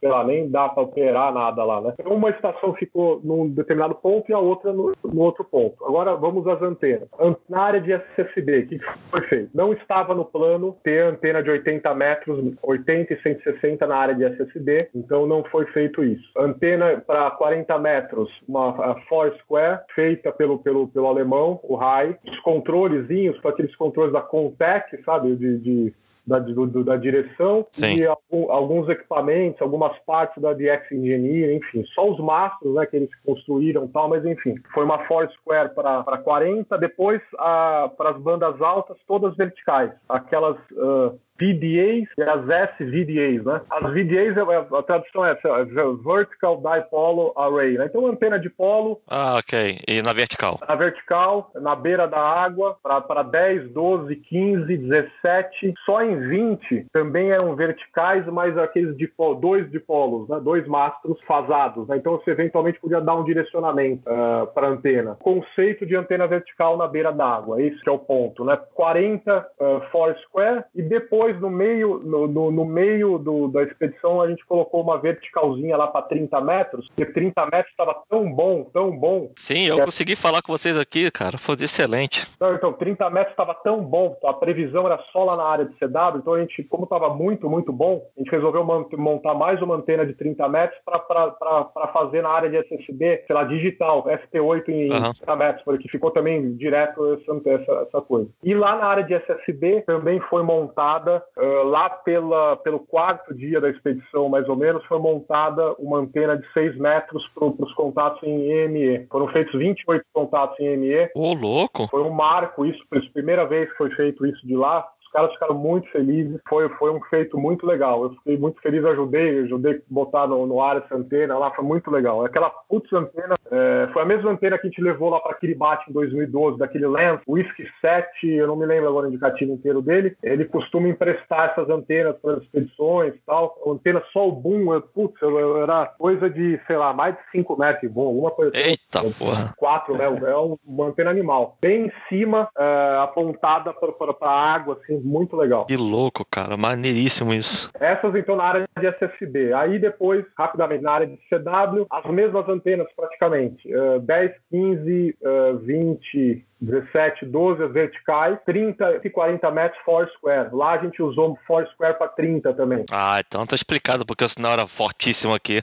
sei 0.00 0.08
lá, 0.08 0.24
nem 0.24 0.48
dá 0.48 0.68
para 0.68 0.82
operar 0.82 1.32
nada 1.32 1.64
lá, 1.64 1.80
né? 1.80 1.94
Então, 1.98 2.12
uma 2.12 2.30
estação 2.30 2.74
ficou 2.74 3.20
num 3.22 3.48
determinado 3.48 3.94
ponto 3.94 4.30
e 4.30 4.34
a 4.34 4.38
outra 4.38 4.72
no, 4.72 4.92
no 5.04 5.20
outro 5.20 5.44
ponto. 5.44 5.84
Agora 5.84 6.14
vamos 6.14 6.46
às 6.46 6.60
antenas. 6.62 7.08
Na 7.48 7.62
área 7.62 7.80
de 7.80 7.92
SSB, 7.92 8.58
o 8.58 8.66
que 8.68 8.78
foi 9.10 9.20
feito? 9.22 9.50
Não 9.54 9.72
estava 9.72 10.14
no 10.14 10.24
plano 10.24 10.76
ter 10.82 11.04
antena 11.04 11.42
de 11.42 11.50
80 11.50 11.94
metros, 11.94 12.54
80 12.62 13.12
e 13.12 13.22
160 13.22 13.73
na 13.86 13.96
área 13.96 14.14
de 14.14 14.24
SSD, 14.24 14.88
então 14.94 15.26
não 15.26 15.44
foi 15.44 15.66
feito 15.66 16.02
isso. 16.04 16.28
Antena 16.36 17.02
para 17.06 17.30
40 17.32 17.78
metros, 17.78 18.30
uma 18.46 18.94
Foursquare, 19.08 19.80
feita 19.94 20.32
pelo, 20.32 20.58
pelo, 20.58 20.88
pelo 20.88 21.06
alemão, 21.06 21.60
o 21.62 21.74
RAI. 21.74 22.16
Os 22.26 22.38
controlezinhos, 22.40 23.38
para 23.40 23.50
aqueles 23.50 23.74
controles 23.76 24.12
da 24.12 24.20
Contec, 24.20 25.02
sabe, 25.04 25.36
de, 25.36 25.58
de 25.58 25.94
da, 26.26 26.38
do, 26.38 26.84
da 26.84 26.96
direção 26.96 27.66
Sim. 27.72 27.96
e 27.96 28.06
alguns 28.30 28.88
equipamentos, 28.88 29.60
algumas 29.60 29.96
partes 30.00 30.42
da 30.42 30.52
DX 30.52 30.90
Engineering, 30.92 31.56
enfim, 31.56 31.84
só 31.94 32.10
os 32.10 32.18
mastros 32.18 32.74
né, 32.74 32.86
que 32.86 32.96
eles 32.96 33.10
construíram 33.24 33.86
tal, 33.88 34.08
mas 34.08 34.24
enfim, 34.24 34.54
foi 34.72 34.84
uma 34.84 35.04
Foursquare 35.06 35.74
para 35.74 36.18
40, 36.18 36.78
depois 36.78 37.20
para 37.30 38.10
as 38.10 38.18
bandas 38.18 38.60
altas, 38.60 38.96
todas 39.06 39.36
verticais, 39.36 39.92
aquelas 40.08 40.56
uh, 40.72 41.18
VDAs 41.38 42.08
e 42.16 42.22
as 42.22 42.70
SVDAs, 42.78 43.44
né? 43.44 43.60
As 43.70 43.92
VDAs, 43.92 44.36
a 44.72 44.82
tradução 44.82 45.24
é 45.24 45.32
essa, 45.32 45.48
é 45.48 45.64
Vertical 45.64 46.56
Dipole 46.56 47.32
Array, 47.36 47.78
né? 47.78 47.86
Então, 47.86 48.06
antena 48.06 48.38
de 48.38 48.48
polo. 48.48 49.00
Ah, 49.08 49.36
ok. 49.38 49.78
E 49.86 50.02
na 50.02 50.12
vertical? 50.12 50.58
Na 50.66 50.74
vertical, 50.74 51.50
na 51.54 51.74
beira 51.74 52.06
da 52.06 52.20
água, 52.20 52.76
para 52.82 53.22
10, 53.22 53.72
12, 53.72 54.16
15, 54.16 54.76
17. 54.76 55.74
Só 55.84 56.02
em 56.02 56.28
20 56.28 56.86
também 56.92 57.30
eram 57.30 57.54
verticais, 57.56 58.24
mas 58.26 58.56
aqueles 58.56 58.96
de 58.96 59.10
dois 59.40 59.70
dipolos, 59.70 60.28
né? 60.28 60.40
Dois 60.40 60.66
mastros 60.66 61.18
fasados, 61.26 61.88
né? 61.88 61.96
Então, 61.96 62.18
você 62.18 62.30
eventualmente 62.30 62.80
podia 62.80 63.00
dar 63.00 63.14
um 63.14 63.24
direcionamento 63.24 64.02
uh, 64.08 64.46
para 64.48 64.68
a 64.68 64.70
antena. 64.70 65.16
Conceito 65.20 65.84
de 65.86 65.96
antena 65.96 66.26
vertical 66.26 66.76
na 66.76 66.86
beira 66.86 67.12
da 67.12 67.26
água, 67.26 67.60
esse 67.62 67.80
é 67.86 67.90
o 67.90 67.98
ponto, 67.98 68.44
né? 68.44 68.56
40 68.74 69.38
uh, 69.38 69.80
Foursquare 69.90 70.64
e 70.74 70.82
depois 70.82 71.33
depois, 71.34 71.40
no 71.40 71.50
meio, 71.50 72.00
no, 72.04 72.26
no, 72.26 72.50
no 72.50 72.64
meio 72.64 73.18
do, 73.18 73.48
da 73.48 73.62
expedição, 73.62 74.20
a 74.20 74.28
gente 74.28 74.44
colocou 74.46 74.82
uma 74.82 74.98
verticalzinha 74.98 75.76
lá 75.76 75.86
para 75.86 76.02
30 76.02 76.40
metros, 76.40 76.86
porque 76.88 77.06
30 77.06 77.46
metros 77.46 77.70
estava 77.70 77.94
tão 78.08 78.32
bom, 78.32 78.64
tão 78.72 78.96
bom. 78.96 79.30
Sim, 79.36 79.66
eu 79.66 79.80
consegui 79.80 80.16
falar 80.16 80.42
com 80.42 80.52
vocês 80.52 80.78
aqui, 80.78 81.10
cara. 81.10 81.38
Foi 81.38 81.54
excelente. 81.60 82.26
Então, 82.36 82.54
então 82.54 82.72
30 82.72 83.10
metros 83.10 83.32
estava 83.32 83.54
tão 83.54 83.82
bom, 83.82 84.16
a 84.24 84.32
previsão 84.32 84.86
era 84.86 84.98
só 85.12 85.24
lá 85.24 85.36
na 85.36 85.44
área 85.44 85.64
de 85.64 85.74
CW, 85.74 86.18
então 86.18 86.34
a 86.34 86.40
gente, 86.40 86.62
como 86.64 86.84
estava 86.84 87.08
muito, 87.10 87.48
muito 87.48 87.72
bom, 87.72 88.06
a 88.16 88.20
gente 88.20 88.30
resolveu 88.30 88.64
montar 88.64 89.34
mais 89.34 89.60
uma 89.62 89.76
antena 89.76 90.06
de 90.06 90.14
30 90.14 90.48
metros 90.48 90.80
para 90.84 91.88
fazer 91.92 92.22
na 92.22 92.30
área 92.30 92.50
de 92.50 92.56
SSB, 92.56 93.24
sei 93.26 93.34
lá, 93.34 93.44
digital, 93.44 94.04
FT8 94.04 94.68
em 94.68 94.92
uhum. 94.92 95.12
30 95.12 95.36
metros, 95.36 95.64
porque 95.64 95.88
ficou 95.88 96.10
também 96.10 96.56
direto 96.56 97.14
essa, 97.14 97.50
essa, 97.50 97.72
essa, 97.88 98.00
coisa. 98.00 98.28
E 98.42 98.54
lá 98.54 98.76
na 98.76 98.86
área 98.86 99.04
de 99.04 99.14
SSB 99.14 99.82
também 99.82 100.20
foi 100.28 100.42
montada, 100.42 101.13
uh, 101.36 101.64
lá 101.64 101.90
pela, 101.90 102.56
pelo 102.56 102.80
quarto 102.80 103.34
dia 103.34 103.60
da 103.60 103.70
expedição, 103.70 104.28
mais 104.28 104.48
ou 104.48 104.56
menos, 104.56 104.84
foi 104.86 104.98
montada 104.98 105.74
uma 105.78 105.98
antena 105.98 106.36
de 106.36 106.46
6 106.52 106.78
metros 106.78 107.28
para 107.34 107.46
os 107.46 107.74
contatos 107.74 108.22
em 108.22 108.50
EME. 108.50 109.06
Foram 109.10 109.28
feitos 109.28 109.58
28 109.58 110.04
contatos 110.12 110.58
em 110.60 110.66
EME. 110.66 111.10
Ô, 111.14 111.34
louco! 111.34 111.86
Foi 111.88 112.02
um 112.02 112.10
marco 112.10 112.64
isso, 112.64 112.82
a 112.92 113.12
primeira 113.12 113.44
vez 113.46 113.70
que 113.70 113.76
foi 113.76 113.90
feito 113.90 114.26
isso 114.26 114.46
de 114.46 114.56
lá 114.56 114.86
caras 115.14 115.32
ficaram 115.32 115.54
muito 115.54 115.88
felizes. 115.90 116.40
Foi, 116.48 116.68
foi 116.70 116.90
um 116.90 117.00
feito 117.02 117.38
muito 117.38 117.64
legal. 117.64 118.02
Eu 118.02 118.10
fiquei 118.14 118.36
muito 118.36 118.60
feliz, 118.60 118.84
ajudei, 118.84 119.44
ajudei 119.44 119.74
a 119.74 119.78
botar 119.88 120.26
no, 120.26 120.44
no 120.44 120.60
ar 120.60 120.78
essa 120.78 120.96
antena 120.96 121.38
lá, 121.38 121.52
foi 121.52 121.64
muito 121.64 121.88
legal. 121.90 122.24
Aquela 122.24 122.50
putz 122.50 122.92
antena, 122.92 123.34
é, 123.50 123.88
foi 123.92 124.02
a 124.02 124.06
mesma 124.06 124.30
antena 124.30 124.58
que 124.58 124.66
a 124.66 124.70
gente 124.70 124.82
levou 124.82 125.10
lá 125.10 125.20
para 125.20 125.34
Kiribati 125.34 125.90
em 125.90 125.92
2012, 125.92 126.58
daquele 126.58 126.86
Lens, 126.86 127.20
Whisky 127.26 127.66
7, 127.80 128.26
eu 128.26 128.46
não 128.46 128.56
me 128.56 128.66
lembro 128.66 128.88
agora 128.88 129.06
o 129.06 129.08
indicativo 129.08 129.52
inteiro 129.52 129.82
dele. 129.82 130.16
Ele 130.22 130.44
costuma 130.44 130.88
emprestar 130.88 131.50
essas 131.50 131.68
antenas 131.68 132.16
para 132.20 132.34
as 132.34 132.42
expedições 132.42 133.14
e 133.14 133.20
tal. 133.26 133.56
A 133.66 133.70
antena 133.70 134.02
só 134.12 134.28
o 134.28 134.32
boom, 134.32 134.72
eu, 134.72 134.80
putz, 134.80 135.20
eu, 135.20 135.38
eu, 135.38 135.62
era 135.62 135.86
coisa 135.86 136.28
de, 136.28 136.60
sei 136.66 136.76
lá, 136.76 136.92
mais 136.92 137.14
de 137.14 137.20
5 137.32 137.58
metros 137.58 137.80
de 137.82 137.88
boom, 137.88 138.06
alguma 138.06 138.30
coisa 138.30 138.52
assim. 138.56 138.68
Eita 138.70 139.00
porra! 139.18 139.54
4, 139.56 139.96
né? 139.96 140.04
É 140.04 140.36
uma 140.66 140.86
antena 140.86 141.10
animal. 141.10 141.56
Bem 141.60 141.86
em 141.86 141.92
cima, 142.08 142.48
é, 142.56 142.98
apontada 143.02 143.72
para 143.72 144.14
a 144.22 144.54
água, 144.54 144.78
assim, 144.82 144.98
muito 145.00 145.36
legal. 145.36 145.66
Que 145.66 145.76
louco, 145.76 146.24
cara, 146.30 146.56
maneiríssimo 146.56 147.34
isso. 147.34 147.70
Essas 147.78 148.14
então 148.14 148.36
na 148.36 148.44
área 148.44 148.68
de 148.78 148.86
SSB. 148.86 149.52
Aí 149.52 149.78
depois, 149.78 150.24
rapidamente, 150.36 150.82
na 150.82 150.92
área 150.92 151.06
de 151.06 151.16
CW, 151.28 151.86
as 151.90 152.04
mesmas 152.10 152.48
antenas 152.48 152.86
praticamente. 152.96 153.33
Uh, 153.34 153.98
10, 153.98 154.34
15, 154.50 155.14
uh, 155.26 155.52
20, 155.58 156.44
17, 156.60 157.26
12 157.26 157.62
as 157.62 157.72
verticais, 157.72 158.38
30 158.46 159.00
e 159.04 159.10
40 159.10 159.50
metros 159.50 159.82
Foursquare. 159.84 160.48
Lá 160.52 160.72
a 160.72 160.78
gente 160.78 161.02
usou 161.02 161.38
Foursquare 161.46 161.96
para 161.98 162.08
30 162.08 162.52
também. 162.54 162.84
Ah, 162.90 163.20
então 163.26 163.46
tá 163.46 163.54
explicado 163.54 164.06
porque 164.06 164.24
o 164.24 164.28
sinal 164.28 164.52
era 164.52 164.66
fortíssimo 164.66 165.34
aqui. 165.34 165.60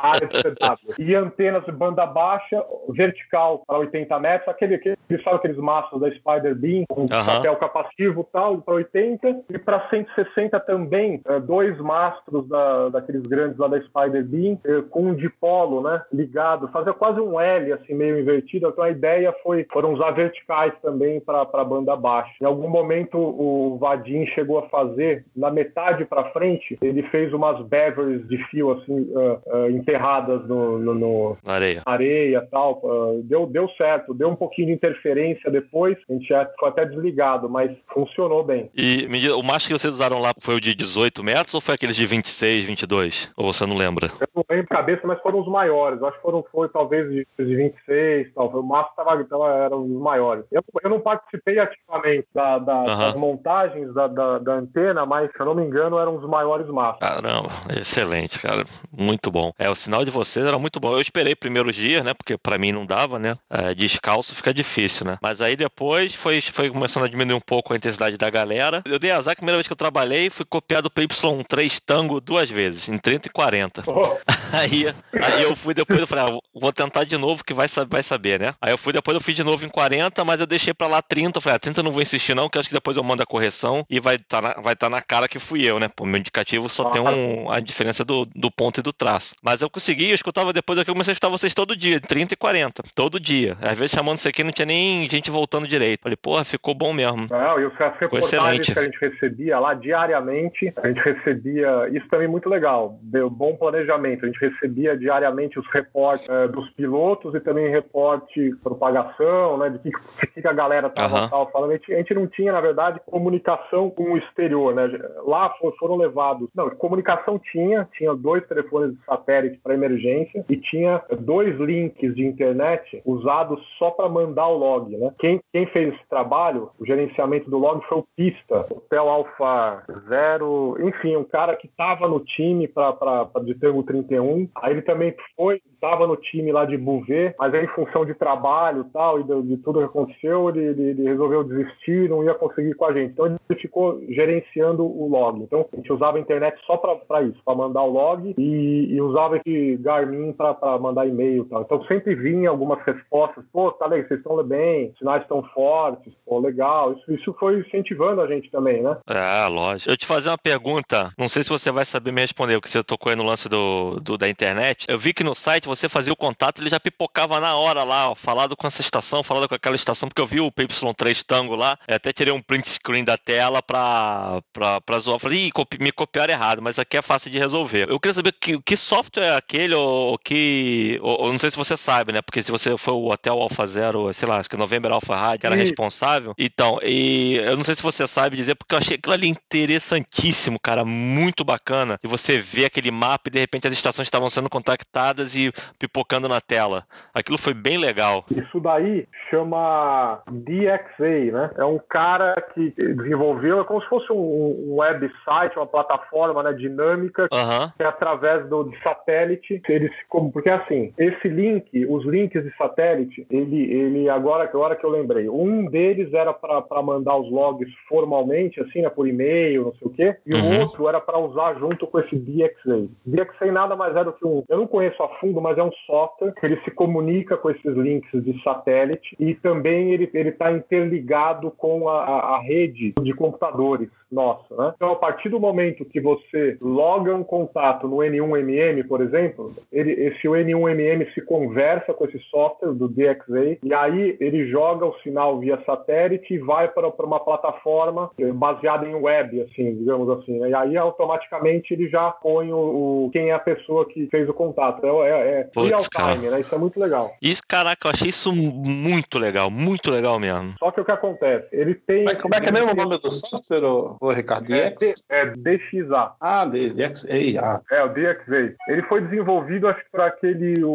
área 0.00 0.26
de 0.26 0.42
CW. 0.42 0.94
E 0.98 1.14
antenas 1.14 1.64
de 1.64 1.72
banda 1.72 2.06
baixa, 2.06 2.64
vertical 2.90 3.62
para 3.66 3.78
80 3.78 4.18
metros, 4.20 4.48
aquele, 4.48 4.74
aquele 4.74 4.96
sabe 5.22 5.36
aqueles 5.36 5.56
maços 5.56 6.00
da 6.00 6.10
Spider 6.10 6.54
Beam, 6.54 6.84
com 6.88 7.06
papel 7.06 7.56
capacivo 7.56 8.20
e 8.28 8.32
tal, 8.32 8.58
para 8.58 8.74
80. 8.74 9.44
E 9.50 9.58
para 9.58 9.88
160 9.88 10.58
também, 10.60 11.20
eh, 11.26 11.40
dois 11.40 11.78
mastros 11.78 12.48
da, 12.48 12.88
daqueles 12.90 13.22
grandes 13.22 13.58
lá 13.58 13.68
da 13.68 13.80
Spider 13.80 14.24
Beam, 14.24 14.58
eh, 14.64 14.82
com 14.90 15.04
um 15.06 15.14
dipolo, 15.14 15.82
né, 15.82 16.02
ligado, 16.12 16.68
fazia 16.68 16.92
quase 16.92 17.20
um 17.20 17.40
L, 17.40 17.72
assim, 17.72 17.94
meio 17.94 18.18
invertido. 18.18 18.68
Então 18.68 18.84
a 18.84 18.90
ideia 18.90 19.34
foi, 19.42 19.66
foram 19.72 19.92
usar 20.04 20.10
verticais 20.10 20.72
também 20.82 21.20
para 21.20 21.42
a 21.42 21.64
banda 21.64 21.96
baixa. 21.96 22.32
Em 22.40 22.44
algum 22.44 22.68
momento 22.68 23.16
o 23.16 23.78
Vadim 23.78 24.26
chegou 24.26 24.58
a 24.58 24.68
fazer, 24.68 25.24
na 25.34 25.50
metade 25.50 26.04
para 26.04 26.30
frente, 26.30 26.76
ele 26.82 27.02
fez 27.04 27.32
umas 27.32 27.64
bevers 27.66 28.26
de 28.28 28.38
fio 28.48 28.72
assim 28.72 29.00
uh, 29.12 29.40
uh, 29.46 29.70
enterradas 29.70 30.46
no, 30.46 30.78
no, 30.78 30.94
no 30.94 31.36
areia, 31.46 31.82
areia 31.84 32.46
tal. 32.50 32.80
Uh, 32.82 33.22
deu, 33.22 33.46
deu 33.46 33.68
certo, 33.76 34.14
deu 34.14 34.28
um 34.28 34.36
pouquinho 34.36 34.68
de 34.68 34.74
interferência 34.74 35.50
depois, 35.50 35.96
a 36.08 36.12
gente 36.12 36.26
já 36.26 36.48
foi 36.58 36.68
até 36.68 36.84
desligado, 36.84 37.48
mas 37.48 37.70
funcionou 37.92 38.42
bem. 38.42 38.70
E 38.74 39.06
o 39.30 39.42
macho 39.42 39.68
que 39.68 39.72
vocês 39.72 39.92
usaram 39.92 40.20
lá 40.20 40.32
foi 40.40 40.56
o 40.56 40.60
de 40.60 40.74
18 40.74 41.22
metros 41.22 41.54
ou 41.54 41.60
foi 41.60 41.74
aqueles 41.74 41.96
de 41.96 42.06
26, 42.06 42.64
22? 42.64 43.30
Ou 43.36 43.52
você 43.52 43.66
não 43.66 43.76
lembra? 43.76 44.08
Eu 44.20 44.28
não 44.34 44.44
lembro 44.48 44.64
de 44.64 44.68
cabeça, 44.68 45.06
mas 45.06 45.20
foram 45.20 45.40
os 45.40 45.48
maiores. 45.48 46.02
Acho 46.02 46.16
que 46.16 46.22
foram, 46.22 46.44
foi 46.50 46.68
talvez 46.68 47.08
de, 47.08 47.26
de 47.38 47.56
26, 47.56 48.32
tal. 48.34 48.48
O 48.48 48.62
macho 48.62 48.90
tava, 48.96 49.20
então, 49.20 49.46
era 49.46 49.76
os 49.84 50.00
maiores. 50.00 50.44
Eu, 50.50 50.62
eu 50.82 50.90
não 50.90 51.00
participei 51.00 51.58
ativamente 51.58 52.26
da, 52.34 52.58
da, 52.58 52.78
uhum. 52.78 52.98
das 52.98 53.14
montagens 53.14 53.94
da, 53.94 54.06
da, 54.06 54.38
da, 54.38 54.54
antena, 54.54 55.06
mas 55.06 55.30
se 55.30 55.40
eu 55.40 55.46
não 55.46 55.54
me 55.54 55.64
engano 55.64 55.98
eram 55.98 56.16
os 56.16 56.28
maiores 56.28 56.66
maços. 56.68 57.00
Caramba, 57.00 57.50
excelente, 57.78 58.40
cara. 58.40 58.64
Muito 58.92 59.30
bom. 59.30 59.52
É, 59.58 59.70
o 59.70 59.74
sinal 59.74 60.04
de 60.04 60.10
vocês 60.10 60.44
era 60.44 60.58
muito 60.58 60.80
bom. 60.80 60.92
Eu 60.92 61.00
esperei 61.00 61.34
primeiros 61.34 61.74
dias, 61.74 62.04
né? 62.04 62.14
Porque 62.14 62.36
para 62.36 62.58
mim 62.58 62.72
não 62.72 62.86
dava, 62.86 63.18
né? 63.18 63.36
É, 63.50 63.74
descalço 63.74 64.34
fica 64.34 64.52
difícil, 64.52 65.06
né? 65.06 65.18
Mas 65.22 65.40
aí 65.40 65.56
depois 65.56 66.14
foi, 66.14 66.40
foi 66.40 66.70
começando 66.70 67.04
a 67.04 67.08
diminuir 67.08 67.36
um 67.36 67.40
pouco 67.40 67.72
a 67.72 67.76
intensidade 67.76 68.16
da 68.16 68.30
galera. 68.30 68.82
Eu 68.84 68.98
dei 68.98 69.10
azar 69.10 69.34
que 69.34 69.40
a 69.40 69.42
primeira 69.42 69.58
vez 69.58 69.66
que 69.66 69.72
eu 69.72 69.76
trabalhei 69.76 70.30
fui 70.30 70.44
copiado 70.44 70.90
pelo 70.90 71.06
Y3 71.06 71.80
Tango 71.84 72.20
duas 72.20 72.50
vezes, 72.50 72.88
em 72.88 72.98
30 72.98 73.28
e 73.28 73.30
40. 73.30 73.82
Oh. 73.86 74.16
Aí, 74.54 74.86
aí 75.20 75.42
eu 75.42 75.56
fui 75.56 75.74
depois, 75.74 75.98
eu 75.98 76.06
falei, 76.06 76.24
ah, 76.26 76.38
vou 76.54 76.72
tentar 76.72 77.02
de 77.02 77.16
novo 77.16 77.42
que 77.42 77.52
vai, 77.52 77.66
vai 77.88 78.04
saber, 78.04 78.38
né? 78.38 78.54
Aí 78.60 78.72
eu 78.72 78.78
fui 78.78 78.92
depois, 78.92 79.16
eu 79.16 79.20
fiz 79.20 79.34
de 79.34 79.42
novo 79.42 79.66
em 79.66 79.68
40, 79.74 80.24
mas 80.24 80.40
eu 80.40 80.46
deixei 80.46 80.72
pra 80.72 80.86
lá 80.86 81.02
30. 81.02 81.36
Eu 81.36 81.42
falei, 81.42 81.56
ah, 81.56 81.58
30 81.58 81.80
eu 81.80 81.84
não 81.84 81.90
vou 81.90 82.00
insistir 82.00 82.32
não, 82.32 82.48
que 82.48 82.56
acho 82.56 82.68
que 82.68 82.74
depois 82.74 82.96
eu 82.96 83.02
mando 83.02 83.24
a 83.24 83.26
correção 83.26 83.84
e 83.90 83.98
vai 83.98 84.14
estar 84.14 84.40
tá 84.40 84.48
na, 84.48 84.62
vai 84.62 84.76
tá 84.76 84.88
na 84.88 85.02
cara 85.02 85.26
que 85.26 85.40
fui 85.40 85.68
eu, 85.68 85.80
né? 85.80 85.88
Pô, 85.88 86.06
meu 86.06 86.20
indicativo 86.20 86.68
só 86.68 86.90
tem 86.90 87.02
um, 87.02 87.50
a 87.50 87.58
diferença 87.58 88.04
do, 88.04 88.24
do 88.24 88.52
ponto 88.52 88.78
e 88.78 88.82
do 88.82 88.92
traço. 88.92 89.34
Mas 89.42 89.62
eu 89.62 89.68
consegui, 89.68 90.10
eu 90.10 90.14
escutava 90.14 90.52
depois 90.52 90.78
aqui, 90.78 90.90
eu 90.90 90.94
comecei 90.94 91.10
a 91.10 91.14
escutar 91.14 91.28
vocês 91.28 91.52
todo 91.52 91.76
dia, 91.76 92.00
30 92.00 92.34
e 92.34 92.36
40, 92.36 92.84
todo 92.94 93.18
dia. 93.18 93.56
Às 93.60 93.76
vezes 93.76 93.90
chamando 93.90 94.18
isso 94.18 94.28
aqui, 94.28 94.44
não 94.44 94.52
tinha 94.52 94.66
nem 94.66 95.08
gente 95.10 95.28
voltando 95.28 95.66
direito. 95.66 96.02
Falei, 96.02 96.16
porra, 96.16 96.44
ficou 96.44 96.72
bom 96.72 96.92
mesmo. 96.92 97.26
Não, 97.28 97.58
e 97.58 97.66
os 97.66 97.74
reportagens 97.74 98.68
que 98.68 98.78
a 98.78 98.84
gente 98.84 98.98
recebia 99.00 99.58
lá 99.58 99.74
diariamente, 99.74 100.72
a 100.76 100.86
gente 100.86 101.00
recebia, 101.00 101.88
isso 101.92 102.06
também 102.08 102.26
é 102.26 102.30
muito 102.30 102.48
legal, 102.48 102.96
deu 103.02 103.28
bom 103.28 103.56
planejamento. 103.56 104.24
A 104.24 104.28
gente 104.28 104.38
recebia 104.38 104.96
diariamente 104.96 105.58
os 105.58 105.66
reportes 105.72 106.28
é, 106.28 106.46
dos 106.46 106.70
pilotos 106.70 107.34
e 107.34 107.40
também 107.40 107.68
reporte 107.68 108.54
propagação, 108.62 109.58
né, 109.58 109.63
de 109.70 109.78
que, 109.78 110.40
que 110.40 110.48
a 110.48 110.52
galera 110.52 110.88
tava 110.88 111.22
uhum. 111.22 111.46
falando. 111.46 111.70
A 111.70 111.74
gente, 111.74 111.92
a 111.92 111.96
gente, 111.98 112.14
não 112.14 112.26
tinha, 112.26 112.52
na 112.52 112.60
verdade, 112.60 113.00
comunicação 113.06 113.90
com 113.90 114.12
o 114.12 114.18
exterior, 114.18 114.74
né? 114.74 114.88
Lá 115.26 115.52
foram 115.78 115.96
levados. 115.96 116.48
Não, 116.54 116.70
comunicação 116.70 117.38
tinha, 117.38 117.88
tinha 117.92 118.14
dois 118.14 118.46
telefones 118.46 118.92
de 118.96 119.04
satélite 119.04 119.60
para 119.62 119.74
emergência 119.74 120.44
e 120.48 120.56
tinha 120.56 121.02
dois 121.20 121.58
links 121.58 122.14
de 122.14 122.24
internet 122.24 123.02
usados 123.04 123.60
só 123.78 123.90
para 123.90 124.08
mandar 124.08 124.48
o 124.48 124.56
log, 124.56 124.96
né? 124.96 125.12
Quem, 125.18 125.40
quem 125.52 125.66
fez 125.66 125.94
esse 125.94 126.08
trabalho, 126.08 126.70
o 126.78 126.86
gerenciamento 126.86 127.50
do 127.50 127.58
log 127.58 127.84
foi 127.88 127.98
o 127.98 128.06
Pista, 128.16 128.66
Hotel 128.70 129.08
Alpha 129.08 129.82
Zero, 130.08 130.76
enfim, 130.80 131.16
um 131.16 131.24
cara 131.24 131.56
que 131.56 131.66
estava 131.66 132.08
no 132.08 132.20
time 132.20 132.68
para 132.68 133.28
de 133.44 133.54
termo 133.54 133.82
31. 133.82 134.48
Aí 134.56 134.72
ele 134.72 134.82
também 134.82 135.14
foi, 135.36 135.60
estava 135.72 136.06
no 136.06 136.16
time 136.16 136.52
lá 136.52 136.64
de 136.64 136.76
Bouvet, 136.76 137.34
mas 137.38 137.52
aí 137.54 137.64
em 137.64 137.68
função 137.68 138.04
de 138.04 138.14
trabalho 138.14 138.84
tal, 138.92 139.20
e 139.20 139.24
de, 139.24 139.53
de 139.56 139.62
tudo 139.62 139.78
que 139.78 139.84
aconteceu, 139.84 140.48
ele, 140.48 140.64
ele, 140.64 140.82
ele, 140.90 141.02
resolveu 141.04 141.44
desistir, 141.44 142.08
não 142.08 142.24
ia 142.24 142.34
conseguir 142.34 142.74
com 142.74 142.86
a 142.86 142.92
gente. 142.92 143.12
Então 143.12 143.26
ele 143.26 143.60
ficou 143.60 144.00
gerenciando 144.08 144.84
o 144.84 145.08
log. 145.08 145.42
Então 145.42 145.66
a 145.72 145.76
gente 145.76 145.92
usava 145.92 146.18
a 146.18 146.20
internet 146.20 146.58
só 146.66 146.76
para 146.76 147.22
isso, 147.22 147.40
para 147.44 147.54
mandar 147.54 147.82
o 147.82 147.90
log 147.90 148.34
e, 148.36 148.94
e, 148.94 149.00
usava 149.00 149.36
esse 149.38 149.76
Garmin 149.76 150.32
para 150.32 150.78
mandar 150.78 151.06
e-mail 151.06 151.44
tal. 151.46 151.62
Então 151.62 151.84
sempre 151.84 152.14
vinha 152.14 152.50
algumas 152.50 152.82
respostas, 152.84 153.44
pô, 153.52 153.70
tá 153.72 153.86
legal, 153.86 154.08
vocês 154.08 154.20
estão 154.20 154.44
bem, 154.44 154.92
sinais 154.98 155.22
estão 155.22 155.42
fortes, 155.54 156.12
pô, 156.26 156.38
legal. 156.38 156.92
Isso, 156.92 157.12
isso 157.12 157.36
foi 157.38 157.60
incentivando 157.60 158.20
a 158.20 158.26
gente 158.26 158.50
também, 158.50 158.82
né? 158.82 158.96
É, 159.08 159.46
lógico. 159.48 159.90
Eu 159.90 159.96
te 159.96 160.06
fazer 160.06 160.30
uma 160.30 160.38
pergunta, 160.38 161.10
não 161.18 161.28
sei 161.28 161.42
se 161.42 161.50
você 161.50 161.70
vai 161.70 161.84
saber 161.84 162.12
me 162.12 162.20
responder, 162.20 162.54
porque 162.54 162.68
você 162.68 162.82
tocou 162.82 163.10
aí 163.10 163.16
no 163.16 163.24
lance 163.24 163.48
do, 163.48 164.00
do 164.00 164.18
da 164.18 164.28
internet. 164.28 164.86
Eu 164.88 164.98
vi 164.98 165.12
que 165.12 165.24
no 165.24 165.34
site 165.34 165.66
você 165.66 165.88
fazia 165.88 166.12
o 166.12 166.16
contato, 166.16 166.60
ele 166.60 166.70
já 166.70 166.80
pipocava 166.80 167.40
na 167.40 167.56
hora 167.56 167.82
lá, 167.82 168.10
ó, 168.10 168.14
falado 168.14 168.56
com 168.56 168.66
essa 168.66 168.80
estação, 168.80 169.22
falado 169.22 169.43
com 169.48 169.54
aquela 169.54 169.76
estação, 169.76 170.08
porque 170.08 170.20
eu 170.20 170.26
vi 170.26 170.40
o 170.40 170.50
PY3 170.50 171.22
Tango 171.24 171.54
lá, 171.54 171.78
até 171.88 172.12
tirei 172.12 172.32
um 172.32 172.40
print 172.40 172.68
screen 172.68 173.04
da 173.04 173.16
tela 173.16 173.62
pra, 173.62 174.40
pra, 174.52 174.80
pra 174.80 174.98
zoar. 174.98 175.18
Falei, 175.18 175.46
Ih, 175.46 175.52
me 175.80 175.92
copiaram 175.92 176.32
errado, 176.32 176.62
mas 176.62 176.78
aqui 176.78 176.96
é 176.96 177.02
fácil 177.02 177.30
de 177.30 177.38
resolver. 177.38 177.88
Eu 177.88 178.00
queria 178.00 178.14
saber 178.14 178.32
que, 178.32 178.60
que 178.62 178.76
software 178.76 179.24
é 179.24 179.36
aquele, 179.36 179.74
ou, 179.74 180.18
que. 180.18 180.98
Ou, 181.02 181.22
ou, 181.22 181.32
não 181.32 181.38
sei 181.38 181.50
se 181.50 181.56
você 181.56 181.76
sabe, 181.76 182.12
né? 182.12 182.22
Porque 182.22 182.42
se 182.42 182.50
você 182.50 182.76
foi 182.76 182.94
o 182.94 183.10
Hotel 183.10 183.34
Alpha 183.34 183.66
Zero, 183.66 184.12
sei 184.12 184.28
lá, 184.28 184.38
acho 184.38 184.50
que 184.50 184.56
November 184.56 184.92
Alpha 184.92 185.16
Rádio 185.16 185.46
era 185.46 185.56
responsável. 185.56 186.34
Então, 186.38 186.78
e 186.82 187.36
eu 187.36 187.56
não 187.56 187.64
sei 187.64 187.74
se 187.74 187.82
você 187.82 188.06
sabe 188.06 188.36
dizer, 188.36 188.54
porque 188.54 188.74
eu 188.74 188.78
achei 188.78 188.96
aquilo 188.96 189.14
ali 189.14 189.28
interessantíssimo, 189.28 190.58
cara, 190.60 190.84
muito 190.84 191.44
bacana. 191.44 191.98
E 192.02 192.08
você 192.08 192.38
vê 192.38 192.64
aquele 192.64 192.90
mapa 192.90 193.28
e 193.28 193.30
de 193.30 193.38
repente 193.38 193.66
as 193.66 193.74
estações 193.74 194.06
estavam 194.06 194.30
sendo 194.30 194.48
contactadas 194.48 195.34
e 195.34 195.52
pipocando 195.78 196.28
na 196.28 196.40
tela. 196.40 196.86
Aquilo 197.12 197.38
foi 197.38 197.54
bem 197.54 197.78
legal. 197.78 198.24
Isso 198.30 198.60
daí 198.60 199.06
chama 199.34 200.22
DXA, 200.30 201.32
né? 201.32 201.50
É 201.56 201.64
um 201.64 201.78
cara 201.78 202.34
que 202.54 202.70
desenvolveu, 202.70 203.60
é 203.60 203.64
como 203.64 203.82
se 203.82 203.88
fosse 203.88 204.12
um, 204.12 204.16
um 204.16 204.76
website, 204.76 205.56
uma 205.56 205.66
plataforma 205.66 206.42
né, 206.42 206.52
dinâmica, 206.52 207.28
que 207.76 207.82
através 207.82 208.46
do 208.48 208.70
satélite, 208.82 209.60
eles 209.68 209.90
como 210.08 210.30
porque 210.30 210.50
assim, 210.50 210.92
esse 210.98 211.28
link, 211.28 211.86
os 211.86 212.04
links 212.04 212.42
de 212.42 212.56
satélite, 212.56 213.26
ele, 213.30 213.72
ele 213.72 214.08
agora, 214.08 214.44
agora 214.44 214.76
que 214.76 214.84
eu 214.84 214.90
lembrei, 214.90 215.28
um 215.28 215.66
deles 215.66 216.12
era 216.12 216.32
para 216.32 216.82
mandar 216.82 217.16
os 217.16 217.30
logs 217.30 217.68
formalmente, 217.88 218.60
assim, 218.60 218.82
né, 218.82 218.88
por 218.88 219.08
e-mail, 219.08 219.64
não 219.64 219.74
sei 219.74 219.88
o 219.88 219.90
quê, 219.90 220.16
e 220.26 220.34
Uhum. 220.34 220.58
o 220.58 220.60
outro 220.60 220.88
era 220.88 221.00
para 221.00 221.18
usar 221.18 221.54
junto 221.58 221.86
com 221.86 221.98
esse 221.98 222.16
DXA. 222.16 222.88
DXA 223.06 223.52
nada 223.52 223.76
mais 223.76 223.96
é 223.96 224.04
do 224.04 224.12
que 224.12 224.26
um, 224.26 224.42
eu 224.48 224.58
não 224.58 224.66
conheço 224.66 225.02
a 225.02 225.08
fundo, 225.20 225.40
mas 225.40 225.56
é 225.56 225.62
um 225.62 225.72
software 225.86 226.32
que 226.32 226.46
ele 226.46 226.60
se 226.64 226.70
comunica 226.70 227.36
com 227.36 227.50
esses 227.50 227.74
links 227.76 228.10
de 228.22 228.42
satélite 228.42 229.16
e 229.30 229.34
também 229.34 229.92
ele 229.92 230.08
ele 230.14 230.28
está 230.30 230.52
interligado 230.52 231.50
com 231.50 231.88
a, 231.88 232.04
a- 232.36 232.38
rede 232.40 232.92
de 233.00 233.12
computadores 233.14 233.88
nossa, 234.12 234.54
né? 234.56 234.72
Então, 234.76 234.92
a 234.92 234.96
partir 234.96 235.28
do 235.28 235.40
momento 235.40 235.84
que 235.84 236.00
você 236.00 236.56
loga 236.60 237.14
um 237.14 237.24
contato 237.24 237.88
no 237.88 237.96
N1MM, 237.96 238.86
por 238.86 239.00
exemplo, 239.00 239.52
ele, 239.72 239.90
esse 239.92 240.28
N1MM 240.28 241.12
se 241.14 241.20
conversa 241.22 241.92
com 241.92 242.04
esse 242.04 242.18
software 242.30 242.72
do 242.72 242.86
DXA 242.88 243.58
e 243.62 243.74
aí 243.74 244.16
ele 244.20 244.46
joga 244.48 244.86
o 244.86 244.94
sinal 245.02 245.38
via 245.40 245.60
satélite 245.66 246.34
e 246.34 246.38
vai 246.38 246.68
para, 246.68 246.90
para 246.92 247.06
uma 247.06 247.18
plataforma 247.18 248.10
eh, 248.18 248.30
baseada 248.30 248.86
em 248.86 248.94
web, 248.94 249.40
assim, 249.42 249.74
digamos 249.76 250.08
assim. 250.10 250.38
né? 250.38 250.50
E 250.50 250.54
aí 250.54 250.76
automaticamente 250.76 251.74
ele 251.74 251.88
já 251.88 252.10
põe 252.10 252.52
o, 252.52 253.06
o- 253.06 253.10
quem 253.12 253.30
é 253.30 253.32
a 253.32 253.38
pessoa 253.38 253.84
que 253.86 254.06
fez 254.08 254.28
o 254.28 254.34
contato. 254.34 254.84
É, 254.86 255.08
é, 255.10 255.40
é 255.40 255.44
Putz, 255.44 255.68
real 255.68 255.80
time, 256.14 256.30
né? 256.30 256.40
Isso 256.40 256.54
é 256.54 256.58
muito 256.58 256.78
legal. 256.78 257.14
Isso, 257.20 257.42
caraca, 257.48 257.88
eu 257.88 257.90
achei 257.90 258.08
isso 258.10 258.32
muito 258.32 259.13
legal, 259.18 259.50
muito 259.50 259.90
legal 259.90 260.18
mesmo. 260.18 260.54
Só 260.58 260.70
que 260.70 260.80
o 260.80 260.84
que 260.84 260.92
acontece? 260.92 261.46
Ele 261.52 261.74
tem. 261.74 262.04
Como 262.04 262.10
é, 262.10 262.14
como 262.14 262.34
é 262.34 262.40
que 262.40 262.48
é 262.48 262.52
mesmo 262.52 262.72
o 262.72 262.74
nome 262.74 262.98
do 262.98 263.10
software, 263.10 263.64
ô, 263.64 263.96
ô 264.00 264.10
Ricardo? 264.10 264.52
É, 264.52 264.74
é 265.08 265.26
DXA. 265.26 266.12
Ah, 266.20 266.44
DX. 266.44 267.04
Ei, 267.08 267.38
ah. 267.38 267.60
É, 267.70 267.82
o 267.82 267.88
DXA. 267.88 268.54
Ele 268.68 268.82
foi 268.82 269.00
desenvolvido, 269.00 269.68
acho 269.68 269.80
que 269.80 269.90
por 269.90 270.00
aquele, 270.00 270.62
o, 270.64 270.70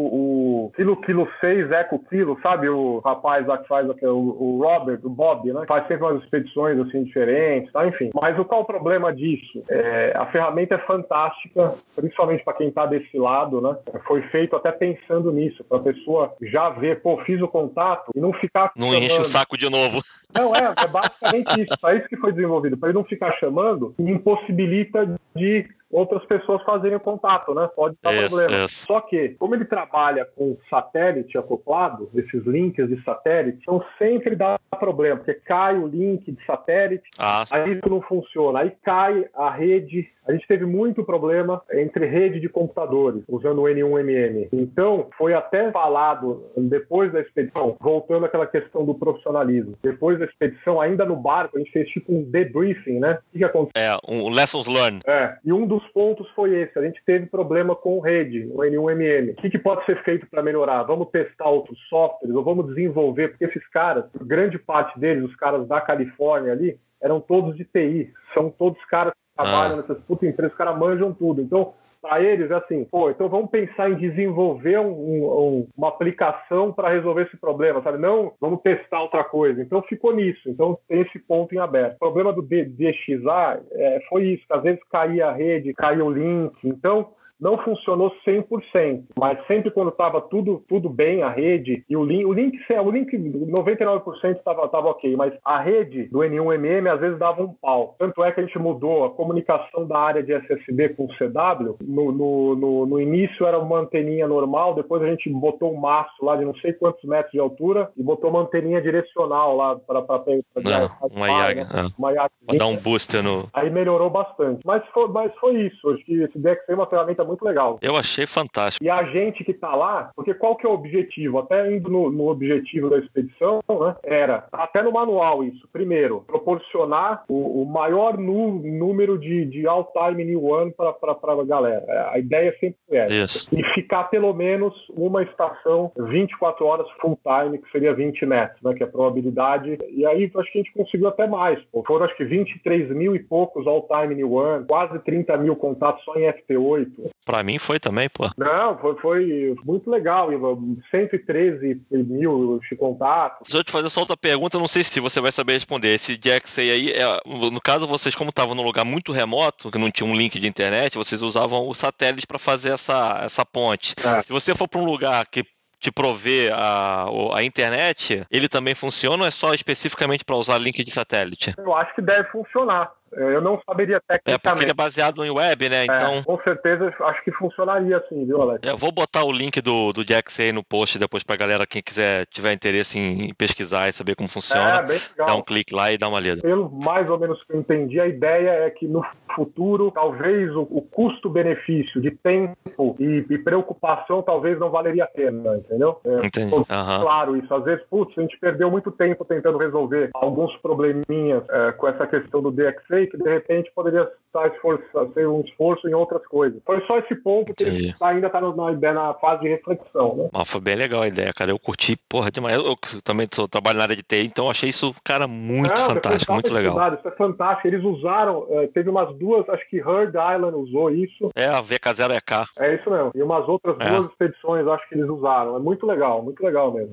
o 0.66 0.72
Kilo 0.76 0.96
Kilo 1.02 1.28
6, 1.40 1.70
Eco 1.70 1.98
Kilo, 2.08 2.38
sabe? 2.42 2.68
O 2.68 3.00
rapaz 3.04 3.46
lá 3.46 3.58
que 3.58 3.68
faz 3.68 3.88
aquele, 3.88 4.10
o, 4.10 4.18
o 4.18 4.62
Robert, 4.62 5.00
o 5.02 5.10
Bob, 5.10 5.52
né? 5.52 5.64
Faz 5.66 5.86
sempre 5.86 6.04
umas 6.04 6.22
expedições 6.22 6.78
assim 6.78 7.04
diferentes, 7.04 7.72
tá? 7.72 7.86
Enfim. 7.86 8.10
Mas 8.14 8.38
o 8.38 8.44
qual 8.44 8.62
o 8.62 8.64
problema 8.64 9.12
disso? 9.12 9.62
É, 9.68 10.12
a 10.16 10.26
ferramenta 10.26 10.74
é 10.74 10.78
fantástica, 10.78 11.74
principalmente 11.96 12.44
para 12.44 12.54
quem 12.54 12.68
está 12.68 12.86
desse 12.86 13.18
lado, 13.18 13.60
né? 13.60 13.76
Foi 14.06 14.22
feito 14.22 14.56
até 14.56 14.72
pensando 14.72 15.32
nisso, 15.32 15.64
para 15.64 15.78
a 15.78 15.82
pessoa 15.82 16.34
já 16.42 16.70
ver, 16.70 17.00
pô, 17.02 17.18
fiz 17.24 17.40
o 17.40 17.48
contato 17.48 18.10
e 18.20 18.22
não 18.22 18.32
ficar 18.34 18.70
Não 18.76 18.94
enche 18.94 19.06
o 19.06 19.10
chamando. 19.10 19.24
saco 19.24 19.56
de 19.56 19.68
novo. 19.70 20.02
Não, 20.34 20.54
é, 20.54 20.74
é 20.78 20.86
basicamente 20.86 21.62
isso. 21.62 21.86
É 21.88 21.96
isso 21.96 22.08
que 22.08 22.16
foi 22.16 22.32
desenvolvido. 22.32 22.76
Para 22.76 22.90
ele 22.90 22.98
não 22.98 23.04
ficar 23.04 23.32
chamando, 23.40 23.94
impossibilita 23.98 25.18
de 25.34 25.66
outras 25.90 26.24
pessoas 26.26 26.62
fazerem 26.62 26.96
o 26.96 27.00
contato, 27.00 27.54
né? 27.54 27.68
Pode 27.74 27.96
dar 28.02 28.28
problema. 28.28 28.68
Só 28.68 29.00
que, 29.00 29.30
como 29.30 29.54
ele 29.54 29.64
trabalha 29.64 30.24
com 30.24 30.56
satélite 30.68 31.36
acoplado, 31.36 32.08
esses 32.14 32.44
links 32.46 32.88
de 32.88 33.02
satélite, 33.02 33.58
então 33.62 33.84
sempre 33.98 34.36
dá 34.36 34.58
problema, 34.78 35.16
porque 35.16 35.34
cai 35.34 35.76
o 35.76 35.86
link 35.86 36.30
de 36.30 36.44
satélite, 36.46 37.08
Ah, 37.18 37.44
aí 37.50 37.72
isso 37.72 37.88
não 37.90 38.00
funciona, 38.00 38.60
aí 38.60 38.72
cai 38.82 39.26
a 39.34 39.50
rede. 39.50 40.08
A 40.26 40.32
gente 40.32 40.46
teve 40.46 40.64
muito 40.64 41.02
problema 41.02 41.60
entre 41.72 42.06
rede 42.06 42.38
de 42.38 42.48
computadores, 42.48 43.22
usando 43.28 43.62
o 43.62 43.64
N1MM. 43.64 44.48
Então, 44.52 45.08
foi 45.18 45.34
até 45.34 45.72
falado 45.72 46.44
depois 46.56 47.12
da 47.12 47.20
expedição, 47.20 47.76
voltando 47.80 48.26
àquela 48.26 48.46
questão 48.46 48.84
do 48.84 48.94
profissionalismo. 48.94 49.74
Depois 49.82 50.18
da 50.18 50.24
expedição, 50.26 50.80
ainda 50.80 51.04
no 51.04 51.16
barco, 51.16 51.56
a 51.56 51.58
gente 51.58 51.72
fez 51.72 51.88
tipo 51.88 52.12
um 52.12 52.22
debriefing, 52.22 53.00
né? 53.00 53.14
O 53.14 53.32
que, 53.32 53.38
que 53.38 53.44
aconteceu? 53.44 53.80
é, 53.80 53.96
um 54.06 54.28
Lessons 54.28 54.66
Learned. 54.66 55.00
É, 55.06 55.36
e 55.44 55.52
um 55.52 55.66
dos 55.66 55.79
pontos 55.88 56.28
foi 56.30 56.54
esse. 56.54 56.78
A 56.78 56.82
gente 56.82 57.02
teve 57.04 57.26
problema 57.26 57.74
com 57.74 58.00
rede, 58.00 58.48
o 58.52 58.58
N1MM. 58.58 59.32
O 59.32 59.34
que, 59.36 59.50
que 59.50 59.58
pode 59.58 59.84
ser 59.84 60.02
feito 60.02 60.26
para 60.28 60.42
melhorar? 60.42 60.82
Vamos 60.84 61.08
testar 61.10 61.48
outros 61.48 61.78
softwares 61.88 62.34
ou 62.34 62.42
vamos 62.44 62.66
desenvolver? 62.66 63.28
Porque 63.28 63.44
esses 63.44 63.66
caras, 63.68 64.04
grande 64.22 64.58
parte 64.58 64.98
deles, 64.98 65.24
os 65.24 65.36
caras 65.36 65.66
da 65.66 65.80
Califórnia 65.80 66.52
ali, 66.52 66.78
eram 67.00 67.20
todos 67.20 67.56
de 67.56 67.64
TI. 67.64 68.12
São 68.34 68.50
todos 68.50 68.82
caras 68.86 69.12
que 69.12 69.42
trabalham 69.42 69.74
Ah. 69.74 69.76
nessas 69.78 69.98
putas 70.04 70.28
empresas, 70.28 70.52
os 70.52 70.58
caras 70.58 70.78
manjam 70.78 71.12
tudo. 71.12 71.40
Então, 71.40 71.74
para 72.00 72.22
eles, 72.22 72.50
é 72.50 72.54
assim, 72.54 72.84
pô, 72.84 73.10
então 73.10 73.28
vamos 73.28 73.50
pensar 73.50 73.90
em 73.90 73.96
desenvolver 73.96 74.78
um- 74.78 74.90
um- 74.92 75.68
uma 75.76 75.88
aplicação 75.88 76.72
para 76.72 76.88
resolver 76.88 77.22
esse 77.22 77.36
problema, 77.36 77.82
sabe? 77.82 77.98
Não, 77.98 78.32
vamos 78.40 78.60
testar 78.62 79.02
outra 79.02 79.22
coisa. 79.22 79.60
Então 79.60 79.82
ficou 79.82 80.14
nisso. 80.14 80.48
Então 80.48 80.78
tem 80.88 81.00
esse 81.02 81.18
ponto 81.18 81.54
em 81.54 81.58
aberto. 81.58 81.96
O 81.96 81.98
problema 81.98 82.32
do 82.32 82.42
DXA 82.42 83.60
é, 83.72 84.00
foi 84.08 84.28
isso, 84.28 84.46
que 84.46 84.52
às 84.52 84.62
vezes 84.62 84.80
caía 84.90 85.28
a 85.28 85.32
rede, 85.32 85.74
caía 85.74 86.04
o 86.04 86.10
link. 86.10 86.52
Então, 86.64 87.12
não 87.40 87.58
funcionou 87.58 88.12
100%, 88.26 89.04
mas 89.18 89.38
sempre 89.46 89.70
quando 89.70 89.90
estava 89.90 90.20
tudo, 90.20 90.62
tudo 90.68 90.88
bem, 90.88 91.22
a 91.22 91.30
rede 91.30 91.84
e 91.88 91.96
o 91.96 92.04
link, 92.04 92.24
o 92.24 92.32
link, 92.32 92.58
o 92.84 92.90
link 92.90 93.16
99% 93.16 94.36
estava 94.36 94.68
tava 94.68 94.88
ok, 94.88 95.16
mas 95.16 95.32
a 95.44 95.58
rede 95.58 96.04
do 96.04 96.18
N1MM 96.18 96.92
às 96.92 97.00
vezes 97.00 97.18
dava 97.18 97.42
um 97.42 97.52
pau. 97.54 97.94
Tanto 97.98 98.22
é 98.22 98.32
que 98.32 98.40
a 98.40 98.44
gente 98.44 98.58
mudou 98.58 99.04
a 99.04 99.10
comunicação 99.10 99.86
da 99.86 99.98
área 99.98 100.22
de 100.22 100.32
SSB 100.32 100.90
com 100.90 101.04
o 101.04 101.08
CW. 101.08 101.76
No, 101.82 102.12
no, 102.12 102.56
no, 102.56 102.86
no 102.86 103.00
início 103.00 103.46
era 103.46 103.58
uma 103.58 103.78
anteninha 103.78 104.26
normal, 104.26 104.74
depois 104.74 105.02
a 105.02 105.06
gente 105.06 105.28
botou 105.30 105.72
um 105.72 105.80
mastro 105.80 106.26
lá 106.26 106.36
de 106.36 106.44
não 106.44 106.54
sei 106.56 106.72
quantos 106.72 107.02
metros 107.04 107.32
de 107.32 107.38
altura 107.38 107.90
e 107.96 108.02
botou 108.02 108.30
uma 108.30 108.42
anteninha 108.42 108.80
direcional 108.80 109.56
lá 109.56 109.76
para 109.76 110.00
Não, 110.00 110.90
uma 111.14 111.28
IAG, 111.28 111.60
é. 111.60 111.64
uma 111.98 112.12
IAG. 112.12 112.30
Dar 112.56 112.66
um 112.66 112.76
booster 112.76 113.22
no. 113.22 113.48
Aí 113.52 113.70
melhorou 113.70 114.10
bastante. 114.10 114.60
Mas 114.64 114.82
foi, 114.92 115.08
mas 115.08 115.32
foi 115.36 115.62
isso. 115.62 115.90
Acho 115.90 116.04
que 116.04 116.22
esse 116.22 116.38
DXA 116.38 116.64
é 116.68 116.74
uma 116.74 116.86
ferramenta 116.86 117.24
muito 117.30 117.44
legal. 117.44 117.78
Eu 117.80 117.96
achei 117.96 118.26
fantástico. 118.26 118.84
E 118.84 118.90
a 118.90 119.02
gente 119.04 119.44
que 119.44 119.54
tá 119.54 119.74
lá, 119.74 120.10
porque 120.14 120.34
qual 120.34 120.56
que 120.56 120.66
é 120.66 120.68
o 120.68 120.74
objetivo? 120.74 121.38
Até 121.38 121.70
indo 121.72 121.88
no, 121.88 122.10
no 122.10 122.28
objetivo 122.28 122.90
da 122.90 122.98
expedição, 122.98 123.60
né? 123.68 123.96
Era, 124.02 124.46
até 124.52 124.82
no 124.82 124.92
manual 124.92 125.42
isso. 125.44 125.68
Primeiro, 125.72 126.24
proporcionar 126.26 127.24
o, 127.28 127.62
o 127.62 127.66
maior 127.66 128.18
nu- 128.18 128.60
número 128.62 129.18
de, 129.18 129.44
de 129.46 129.66
all-time 129.66 130.24
new 130.24 130.44
one 130.44 130.72
para 130.72 130.90
a 130.90 131.44
galera. 131.44 132.10
A 132.12 132.18
ideia 132.18 132.54
sempre 132.58 132.76
é 132.90 133.12
Isso. 133.12 133.48
e 133.56 133.62
ficar 133.62 134.04
pelo 134.04 134.32
menos 134.32 134.74
uma 134.90 135.22
estação 135.22 135.92
24 135.96 136.64
horas 136.66 136.86
full 137.00 137.18
time, 137.22 137.58
que 137.58 137.70
seria 137.70 137.94
20 137.94 138.26
metros, 138.26 138.60
né? 138.62 138.74
Que 138.74 138.82
é 138.82 138.86
a 138.86 138.90
probabilidade. 138.90 139.78
E 139.90 140.04
aí 140.06 140.30
acho 140.34 140.52
que 140.52 140.58
a 140.58 140.62
gente 140.62 140.72
conseguiu 140.72 141.08
até 141.08 141.26
mais. 141.26 141.60
Pô. 141.72 141.82
Foram 141.86 142.06
acho 142.06 142.16
que 142.16 142.24
23 142.24 142.90
mil 142.90 143.14
e 143.14 143.18
poucos 143.18 143.66
all 143.66 143.86
time 143.88 144.14
new 144.14 144.32
one, 144.32 144.66
quase 144.66 144.98
30 145.00 145.36
mil 145.38 145.56
contatos 145.56 146.02
só 146.04 146.14
em 146.16 146.22
FT8. 146.22 146.90
Pra 147.30 147.44
mim 147.44 147.58
foi 147.58 147.78
também, 147.78 148.08
pô. 148.08 148.28
Não, 148.36 148.76
foi, 148.78 148.96
foi 148.96 149.54
muito 149.64 149.88
legal. 149.88 150.32
Ivan. 150.32 150.76
113 150.90 151.80
mil 151.90 152.58
de 152.68 152.76
contatos. 152.76 153.48
Se 153.48 153.56
eu 153.56 153.62
te 153.62 153.70
fazer 153.70 153.88
só 153.88 154.00
outra 154.00 154.16
pergunta, 154.16 154.58
não 154.58 154.66
sei 154.66 154.82
se 154.82 154.98
você 154.98 155.20
vai 155.20 155.30
saber 155.30 155.52
responder. 155.52 155.94
Esse 155.94 156.16
DXA 156.16 156.62
aí, 156.62 156.90
é, 156.90 157.04
no 157.24 157.60
caso, 157.60 157.86
vocês, 157.86 158.16
como 158.16 158.30
estavam 158.30 158.56
num 158.56 158.64
lugar 158.64 158.84
muito 158.84 159.12
remoto, 159.12 159.70
que 159.70 159.78
não 159.78 159.92
tinha 159.92 160.08
um 160.08 160.16
link 160.16 160.40
de 160.40 160.48
internet, 160.48 160.98
vocês 160.98 161.22
usavam 161.22 161.68
o 161.68 161.74
satélite 161.74 162.26
para 162.26 162.38
fazer 162.38 162.72
essa, 162.72 163.20
essa 163.24 163.44
ponte. 163.44 163.94
É. 164.04 164.22
Se 164.22 164.32
você 164.32 164.52
for 164.52 164.66
para 164.66 164.80
um 164.80 164.84
lugar 164.84 165.24
que 165.26 165.44
te 165.80 165.90
prover 165.90 166.52
a, 166.52 167.06
a 167.34 167.42
internet, 167.42 168.22
ele 168.30 168.48
também 168.48 168.74
funciona 168.74 169.22
ou 169.22 169.26
é 169.26 169.30
só 169.30 169.54
especificamente 169.54 170.24
para 170.24 170.36
usar 170.36 170.58
link 170.58 170.84
de 170.84 170.90
satélite? 170.90 171.54
Eu 171.56 171.74
acho 171.74 171.94
que 171.94 172.02
deve 172.02 172.28
funcionar. 172.28 172.92
Eu 173.12 173.40
não 173.40 173.60
saberia 173.66 173.96
É 173.96 174.00
porque 174.00 174.12
ele 174.30 174.38
tecnicamente. 174.38 174.70
é 174.70 174.74
baseado 174.74 175.24
em 175.24 175.30
web, 175.30 175.68
né? 175.68 175.82
É, 175.82 175.84
Então. 175.84 176.22
com 176.22 176.38
certeza, 176.42 176.92
acho 177.00 177.24
que 177.24 177.32
funcionaria 177.32 177.96
assim, 177.98 178.24
viu, 178.24 178.40
Alex? 178.40 178.60
Eu 178.68 178.76
vou 178.76 178.92
botar 178.92 179.24
o 179.24 179.32
link 179.32 179.60
do, 179.60 179.92
do 179.92 180.04
DXA 180.04 180.42
aí 180.44 180.52
no 180.52 180.62
post 180.64 180.98
depois 180.98 181.22
pra 181.22 181.36
galera, 181.36 181.66
quem 181.66 181.82
quiser, 181.82 182.26
tiver 182.26 182.52
interesse 182.52 182.98
em 182.98 183.32
pesquisar 183.34 183.88
e 183.88 183.92
saber 183.92 184.14
como 184.14 184.28
É, 184.28 184.32
funciona, 184.32 184.82
bem 184.82 184.98
dá 185.16 185.24
legal. 185.24 185.38
um 185.38 185.42
clique 185.42 185.74
lá 185.74 185.92
e 185.92 185.98
dá 185.98 186.08
uma 186.08 186.20
lida. 186.20 186.40
Pelo 186.42 186.70
mais 186.84 187.08
ou 187.10 187.18
menos 187.18 187.42
que 187.44 187.52
eu 187.52 187.58
entendi, 187.60 188.00
a 188.00 188.06
ideia 188.06 188.50
é 188.50 188.70
que 188.70 188.86
no 188.86 189.04
futuro, 189.34 189.90
talvez 189.90 190.50
o, 190.54 190.62
o 190.62 190.82
custo-benefício 190.82 192.00
de 192.00 192.10
tempo 192.10 192.96
e, 192.98 193.24
e 193.30 193.38
preocupação 193.38 194.22
talvez 194.22 194.58
não 194.58 194.70
valeria 194.70 195.04
a 195.04 195.06
pena, 195.06 195.56
entendeu? 195.56 196.00
É, 196.04 196.26
Entendi. 196.26 196.50
Pô. 196.50 196.64
Claro, 196.64 197.36
isso. 197.36 197.52
Às 197.54 197.64
vezes, 197.64 197.84
putz, 197.88 198.16
a 198.18 198.22
gente 198.22 198.38
perdeu 198.38 198.70
muito 198.70 198.90
tempo 198.90 199.24
tentando 199.24 199.58
resolver 199.58 200.10
alguns 200.14 200.54
probleminhas 200.58 201.42
é, 201.48 201.72
com 201.72 201.88
essa 201.88 202.06
questão 202.06 202.42
do 202.42 202.50
DXA 202.50 202.99
sei 203.00 203.06
que 203.06 203.16
de 203.16 203.28
repente 203.28 203.70
poderia 203.74 204.08
estar 204.26 204.46
esforço, 204.48 204.84
ser 205.14 205.26
um 205.26 205.40
esforço 205.40 205.88
em 205.88 205.94
outras 205.94 206.24
coisas. 206.26 206.60
Foi 206.64 206.80
só 206.86 206.98
esse 206.98 207.14
ponto 207.16 207.54
que 207.54 207.64
ele 207.64 207.94
ainda 208.00 208.26
está 208.26 208.40
na, 208.40 208.52
na, 208.92 209.14
fase 209.14 209.42
de 209.42 209.48
reflexão, 209.48 210.16
né? 210.16 210.28
Mas 210.32 210.50
foi 210.50 210.60
bem 210.60 210.76
legal 210.76 211.02
a 211.02 211.08
ideia, 211.08 211.32
cara. 211.32 211.50
Eu 211.50 211.58
curti, 211.58 211.96
porra, 212.08 212.30
demais. 212.30 212.56
Eu, 212.56 212.64
eu 212.64 213.02
também 213.02 213.26
sou, 213.32 213.48
trabalho 213.48 213.78
na 213.78 213.84
área 213.84 213.96
de 213.96 214.02
TI, 214.02 214.26
então 214.26 214.50
achei 214.50 214.68
isso, 214.68 214.94
cara, 215.04 215.26
muito 215.26 215.78
Não, 215.80 215.86
fantástico, 215.88 216.32
muito 216.32 216.52
legal. 216.52 216.72
Estudado, 216.72 216.98
isso 216.98 217.08
é 217.08 217.12
fantástico. 217.12 217.68
Eles 217.68 217.84
usaram, 217.84 218.46
eh, 218.50 218.68
teve 218.68 218.90
umas 218.90 219.14
duas, 219.16 219.48
acho 219.48 219.68
que 219.68 219.78
Herd 219.78 220.12
Island 220.16 220.56
usou 220.56 220.90
isso. 220.90 221.30
É, 221.34 221.46
a 221.46 221.62
VK0EK. 221.62 222.46
É 222.60 222.74
isso 222.74 222.90
mesmo. 222.90 223.10
E 223.14 223.22
umas 223.22 223.48
outras 223.48 223.76
é. 223.80 223.88
duas 223.88 224.10
expedições, 224.10 224.66
acho 224.66 224.88
que 224.88 224.94
eles 224.94 225.08
usaram. 225.08 225.56
É 225.56 225.58
muito 225.58 225.86
legal, 225.86 226.22
muito 226.22 226.42
legal 226.44 226.72
mesmo. 226.72 226.90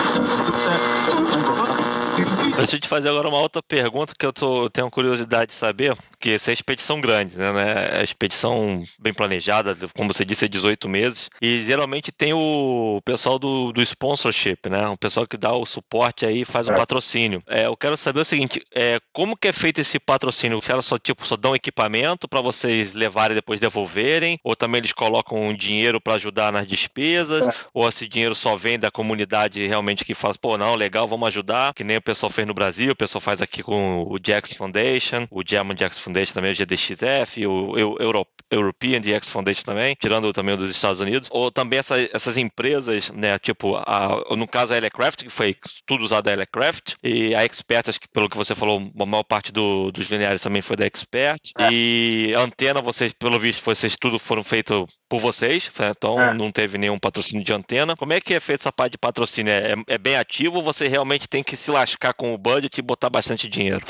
Deixa 2.55 2.75
eu 2.75 2.79
te 2.79 2.87
fazer 2.87 3.09
agora 3.09 3.27
uma 3.27 3.39
outra 3.39 3.61
pergunta 3.61 4.13
que 4.17 4.25
eu, 4.25 4.31
tô, 4.31 4.63
eu 4.63 4.69
tenho 4.69 4.89
curiosidade 4.89 5.47
de 5.47 5.53
saber, 5.53 5.95
que 6.19 6.31
essa 6.31 6.51
é 6.51 6.53
expedição 6.53 7.01
grande, 7.01 7.37
né? 7.37 7.47
É 7.91 7.99
a 7.99 8.03
expedição 8.03 8.83
bem 8.99 9.13
planejada, 9.13 9.75
como 9.95 10.13
você 10.13 10.23
disse, 10.23 10.45
é 10.45 10.47
18 10.47 10.87
meses. 10.87 11.29
E 11.41 11.61
geralmente 11.63 12.11
tem 12.11 12.33
o 12.33 13.01
pessoal 13.03 13.37
do, 13.37 13.71
do 13.71 13.81
sponsorship, 13.81 14.69
né? 14.69 14.87
O 14.87 14.97
pessoal 14.97 15.27
que 15.27 15.37
dá 15.37 15.53
o 15.53 15.65
suporte 15.65 16.25
aí 16.25 16.45
faz 16.45 16.67
o 16.67 16.71
é. 16.71 16.75
patrocínio. 16.75 17.41
É, 17.47 17.65
eu 17.65 17.75
quero 17.75 17.97
saber 17.97 18.21
o 18.21 18.25
seguinte: 18.25 18.61
é, 18.73 18.99
como 19.11 19.37
que 19.37 19.47
é 19.47 19.53
feito 19.53 19.79
esse 19.79 19.99
patrocínio? 19.99 20.59
Se 20.63 20.71
elas 20.71 20.85
só, 20.85 20.97
tipo, 20.97 21.25
só 21.25 21.35
dão 21.35 21.55
equipamento 21.55 22.27
para 22.27 22.41
vocês 22.41 22.93
levarem 22.93 23.33
e 23.33 23.35
depois 23.35 23.59
devolverem? 23.59 24.39
Ou 24.43 24.55
também 24.55 24.79
eles 24.79 24.93
colocam 24.93 25.53
dinheiro 25.53 25.99
para 25.99 26.15
ajudar 26.15 26.51
nas 26.51 26.67
despesas? 26.67 27.47
É. 27.47 27.51
Ou 27.73 27.87
esse 27.87 28.07
dinheiro 28.07 28.35
só 28.35 28.55
vem 28.55 28.79
da 28.79 28.89
comunidade 28.89 29.65
realmente 29.65 30.05
que 30.05 30.13
faz, 30.13 30.37
pô, 30.37 30.57
não, 30.57 30.75
legal, 30.75 31.07
vamos 31.07 31.27
ajudar, 31.27 31.73
que 31.73 31.83
nem 31.83 31.97
o 31.97 32.01
pessoal 32.01 32.29
fez 32.37 32.47
no 32.47 32.53
Brasil, 32.53 32.91
o 32.91 32.95
pessoal 32.95 33.19
faz 33.19 33.41
aqui 33.41 33.63
com 33.63 34.03
o 34.03 34.19
Jax 34.23 34.53
Foundation, 34.53 35.27
o 35.31 35.41
German 35.43 35.75
Jax 35.75 35.97
Foundation 35.97 36.33
também, 36.33 36.51
o 36.51 36.55
GDXF, 36.55 37.47
o 37.47 37.77
Euro, 37.99 38.27
European 38.51 39.01
DX 39.01 39.27
Foundation 39.27 39.63
também, 39.63 39.95
tirando 39.99 40.31
também 40.31 40.53
o 40.53 40.57
dos 40.57 40.69
Estados 40.69 40.99
Unidos, 40.99 41.29
ou 41.31 41.51
também 41.51 41.79
essa, 41.79 41.99
essas 42.13 42.37
empresas, 42.37 43.11
né, 43.11 43.39
tipo, 43.39 43.75
a, 43.75 44.23
no 44.35 44.47
caso 44.47 44.73
a 44.73 44.77
Elecraft, 44.77 45.23
que 45.23 45.29
foi 45.29 45.55
tudo 45.85 46.03
usado 46.03 46.25
da 46.25 46.33
Elecraft, 46.33 46.93
e 47.03 47.33
a 47.33 47.43
Expert, 47.43 47.89
acho 47.89 47.99
que 47.99 48.07
pelo 48.07 48.29
que 48.29 48.37
você 48.37 48.53
falou, 48.53 48.91
a 48.99 49.05
maior 49.05 49.23
parte 49.23 49.51
do, 49.51 49.91
dos 49.91 50.07
lineares 50.07 50.41
também 50.41 50.61
foi 50.61 50.77
da 50.77 50.85
Expert, 50.85 51.39
é. 51.57 51.69
e 51.71 52.35
a 52.35 52.41
antena, 52.41 52.81
vocês, 52.81 53.13
pelo 53.13 53.39
visto, 53.39 53.63
vocês 53.63 53.95
tudo 53.99 54.19
foram 54.19 54.43
feitos 54.43 54.85
por 55.09 55.19
vocês, 55.19 55.71
né, 55.79 55.91
então 55.95 56.21
é. 56.21 56.33
não 56.33 56.51
teve 56.51 56.77
nenhum 56.77 56.99
patrocínio 56.99 57.43
de 57.43 57.53
antena. 57.53 57.95
Como 57.95 58.13
é 58.13 58.21
que 58.21 58.33
é 58.33 58.39
feita 58.39 58.63
essa 58.63 58.71
parte 58.71 58.93
de 58.93 58.97
patrocínio? 58.97 59.51
É, 59.51 59.73
é 59.87 59.97
bem 59.97 60.15
ativo 60.15 60.57
ou 60.57 60.63
você 60.63 60.87
realmente 60.87 61.27
tem 61.27 61.43
que 61.43 61.55
se 61.55 61.71
lascar 61.71 62.13
com 62.13 62.26
o 62.33 62.37
budget 62.37 62.77
e 62.77 62.81
botar 62.81 63.09
bastante 63.09 63.47
dinheiro? 63.47 63.85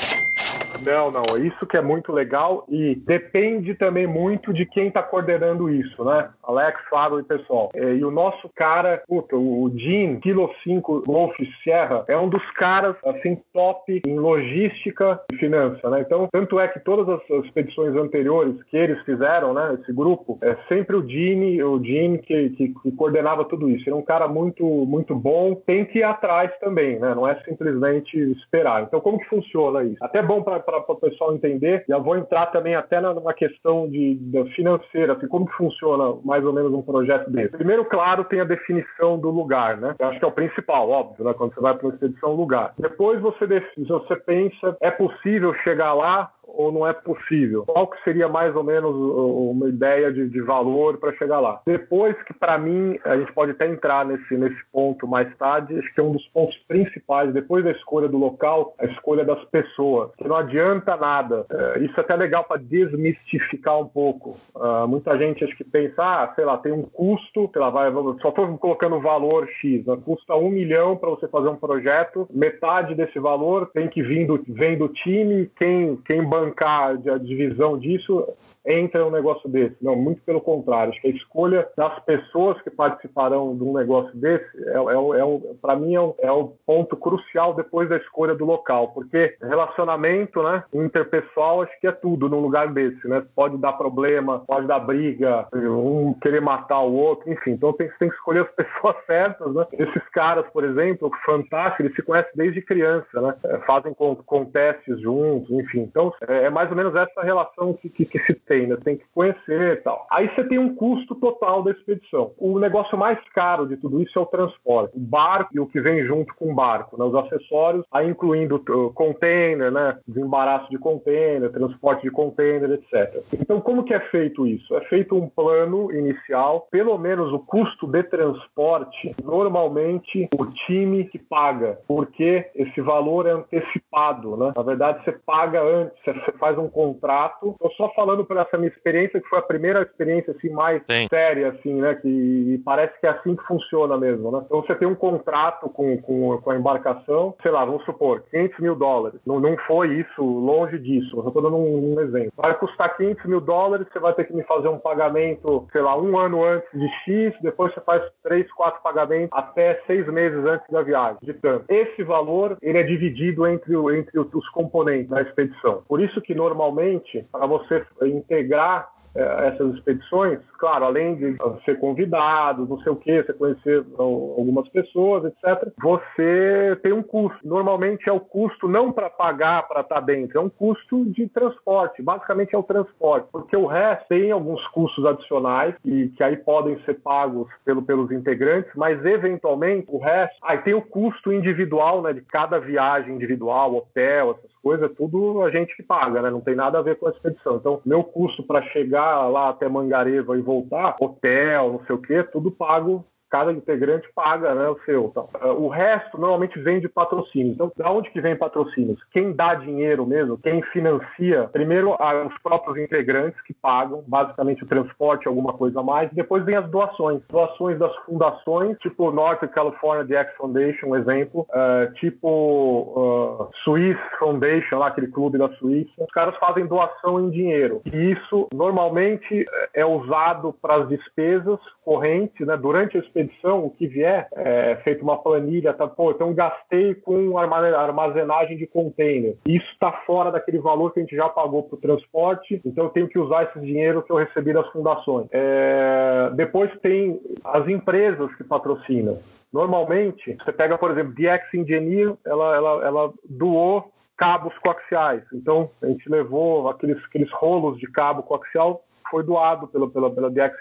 Não, 0.82 1.10
não. 1.10 1.22
Isso 1.38 1.66
que 1.66 1.76
é 1.76 1.82
muito 1.82 2.12
legal 2.12 2.64
e 2.68 2.94
depende 2.94 3.74
também 3.74 4.06
muito 4.06 4.52
de 4.52 4.64
quem 4.66 4.88
está 4.88 5.02
coordenando 5.02 5.70
isso, 5.70 6.04
né? 6.04 6.30
Alex, 6.42 6.80
Fábio 6.88 7.20
e 7.20 7.24
pessoal. 7.24 7.70
É, 7.74 7.94
e 7.94 8.04
o 8.04 8.10
nosso 8.10 8.48
cara, 8.54 9.02
puta, 9.06 9.36
o 9.36 9.70
Jean, 9.76 10.16
Kilo 10.20 10.50
5 10.62 11.04
Golf 11.06 11.36
Sierra, 11.62 12.04
é 12.08 12.16
um 12.16 12.28
dos 12.28 12.42
caras, 12.52 12.96
assim, 13.04 13.40
top 13.52 14.00
em 14.06 14.18
logística 14.18 15.20
e 15.32 15.36
finança, 15.36 15.90
né? 15.90 16.00
Então, 16.00 16.28
tanto 16.32 16.58
é 16.58 16.68
que 16.68 16.80
todas 16.80 17.08
as, 17.08 17.44
expedições 17.44 17.94
anteriores 17.94 18.62
que 18.64 18.76
eles 18.76 19.00
fizeram, 19.04 19.52
né? 19.52 19.78
Esse 19.80 19.92
grupo, 19.92 20.38
é 20.42 20.56
sempre 20.68 20.96
o 20.96 21.06
Jean, 21.06 21.66
o 21.66 21.82
Jean 21.84 22.18
que, 22.18 22.50
que, 22.50 22.68
que 22.68 22.92
coordenava 22.92 23.44
tudo 23.44 23.68
isso. 23.68 23.84
Ele 23.88 23.96
é 23.96 23.98
um 23.98 24.02
cara 24.02 24.26
muito, 24.26 24.64
muito 24.64 25.14
bom, 25.14 25.54
tem 25.54 25.84
que 25.84 25.98
ir 25.98 26.02
atrás 26.02 26.50
também, 26.60 26.98
né? 26.98 27.14
Não 27.14 27.26
é 27.26 27.34
simplesmente 27.44 28.16
esperar. 28.32 28.82
Então, 28.82 29.00
como 29.00 29.18
que 29.18 29.28
funciona 29.28 29.82
isso? 29.84 30.02
Até 30.02 30.22
bom 30.22 30.42
para 30.42 30.60
o 30.76 30.96
pessoal 30.96 31.34
entender, 31.34 31.84
já 31.88 31.98
vou 31.98 32.16
entrar 32.16 32.46
também 32.46 32.74
até 32.74 33.00
numa 33.00 33.34
questão 33.34 33.88
de, 33.88 34.14
de 34.14 34.44
financeira, 34.54 35.14
assim, 35.14 35.26
como 35.28 35.46
que 35.46 35.56
funciona 35.56 36.18
mais 36.24 36.44
ou 36.44 36.52
menos 36.52 36.72
um 36.72 36.82
projeto 36.82 37.30
desse. 37.30 37.56
Primeiro, 37.56 37.84
claro, 37.84 38.24
tem 38.24 38.40
a 38.40 38.44
definição 38.44 39.18
do 39.18 39.30
lugar, 39.30 39.76
né? 39.76 39.94
Eu 39.98 40.08
acho 40.08 40.18
que 40.18 40.24
é 40.24 40.28
o 40.28 40.32
principal, 40.32 40.88
óbvio, 40.88 41.24
né? 41.24 41.34
Quando 41.34 41.54
você 41.54 41.60
vai 41.60 41.74
para 41.74 41.86
uma 41.86 41.94
expedição, 41.94 42.34
lugar. 42.34 42.74
Depois 42.78 43.20
você, 43.20 43.46
você 43.76 44.16
pensa, 44.16 44.76
é 44.80 44.90
possível 44.90 45.54
chegar 45.62 45.94
lá? 45.94 46.30
Ou 46.48 46.72
não 46.72 46.86
é 46.86 46.92
possível? 46.92 47.64
Qual 47.66 47.86
que 47.86 48.02
seria 48.02 48.28
mais 48.28 48.54
ou 48.56 48.64
menos 48.64 48.94
uma 48.94 49.68
ideia 49.68 50.12
de, 50.12 50.28
de 50.28 50.40
valor 50.40 50.98
para 50.98 51.12
chegar 51.14 51.40
lá? 51.40 51.60
Depois 51.66 52.16
que, 52.24 52.34
para 52.34 52.58
mim, 52.58 52.98
a 53.04 53.16
gente 53.16 53.32
pode 53.32 53.52
até 53.52 53.68
entrar 53.68 54.04
nesse, 54.04 54.36
nesse 54.36 54.58
ponto 54.72 55.06
mais 55.06 55.34
tarde, 55.36 55.78
acho 55.78 55.94
que 55.94 56.00
é 56.00 56.02
um 56.02 56.12
dos 56.12 56.26
pontos 56.28 56.56
principais, 56.66 57.32
depois 57.32 57.64
da 57.64 57.70
escolha 57.70 58.08
do 58.08 58.18
local, 58.18 58.74
a 58.78 58.86
escolha 58.86 59.24
das 59.24 59.42
pessoas, 59.46 60.10
que 60.16 60.26
não 60.26 60.36
adianta 60.36 60.96
nada. 60.96 61.46
É, 61.50 61.78
isso 61.80 61.94
é 61.96 62.00
até 62.00 62.16
legal 62.16 62.44
para 62.44 62.60
desmistificar 62.60 63.78
um 63.78 63.86
pouco. 63.86 64.36
Uh, 64.54 64.88
muita 64.88 65.16
gente 65.18 65.44
acho 65.44 65.56
que 65.56 65.64
pensa, 65.64 66.02
ah, 66.02 66.32
sei 66.34 66.44
lá, 66.44 66.56
tem 66.58 66.72
um 66.72 66.82
custo, 66.82 67.50
sei 67.52 67.60
lá, 67.60 67.70
vai, 67.70 67.92
só 68.20 68.28
estou 68.28 68.58
colocando 68.58 69.00
valor 69.00 69.48
X, 69.60 69.84
né? 69.84 69.96
custa 70.04 70.34
um 70.34 70.50
milhão 70.50 70.96
para 70.96 71.10
você 71.10 71.28
fazer 71.28 71.48
um 71.48 71.56
projeto, 71.56 72.26
metade 72.30 72.94
desse 72.94 73.18
valor 73.18 73.70
tem 73.72 73.88
que 73.88 74.02
vir 74.02 74.26
do, 74.26 74.42
vem 74.48 74.76
do 74.76 74.88
time, 74.88 75.50
quem, 75.56 75.96
quem 76.04 76.24
bancar 76.40 76.90
a 77.08 77.18
divisão 77.18 77.78
disso 77.78 78.26
entra 78.68 79.06
um 79.06 79.10
negócio 79.10 79.48
desse. 79.48 79.76
Não, 79.80 79.96
muito 79.96 80.20
pelo 80.22 80.40
contrário. 80.40 80.92
Acho 80.92 81.00
que 81.00 81.08
a 81.08 81.12
escolha 81.12 81.66
das 81.76 81.98
pessoas 82.04 82.60
que 82.60 82.70
participarão 82.70 83.56
de 83.56 83.64
um 83.64 83.72
negócio 83.72 84.14
desse, 84.14 84.46
é, 84.66 84.76
é, 84.76 85.20
é 85.20 85.54
para 85.60 85.74
mim, 85.74 85.94
é 85.94 86.00
o, 86.00 86.14
é 86.18 86.30
o 86.30 86.52
ponto 86.66 86.94
crucial 86.96 87.54
depois 87.54 87.88
da 87.88 87.96
escolha 87.96 88.34
do 88.34 88.44
local. 88.44 88.88
Porque 88.88 89.36
relacionamento 89.40 90.42
né, 90.42 90.62
interpessoal, 90.74 91.62
acho 91.62 91.80
que 91.80 91.86
é 91.86 91.92
tudo 91.92 92.28
num 92.28 92.40
lugar 92.40 92.68
desse. 92.72 93.08
Né? 93.08 93.24
Pode 93.34 93.56
dar 93.56 93.72
problema, 93.72 94.40
pode 94.46 94.66
dar 94.66 94.80
briga, 94.80 95.48
um 95.54 96.12
querer 96.20 96.40
matar 96.40 96.80
o 96.80 96.92
outro, 96.92 97.32
enfim. 97.32 97.52
Então 97.52 97.72
tem, 97.72 97.88
tem 97.98 98.10
que 98.10 98.16
escolher 98.16 98.42
as 98.42 98.50
pessoas 98.52 98.96
certas. 99.06 99.54
Né? 99.54 99.66
Esses 99.72 100.08
caras, 100.10 100.44
por 100.52 100.64
exemplo, 100.64 101.10
fantásticos, 101.24 101.86
eles 101.86 101.96
se 101.96 102.02
conhecem 102.02 102.32
desde 102.34 102.60
criança, 102.60 103.20
né? 103.20 103.34
É, 103.44 103.58
fazem 103.58 103.94
com, 103.94 104.14
com 104.16 104.44
testes 104.44 105.00
juntos, 105.00 105.50
enfim. 105.50 105.80
Então 105.80 106.12
é, 106.26 106.44
é 106.44 106.50
mais 106.50 106.70
ou 106.70 106.76
menos 106.76 106.94
essa 106.94 107.22
relação 107.22 107.72
que, 107.72 107.88
que, 107.88 108.04
que 108.04 108.18
se 108.18 108.34
tem 108.34 108.57
ainda, 108.60 108.76
tem 108.76 108.96
que 108.96 109.04
conhecer 109.14 109.72
e 109.72 109.76
tal. 109.76 110.06
Aí 110.10 110.28
você 110.28 110.44
tem 110.44 110.58
um 110.58 110.74
custo 110.74 111.14
total 111.14 111.62
da 111.62 111.70
expedição. 111.70 112.32
O 112.38 112.58
negócio 112.58 112.96
mais 112.96 113.18
caro 113.34 113.66
de 113.66 113.76
tudo 113.76 114.02
isso 114.02 114.18
é 114.18 114.22
o 114.22 114.26
transporte. 114.26 114.96
O 114.96 115.00
barco 115.00 115.50
e 115.54 115.60
o 115.60 115.66
que 115.66 115.80
vem 115.80 116.04
junto 116.04 116.34
com 116.34 116.50
o 116.50 116.54
barco, 116.54 116.98
né? 116.98 117.04
os 117.04 117.14
acessórios, 117.14 117.84
aí 117.92 118.08
incluindo 118.08 118.56
uh, 118.56 118.92
container, 118.92 119.70
né? 119.70 119.98
desembaraço 120.06 120.68
de 120.70 120.78
container, 120.78 121.50
transporte 121.50 122.02
de 122.02 122.10
container, 122.10 122.70
etc. 122.72 123.22
Então, 123.40 123.60
como 123.60 123.84
que 123.84 123.94
é 123.94 124.00
feito 124.00 124.46
isso? 124.46 124.74
É 124.76 124.80
feito 124.82 125.14
um 125.14 125.28
plano 125.28 125.92
inicial, 125.92 126.66
pelo 126.70 126.96
menos 126.98 127.32
o 127.32 127.38
custo 127.38 127.86
de 127.86 128.02
transporte, 128.02 129.14
normalmente 129.22 130.28
o 130.38 130.46
time 130.46 131.04
que 131.04 131.18
paga, 131.18 131.78
porque 131.86 132.46
esse 132.54 132.80
valor 132.80 133.26
é 133.26 133.32
antecipado, 133.32 134.36
né? 134.36 134.52
Na 134.56 134.62
verdade, 134.62 135.04
você 135.04 135.12
paga 135.12 135.62
antes, 135.62 135.96
você 136.04 136.32
faz 136.38 136.58
um 136.58 136.68
contrato. 136.68 137.50
Estou 137.52 137.70
só 137.72 137.92
falando 137.94 138.24
para 138.24 138.42
essa 138.48 138.58
minha 138.58 138.70
experiência, 138.70 139.20
que 139.20 139.28
foi 139.28 139.38
a 139.38 139.42
primeira 139.42 139.82
experiência 139.82 140.34
assim, 140.36 140.50
mais 140.50 140.82
Sim. 140.90 141.06
séria, 141.08 141.50
assim, 141.50 141.74
né? 141.74 141.94
Que 141.94 142.60
parece 142.64 142.98
que 143.00 143.06
é 143.06 143.10
assim 143.10 143.36
que 143.36 143.44
funciona 143.44 143.96
mesmo, 143.96 144.30
né? 144.30 144.42
Então 144.46 144.62
você 144.62 144.74
tem 144.74 144.88
um 144.88 144.94
contrato 144.94 145.68
com, 145.68 145.96
com, 145.98 146.38
com 146.38 146.50
a 146.50 146.56
embarcação, 146.56 147.34
sei 147.42 147.50
lá, 147.50 147.64
vamos 147.64 147.84
supor, 147.84 148.24
500 148.30 148.58
mil 148.60 148.74
dólares. 148.74 149.20
Não, 149.26 149.38
não 149.40 149.56
foi 149.66 149.94
isso, 149.94 150.22
longe 150.22 150.78
disso. 150.78 151.18
Eu 151.18 151.28
estou 151.28 151.42
dando 151.42 151.56
um, 151.56 151.94
um, 151.94 152.00
exemplo. 152.00 152.32
Vai 152.36 152.54
custar 152.54 152.96
500 152.96 153.24
mil 153.26 153.40
dólares, 153.40 153.86
você 153.92 153.98
vai 153.98 154.12
ter 154.14 154.24
que 154.24 154.34
me 154.34 154.42
fazer 154.44 154.68
um 154.68 154.78
pagamento, 154.78 155.66
sei 155.72 155.80
lá, 155.80 155.98
um 155.98 156.16
ano 156.18 156.44
antes 156.44 156.68
de 156.72 156.88
X, 157.04 157.34
depois 157.42 157.72
você 157.74 157.80
faz 157.80 158.02
três, 158.22 158.50
quatro 158.52 158.82
pagamentos 158.82 159.30
até 159.32 159.80
seis 159.86 160.06
meses 160.08 160.44
antes 160.44 160.68
da 160.70 160.82
viagem, 160.82 161.18
de 161.22 161.34
tanto. 161.34 161.64
Esse 161.68 162.02
valor, 162.02 162.56
ele 162.62 162.78
é 162.78 162.82
dividido 162.82 163.46
entre, 163.46 163.74
entre 163.96 164.18
os 164.18 164.48
componentes 164.50 165.08
da 165.08 165.22
expedição. 165.22 165.82
Por 165.88 166.00
isso 166.00 166.20
que 166.20 166.34
normalmente, 166.34 167.26
para 167.30 167.46
você 167.46 167.84
integrar 168.28 168.90
é, 169.14 169.48
essas 169.48 169.74
expedições, 169.74 170.38
claro, 170.58 170.84
além 170.84 171.16
de 171.16 171.36
ser 171.64 171.78
convidado, 171.78 172.66
não 172.66 172.78
sei 172.80 172.92
o 172.92 172.96
que, 172.96 173.22
você 173.22 173.32
conhecer 173.32 173.84
algumas 173.96 174.68
pessoas, 174.68 175.24
etc., 175.24 175.72
você 175.82 176.78
tem 176.82 176.92
um 176.92 177.02
custo. 177.02 177.38
Normalmente 177.42 178.08
é 178.08 178.12
o 178.12 178.20
custo 178.20 178.68
não 178.68 178.92
para 178.92 179.08
pagar 179.08 179.66
para 179.66 179.80
estar 179.80 179.96
tá 179.96 180.00
dentro, 180.00 180.38
é 180.38 180.40
um 180.40 180.48
custo 180.48 181.04
de 181.06 181.26
transporte. 181.28 182.02
Basicamente 182.02 182.54
é 182.54 182.58
o 182.58 182.62
transporte, 182.62 183.28
porque 183.32 183.56
o 183.56 183.66
resto 183.66 184.06
tem 184.08 184.30
alguns 184.30 184.64
custos 184.68 185.04
adicionais 185.04 185.74
e 185.84 186.08
que 186.08 186.22
aí 186.22 186.36
podem 186.36 186.78
ser 186.84 186.94
pagos 187.00 187.48
pelo, 187.64 187.82
pelos 187.82 188.10
integrantes, 188.10 188.70
mas 188.76 189.04
eventualmente 189.04 189.86
o 189.90 189.98
resto, 189.98 190.36
aí 190.42 190.58
tem 190.58 190.74
o 190.74 190.82
custo 190.82 191.32
individual, 191.32 192.02
né, 192.02 192.12
de 192.12 192.20
cada 192.22 192.58
viagem 192.58 193.14
individual, 193.14 193.74
hotel, 193.74 194.38
essas 194.38 194.57
coisas, 194.62 194.90
é 194.90 194.94
tudo 194.94 195.42
a 195.42 195.50
gente 195.50 195.76
que 195.76 195.82
paga, 195.82 196.22
né? 196.22 196.30
Não 196.30 196.40
tem 196.40 196.54
nada 196.54 196.78
a 196.78 196.82
ver 196.82 196.98
com 196.98 197.06
a 197.06 197.10
expedição. 197.10 197.56
Então, 197.56 197.80
meu 197.84 198.02
custo 198.04 198.42
para 198.42 198.62
chegar 198.70 199.28
lá 199.28 199.50
até 199.50 199.68
Mangareva 199.68 200.36
e 200.36 200.42
voltar, 200.42 200.96
hotel, 201.00 201.72
não 201.72 201.84
sei 201.86 201.96
o 201.96 202.00
quê, 202.00 202.22
tudo 202.22 202.50
pago 202.50 203.04
cada 203.30 203.52
integrante 203.52 204.08
paga 204.14 204.54
né, 204.54 204.68
o 204.68 204.78
seu. 204.84 205.06
Então, 205.06 205.28
o 205.58 205.68
resto 205.68 206.18
normalmente 206.18 206.58
vem 206.58 206.80
de 206.80 206.88
patrocínio. 206.88 207.52
Então, 207.52 207.72
da 207.76 207.90
onde 207.90 208.10
que 208.10 208.20
vem 208.20 208.36
patrocínios? 208.36 209.02
Quem 209.12 209.32
dá 209.32 209.54
dinheiro 209.54 210.06
mesmo, 210.06 210.38
quem 210.38 210.62
financia, 210.62 211.48
primeiro 211.52 211.96
os 212.26 212.38
próprios 212.42 212.78
integrantes 212.78 213.40
que 213.42 213.52
pagam, 213.54 214.02
basicamente 214.06 214.64
o 214.64 214.66
transporte, 214.66 215.28
alguma 215.28 215.52
coisa 215.52 215.80
a 215.80 215.82
mais, 215.82 216.10
depois 216.12 216.44
vem 216.44 216.56
as 216.56 216.68
doações. 216.70 217.22
Doações 217.28 217.78
das 217.78 217.94
fundações, 218.04 218.76
tipo 218.78 219.10
North 219.10 219.40
California 219.48 220.04
DX 220.04 220.34
Foundation, 220.36 220.88
um 220.88 220.96
exemplo, 220.96 221.46
uh, 221.50 221.92
tipo 221.94 222.28
uh, 222.28 223.50
Swiss 223.64 223.98
Foundation, 224.18 224.78
lá, 224.78 224.88
aquele 224.88 225.08
clube 225.08 225.38
da 225.38 225.48
Suíça. 225.54 225.90
Os 225.98 226.12
caras 226.12 226.36
fazem 226.38 226.66
doação 226.66 227.20
em 227.20 227.30
dinheiro. 227.30 227.82
E 227.84 228.12
isso 228.12 228.48
normalmente 228.52 229.44
é 229.74 229.84
usado 229.84 230.54
para 230.60 230.76
as 230.76 230.88
despesas 230.88 231.58
correntes, 231.84 232.46
né? 232.46 232.56
Durante 232.56 232.96
a 232.96 233.00
expedição, 233.18 233.64
o 233.64 233.70
que 233.70 233.86
vier, 233.86 234.28
é 234.32 234.76
feito 234.84 235.02
uma 235.02 235.18
planilha, 235.18 235.72
tá? 235.72 235.86
Pô, 235.86 236.10
então 236.10 236.32
gastei 236.32 236.94
com 236.94 237.36
armazenagem 237.38 238.56
de 238.56 238.66
container. 238.66 239.36
Isso 239.46 239.66
está 239.72 239.92
fora 240.06 240.30
daquele 240.30 240.58
valor 240.58 240.92
que 240.92 241.00
a 241.00 241.02
gente 241.02 241.16
já 241.16 241.28
pagou 241.28 241.64
para 241.64 241.76
o 241.76 241.80
transporte, 241.80 242.60
então 242.64 242.84
eu 242.84 242.90
tenho 242.90 243.08
que 243.08 243.18
usar 243.18 243.44
esse 243.44 243.60
dinheiro 243.60 244.02
que 244.02 244.10
eu 244.10 244.16
recebi 244.16 244.52
das 244.52 244.68
fundações. 244.68 245.26
É... 245.32 246.30
Depois 246.34 246.70
tem 246.80 247.20
as 247.44 247.66
empresas 247.68 248.34
que 248.36 248.44
patrocinam. 248.44 249.18
Normalmente, 249.52 250.36
você 250.44 250.52
pega, 250.52 250.76
por 250.76 250.90
exemplo, 250.90 251.14
DX 251.14 251.54
Engineer, 251.54 252.14
ela, 252.24 252.56
ela, 252.56 252.86
ela 252.86 253.12
doou 253.24 253.90
cabos 254.16 254.52
coaxiais. 254.58 255.22
Então, 255.32 255.70
a 255.80 255.86
gente 255.86 256.08
levou 256.10 256.68
aqueles, 256.68 257.02
aqueles 257.04 257.30
rolos 257.30 257.78
de 257.78 257.86
cabo 257.86 258.22
coaxial 258.22 258.84
foi 259.10 259.22
doado 259.22 259.68
pela, 259.68 259.88
pela, 259.88 260.10
pela 260.10 260.30
DX. 260.30 260.58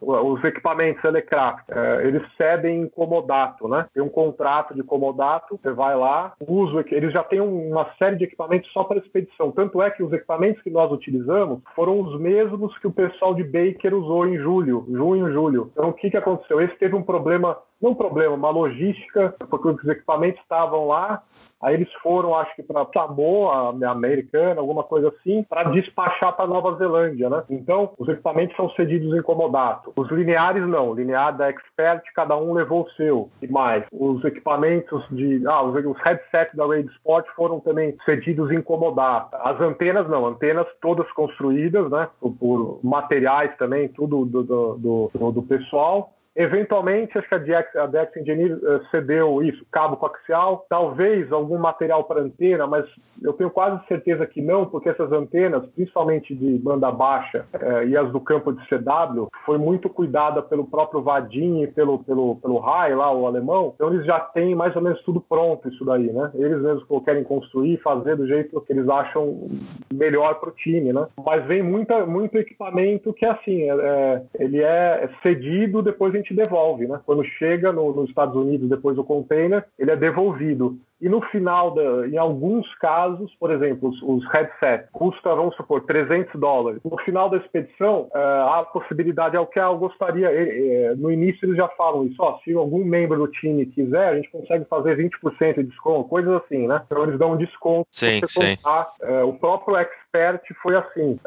Os 0.00 0.42
equipamentos 0.44 1.02
Elecraft, 1.04 1.64
é, 1.68 2.06
eles 2.06 2.22
cedem 2.36 2.82
em 2.82 2.88
comodato, 2.88 3.68
né? 3.68 3.86
Tem 3.92 4.02
um 4.02 4.08
contrato 4.08 4.74
de 4.74 4.82
comodato, 4.82 5.58
você 5.60 5.72
vai 5.72 5.96
lá, 5.96 6.32
usa, 6.46 6.84
eles 6.90 7.12
já 7.12 7.22
têm 7.22 7.40
uma 7.40 7.86
série 7.98 8.16
de 8.16 8.24
equipamentos 8.24 8.70
só 8.72 8.84
para 8.84 8.98
expedição. 8.98 9.50
Tanto 9.50 9.82
é 9.82 9.90
que 9.90 10.02
os 10.02 10.12
equipamentos 10.12 10.62
que 10.62 10.70
nós 10.70 10.90
utilizamos 10.90 11.60
foram 11.74 12.00
os 12.00 12.18
mesmos 12.20 12.76
que 12.78 12.86
o 12.86 12.92
pessoal 12.92 13.34
de 13.34 13.44
Baker 13.44 13.94
usou 13.94 14.26
em 14.26 14.36
julho, 14.38 14.84
junho, 14.88 15.32
julho. 15.32 15.70
Então, 15.72 15.90
o 15.90 15.92
que, 15.92 16.10
que 16.10 16.16
aconteceu? 16.16 16.60
Esse 16.60 16.76
teve 16.76 16.94
um 16.94 17.02
problema 17.02 17.56
não 17.80 17.92
um 17.92 17.94
problema, 17.94 18.34
uma 18.34 18.50
logística, 18.50 19.34
porque 19.48 19.68
os 19.68 19.84
equipamentos 19.86 20.40
estavam 20.42 20.88
lá, 20.88 21.22
aí 21.62 21.74
eles 21.74 21.92
foram, 22.02 22.34
acho 22.34 22.54
que 22.56 22.62
para 22.62 22.86
Samoa, 22.92 23.70
americana, 23.88 24.60
alguma 24.60 24.82
coisa 24.82 25.08
assim, 25.08 25.44
para 25.44 25.64
despachar 25.64 26.34
para 26.34 26.46
Nova 26.46 26.76
Zelândia, 26.76 27.30
né? 27.30 27.44
Então, 27.48 27.92
os 27.96 28.08
equipamentos 28.08 28.56
são 28.56 28.68
cedidos 28.70 29.16
em 29.16 29.22
comodato. 29.22 29.92
Os 29.96 30.10
lineares 30.10 30.66
não, 30.66 30.92
linear 30.92 31.36
da 31.36 31.48
Expert, 31.48 32.02
cada 32.14 32.36
um 32.36 32.52
levou 32.52 32.82
o 32.82 32.90
seu. 32.90 33.30
E 33.40 33.46
mais, 33.46 33.84
os 33.92 34.24
equipamentos 34.24 35.04
de, 35.10 35.46
ah, 35.46 35.62
os, 35.62 35.84
os 35.84 35.98
headsets 36.02 36.56
da 36.56 36.66
Raid 36.66 36.90
Sport 36.96 37.26
foram 37.36 37.60
também 37.60 37.96
cedidos 38.04 38.50
em 38.50 38.60
comodato. 38.60 39.36
As 39.36 39.60
antenas 39.60 40.08
não, 40.08 40.26
antenas 40.26 40.66
todas 40.80 41.10
construídas, 41.12 41.88
né? 41.90 42.08
Por, 42.20 42.32
por 42.32 42.80
materiais 42.82 43.56
também, 43.56 43.88
tudo 43.88 44.24
do, 44.24 44.42
do, 44.42 45.10
do, 45.14 45.32
do 45.32 45.42
pessoal. 45.42 46.12
Eventualmente, 46.38 47.18
acho 47.18 47.28
que 47.28 47.34
a 47.34 47.86
DX 47.86 48.16
Engineer 48.16 48.56
uh, 48.58 48.86
cedeu 48.92 49.42
isso, 49.42 49.66
cabo 49.72 49.96
coaxial, 49.96 50.64
talvez 50.68 51.32
algum 51.32 51.58
material 51.58 52.04
para 52.04 52.20
antena, 52.20 52.64
mas 52.64 52.86
eu 53.20 53.32
tenho 53.32 53.50
quase 53.50 53.84
certeza 53.88 54.24
que 54.24 54.40
não, 54.40 54.64
porque 54.64 54.88
essas 54.88 55.10
antenas, 55.10 55.66
principalmente 55.74 56.32
de 56.36 56.56
banda 56.58 56.92
baixa 56.92 57.44
uh, 57.54 57.82
e 57.88 57.96
as 57.96 58.12
do 58.12 58.20
campo 58.20 58.52
de 58.52 58.64
CW, 58.68 59.26
foi 59.44 59.58
muito 59.58 59.90
cuidada 59.90 60.40
pelo 60.40 60.64
próprio 60.64 61.02
Vadim 61.02 61.62
e 61.62 61.66
pelo, 61.66 61.98
pelo, 62.04 62.36
pelo 62.36 62.58
Rai, 62.58 62.94
lá, 62.94 63.12
o 63.12 63.26
alemão. 63.26 63.72
Então, 63.74 63.92
eles 63.92 64.06
já 64.06 64.20
têm 64.20 64.54
mais 64.54 64.76
ou 64.76 64.82
menos 64.82 65.02
tudo 65.02 65.20
pronto, 65.20 65.68
isso 65.68 65.84
daí, 65.84 66.12
né? 66.12 66.30
Eles 66.34 66.62
mesmos 66.62 67.04
querem 67.04 67.24
construir, 67.24 67.78
fazer 67.78 68.14
do 68.14 68.28
jeito 68.28 68.60
que 68.60 68.72
eles 68.72 68.88
acham 68.88 69.48
melhor 69.92 70.36
para 70.38 70.50
o 70.50 70.52
time, 70.52 70.92
né? 70.92 71.04
Mas 71.26 71.44
vem 71.46 71.64
muita, 71.64 72.06
muito 72.06 72.38
equipamento 72.38 73.12
que, 73.12 73.26
assim, 73.26 73.62
é, 73.62 73.74
é 73.74 74.22
ele 74.38 74.62
é 74.62 75.10
cedido, 75.20 75.82
depois 75.82 76.14
a 76.14 76.16
gente 76.16 76.27
devolve, 76.34 76.86
né? 76.86 77.00
Quando 77.04 77.24
chega 77.24 77.72
no, 77.72 77.92
nos 77.92 78.08
Estados 78.08 78.36
Unidos 78.36 78.68
depois 78.68 78.96
do 78.96 79.04
container, 79.04 79.64
ele 79.78 79.90
é 79.90 79.96
devolvido. 79.96 80.78
E 81.00 81.08
no 81.08 81.20
final, 81.22 81.70
da, 81.70 82.08
em 82.08 82.16
alguns 82.16 82.72
casos, 82.76 83.32
por 83.38 83.52
exemplo, 83.52 83.88
os, 83.88 84.02
os 84.02 84.28
headsets 84.32 84.88
custa, 84.92 85.34
vamos 85.34 85.54
supor, 85.54 85.82
300 85.82 86.40
dólares. 86.40 86.80
No 86.84 86.98
final 86.98 87.30
da 87.30 87.36
expedição, 87.36 88.08
uh, 88.14 88.50
a 88.52 88.64
possibilidade 88.64 89.36
é 89.36 89.40
o 89.40 89.46
que 89.46 89.60
eu 89.60 89.78
gostaria. 89.78 90.28
Uh, 90.28 90.96
no 90.96 91.12
início 91.12 91.46
eles 91.46 91.56
já 91.56 91.68
falam 91.68 92.06
isso, 92.06 92.16
ó, 92.18 92.38
se 92.40 92.52
algum 92.52 92.84
membro 92.84 93.16
do 93.16 93.28
time 93.28 93.64
quiser, 93.66 94.08
a 94.08 94.16
gente 94.16 94.30
consegue 94.30 94.64
fazer 94.64 94.96
20% 94.96 95.54
de 95.54 95.62
desconto, 95.64 96.08
coisas 96.08 96.42
assim, 96.42 96.66
né? 96.66 96.82
Então 96.86 97.04
eles 97.04 97.18
dão 97.18 97.32
um 97.32 97.36
desconto. 97.36 97.86
Sim, 97.92 98.20
sim. 98.28 98.56
Comprar. 98.56 98.88
Uh, 99.00 99.28
o 99.28 99.32
próprio 99.34 99.76
Expert 100.18 100.42
foi 100.62 100.76
assim. 100.76 101.18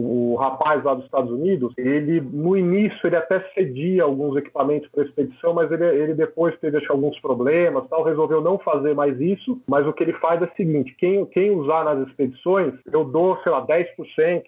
o 0.00 0.36
rapaz 0.36 0.84
lá 0.84 0.94
dos 0.94 1.04
Estados 1.04 1.30
Unidos, 1.30 1.72
ele 1.76 2.20
no 2.20 2.56
início 2.56 3.06
ele 3.06 3.16
até 3.16 3.40
cedia 3.54 4.04
alguns 4.04 4.36
equipamentos 4.36 4.88
para 4.90 5.02
a 5.02 5.06
expedição, 5.06 5.52
mas 5.52 5.70
ele, 5.70 5.84
ele 5.84 6.14
depois 6.14 6.56
teve 6.58 6.84
alguns 6.88 7.18
problemas, 7.20 7.88
tal, 7.88 8.02
resolveu 8.02 8.40
não 8.40 8.58
fazer 8.58 8.84
fazer 8.84 8.94
mais 8.94 9.18
isso, 9.20 9.60
mas 9.66 9.86
o 9.86 9.92
que 9.92 10.02
ele 10.02 10.12
faz 10.14 10.42
é 10.42 10.44
o 10.44 10.56
seguinte: 10.56 10.94
quem, 10.98 11.24
quem 11.26 11.50
usar 11.50 11.84
nas 11.84 12.06
expedições, 12.06 12.74
eu 12.92 13.04
dou, 13.04 13.38
sei 13.42 13.50
lá, 13.50 13.64
10%, 13.66 13.86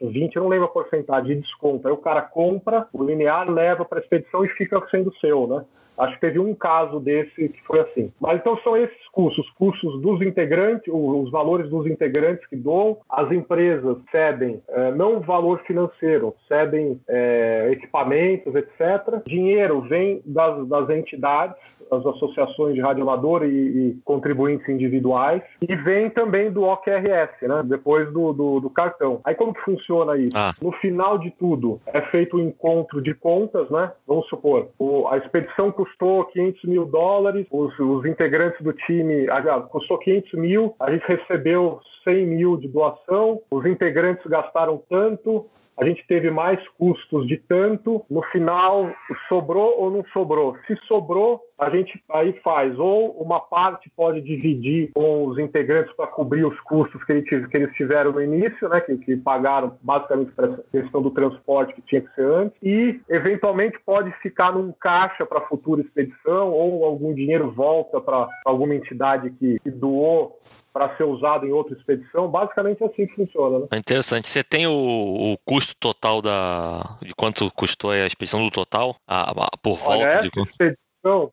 20%, 0.02 0.30
eu 0.34 0.42
não 0.42 0.48
lembro 0.48 0.66
a 0.66 0.70
porcentagem 0.70 1.36
de 1.36 1.42
desconto. 1.42 1.86
Aí 1.86 1.94
o 1.94 1.98
cara 1.98 2.20
compra, 2.20 2.86
o 2.92 3.02
linear 3.02 3.50
leva 3.50 3.84
para 3.84 3.98
a 3.98 4.02
expedição 4.02 4.44
e 4.44 4.48
fica 4.50 4.82
sendo 4.90 5.14
seu, 5.16 5.46
né? 5.46 5.64
Acho 5.98 6.14
que 6.14 6.20
teve 6.20 6.38
um 6.38 6.54
caso 6.54 7.00
desse 7.00 7.48
que 7.48 7.62
foi 7.64 7.80
assim. 7.80 8.12
Mas 8.20 8.40
então 8.40 8.58
são 8.58 8.76
esses 8.76 9.08
custos, 9.12 9.48
custos 9.50 10.00
dos 10.00 10.20
integrantes, 10.22 10.92
os 10.92 11.30
valores 11.30 11.68
dos 11.70 11.86
integrantes 11.86 12.46
que 12.46 12.56
doam, 12.56 12.98
as 13.08 13.30
empresas 13.32 13.96
cedem 14.10 14.62
é, 14.68 14.92
não 14.92 15.20
valor 15.20 15.60
financeiro, 15.66 16.34
cedem 16.48 17.00
é, 17.08 17.68
equipamentos, 17.72 18.54
etc. 18.54 19.22
Dinheiro 19.26 19.80
vem 19.82 20.22
das, 20.24 20.66
das 20.68 20.90
entidades, 20.90 21.56
as 21.90 22.04
associações 22.04 22.74
de 22.74 22.80
radioamador 22.80 23.44
e, 23.44 23.48
e, 23.48 23.98
contribuintes 24.04 24.68
individuais, 24.68 25.42
e 25.60 25.74
vem 25.76 26.10
também 26.10 26.50
do 26.50 26.64
OQRS, 26.64 27.32
né? 27.42 27.62
Depois 27.64 28.12
do, 28.12 28.32
do, 28.32 28.60
do 28.60 28.70
cartão. 28.70 29.20
Aí 29.24 29.34
como 29.34 29.54
que 29.54 29.60
funciona 29.60 30.16
isso? 30.16 30.36
Ah. 30.36 30.52
No 30.60 30.72
final 30.72 31.18
de 31.18 31.30
tudo, 31.30 31.80
é 31.86 32.00
feito 32.02 32.36
o 32.36 32.40
um 32.40 32.48
encontro 32.48 33.00
de 33.00 33.14
contas, 33.14 33.70
né? 33.70 33.92
Vamos 34.06 34.26
supor, 34.28 34.68
o, 34.78 35.06
a 35.08 35.18
expedição 35.18 35.70
custou 35.86 36.24
500 36.24 36.64
mil 36.64 36.84
dólares, 36.84 37.46
os, 37.50 37.78
os 37.78 38.04
integrantes 38.04 38.60
do 38.62 38.72
time, 38.72 39.28
ah, 39.30 39.60
custou 39.60 39.98
500 39.98 40.32
mil, 40.34 40.74
a 40.80 40.90
gente 40.90 41.06
recebeu 41.06 41.80
100 42.04 42.26
mil 42.26 42.56
de 42.56 42.68
doação, 42.68 43.40
os 43.50 43.64
integrantes 43.64 44.24
gastaram 44.26 44.82
tanto, 44.88 45.46
a 45.78 45.84
gente 45.84 46.06
teve 46.06 46.30
mais 46.30 46.58
custos 46.70 47.26
de 47.26 47.36
tanto, 47.36 48.04
no 48.10 48.22
final 48.24 48.90
sobrou 49.28 49.80
ou 49.80 49.90
não 49.90 50.04
sobrou? 50.12 50.56
Se 50.66 50.76
sobrou, 50.86 51.42
a 51.58 51.70
gente 51.70 52.02
aí 52.10 52.32
faz, 52.44 52.78
ou 52.78 53.12
uma 53.12 53.40
parte 53.40 53.90
pode 53.96 54.20
dividir 54.20 54.90
com 54.94 55.26
os 55.26 55.38
integrantes 55.38 55.94
para 55.94 56.06
cobrir 56.06 56.44
os 56.44 56.58
custos 56.60 57.02
que, 57.04 57.12
eles, 57.12 57.72
tiveram 57.74 58.12
no 58.12 58.22
início, 58.22 58.68
né, 58.68 58.80
que, 58.80 58.96
que 58.98 59.16
pagaram 59.16 59.76
basicamente 59.82 60.32
para 60.32 60.48
essa 60.48 60.64
questão 60.70 61.02
do 61.02 61.10
transporte 61.10 61.74
que 61.74 61.82
tinha 61.82 62.00
que 62.00 62.14
ser 62.14 62.26
antes, 62.26 62.56
e 62.62 63.00
eventualmente 63.08 63.78
pode 63.84 64.10
ficar 64.22 64.52
num 64.52 64.72
caixa 64.72 65.24
para 65.24 65.40
futura 65.42 65.80
expedição, 65.80 66.50
ou 66.52 66.84
algum 66.84 67.14
dinheiro 67.14 67.50
volta 67.50 68.00
para 68.00 68.28
alguma 68.44 68.74
entidade 68.74 69.30
que, 69.30 69.58
que 69.60 69.70
doou 69.70 70.38
para 70.76 70.94
ser 70.98 71.04
usado 71.04 71.46
em 71.46 71.52
outra 71.52 71.74
expedição. 71.74 72.28
Basicamente 72.28 72.82
é 72.82 72.86
assim 72.86 73.06
que 73.06 73.14
funciona. 73.14 73.60
Né? 73.60 73.66
É 73.70 73.78
interessante. 73.78 74.28
Você 74.28 74.44
tem 74.44 74.66
o, 74.66 74.72
o, 74.72 75.38
custo 75.38 75.74
total 75.80 76.20
da 76.20 76.98
de 77.00 77.14
quanto 77.14 77.50
custou 77.52 77.92
a 77.92 78.06
expedição 78.06 78.44
do 78.44 78.50
total? 78.50 78.94
A, 79.08 79.30
a, 79.30 79.56
por 79.62 79.78
volta 79.78 80.04
Olha, 80.04 80.20
de 80.20 80.28
expedição 80.28 80.76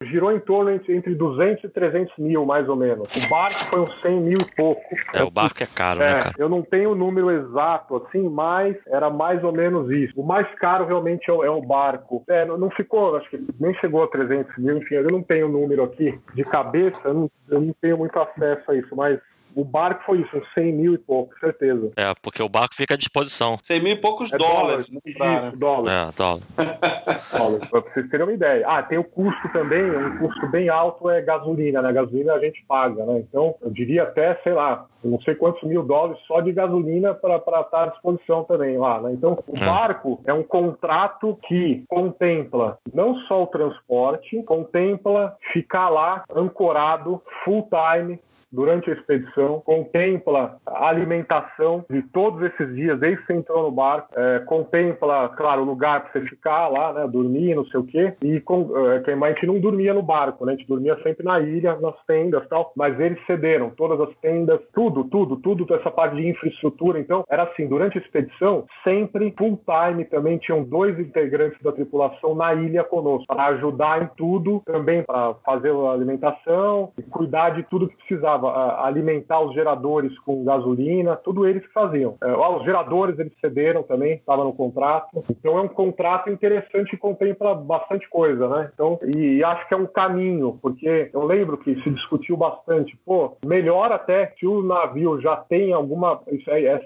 girou 0.04 0.32
em 0.32 0.40
torno 0.40 0.72
entre, 0.72 0.96
entre 0.96 1.16
200 1.16 1.64
e 1.64 1.70
300 1.70 2.18
mil, 2.18 2.46
mais 2.46 2.70
ou 2.70 2.76
menos. 2.76 3.08
O 3.16 3.30
barco 3.30 3.64
foi 3.66 3.80
uns 3.82 4.02
100 4.02 4.22
mil 4.22 4.38
e 4.40 4.56
pouco. 4.56 4.82
É, 5.14 5.24
o 5.24 5.32
barco 5.32 5.64
é 5.64 5.66
caro, 5.66 6.00
né, 6.00 6.06
é, 6.06 6.14
né, 6.14 6.22
cara? 6.22 6.36
Eu 6.38 6.48
não 6.48 6.62
tenho 6.62 6.92
o 6.92 6.96
número 6.96 7.32
exato, 7.32 7.96
assim, 7.98 8.30
mas 8.30 8.76
era 8.88 9.10
mais 9.10 9.44
ou 9.44 9.52
menos 9.52 9.90
isso. 9.92 10.14
O 10.16 10.24
mais 10.24 10.48
caro 10.56 10.86
realmente 10.86 11.30
é 11.30 11.34
o, 11.34 11.44
é 11.44 11.50
o 11.50 11.62
barco. 11.62 12.24
É, 12.28 12.46
não, 12.46 12.58
não, 12.58 12.70
ficou, 12.70 13.16
acho 13.16 13.30
que 13.30 13.44
nem 13.60 13.74
chegou 13.76 14.04
a 14.04 14.08
300 14.08 14.58
mil, 14.58 14.78
enfim, 14.78 14.96
eu 14.96 15.12
não 15.12 15.24
tenho 15.24 15.48
o 15.48 15.52
número 15.52 15.84
aqui 15.84 16.18
de 16.34 16.44
cabeça, 16.44 17.02
eu 17.06 17.14
não, 17.14 17.32
eu 17.50 17.62
não 17.62 17.76
tenho 17.82 17.98
muito 17.98 18.18
acesso 18.20 18.72
a 18.72 18.76
isso, 18.76 18.96
mas 18.96 19.20
o 19.56 19.64
barco 19.64 20.04
foi 20.06 20.22
isso, 20.22 20.42
100 20.54 20.74
mil 20.74 20.94
e 20.94 20.98
pouco, 20.98 21.38
certeza. 21.40 21.92
É, 21.96 22.14
porque 22.22 22.42
o 22.42 22.50
barco 22.50 22.76
fica 22.76 22.94
à 22.94 22.98
disposição. 22.98 23.58
100 23.62 23.80
mil 23.82 23.94
e 23.94 23.98
poucos 23.98 24.32
é 24.32 24.38
dólares. 24.38 24.90
dólares. 24.90 25.20
Né, 25.20 25.50
isso, 25.50 25.60
dólar. 25.60 25.92
É, 25.92 26.12
dólar. 26.16 26.42
dólares, 27.38 27.70
para 27.70 27.80
vocês 27.82 28.10
terem 28.10 28.26
uma 28.26 28.34
ideia. 28.34 28.66
Ah, 28.68 28.84
tem 28.84 28.98
o 28.98 29.04
custo 29.04 29.50
também, 29.52 29.84
um 29.84 30.18
custo 30.18 30.48
bem 30.50 30.70
alto 30.70 31.10
é 31.10 31.22
gasolina, 31.22 31.82
né? 31.82 31.92
Gasolina 31.92 32.34
a 32.34 32.40
gente 32.40 32.64
paga, 32.68 33.06
né? 33.06 33.20
Então, 33.20 33.56
eu 33.62 33.70
diria 33.70 34.04
até, 34.04 34.36
sei 34.44 34.54
lá, 34.54 34.86
não 35.04 35.20
sei 35.22 35.36
quantos 35.36 35.62
mil 35.64 35.84
dólares 35.84 36.22
só 36.28 36.40
de 36.40 36.52
gasolina 36.52 37.14
para 37.14 37.38
estar 37.38 37.84
à 37.84 37.88
disposição 37.88 38.44
também 38.44 38.78
lá, 38.78 39.02
né? 39.02 39.12
Então, 39.14 39.38
o 39.48 39.58
é. 39.58 39.66
barco 39.66 40.22
é 40.26 40.34
um 40.34 40.44
contrato 40.44 41.38
que 41.48 41.84
contempla 41.88 42.78
não 42.94 43.16
só 43.28 43.44
o 43.44 43.48
transporte, 43.48 44.42
contempla 44.44 45.36
ficar 45.52 45.90
lá 45.90 46.24
ancorado 46.34 47.22
full 47.44 47.68
time 47.70 48.20
durante 48.54 48.90
a 48.90 48.94
expedição, 48.94 49.62
contempla 49.66 50.58
a 50.66 50.88
alimentação 50.88 51.84
de 51.90 52.04
todos 52.04 52.42
esses 52.44 52.76
dias, 52.76 53.00
desde 53.00 53.22
que 53.22 53.28
você 53.28 53.34
entrou 53.34 53.64
no 53.64 53.72
barco, 53.72 54.08
é, 54.16 54.40
contempla, 54.40 55.30
claro, 55.30 55.64
o 55.64 55.66
lugar 55.66 56.02
para 56.02 56.12
você 56.22 56.28
ficar 56.30 56.68
lá, 56.68 56.94
né, 56.94 57.08
dormir, 57.08 57.56
não 57.56 57.66
sei 57.66 57.80
o 57.80 57.84
quê, 57.84 58.14
e 58.22 58.40
com, 58.40 58.70
é, 58.78 59.14
a 59.14 59.30
gente 59.30 59.48
não 59.48 59.60
dormia 59.60 59.94
no 59.94 60.04
barco, 60.04 60.46
né, 60.46 60.54
a 60.54 60.56
gente 60.56 60.68
dormia 60.68 60.96
sempre 61.02 61.26
na 61.26 61.40
ilha, 61.40 61.76
nas 61.78 61.96
tendas 62.06 62.48
tal, 62.48 62.72
mas 62.76 63.00
eles 63.00 63.20
cederam 63.26 63.72
todas 63.72 64.00
as 64.00 64.16
tendas, 64.18 64.60
tudo, 64.74 65.06
tudo, 65.06 65.38
tudo, 65.38 65.74
essa 65.74 65.90
parte 65.90 66.16
de 66.16 66.28
infraestrutura, 66.28 67.00
então 67.00 67.24
era 67.30 67.44
assim, 67.44 67.68
durante 67.68 67.98
a 67.98 68.02
expedição, 68.02 68.66
sempre 68.84 69.34
full 69.36 69.60
time 69.66 70.06
também 70.06 70.38
tinham 70.38 70.64
dois 70.64 71.00
integrantes 71.00 71.60
da 71.64 71.72
tripulação 71.72 72.36
na 72.36 72.54
ilha 72.54 72.84
conosco, 72.84 73.26
para 73.26 73.48
ajudar 73.48 74.04
em 74.04 74.10
tudo, 74.16 74.62
também 74.66 75.02
para 75.04 75.34
fazer 75.46 75.72
a 75.72 75.92
alimentação 75.92 76.92
e 76.98 77.02
cuidar 77.02 77.52
de 77.52 77.64
tudo 77.64 77.88
que 77.88 77.96
precisava 77.96 78.43
alimentar 78.48 79.42
os 79.42 79.54
geradores 79.54 80.18
com 80.20 80.44
gasolina, 80.44 81.16
tudo 81.16 81.48
eles 81.48 81.66
que 81.66 81.74
faziam. 81.74 82.16
É, 82.22 82.34
os 82.36 82.64
geradores 82.64 83.18
eles 83.20 83.34
cederam 83.40 83.84
também, 83.84 84.14
estava 84.14 84.44
no 84.44 84.54
contrato. 84.54 85.24
Então 85.30 85.58
é 85.58 85.62
um 85.62 85.68
contrato 85.68 86.30
interessante 86.30 86.92
que 86.92 86.98
contempla 86.98 87.56
bastante 87.56 88.08
coisa, 88.10 88.48
né? 88.48 88.70
Então, 88.74 89.00
e, 89.16 89.38
e, 89.38 89.44
acho 89.44 89.68
que 89.68 89.74
é 89.74 89.78
um 89.78 89.86
caminho, 89.86 90.58
porque 90.62 91.10
eu 91.14 91.26
lembro 91.26 91.58
que 91.58 91.82
se 91.82 91.90
discutiu 91.90 92.38
bastante, 92.38 92.98
pô, 93.06 93.38
melhor 93.46 93.92
até 93.92 94.34
se 94.40 94.46
o 94.46 94.62
navio 94.62 95.20
já 95.22 95.36
tem 95.36 95.74
alguma, 95.74 96.22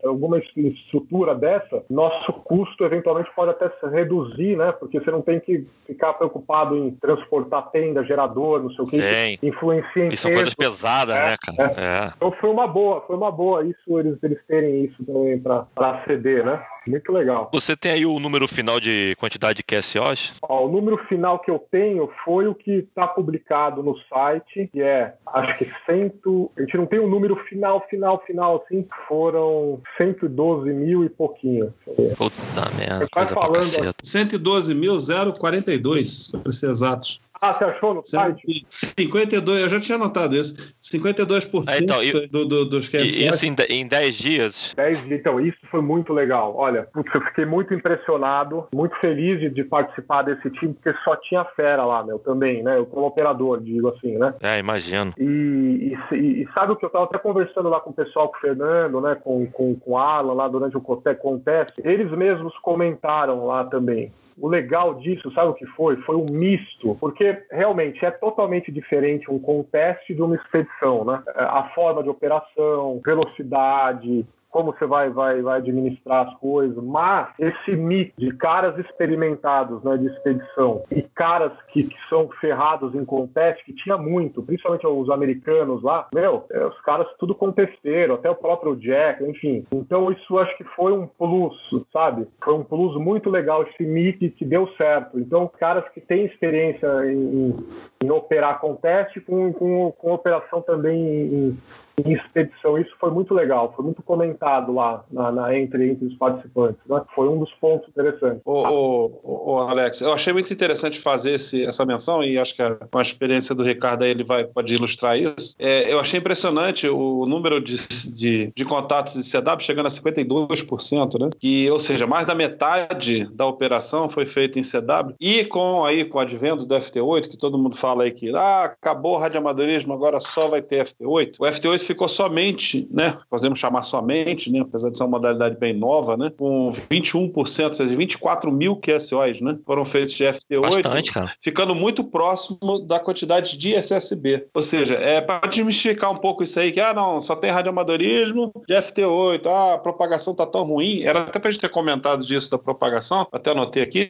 alguma 0.03 0.39
estrutura 0.55 1.35
dessa, 1.35 1.83
nosso 1.89 2.33
custo 2.33 2.83
eventualmente 2.83 3.29
pode 3.35 3.51
até 3.51 3.69
se 3.69 3.87
reduzir, 3.87 4.55
né? 4.55 4.71
Porque 4.71 4.99
você 4.99 5.11
não 5.11 5.21
tem 5.21 5.39
que 5.39 5.65
ficar 5.85 6.13
preocupado 6.13 6.75
em 6.77 6.91
transportar 6.91 7.69
tenda, 7.71 8.03
gerador, 8.03 8.63
não 8.63 8.69
sei 8.71 8.83
o 8.83 8.87
que, 8.87 8.97
Sim. 8.97 9.47
influencia 9.47 10.05
em 10.05 10.09
E 10.09 10.17
são 10.17 10.33
coisas 10.33 10.53
pesadas, 10.53 11.15
é. 11.15 11.31
né? 11.31 11.37
Cara. 11.55 11.73
É. 11.77 12.05
é. 12.05 12.13
Então 12.15 12.31
foi 12.31 12.49
uma 12.49 12.67
boa, 12.67 13.01
foi 13.01 13.15
uma 13.15 13.31
boa 13.31 13.65
isso 13.65 13.99
eles, 13.99 14.17
eles 14.23 14.39
terem 14.47 14.85
isso 14.85 15.03
também 15.03 15.39
para 15.39 15.67
aceder, 15.77 16.45
né? 16.45 16.63
Muito 16.87 17.11
legal. 17.11 17.49
Você 17.51 17.75
tem 17.75 17.91
aí 17.91 18.05
o 18.05 18.17
número 18.19 18.47
final 18.47 18.79
de 18.79 19.15
quantidade 19.19 19.57
de 19.57 19.63
QSOs? 19.63 20.35
Ó, 20.41 20.65
o 20.65 20.71
número 20.71 20.97
final 21.07 21.39
que 21.39 21.51
eu 21.51 21.59
tenho 21.69 22.09
foi 22.23 22.47
o 22.47 22.55
que 22.55 22.71
está 22.71 23.05
publicado 23.05 23.83
no 23.83 23.97
site, 24.09 24.69
que 24.71 24.81
é, 24.81 25.13
acho 25.25 25.57
que 25.57 25.69
cento. 25.85 26.49
A 26.57 26.61
gente 26.61 26.77
não 26.77 26.85
tem 26.85 26.99
um 26.99 27.09
número 27.09 27.35
final, 27.47 27.85
final, 27.89 28.23
final, 28.25 28.63
assim. 28.63 28.87
Foram 29.07 29.81
112 29.97 30.71
mil 30.71 31.03
e 31.03 31.09
pouquinho. 31.09 31.73
Puta 32.17 32.37
merda. 32.77 33.07
Vai 33.13 33.25
falando. 33.25 33.93
112.042, 34.03 36.41
para 36.41 36.51
ser 36.51 36.69
exatos. 36.69 37.19
Ah, 37.41 37.53
você 37.53 37.63
achou 37.65 37.93
no 37.93 38.05
site? 38.05 38.65
52, 38.69 39.61
eu 39.61 39.69
já 39.69 39.79
tinha 39.79 39.97
notado 39.97 40.35
isso. 40.35 40.75
52% 40.81 41.65
é, 41.69 41.83
então, 41.83 42.03
eu, 42.03 42.27
do, 42.27 42.45
do, 42.45 42.65
dos 42.65 42.89
QSOs. 42.89 43.17
Isso 43.17 43.45
em, 43.45 43.55
em 43.69 43.87
10 43.87 44.15
dias? 44.15 44.73
10 44.75 45.03
dias, 45.05 45.19
então, 45.19 45.39
isso 45.39 45.57
foi 45.69 45.81
muito 45.81 46.13
legal. 46.13 46.55
Olha, 46.55 46.83
putz, 46.93 47.13
eu 47.13 47.21
fiquei 47.21 47.45
muito 47.45 47.73
impressionado, 47.73 48.67
muito 48.73 48.95
feliz 48.99 49.39
de, 49.39 49.49
de, 49.49 49.63
participar 49.63 50.23
desse 50.23 50.49
time, 50.51 50.73
porque 50.73 50.97
só 51.03 51.15
tinha 51.15 51.43
fera 51.55 51.85
lá, 51.85 52.03
meu, 52.03 52.19
também, 52.19 52.63
né? 52.63 52.77
Eu 52.77 52.85
como 52.85 53.07
operador, 53.07 53.61
digo 53.61 53.89
assim, 53.89 54.17
né? 54.17 54.33
É, 54.41 54.59
imagino. 54.59 55.13
E, 55.17 55.95
e, 56.11 56.15
e 56.15 56.47
sabe 56.53 56.73
o 56.73 56.75
que 56.75 56.85
eu 56.85 56.89
tava 56.89 57.05
até 57.05 57.17
conversando 57.17 57.69
lá 57.69 57.79
com 57.79 57.91
o 57.91 57.93
pessoal, 57.93 58.29
com 58.29 58.37
o 58.37 58.41
Fernando, 58.41 59.01
né? 59.01 59.15
Com, 59.15 59.45
com, 59.47 59.75
com 59.75 59.91
o 59.91 59.97
Alan, 59.97 60.33
lá 60.33 60.47
durante 60.47 60.77
o 60.77 60.81
Contest, 60.81 61.73
eles 61.83 62.09
mesmos 62.11 62.57
comentaram 62.59 63.45
lá 63.45 63.63
também 63.65 64.11
o 64.39 64.47
legal 64.47 64.93
disso, 64.95 65.31
sabe 65.31 65.49
o 65.49 65.53
que 65.53 65.65
foi? 65.65 65.97
Foi 65.97 66.15
um 66.15 66.25
misto, 66.29 66.95
porque 66.99 67.43
realmente 67.51 68.05
é 68.05 68.11
totalmente 68.11 68.71
diferente 68.71 69.31
um 69.31 69.39
conteste 69.39 70.13
de 70.13 70.21
uma 70.21 70.35
expedição, 70.35 71.03
né? 71.03 71.23
A 71.35 71.69
forma 71.73 72.03
de 72.03 72.09
operação, 72.09 73.01
velocidade, 73.03 74.25
como 74.49 74.73
você 74.73 74.85
vai, 74.85 75.09
vai, 75.09 75.41
vai 75.41 75.57
administrar 75.59 76.27
as 76.27 76.33
coisas, 76.35 76.81
mas 76.83 77.29
esse 77.39 77.75
mix 77.75 78.13
de 78.17 78.31
caras 78.33 78.77
experimentados 78.77 79.83
né, 79.83 79.97
de 79.97 80.07
expedição 80.07 80.83
e 80.91 81.01
caras 81.01 81.51
que, 81.69 81.83
que 81.83 81.97
são 82.09 82.29
ferrados 82.41 82.95
em 82.95 83.05
conteste, 83.05 83.63
que 83.65 83.73
tinha 83.73 83.97
muito, 83.97 84.41
principalmente 84.41 84.85
os 84.85 85.09
americanos 85.09 85.83
lá, 85.83 86.07
meu, 86.13 86.45
é, 86.51 86.65
os 86.65 86.79
caras 86.81 87.07
tudo 87.19 87.35
contesteiro, 87.35 88.15
até 88.15 88.29
o 88.29 88.35
próprio 88.35 88.75
Jack, 88.75 89.23
enfim. 89.23 89.65
Então 89.71 90.11
isso 90.11 90.37
acho 90.37 90.55
que 90.57 90.63
foi 90.63 90.91
um 90.91 91.07
plus, 91.07 91.55
sabe? 91.91 92.27
Foi 92.43 92.53
um 92.53 92.63
plus 92.63 92.95
muito 92.95 93.29
legal 93.29 93.63
esse 93.63 93.83
mix 93.83 94.17
que 94.35 94.45
deu 94.45 94.67
certo. 94.77 95.19
Então, 95.19 95.51
caras 95.59 95.87
que 95.89 96.01
têm 96.01 96.25
experiência 96.25 96.87
em, 97.05 97.55
em 98.03 98.09
operar 98.09 98.59
conteste 98.59 99.19
com, 99.19 99.51
com, 99.53 99.91
com 99.91 100.13
operação 100.13 100.61
também 100.61 100.99
em, 100.99 101.49
em 101.49 101.57
expedição. 102.05 102.77
Isso 102.77 102.91
foi 102.99 103.09
muito 103.11 103.33
legal, 103.33 103.73
foi 103.75 103.85
muito 103.85 104.03
comentado 104.03 104.73
lá 104.73 105.03
na, 105.11 105.31
na 105.31 105.57
entre, 105.57 105.91
entre 105.91 106.05
os 106.05 106.15
participantes. 106.15 106.79
Né? 106.85 107.01
Foi 107.15 107.27
um 107.27 107.39
dos 107.39 107.51
pontos 107.53 107.87
interessantes. 107.89 108.41
O, 108.45 109.57
Alex, 109.67 110.01
eu 110.01 110.13
achei 110.13 110.31
muito 110.31 110.53
interessante 110.53 110.99
fazer 110.99 111.33
esse, 111.33 111.65
essa 111.65 111.85
menção 111.85 112.23
e 112.23 112.37
acho 112.37 112.55
que 112.55 112.63
com 112.91 112.99
a 112.99 113.01
experiência 113.01 113.55
do 113.55 113.63
Ricardo 113.63 114.03
aí 114.03 114.11
ele 114.11 114.23
vai, 114.23 114.43
pode 114.43 114.73
ilustrar 114.73 115.17
isso. 115.17 115.55
É, 115.57 115.91
eu 115.91 115.99
achei 115.99 116.19
impressionante 116.19 116.87
o 116.87 117.25
número 117.25 117.59
de, 117.59 117.75
de, 118.13 118.51
de 118.55 118.65
contatos 118.65 119.13
de 119.13 119.31
CW 119.31 119.59
chegando 119.59 119.87
a 119.87 119.89
52%, 119.89 121.19
né? 121.19 121.29
Que, 121.39 121.69
ou 121.71 121.79
seja, 121.79 122.05
mais 122.05 122.25
da 122.25 122.35
metade 122.35 123.27
da 123.33 123.45
operação 123.45 124.09
foi 124.09 124.25
feita 124.25 124.59
em 124.59 124.61
CW 124.61 125.15
e 125.19 125.45
com 125.45 125.83
aí 125.83 126.05
com 126.05 126.17
o 126.17 126.21
advento 126.21 126.65
do 126.65 126.75
FT8, 126.75 127.27
que 127.27 127.37
todo 127.37 127.57
mundo 127.57 127.75
fala 127.75 128.03
aí 128.03 128.11
que 128.11 128.35
ah, 128.35 128.65
acabou 128.65 129.15
o 129.15 129.17
radioamadorismo, 129.17 129.93
agora 129.93 130.19
só 130.19 130.47
vai 130.47 130.61
ter 130.61 130.85
FT8. 130.85 131.35
O 131.39 131.43
FT8 131.43 131.86
ficou 131.87 132.07
somente, 132.07 132.87
né, 132.91 133.17
podemos 133.29 133.57
chamar 133.57 133.83
somente, 133.83 134.51
né, 134.51 134.59
apesar 134.59 134.89
de 134.89 134.97
ser 134.97 135.03
uma 135.03 135.11
modalidade 135.11 135.57
bem 135.57 135.73
nova, 135.73 136.17
né, 136.17 136.31
com 136.37 136.69
21%, 136.91 137.33
ou 137.37 137.73
seja, 137.73 137.95
24 137.95 138.51
mil 138.51 138.75
QSOs, 138.75 139.39
né, 139.41 139.57
foram 139.65 139.85
feitos 139.85 140.13
de 140.13 140.25
FT8, 140.25 140.61
Bastante, 140.61 141.13
cara. 141.13 141.31
ficando 141.41 141.73
muito 141.73 142.03
próximo 142.03 142.79
da 142.85 142.99
quantidade 142.99 143.57
de 143.57 143.73
SSB. 143.73 144.47
Ou 144.53 144.61
seja, 144.61 144.95
é 144.95 145.21
para 145.21 145.47
desmistificar 145.47 146.11
um 146.11 146.17
pouco 146.17 146.43
isso 146.43 146.59
aí, 146.59 146.71
que, 146.71 146.79
ah, 146.79 146.93
não, 146.93 147.21
só 147.21 147.35
tem 147.35 147.51
radioamadorismo 147.51 148.51
de 148.67 148.73
FT8, 148.73 149.45
ah, 149.45 149.73
a 149.75 149.77
propagação 149.77 150.35
tá 150.35 150.45
tão 150.45 150.63
ruim, 150.63 151.03
era 151.03 151.21
até 151.21 151.39
para 151.39 151.49
a 151.49 151.51
gente 151.51 151.61
ter 151.61 151.69
comentado 151.69 152.25
disso 152.25 152.51
da 152.51 152.57
propagação, 152.57 153.25
até 153.31 153.51
anotei 153.51 153.81
aqui, 153.81 154.09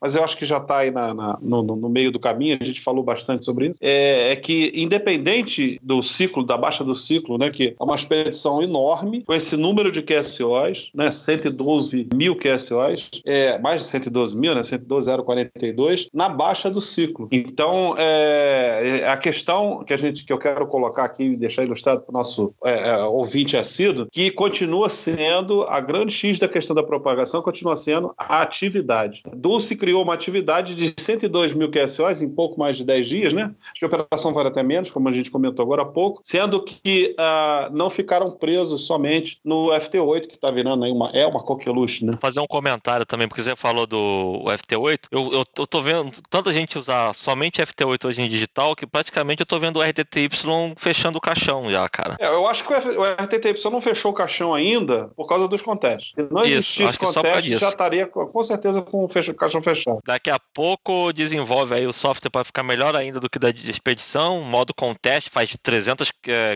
mas 0.00 0.14
eu 0.14 0.22
acho 0.22 0.36
que 0.36 0.44
já 0.44 0.58
está 0.58 0.78
aí 0.78 0.90
na, 0.90 1.12
na, 1.12 1.38
no, 1.42 1.62
no, 1.62 1.88
meio 1.88 2.12
do 2.12 2.20
caminho, 2.20 2.56
a 2.60 2.64
gente 2.64 2.80
falou 2.80 3.02
bastante 3.02 3.44
sobre 3.44 3.68
isso, 3.68 3.76
é, 3.80 4.32
é 4.32 4.36
que 4.36 4.70
independente 4.74 5.80
do 5.82 6.02
ciclo, 6.02 6.44
da 6.44 6.56
baixa 6.56 6.84
do 6.84 6.94
ciclo, 6.94 7.15
ciclo, 7.16 7.38
né, 7.38 7.50
que 7.50 7.74
é 7.78 7.82
uma 7.82 7.94
expedição 7.94 8.62
enorme, 8.62 9.22
com 9.24 9.32
esse 9.32 9.56
número 9.56 9.90
de 9.90 10.02
QSOs, 10.02 10.90
né, 10.94 11.10
112 11.10 12.08
mil 12.14 12.36
QSOs, 12.36 13.10
é, 13.24 13.58
mais 13.58 13.82
de 13.82 13.88
112 13.88 14.36
mil, 14.36 14.54
né, 14.54 14.62
112,042, 14.62 16.08
na 16.12 16.28
baixa 16.28 16.70
do 16.70 16.80
ciclo. 16.80 17.28
Então, 17.30 17.94
é, 17.98 19.00
é, 19.02 19.08
a 19.08 19.16
questão 19.16 19.84
que 19.84 19.92
a 19.92 19.96
gente 19.96 20.24
que 20.24 20.32
eu 20.32 20.38
quero 20.38 20.66
colocar 20.66 21.04
aqui 21.04 21.24
e 21.24 21.36
deixar 21.36 21.64
ilustrado 21.64 22.02
para 22.02 22.10
o 22.10 22.12
nosso 22.12 22.54
é, 22.64 22.90
é, 22.90 23.04
ouvinte 23.04 23.56
assíduo, 23.56 24.06
que 24.10 24.30
continua 24.30 24.88
sendo 24.88 25.62
a 25.62 25.80
grande 25.80 26.12
X 26.12 26.38
da 26.38 26.48
questão 26.48 26.74
da 26.74 26.82
propagação, 26.82 27.42
continua 27.42 27.76
sendo 27.76 28.12
a 28.16 28.42
atividade. 28.42 29.22
Dulce 29.34 29.76
criou 29.76 30.02
uma 30.02 30.14
atividade 30.14 30.74
de 30.74 30.94
102 30.96 31.54
mil 31.54 31.70
QSOs 31.70 32.22
em 32.22 32.28
pouco 32.28 32.58
mais 32.58 32.76
de 32.76 32.84
10 32.84 33.06
dias, 33.06 33.32
né? 33.32 33.52
A 33.82 33.86
operação 33.86 34.32
vai 34.32 34.46
até 34.46 34.62
menos, 34.62 34.90
como 34.90 35.08
a 35.08 35.12
gente 35.12 35.30
comentou 35.30 35.62
agora 35.62 35.82
há 35.82 35.86
pouco, 35.86 36.20
sendo 36.24 36.62
que 36.62 37.05
uh, 37.12 37.74
não 37.74 37.90
ficaram 37.90 38.30
presos 38.30 38.86
somente 38.86 39.38
no 39.44 39.68
FT8, 39.68 40.26
que 40.26 40.34
está 40.34 40.50
virando 40.50 40.84
aí 40.84 40.90
uma, 40.90 41.10
é 41.10 41.26
uma 41.26 41.42
coqueluche, 41.42 42.04
né? 42.04 42.12
Fazer 42.20 42.40
um 42.40 42.46
comentário 42.46 43.04
também, 43.06 43.28
porque 43.28 43.42
você 43.42 43.54
falou 43.54 43.86
do 43.86 44.44
FT8. 44.46 45.00
Eu, 45.10 45.32
eu, 45.32 45.44
eu 45.56 45.66
tô 45.66 45.82
vendo 45.82 46.12
tanta 46.28 46.52
gente 46.52 46.78
usar 46.78 47.14
somente 47.14 47.62
FT8 47.62 48.04
hoje 48.06 48.22
em 48.22 48.28
digital 48.28 48.74
que 48.74 48.86
praticamente 48.86 49.40
eu 49.40 49.46
tô 49.46 49.58
vendo 49.58 49.78
o 49.78 49.82
RTTY 49.82 50.28
fechando 50.76 51.18
o 51.18 51.20
caixão 51.20 51.70
já, 51.70 51.88
cara. 51.88 52.16
É, 52.18 52.26
eu 52.26 52.46
acho 52.46 52.64
que 52.64 52.72
o 52.72 53.04
RTTY 53.04 53.70
não 53.70 53.80
fechou 53.80 54.10
o 54.10 54.14
caixão 54.14 54.54
ainda 54.54 55.08
por 55.16 55.26
causa 55.26 55.48
dos 55.48 55.62
contestes. 55.62 56.12
Se 56.14 56.22
não 56.32 56.44
existisse 56.44 56.98
conteste, 56.98 57.56
já 57.56 57.68
estaria 57.68 58.06
com 58.06 58.44
certeza 58.44 58.82
com 58.82 59.04
o 59.04 59.08
fecha, 59.08 59.34
caixão 59.34 59.62
fechado. 59.62 60.00
Daqui 60.04 60.30
a 60.30 60.38
pouco 60.38 61.12
desenvolve 61.12 61.74
aí 61.74 61.86
o 61.86 61.92
software 61.92 62.30
para 62.30 62.44
ficar 62.44 62.62
melhor 62.62 62.94
ainda 62.94 63.20
do 63.20 63.28
que 63.28 63.38
da 63.38 63.50
expedição, 63.50 64.42
modo 64.42 64.74
conteste, 64.74 65.30
faz 65.30 65.56
300 65.62 66.10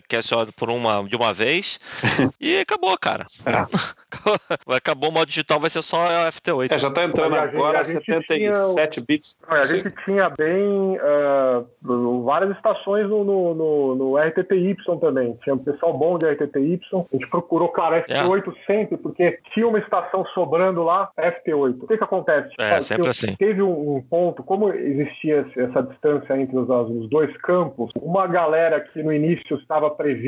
QSO 0.09 0.40
ela 0.41 0.53
por 0.57 0.71
uma, 0.71 1.03
de 1.03 1.17
uma 1.17 1.33
vez 1.33 1.79
e 2.41 2.59
acabou, 2.59 2.97
cara. 2.99 3.27
É. 3.47 4.01
Acabou 4.67 5.11
o 5.11 5.13
modo 5.13 5.27
digital, 5.27 5.61
vai 5.61 5.71
ser 5.71 5.83
só 5.83 5.97
a 6.05 6.33
FT8. 6.33 6.73
É, 6.73 6.79
já 6.79 6.91
tá 6.91 7.05
entrando 7.05 7.35
agora 7.37 7.81
a 7.81 7.85
77 7.85 8.91
tinha, 8.91 9.07
bits. 9.07 9.39
a 9.47 9.65
gente 9.65 9.91
tinha 10.05 10.29
bem 10.31 10.99
uh, 10.99 12.23
várias 12.25 12.57
estações 12.57 13.09
no, 13.09 13.25
no, 13.25 13.55
no, 13.55 13.95
no, 13.95 14.17
RTTY 14.17 14.77
também. 15.01 15.39
Tinha 15.43 15.55
um 15.55 15.59
pessoal 15.59 15.97
bom 15.97 16.19
de 16.19 16.27
RTTY. 16.27 16.81
A 16.93 17.17
gente 17.17 17.29
procurou, 17.29 17.69
claro, 17.69 17.97
FT8 17.97 18.53
é. 18.53 18.67
sempre, 18.67 18.97
porque 18.97 19.39
tinha 19.55 19.67
uma 19.67 19.79
estação 19.79 20.25
sobrando 20.35 20.83
lá, 20.83 21.11
FT8. 21.17 21.83
O 21.83 21.87
que 21.87 21.97
que 21.97 22.05
acontece? 22.05 22.51
É, 22.59 22.81
sempre 22.81 23.09
assim. 23.09 23.35
Teve 23.37 23.63
um, 23.63 23.97
um, 23.97 24.03
ponto, 24.03 24.43
como 24.43 24.73
existia 24.73 25.47
essa 25.57 25.83
distância 25.83 26.41
entre 26.41 26.57
os, 26.57 26.69
os 26.69 27.09
dois 27.09 27.35
campos, 27.39 27.91
uma 27.97 28.27
galera 28.27 28.81
que 28.81 29.03
no 29.03 29.13
início 29.13 29.57
estava 29.57 29.91
prevista 29.91 30.20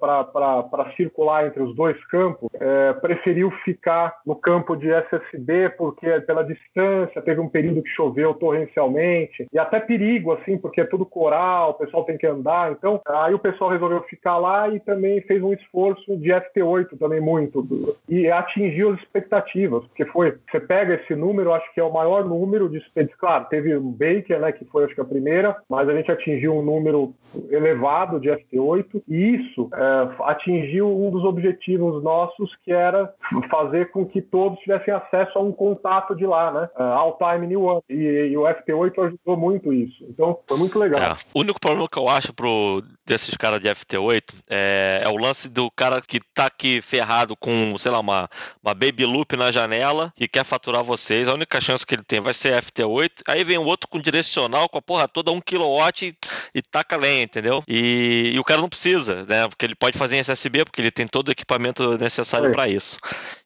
para 0.00 0.92
circular 0.96 1.46
entre 1.46 1.62
os 1.62 1.74
dois 1.74 2.02
campos, 2.06 2.48
é, 2.54 2.92
preferiu 2.94 3.50
ficar 3.64 4.18
no 4.26 4.36
campo 4.36 4.76
de 4.76 4.90
SSB 4.90 5.70
porque 5.70 6.20
pela 6.20 6.42
distância, 6.42 7.22
teve 7.22 7.40
um 7.40 7.48
período 7.48 7.82
que 7.82 7.90
choveu 7.90 8.34
torrencialmente 8.34 9.46
e 9.52 9.58
até 9.58 9.80
perigo 9.80 10.32
assim, 10.32 10.56
porque 10.58 10.80
é 10.80 10.84
tudo 10.84 11.06
coral, 11.06 11.70
o 11.70 11.74
pessoal 11.74 12.04
tem 12.04 12.16
que 12.16 12.26
andar, 12.26 12.72
então 12.72 13.00
aí 13.06 13.34
o 13.34 13.38
pessoal 13.38 13.70
resolveu 13.70 14.02
ficar 14.02 14.38
lá 14.38 14.68
e 14.68 14.80
também 14.80 15.20
fez 15.22 15.42
um 15.42 15.52
esforço 15.52 16.16
de 16.16 16.30
FT8 16.30 16.98
também 16.98 17.20
muito 17.20 17.66
e 18.08 18.30
atingiu 18.30 18.92
as 18.92 19.00
expectativas, 19.00 19.84
porque 19.86 20.04
foi, 20.06 20.36
você 20.50 20.60
pega 20.60 20.94
esse 20.94 21.14
número, 21.14 21.52
acho 21.52 21.72
que 21.72 21.80
é 21.80 21.84
o 21.84 21.92
maior 21.92 22.24
número 22.24 22.68
de 22.68 22.78
expedições, 22.78 23.18
claro, 23.18 23.46
teve 23.46 23.74
o 23.74 23.80
Baker, 23.80 24.40
né, 24.40 24.52
que 24.52 24.64
foi 24.64 24.84
acho 24.84 24.94
que 24.94 25.00
a 25.00 25.04
primeira, 25.04 25.56
mas 25.68 25.88
a 25.88 25.94
gente 25.94 26.10
atingiu 26.10 26.54
um 26.54 26.62
número 26.62 27.14
elevado 27.50 28.20
de 28.20 28.28
FT8 28.28 29.02
e 29.08 29.35
isso 29.36 29.68
é, 29.72 30.30
atingiu 30.30 30.88
um 30.88 31.10
dos 31.10 31.24
objetivos 31.24 32.02
nossos 32.02 32.54
que 32.64 32.72
era 32.72 33.12
fazer 33.50 33.90
com 33.90 34.04
que 34.04 34.20
todos 34.20 34.58
tivessem 34.60 34.92
acesso 34.92 35.38
a 35.38 35.42
um 35.42 35.52
contato 35.52 36.14
de 36.14 36.26
lá, 36.26 36.50
né? 36.52 36.68
Uh, 36.78 36.82
All 36.82 37.18
Time 37.18 37.46
New 37.46 37.62
One. 37.62 37.82
E, 37.88 38.30
e, 38.32 38.36
o 38.36 38.42
FT8 38.42 39.06
ajudou 39.06 39.36
muito 39.36 39.72
isso. 39.72 40.04
Então, 40.08 40.38
foi 40.46 40.58
muito 40.58 40.78
legal. 40.78 41.00
É. 41.00 41.12
O 41.34 41.40
único 41.40 41.60
problema 41.60 41.88
que 41.88 41.98
eu 41.98 42.08
acho 42.08 42.32
pro, 42.32 42.82
desses 43.06 43.36
caras 43.36 43.60
de 43.60 43.68
FT8 43.68 44.22
é, 44.48 45.02
é, 45.04 45.08
o 45.08 45.16
lance 45.16 45.48
do 45.48 45.70
cara 45.70 46.00
que 46.00 46.20
tá 46.34 46.46
aqui 46.46 46.80
ferrado 46.80 47.36
com, 47.36 47.76
sei 47.78 47.90
lá, 47.90 48.00
uma, 48.00 48.28
uma 48.62 48.74
baby 48.74 49.04
loop 49.04 49.36
na 49.36 49.50
janela 49.50 50.12
e 50.18 50.26
quer 50.26 50.44
faturar 50.44 50.82
vocês. 50.82 51.28
A 51.28 51.34
única 51.34 51.60
chance 51.60 51.86
que 51.86 51.94
ele 51.94 52.04
tem 52.04 52.20
vai 52.20 52.34
ser 52.34 52.60
FT8. 52.62 53.22
Aí 53.28 53.44
vem 53.44 53.58
um 53.58 53.66
outro 53.66 53.88
com 53.88 54.00
direcional 54.00 54.68
com 54.68 54.78
a 54.78 54.82
porra 54.82 55.08
toda 55.08 55.30
1 55.30 55.40
kW 55.40 55.66
e, 56.02 56.14
e 56.54 56.62
taca 56.62 56.96
lenha, 56.96 57.22
entendeu? 57.22 57.62
E, 57.68 58.32
e, 58.34 58.38
o 58.38 58.44
cara 58.44 58.60
não 58.60 58.68
precisa, 58.68 59.25
né? 59.26 59.48
Porque 59.48 59.64
ele 59.64 59.74
pode 59.74 59.98
fazer 59.98 60.16
em 60.16 60.20
SSB, 60.20 60.64
porque 60.64 60.80
ele 60.80 60.90
tem 60.90 61.06
todo 61.06 61.28
o 61.28 61.32
equipamento 61.32 61.96
necessário 61.98 62.52
para 62.52 62.68
isso 62.68 62.98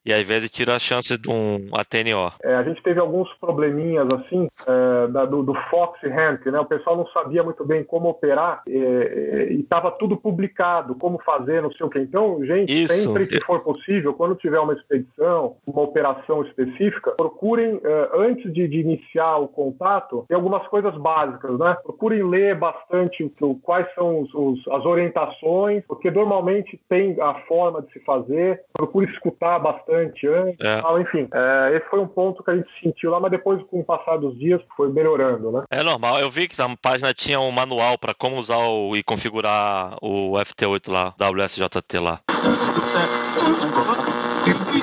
e 0.05 0.11
às 0.11 0.25
vezes 0.25 0.49
tira 0.49 0.75
a 0.75 0.79
chance 0.79 1.15
de 1.17 1.29
um 1.29 1.69
ATNO. 1.73 2.31
É, 2.43 2.55
a 2.55 2.63
gente 2.63 2.81
teve 2.81 2.99
alguns 2.99 3.31
probleminhas 3.35 4.07
assim 4.13 4.47
é, 4.67 5.07
da, 5.07 5.25
do, 5.25 5.43
do 5.43 5.53
Fox 5.69 5.99
Rank, 6.01 6.45
né? 6.47 6.59
O 6.59 6.65
pessoal 6.65 6.97
não 6.97 7.07
sabia 7.07 7.43
muito 7.43 7.63
bem 7.65 7.83
como 7.83 8.09
operar 8.09 8.63
e 8.67 9.59
estava 9.59 9.91
tudo 9.91 10.17
publicado, 10.17 10.95
como 10.95 11.21
fazer, 11.23 11.61
não 11.61 11.71
sei 11.71 11.85
o 11.85 11.89
que. 11.89 11.99
Então, 11.99 12.43
gente, 12.45 12.83
Isso. 12.83 12.93
sempre 12.93 13.27
que 13.27 13.39
for 13.41 13.63
possível, 13.63 14.13
quando 14.13 14.35
tiver 14.35 14.59
uma 14.59 14.73
expedição, 14.73 15.55
uma 15.65 15.81
operação 15.81 16.43
específica, 16.43 17.11
procurem 17.11 17.79
é, 17.83 18.09
antes 18.15 18.51
de, 18.51 18.67
de, 18.67 18.79
iniciar 18.79 19.37
o 19.37 19.47
contato, 19.47 20.25
tem 20.27 20.35
algumas 20.35 20.67
coisas 20.67 20.95
básicas, 20.97 21.57
né? 21.59 21.77
Procurem 21.83 22.23
ler 22.23 22.55
bastante 22.55 23.31
o, 23.39 23.55
quais 23.55 23.87
são 23.93 24.21
os, 24.21 24.33
os, 24.33 24.67
as 24.69 24.85
orientações, 24.85 25.70
porque 25.87 26.11
normalmente 26.11 26.79
tem 26.89 27.15
a 27.21 27.35
forma 27.47 27.81
de 27.81 27.93
se 27.93 27.99
fazer. 28.01 28.61
Procure 28.73 29.11
escutar 29.11 29.59
bastante 29.59 30.27
antes. 30.27 30.57
É. 30.59 31.01
enfim, 31.01 31.27
é, 31.33 31.77
esse 31.77 31.89
foi 31.89 31.99
um 31.99 32.07
ponto 32.07 32.43
que 32.43 32.51
a 32.51 32.55
gente 32.55 32.69
sentiu 32.83 33.11
lá, 33.11 33.19
mas 33.19 33.31
depois, 33.31 33.61
com 33.63 33.79
o 33.79 33.83
passar 33.83 34.17
dos 34.17 34.37
dias, 34.37 34.61
foi 34.75 34.91
melhorando, 34.91 35.51
né? 35.51 35.63
É 35.69 35.83
normal. 35.83 36.19
Eu 36.19 36.29
vi 36.29 36.47
que 36.47 36.61
a 36.61 36.67
página 36.81 37.13
tinha 37.13 37.39
um 37.39 37.51
manual 37.51 37.97
para 37.97 38.13
como 38.13 38.37
usar 38.37 38.57
o, 38.57 38.95
e 38.95 39.03
configurar 39.03 39.95
o 40.01 40.33
FT8 40.33 40.91
lá, 40.91 41.13
WSJT 41.19 41.99
lá. 41.99 42.19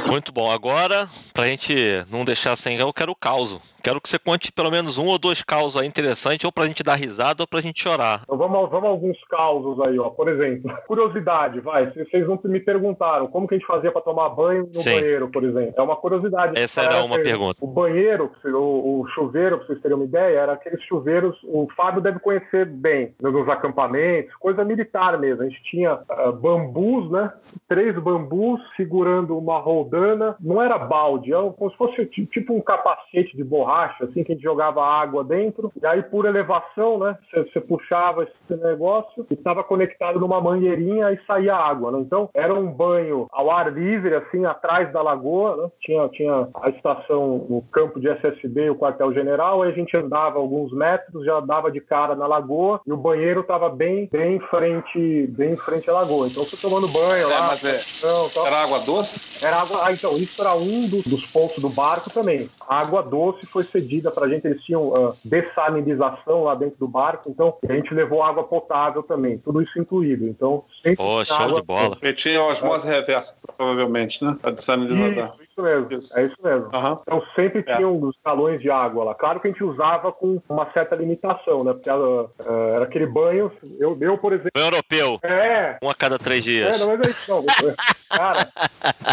Muito 0.06 0.32
bom. 0.32 0.50
Agora, 0.50 1.06
pra 1.34 1.48
gente 1.48 1.74
não 2.10 2.24
deixar 2.24 2.56
sem, 2.56 2.78
eu 2.78 2.92
quero 2.92 3.12
o 3.12 3.16
caos. 3.16 3.58
Quero 3.82 4.00
que 4.00 4.08
você 4.08 4.18
conte 4.18 4.52
pelo 4.52 4.70
menos 4.70 4.98
um 4.98 5.06
ou 5.06 5.18
dois 5.18 5.42
causos 5.42 5.80
aí 5.80 5.86
interessantes, 5.86 6.44
ou 6.44 6.52
pra 6.52 6.66
gente 6.66 6.82
dar 6.82 6.94
risada 6.94 7.42
ou 7.42 7.46
pra 7.46 7.60
gente 7.60 7.82
chorar. 7.82 8.22
Então 8.24 8.36
vamos, 8.36 8.70
vamos 8.70 8.88
a 8.88 8.90
alguns 8.92 9.18
causos 9.24 9.80
aí, 9.80 9.98
ó. 9.98 10.10
Por 10.10 10.28
exemplo, 10.28 10.76
curiosidade, 10.86 11.60
vai. 11.60 11.90
Vocês 11.90 12.26
não 12.26 12.38
me 12.44 12.60
perguntaram 12.60 13.26
como 13.28 13.46
que 13.46 13.54
a 13.54 13.58
gente 13.58 13.66
fazia 13.66 13.92
pra 13.92 14.00
tomar 14.00 14.30
banho 14.30 14.68
no 14.72 14.80
Sim. 14.80 14.92
banheiro, 14.94 15.28
por 15.28 15.44
exemplo. 15.44 15.74
É 15.76 15.82
uma 15.82 15.96
curiosidade. 15.96 16.60
Essa 16.60 16.82
era 16.82 17.04
uma 17.04 17.18
pergunta. 17.18 17.58
O 17.60 17.66
banheiro, 17.66 18.30
o, 18.44 19.00
o, 19.00 19.08
chuveiro, 19.14 19.58
pra 19.58 19.66
vocês 19.66 19.80
terem 19.80 19.96
uma 19.96 20.06
ideia, 20.06 20.38
era 20.38 20.52
aqueles 20.52 20.82
chuveiros, 20.84 21.36
o 21.44 21.68
Fábio 21.76 22.00
deve 22.00 22.18
conhecer 22.18 22.66
bem, 22.66 23.14
nos 23.20 23.48
acampamentos, 23.48 24.34
coisa 24.36 24.64
militar 24.64 25.18
mesmo. 25.18 25.42
A 25.42 25.48
gente 25.48 25.62
tinha 25.64 25.94
uh, 25.94 26.32
bambus, 26.32 27.10
né? 27.10 27.32
Três 27.68 27.96
bambus 27.98 28.60
segurando 28.76 29.36
uma 29.36 29.48
uma 29.48 29.58
roldana, 29.78 30.36
não 30.40 30.60
era 30.60 30.78
balde, 30.78 31.32
era 31.32 31.50
como 31.50 31.70
se 31.70 31.76
fosse 31.76 32.06
tipo 32.06 32.54
um 32.54 32.60
capacete 32.60 33.36
de 33.36 33.44
borracha, 33.44 34.04
assim, 34.04 34.24
que 34.24 34.32
a 34.32 34.34
gente 34.34 34.44
jogava 34.44 34.84
água 34.84 35.24
dentro, 35.24 35.72
e 35.80 35.86
aí 35.86 36.02
por 36.02 36.26
elevação, 36.26 36.98
né, 36.98 37.16
você 37.32 37.60
puxava 37.60 38.24
esse 38.24 38.62
negócio 38.62 39.26
e 39.30 39.34
estava 39.34 39.62
conectado 39.62 40.18
numa 40.18 40.40
mangueirinha 40.40 41.12
e 41.12 41.20
saía 41.26 41.54
água, 41.54 41.90
né? 41.92 42.00
Então 42.00 42.28
era 42.34 42.54
um 42.54 42.66
banho 42.66 43.26
ao 43.30 43.50
ar 43.50 43.72
livre, 43.72 44.14
assim, 44.14 44.44
atrás 44.44 44.92
da 44.92 45.02
lagoa, 45.02 45.56
né? 45.56 45.70
Tinha, 45.80 46.08
tinha 46.08 46.48
a 46.54 46.68
estação, 46.70 47.36
o 47.36 47.64
campo 47.70 48.00
de 48.00 48.08
SSB, 48.08 48.70
o 48.70 48.76
quartel-general, 48.76 49.62
aí 49.62 49.70
a 49.70 49.74
gente 49.74 49.96
andava 49.96 50.38
alguns 50.38 50.72
metros, 50.72 51.24
já 51.24 51.40
dava 51.40 51.70
de 51.70 51.80
cara 51.80 52.14
na 52.14 52.26
lagoa 52.26 52.80
e 52.86 52.92
o 52.92 52.96
banheiro 52.96 53.40
estava 53.40 53.68
bem, 53.68 54.08
bem 54.10 54.36
em 54.36 54.40
frente, 54.40 55.26
bem 55.28 55.52
em 55.52 55.56
frente 55.56 55.88
à 55.90 55.94
lagoa. 55.94 56.26
Então 56.26 56.44
você 56.44 56.56
tomando 56.56 56.88
banho 56.88 57.22
é, 57.22 57.26
lá. 57.26 57.48
Mas 57.48 57.64
é, 57.64 58.46
era 58.46 58.62
água 58.62 58.78
doce? 58.80 59.44
Era 59.44 59.56
água. 59.56 59.67
Ah, 59.82 59.92
então, 59.92 60.16
isso 60.16 60.40
era 60.40 60.54
um 60.54 60.86
dos, 60.88 61.26
pontos 61.26 61.58
do 61.58 61.68
barco 61.68 62.10
também. 62.10 62.48
A 62.68 62.80
água 62.80 63.02
doce 63.02 63.46
foi 63.46 63.64
cedida 63.64 64.10
pra 64.10 64.28
gente, 64.28 64.46
eles 64.46 64.62
tinham 64.62 64.88
uh, 64.88 65.14
dessalinização 65.24 66.44
lá 66.44 66.54
dentro 66.54 66.78
do 66.78 66.88
barco, 66.88 67.30
então 67.30 67.54
a 67.68 67.72
gente 67.72 67.92
levou 67.92 68.22
água 68.22 68.44
potável 68.44 69.02
também, 69.02 69.38
tudo 69.38 69.62
isso 69.62 69.78
incluído. 69.78 70.26
Então, 70.26 70.64
Pô, 70.96 71.24
show 71.24 71.54
de 71.54 71.62
bola. 71.62 71.96
E 72.02 72.12
tinha 72.12 72.42
osmose 72.42 72.88
é. 72.88 72.92
reversa, 72.92 73.36
provavelmente, 73.56 74.24
né? 74.24 74.36
A 74.42 74.50
dessalinizador. 74.50 75.30
Isso, 75.34 75.42
isso 75.42 75.62
mesmo. 75.62 75.88
Isso. 75.90 76.18
É 76.18 76.22
isso 76.22 76.42
mesmo. 76.42 76.66
Uhum. 76.66 76.98
Então 77.02 77.22
sempre 77.34 77.64
é. 77.66 77.76
tinha 77.76 77.88
uns 77.88 78.16
galões 78.24 78.60
de 78.60 78.70
água 78.70 79.04
lá. 79.04 79.14
Claro 79.14 79.40
que 79.40 79.48
a 79.48 79.50
gente 79.50 79.64
usava 79.64 80.12
com 80.12 80.40
uma 80.48 80.70
certa 80.72 80.94
limitação, 80.94 81.64
né? 81.64 81.72
Porque 81.72 81.88
ela, 81.88 82.24
uh, 82.24 82.74
era 82.74 82.84
aquele 82.84 83.06
banho. 83.06 83.50
Eu, 83.78 83.96
eu, 84.00 84.18
por 84.18 84.32
exemplo. 84.32 84.50
Banho 84.54 84.66
europeu. 84.66 85.18
É. 85.22 85.78
Um 85.82 85.90
a 85.90 85.94
cada 85.94 86.18
três 86.18 86.44
dias. 86.44 86.76
É, 86.76 86.78
não, 86.78 86.88
mas 86.88 87.06
é 87.06 87.10
isso 87.10 87.30
não. 87.30 87.44
Cara, 88.08 88.48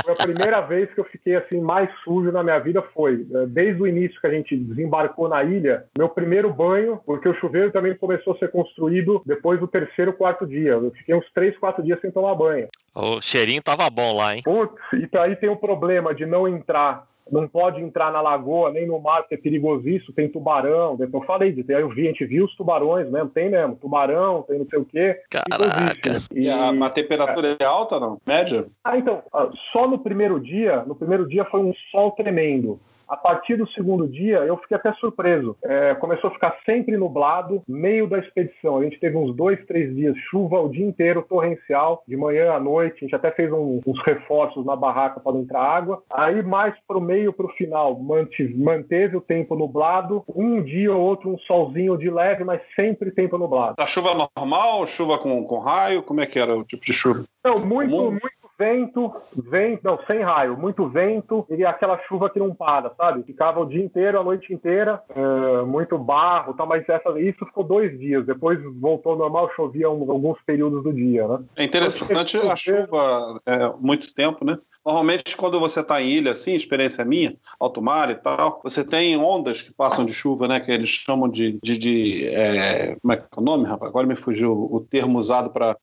foi 0.03 0.13
a 0.13 0.15
primeira 0.15 0.61
vez 0.61 0.93
que 0.93 0.99
eu 0.99 1.03
fiquei 1.03 1.35
assim 1.35 1.59
mais 1.59 1.89
sujo 2.03 2.31
na 2.31 2.41
minha 2.41 2.59
vida 2.59 2.81
foi 2.93 3.25
eh, 3.33 3.45
desde 3.47 3.81
o 3.81 3.87
início 3.87 4.19
que 4.21 4.27
a 4.27 4.31
gente 4.31 4.55
desembarcou 4.55 5.27
na 5.27 5.43
ilha, 5.43 5.85
meu 5.97 6.07
primeiro 6.07 6.51
banho, 6.51 7.01
porque 7.05 7.27
o 7.27 7.35
chuveiro 7.35 7.71
também 7.71 7.95
começou 7.95 8.33
a 8.33 8.37
ser 8.37 8.49
construído 8.49 9.21
depois 9.25 9.59
do 9.59 9.67
terceiro, 9.67 10.13
quarto 10.13 10.47
dia. 10.47 10.71
Eu 10.71 10.91
fiquei 10.91 11.13
uns 11.13 11.29
três, 11.33 11.57
quatro 11.65 11.83
dias 11.83 11.99
sem 11.99 12.11
tomar 12.11 12.35
banho. 12.35 12.67
O 12.93 13.19
cheirinho 13.19 13.61
tava 13.61 13.89
bom 13.89 14.15
lá, 14.15 14.35
hein? 14.35 14.43
Putz, 14.43 14.75
e 14.93 15.17
aí 15.17 15.35
tem 15.35 15.49
o 15.49 15.57
problema 15.57 16.13
de 16.13 16.25
não 16.25 16.47
entrar 16.47 17.07
não 17.31 17.47
pode 17.47 17.81
entrar 17.81 18.11
na 18.11 18.21
lagoa 18.21 18.71
nem 18.71 18.85
no 18.85 18.99
mar, 18.99 19.21
porque 19.21 19.33
é 19.33 19.37
perigosíssimo, 19.37 20.13
tem 20.13 20.29
tubarão. 20.29 20.95
Eu 20.99 21.21
falei, 21.21 21.55
aí 21.69 21.81
eu 21.81 21.89
vi, 21.89 22.03
a 22.03 22.11
gente 22.11 22.23
viu 22.23 22.45
os 22.45 22.55
tubarões 22.55 23.09
mesmo, 23.09 23.29
tem 23.29 23.49
mesmo, 23.49 23.75
tubarão, 23.77 24.43
tem 24.43 24.59
não 24.59 24.67
sei 24.67 24.77
o 24.77 24.85
quê. 24.85 25.19
Caraca. 25.31 26.21
E, 26.31 26.47
a, 26.47 26.69
a 26.69 26.89
temperatura 26.91 27.57
é. 27.59 27.63
é 27.63 27.65
alta, 27.65 27.99
não? 27.99 28.21
Média? 28.27 28.67
Ah, 28.83 28.95
então, 28.97 29.23
ah, 29.33 29.49
só 29.71 29.87
no 29.87 29.97
primeiro 29.97 30.39
dia, 30.39 30.83
no 30.85 30.95
primeiro 30.95 31.27
dia 31.27 31.43
foi 31.45 31.61
um 31.61 31.73
sol 31.91 32.11
tremendo. 32.11 32.79
A 33.07 33.17
partir 33.17 33.55
do 33.55 33.67
segundo 33.71 34.07
dia, 34.07 34.39
eu 34.39 34.57
fiquei 34.57 34.77
até 34.77 34.93
surpreso. 34.93 35.55
É, 35.63 35.95
começou 35.95 36.29
a 36.29 36.33
ficar 36.33 36.57
sempre 36.65 36.97
nublado, 36.97 37.63
meio 37.67 38.07
da 38.07 38.19
expedição. 38.19 38.77
A 38.77 38.83
gente 38.83 38.99
teve 38.99 39.15
uns 39.17 39.35
dois, 39.35 39.63
três 39.65 39.93
dias, 39.95 40.15
chuva 40.29 40.59
o 40.59 40.69
dia 40.69 40.85
inteiro, 40.85 41.25
torrencial, 41.27 42.03
de 42.07 42.17
manhã 42.17 42.53
à 42.53 42.59
noite. 42.59 42.97
A 42.97 43.05
gente 43.05 43.15
até 43.15 43.31
fez 43.31 43.51
um, 43.51 43.79
uns 43.85 43.99
reforços 44.03 44.65
na 44.65 44.75
barraca 44.75 45.19
para 45.19 45.37
entrar 45.37 45.61
água. 45.61 46.03
Aí, 46.11 46.41
mais 46.41 46.73
para 46.87 46.97
o 46.97 47.01
meio, 47.01 47.33
para 47.33 47.45
o 47.45 47.53
final, 47.53 47.97
manteve, 47.99 48.53
manteve 48.55 49.17
o 49.17 49.21
tempo 49.21 49.55
nublado. 49.55 50.23
Um 50.27 50.61
dia 50.61 50.93
ou 50.93 51.01
outro, 51.01 51.29
um 51.29 51.39
solzinho 51.39 51.97
de 51.97 52.09
leve, 52.09 52.43
mas 52.43 52.61
sempre 52.75 53.11
tempo 53.11 53.37
nublado. 53.37 53.75
A 53.77 53.85
chuva 53.85 54.29
normal, 54.37 54.85
chuva 54.87 55.17
com, 55.17 55.43
com 55.43 55.59
raio? 55.59 56.03
Como 56.03 56.21
é 56.21 56.25
que 56.25 56.39
era 56.39 56.55
o 56.55 56.63
tipo 56.63 56.85
de 56.85 56.93
chuva? 56.93 57.23
Não, 57.43 57.57
muito, 57.63 58.11
muito 58.11 58.34
vento, 58.57 59.13
vento, 59.35 59.81
não, 59.83 59.99
sem 60.05 60.21
raio, 60.21 60.57
muito 60.57 60.87
vento 60.87 61.45
e 61.49 61.65
aquela 61.65 61.99
chuva 62.07 62.29
que 62.29 62.39
não 62.39 62.53
para, 62.53 62.93
sabe? 62.95 63.23
Ficava 63.23 63.59
o 63.59 63.65
dia 63.65 63.83
inteiro, 63.83 64.19
a 64.19 64.23
noite 64.23 64.53
inteira, 64.53 65.01
é, 65.09 65.61
muito 65.63 65.97
barro, 65.97 66.53
tal, 66.53 66.67
mas 66.67 66.87
essa, 66.87 67.19
isso 67.19 67.45
ficou 67.45 67.63
dois 67.63 67.97
dias. 67.99 68.25
Depois 68.25 68.59
voltou 68.79 69.13
ao 69.13 69.17
normal, 69.17 69.51
chovia 69.55 69.89
um, 69.89 70.09
alguns 70.09 70.37
períodos 70.45 70.83
do 70.83 70.93
dia, 70.93 71.27
né? 71.27 71.39
É 71.55 71.63
interessante 71.63 72.37
a 72.37 72.55
chuva 72.55 73.41
é, 73.45 73.73
muito 73.79 74.13
tempo, 74.13 74.45
né? 74.45 74.57
Normalmente, 74.85 75.35
quando 75.35 75.59
você 75.59 75.79
está 75.79 75.99
em 75.99 76.11
ilha, 76.11 76.31
assim, 76.31 76.53
experiência 76.53 77.03
minha, 77.03 77.35
alto 77.59 77.81
mar 77.81 78.11
e 78.11 78.15
tal, 78.15 78.61
você 78.63 78.83
tem 78.83 79.17
ondas 79.17 79.63
que 79.63 79.73
passam 79.73 80.05
de 80.05 80.13
chuva, 80.13 80.47
né? 80.47 80.59
Que 80.59 80.71
eles 80.71 80.89
chamam 80.89 81.27
de. 81.27 81.59
de, 81.63 81.75
de 81.75 82.27
é, 82.27 82.95
como 83.01 83.11
é 83.11 83.17
que 83.17 83.23
é 83.23 83.39
o 83.39 83.41
nome, 83.41 83.65
rapaz? 83.65 83.89
Agora 83.89 84.05
me 84.05 84.15
fugiu 84.15 84.51
o 84.53 84.79
termo 84.79 85.17
usado 85.17 85.49
para 85.49 85.75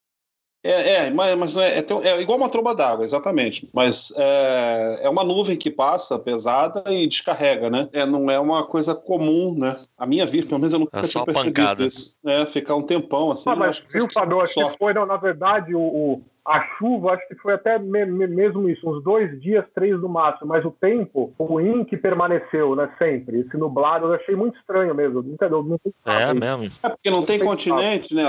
é, 0.65 1.07
é, 1.07 1.11
mas, 1.11 1.35
mas 1.37 1.57
é, 1.57 1.79
é, 1.79 1.85
é, 2.05 2.21
igual 2.21 2.39
uma 2.39 2.49
tromba 2.49 2.75
d'água, 2.75 3.05
exatamente. 3.05 3.69
Mas 3.73 4.13
é, 4.17 5.01
é, 5.03 5.09
uma 5.09 5.25
nuvem 5.25 5.57
que 5.57 5.71
passa 5.71 6.19
pesada 6.19 6.85
e 6.93 7.07
descarrega, 7.09 7.69
né? 7.69 7.89
É, 7.93 8.07
não 8.07 8.31
é 8.31 8.39
uma 8.39 8.65
coisa 8.65 8.95
comum, 8.95 9.57
né? 9.59 9.85
A 9.99 10.07
minha 10.07 10.25
vida, 10.25 10.47
pelo 10.47 10.61
menos 10.61 10.73
eu 10.73 10.79
nunca 10.79 11.01
é 11.01 11.03
tinha 11.03 11.25
percebido 11.25 11.55
pancada. 11.55 11.85
isso. 11.85 12.17
É, 12.25 12.47
ficar 12.47 12.77
um 12.77 12.83
tempão 12.83 13.33
assim. 13.33 13.51
Ah, 13.51 13.57
mas 13.57 13.83
viu, 13.91 14.09
Fabio, 14.13 14.41
acho 14.41 14.55
que 14.55 14.79
foi, 14.79 14.95
não, 14.95 15.05
na 15.05 15.17
verdade, 15.17 15.75
o, 15.75 15.81
o 15.81 16.23
a 16.45 16.61
chuva, 16.77 17.13
acho 17.13 17.29
que 17.29 17.37
foi 17.37 17.55
até 17.55 17.79
me, 17.79 18.05
me, 18.05 18.27
mesmo 18.27 18.69
isso, 18.69 18.89
uns 18.89 19.03
dois 19.05 19.41
dias, 19.41 19.65
três 19.75 20.01
no 20.01 20.09
máximo, 20.09 20.49
mas 20.49 20.65
o 20.65 20.73
tempo 20.73 21.33
ruim 21.39 21.85
que 21.85 21.97
permaneceu, 21.97 22.75
né, 22.75 22.91
sempre. 22.99 23.41
Esse 23.41 23.57
nublado 23.57 24.07
eu 24.07 24.15
achei 24.15 24.35
muito 24.35 24.59
estranho 24.59 24.93
mesmo. 24.95 25.23
Não, 25.23 25.63
não, 25.63 25.81
não 26.05 26.13
é 26.13 26.35
mesmo. 26.35 26.65
É 26.83 26.89
porque 26.89 27.11
não, 27.11 27.19
não 27.19 27.27
tem, 27.27 27.39
tem 27.39 27.47
continente, 27.47 28.15
né? 28.15 28.25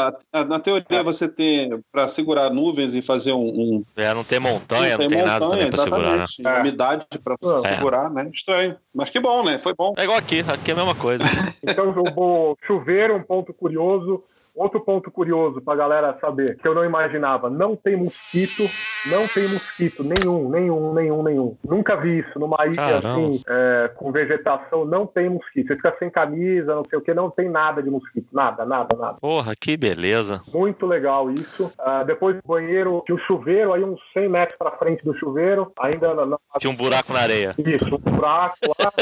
Na 0.47 0.59
teoria 0.59 0.99
é. 0.99 1.03
você 1.03 1.27
tem, 1.27 1.81
para 1.91 2.07
segurar 2.07 2.51
nuvens 2.51 2.93
e 2.93 3.01
fazer 3.01 3.33
um, 3.33 3.47
um, 3.47 3.85
É, 3.95 4.13
não 4.13 4.23
tem 4.23 4.39
montanha, 4.39 4.91
não 4.91 4.97
tem, 4.99 5.07
tem 5.07 5.17
montanha, 5.17 5.39
nada 5.39 5.49
também 5.49 5.71
pra 5.71 5.83
segurar. 5.83 6.17
Né? 6.17 6.25
É. 6.45 6.59
Umidade 6.59 7.05
para 7.23 7.35
você 7.41 7.67
é. 7.67 7.75
segurar, 7.75 8.09
né? 8.11 8.29
Estranho. 8.31 8.75
Mas 8.93 9.09
que 9.09 9.19
bom, 9.19 9.43
né? 9.43 9.57
Foi 9.57 9.73
bom. 9.73 9.93
É 9.97 10.03
igual 10.03 10.19
aqui, 10.19 10.41
aqui 10.41 10.69
é 10.69 10.73
a 10.73 10.77
mesma 10.77 10.95
coisa. 10.95 11.23
então, 11.67 11.89
o 12.15 12.55
chuveiro, 12.67 13.15
um 13.15 13.23
ponto 13.23 13.51
curioso, 13.53 14.23
Outro 14.55 14.81
ponto 14.81 15.09
curioso 15.09 15.61
para 15.61 15.73
a 15.73 15.77
galera 15.77 16.17
saber, 16.21 16.57
que 16.57 16.67
eu 16.67 16.75
não 16.75 16.85
imaginava, 16.85 17.49
não 17.49 17.75
tem 17.75 17.95
mosquito, 17.95 18.63
não 19.09 19.27
tem 19.27 19.43
mosquito 19.49 20.03
nenhum, 20.03 20.49
nenhum, 20.49 20.93
nenhum, 20.93 21.23
nenhum. 21.23 21.57
Nunca 21.63 21.95
vi 21.95 22.19
isso 22.19 22.39
numa 22.39 22.65
ilha 22.65 22.97
assim, 22.97 23.41
é, 23.47 23.91
com 23.95 24.11
vegetação, 24.11 24.85
não 24.85 25.05
tem 25.05 25.29
mosquito. 25.29 25.67
Você 25.67 25.75
fica 25.75 25.95
sem 25.99 26.09
camisa, 26.09 26.75
não 26.75 26.83
sei 26.89 26.99
o 26.99 27.01
que, 27.01 27.13
não 27.13 27.29
tem 27.29 27.49
nada 27.49 27.81
de 27.81 27.89
mosquito, 27.89 28.27
nada, 28.31 28.65
nada, 28.65 28.95
nada. 28.97 29.17
Porra, 29.19 29.53
que 29.55 29.75
beleza. 29.77 30.41
Muito 30.53 30.85
legal 30.85 31.29
isso. 31.31 31.71
Uh, 31.79 32.05
depois 32.05 32.35
do 32.35 32.41
banheiro, 32.45 33.01
tinha 33.05 33.15
um 33.15 33.19
chuveiro, 33.19 33.73
aí 33.73 33.83
uns 33.83 33.99
100 34.13 34.29
metros 34.29 34.57
para 34.57 34.71
frente 34.77 35.03
do 35.03 35.17
chuveiro, 35.17 35.71
ainda... 35.79 36.13
Na, 36.13 36.25
na... 36.25 36.37
Tinha 36.59 36.71
um 36.71 36.75
buraco 36.75 37.13
na 37.13 37.19
areia. 37.19 37.55
Isso, 37.57 37.95
um 37.95 38.11
buraco 38.11 38.57
lá. 38.79 38.93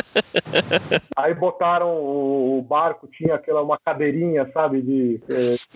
aí 1.16 1.34
botaram 1.34 1.90
o, 1.90 2.66
barco, 2.68 3.08
tinha 3.08 3.36
aquela, 3.36 3.62
uma 3.62 3.78
cadeirinha, 3.78 4.50
sabe, 4.54 4.82
de 4.82 5.22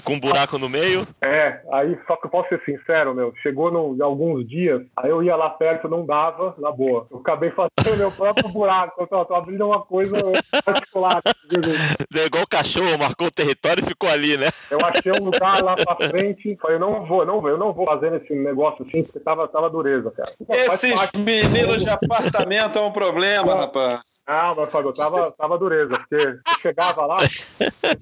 com 0.03 0.13
um 0.13 0.19
buraco 0.19 0.57
no 0.57 0.69
meio? 0.69 1.05
É, 1.21 1.61
aí 1.71 1.97
só 2.07 2.15
que 2.15 2.27
eu 2.27 2.29
posso 2.29 2.49
ser 2.49 2.61
sincero, 2.63 3.13
meu, 3.13 3.33
chegou 3.41 3.71
no, 3.71 3.95
alguns 4.15 4.47
dias, 4.47 4.81
aí 4.95 5.09
eu 5.09 5.21
ia 5.21 5.35
lá 5.35 5.49
perto, 5.49 5.89
não 5.89 6.05
dava, 6.05 6.55
na 6.57 6.71
boa. 6.71 7.05
Eu 7.11 7.19
acabei 7.19 7.51
fazendo 7.51 7.97
meu 7.97 8.11
próprio 8.11 8.49
buraco, 8.49 9.01
eu 9.01 9.07
tô, 9.07 9.25
tô 9.25 9.35
abrindo 9.35 9.67
uma 9.67 9.81
coisa 9.81 10.15
particular. 10.63 11.21
É 12.15 12.25
igual 12.25 12.43
o 12.43 12.47
cachorro, 12.47 12.97
marcou 12.97 13.27
o 13.27 13.31
território 13.31 13.83
e 13.83 13.87
ficou 13.87 14.09
ali, 14.09 14.37
né? 14.37 14.47
Eu 14.71 14.79
achei 14.83 15.11
um 15.11 15.25
lugar 15.25 15.61
lá 15.61 15.75
pra 15.75 16.09
frente, 16.09 16.57
falei, 16.61 16.79
não 16.79 17.05
vou, 17.05 17.25
não 17.25 17.41
vou, 17.41 17.49
eu 17.49 17.57
não 17.57 17.73
vou 17.73 17.85
fazer 17.85 18.13
esse 18.13 18.33
negócio 18.33 18.85
assim, 18.87 19.03
porque 19.03 19.19
tava, 19.19 19.47
tava 19.47 19.69
dureza, 19.69 20.11
cara. 20.11 20.31
Esses 20.49 20.93
meninos 21.17 21.83
de 21.83 21.89
apartamento 21.89 22.79
é 22.79 22.81
um 22.81 22.91
problema, 22.91 23.53
rapaz. 23.53 24.14
Ah, 24.27 24.55
mas 24.57 24.71
Fábio, 24.71 24.91
tava, 24.91 25.31
tava 25.31 25.57
dureza, 25.57 25.97
porque 25.97 26.17
você 26.17 26.39
chegava 26.61 27.05
lá, 27.05 27.17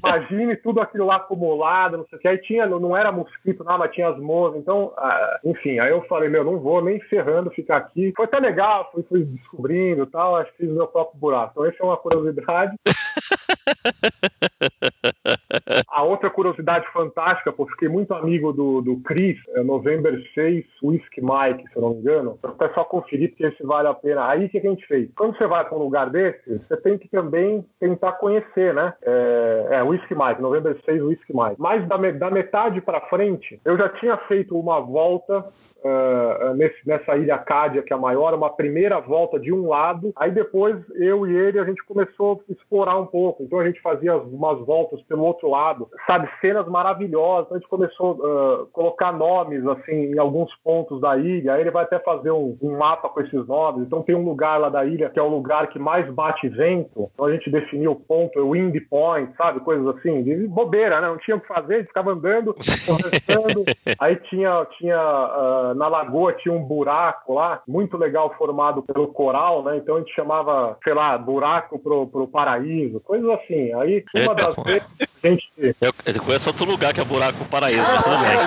imagine 0.03 0.55
tudo 0.55 0.79
aquilo 0.79 1.05
lá 1.05 1.17
acumulado, 1.17 1.97
não 1.97 2.07
sei 2.07 2.17
o 2.17 2.21
que, 2.21 2.27
aí 2.29 2.37
tinha, 2.37 2.65
não 2.65 2.95
era 2.95 3.11
mosquito, 3.11 3.63
mas 3.65 3.91
tinha 3.91 4.07
as 4.07 4.17
moscas, 4.17 4.61
então, 4.61 4.93
ah, 4.97 5.39
enfim, 5.43 5.79
aí 5.79 5.91
eu 5.91 6.01
falei, 6.03 6.29
meu, 6.29 6.45
não 6.45 6.59
vou 6.59 6.81
nem 6.81 6.99
ferrando 7.01 7.51
ficar 7.51 7.77
aqui. 7.77 8.13
Foi 8.15 8.25
até 8.25 8.39
legal, 8.39 8.89
fui, 8.93 9.03
fui 9.03 9.25
descobrindo 9.25 10.03
e 10.03 10.07
tal, 10.07 10.37
acho 10.37 10.49
que 10.51 10.59
fiz 10.59 10.69
o 10.69 10.75
meu 10.75 10.87
próprio 10.87 11.19
buraco. 11.19 11.51
Então, 11.51 11.65
essa 11.65 11.77
é 11.81 11.85
uma 11.85 11.97
curiosidade. 11.97 12.73
A 15.87 16.03
outra 16.03 16.29
curiosidade 16.29 16.85
fantástica, 16.91 17.51
pô, 17.51 17.65
fiquei 17.67 17.87
muito 17.87 18.13
amigo 18.13 18.51
do, 18.51 18.81
do 18.81 18.97
Chris, 19.01 19.37
é 19.49 19.63
November 19.63 20.21
6, 20.33 20.65
Whisky 20.83 21.21
Mike, 21.21 21.69
se 21.69 21.75
eu 21.75 21.81
não 21.81 21.89
me 21.91 21.99
engano. 21.99 22.37
Então 22.39 22.67
é 22.67 22.73
só 22.73 22.83
conferir, 22.83 23.29
porque 23.29 23.45
esse 23.45 23.63
vale 23.63 23.87
a 23.87 23.93
pena. 23.93 24.27
Aí 24.27 24.45
o 24.45 24.49
que, 24.49 24.59
que 24.59 24.67
a 24.67 24.69
gente 24.69 24.85
fez? 24.85 25.09
Quando 25.15 25.37
você 25.37 25.47
vai 25.47 25.63
para 25.63 25.77
um 25.77 25.81
lugar 25.81 26.09
desse, 26.09 26.59
você 26.59 26.75
tem 26.77 26.97
que 26.97 27.07
também 27.07 27.65
tentar 27.79 28.13
conhecer, 28.13 28.73
né? 28.73 28.93
É, 29.01 29.67
é 29.71 29.83
Whisky 29.83 30.15
Mike, 30.15 30.41
November 30.41 30.77
6, 30.85 31.01
Whisky 31.01 31.33
Mike. 31.33 31.55
Mas 31.57 31.87
da, 31.87 31.97
da 31.97 32.29
metade 32.29 32.81
para 32.81 33.01
frente, 33.01 33.59
eu 33.63 33.77
já 33.77 33.89
tinha 33.89 34.17
feito 34.17 34.57
uma 34.57 34.79
volta 34.81 35.39
uh, 35.39 36.53
nesse, 36.55 36.87
nessa 36.87 37.15
ilha 37.15 37.37
Cádia, 37.37 37.81
que 37.83 37.93
é 37.93 37.95
a 37.95 37.99
maior, 37.99 38.33
uma 38.33 38.49
primeira 38.49 38.99
volta 38.99 39.39
de 39.39 39.53
um 39.53 39.67
lado, 39.67 40.11
aí 40.15 40.31
depois 40.31 40.77
eu 40.95 41.27
e 41.27 41.35
ele 41.35 41.59
a 41.59 41.65
gente 41.65 41.83
começou 41.83 42.43
a 42.49 42.51
explorar 42.51 42.97
um 42.97 43.05
pouco, 43.05 43.43
então 43.43 43.59
a 43.59 43.65
gente 43.65 43.81
fazia 43.81 44.17
umas 44.17 44.59
voltas 44.65 45.01
pelo 45.03 45.23
outro 45.23 45.49
lado, 45.53 45.89
sabe, 46.07 46.29
cenas 46.41 46.67
maravilhosas, 46.67 47.51
a 47.51 47.55
gente 47.55 47.67
começou 47.67 48.19
a 48.23 48.63
uh, 48.63 48.65
colocar 48.67 49.11
nomes, 49.11 49.65
assim, 49.67 50.13
em 50.13 50.19
alguns 50.19 50.53
pontos 50.63 50.99
da 50.99 51.17
ilha, 51.17 51.53
aí 51.53 51.61
ele 51.61 51.71
vai 51.71 51.83
até 51.83 51.99
fazer 51.99 52.31
um, 52.31 52.57
um, 52.61 52.77
mapa 52.77 53.09
com 53.09 53.21
esses 53.21 53.47
nomes, 53.47 53.85
então 53.85 54.01
tem 54.01 54.15
um 54.15 54.25
lugar 54.25 54.59
lá 54.59 54.69
da 54.69 54.85
ilha 54.85 55.09
que 55.09 55.19
é 55.19 55.23
o 55.23 55.29
lugar 55.29 55.67
que 55.67 55.79
mais 55.79 56.09
bate 56.11 56.49
vento, 56.49 57.09
então 57.13 57.25
a 57.25 57.31
gente 57.31 57.49
definiu 57.49 57.91
o 57.91 57.95
ponto, 57.95 58.39
o 58.39 58.51
Wind 58.51 58.75
Point, 58.89 59.33
sabe, 59.37 59.59
coisas 59.59 59.87
assim, 59.95 60.23
de 60.23 60.47
bobeira, 60.47 60.99
né, 60.99 61.07
não 61.07 61.17
tinha 61.17 61.37
o 61.37 61.39
que 61.39 61.47
fazer, 61.47 61.75
a 61.75 61.77
gente 61.77 61.87
ficava 61.87 62.11
andando, 62.11 62.53
conversando, 62.85 63.63
aí 63.99 64.15
tinha, 64.15 64.65
tinha 64.77 64.99
uh, 64.99 65.75
na 65.75 65.87
lagoa 65.87 66.33
tinha 66.33 66.53
um 66.53 66.63
buraco 66.63 67.33
lá, 67.33 67.61
muito 67.67 67.97
legal, 67.97 68.33
formado 68.37 68.81
pelo 68.83 69.07
coral, 69.07 69.63
né? 69.63 69.77
Então 69.77 69.95
a 69.95 69.99
gente 69.99 70.13
chamava, 70.13 70.77
sei 70.83 70.93
lá, 70.93 71.17
buraco 71.17 71.79
pro, 71.79 72.07
pro 72.07 72.27
paraíso, 72.27 72.99
coisas 73.01 73.29
assim. 73.29 73.73
Aí, 73.73 74.03
uma 74.15 74.35
das 74.35 74.55
vezes, 74.63 74.87
a 75.23 75.27
gente. 75.27 75.42
Eu, 75.57 75.93
eu 76.05 76.21
conheço 76.21 76.49
outro 76.49 76.65
lugar 76.65 76.93
que 76.93 77.01
é 77.01 77.05
buraco 77.05 77.45
paraíso, 77.45 77.85
mas 77.93 78.03
tudo 78.03 78.17
bem. 78.17 78.37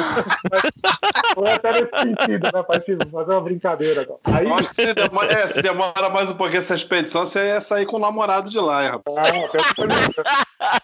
Foi 1.35 1.53
até 1.53 1.73
nesse 1.73 2.01
sentido, 2.01 2.45
né? 2.45 2.63
Pra 2.63 2.65
fazer 2.65 3.31
uma 3.33 3.41
brincadeira. 3.41 4.07
Aí... 4.25 4.51
acho 4.51 4.69
que 4.71 4.75
se 4.75 4.95
demora, 4.95 5.33
é, 5.33 5.47
se 5.47 5.63
demora 5.63 6.11
mais 6.11 6.31
um 6.31 6.35
pouquinho 6.35 6.59
essa 6.59 6.75
expedição, 6.75 7.27
você 7.27 7.49
ia 7.49 7.61
sair 7.61 7.87
com 7.87 7.97
o 7.97 8.01
namorado 8.01 8.51
de 8.51 8.59
lá, 8.59 8.85
hein, 8.85 8.91
rapaz. 8.91 9.17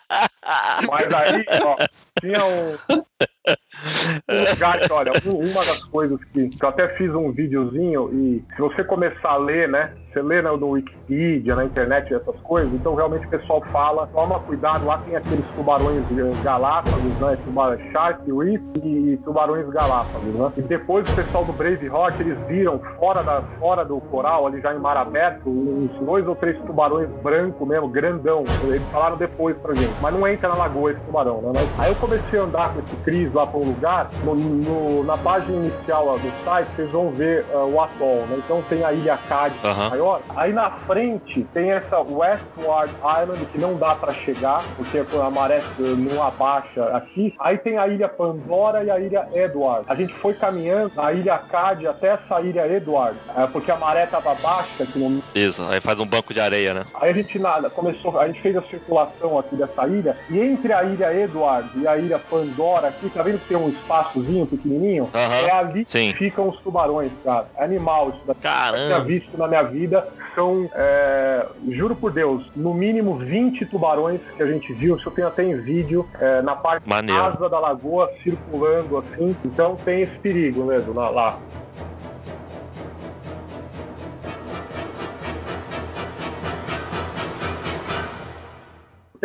Ah, 0.09 0.29
Mas 0.90 1.12
aí, 1.12 1.44
ó, 1.62 1.76
tinha 2.20 2.44
um, 2.44 3.03
olha, 4.92 5.12
uma 5.24 5.64
das 5.64 5.84
coisas 5.84 6.22
que, 6.32 6.48
que 6.48 6.64
eu 6.64 6.68
até 6.68 6.88
fiz 6.96 7.12
um 7.14 7.32
videozinho 7.32 8.11
e 8.12 8.44
se 8.55 8.61
você 8.61 8.84
começar 8.84 9.30
a 9.30 9.36
ler, 9.36 9.68
né? 9.68 9.92
Você 10.12 10.20
lê 10.20 10.42
no, 10.42 10.59
no 10.59 10.70
Wikipedia, 10.70 11.57
na 11.57 11.64
internet, 11.64 12.12
essas 12.12 12.36
coisas, 12.42 12.70
então 12.74 12.94
realmente 12.94 13.26
o 13.26 13.30
pessoal 13.30 13.62
fala, 13.72 14.07
toma 14.09 14.38
cuidado, 14.40 14.84
lá 14.84 14.98
tem 14.98 15.16
aqueles 15.16 15.44
tubarões 15.57 16.05
galápagos, 16.42 17.03
né? 17.18 17.38
Tubarão 17.44 17.78
Shark 17.90 18.30
Reef 18.30 18.61
e 18.84 19.18
tubarões 19.24 19.66
galápagos, 19.70 20.34
né? 20.34 20.53
E 20.59 20.62
depois 20.62 21.11
o 21.11 21.16
pessoal 21.16 21.44
do 21.46 21.53
Brave 21.55 21.88
Rock, 21.88 22.20
eles 22.20 22.38
viram 22.46 22.78
fora, 22.98 23.22
da, 23.22 23.42
fora 23.59 23.84
do 23.84 24.00
coral, 24.03 24.46
ali 24.46 24.61
já 24.61 24.74
em 24.74 24.78
mar 24.78 24.98
aberto, 24.98 25.48
uns 25.48 25.90
dois 26.05 26.26
ou 26.28 26.36
três 26.36 26.59
tubarões 26.59 27.09
branco 27.22 27.64
mesmo, 27.64 27.88
grandão. 27.88 28.44
Eles 28.64 28.82
falaram 28.92 29.16
depois 29.16 29.57
pra 29.59 29.74
gente, 29.74 29.94
mas 30.03 30.12
não 30.12 30.28
entra 30.28 30.41
na 30.49 30.55
lagoa 30.55 30.93
esse 30.93 31.01
tubarão, 31.01 31.40
né? 31.43 31.61
Aí 31.78 31.88
eu 31.88 31.97
comecei 31.97 32.38
a 32.38 32.43
andar 32.43 32.72
com 32.72 32.80
esse 32.80 32.97
Cris 33.05 33.32
lá 33.32 33.47
para 33.47 33.59
um 33.59 33.64
lugar, 33.64 34.11
no, 34.24 34.34
no, 34.34 35.05
na 35.05 35.16
página 35.16 35.57
inicial 35.57 36.18
do 36.18 36.45
site, 36.45 36.68
vocês 36.76 36.90
vão 36.90 37.11
ver 37.11 37.45
uh, 37.53 37.66
o 37.66 37.80
atol, 37.80 38.26
né? 38.28 38.36
Então 38.38 38.62
tem 38.68 38.84
a 38.84 38.93
ilha 38.93 39.18
uhum 39.64 39.90
maior. 39.90 40.20
Aí 40.36 40.53
na 40.53 40.70
frente 40.70 41.47
tem 41.53 41.72
essa 41.72 42.01
Westward 42.01 42.93
Island 43.22 43.45
que 43.47 43.59
não 43.59 43.76
dá 43.76 43.95
para 43.95 44.12
chegar, 44.12 44.62
porque 44.76 44.99
a 44.99 45.30
maré 45.30 45.62
não 45.78 46.22
abaixa 46.22 46.84
aqui. 46.97 47.34
Aí 47.38 47.59
tem 47.59 47.78
a 47.78 47.86
ilha 47.88 48.09
Pandora 48.09 48.84
e 48.84 48.90
a 48.90 48.99
ilha 48.99 49.26
Edward. 49.32 49.84
A 49.88 49.95
gente 49.95 50.12
foi 50.14 50.34
caminhando 50.34 50.93
a 51.01 51.12
ilha 51.12 51.38
Cade 51.38 51.86
até 51.86 52.09
essa 52.09 52.40
ilha 52.40 52.66
Edward, 52.66 53.16
é, 53.36 53.47
porque 53.47 53.70
a 53.70 53.76
maré 53.76 54.07
tava 54.07 54.34
baixa 54.34 54.84
aqui 54.84 54.99
no. 54.99 55.22
Isso, 55.34 55.62
aí 55.70 55.80
faz 55.80 56.01
um 56.01 56.07
banco 56.07 56.34
de 56.34 56.40
areia, 56.40 56.74
né? 56.74 56.84
Aí 57.01 57.11
a 57.11 57.12
gente 57.12 57.38
nada, 57.38 57.70
começou, 57.70 58.18
a 58.18 58.26
gente 58.26 58.40
fez 58.40 58.57
a 58.57 58.62
circulação 58.62 59.38
aqui 59.38 59.57
dessa 59.57 59.86
ilha, 59.86 60.16
e 60.31 60.39
entre 60.39 60.73
a 60.73 60.83
ilha 60.85 61.14
Eduardo 61.14 61.70
e 61.77 61.87
a 61.87 61.97
ilha 61.97 62.18
Pandora, 62.18 62.89
aqui, 62.89 63.09
tá 63.11 63.23
vendo 63.23 63.39
que 63.41 63.49
tem 63.49 63.57
um 63.57 63.68
espaçozinho 63.68 64.47
pequenininho? 64.47 65.05
Uhum. 65.05 65.47
É 65.47 65.51
ali 65.51 65.85
Sim. 65.87 66.12
que 66.12 66.18
ficam 66.18 66.49
os 66.49 66.59
tubarões, 66.61 67.11
cara. 67.25 67.47
Animal 67.59 68.11
isso 68.11 68.23
daqui. 68.27 68.41
Caramba. 68.41 68.79
Eu 68.79 68.87
tinha 68.87 69.01
visto 69.01 69.39
na 69.39 69.49
minha 69.49 69.62
vida. 69.62 70.09
São, 70.35 70.70
é, 70.75 71.47
juro 71.68 71.95
por 71.95 72.11
Deus, 72.11 72.51
no 72.57 72.73
mínimo 72.73 73.16
20 73.18 73.66
tubarões 73.66 74.20
que 74.37 74.43
a 74.43 74.47
gente 74.47 74.73
viu. 74.73 74.97
Isso 74.97 75.09
eu 75.09 75.12
tenho 75.12 75.29
até 75.29 75.45
em 75.45 75.61
vídeo, 75.61 76.09
é, 76.18 76.41
na 76.41 76.57
parte 76.57 76.89
Maneiro. 76.89 77.23
asa 77.23 77.49
da 77.49 77.59
lagoa, 77.59 78.11
circulando 78.23 78.99
assim. 78.99 79.37
Então 79.45 79.77
tem 79.85 80.03
esse 80.03 80.18
perigo 80.18 80.64
mesmo 80.64 80.95
lá. 80.95 81.11
lá. 81.11 81.39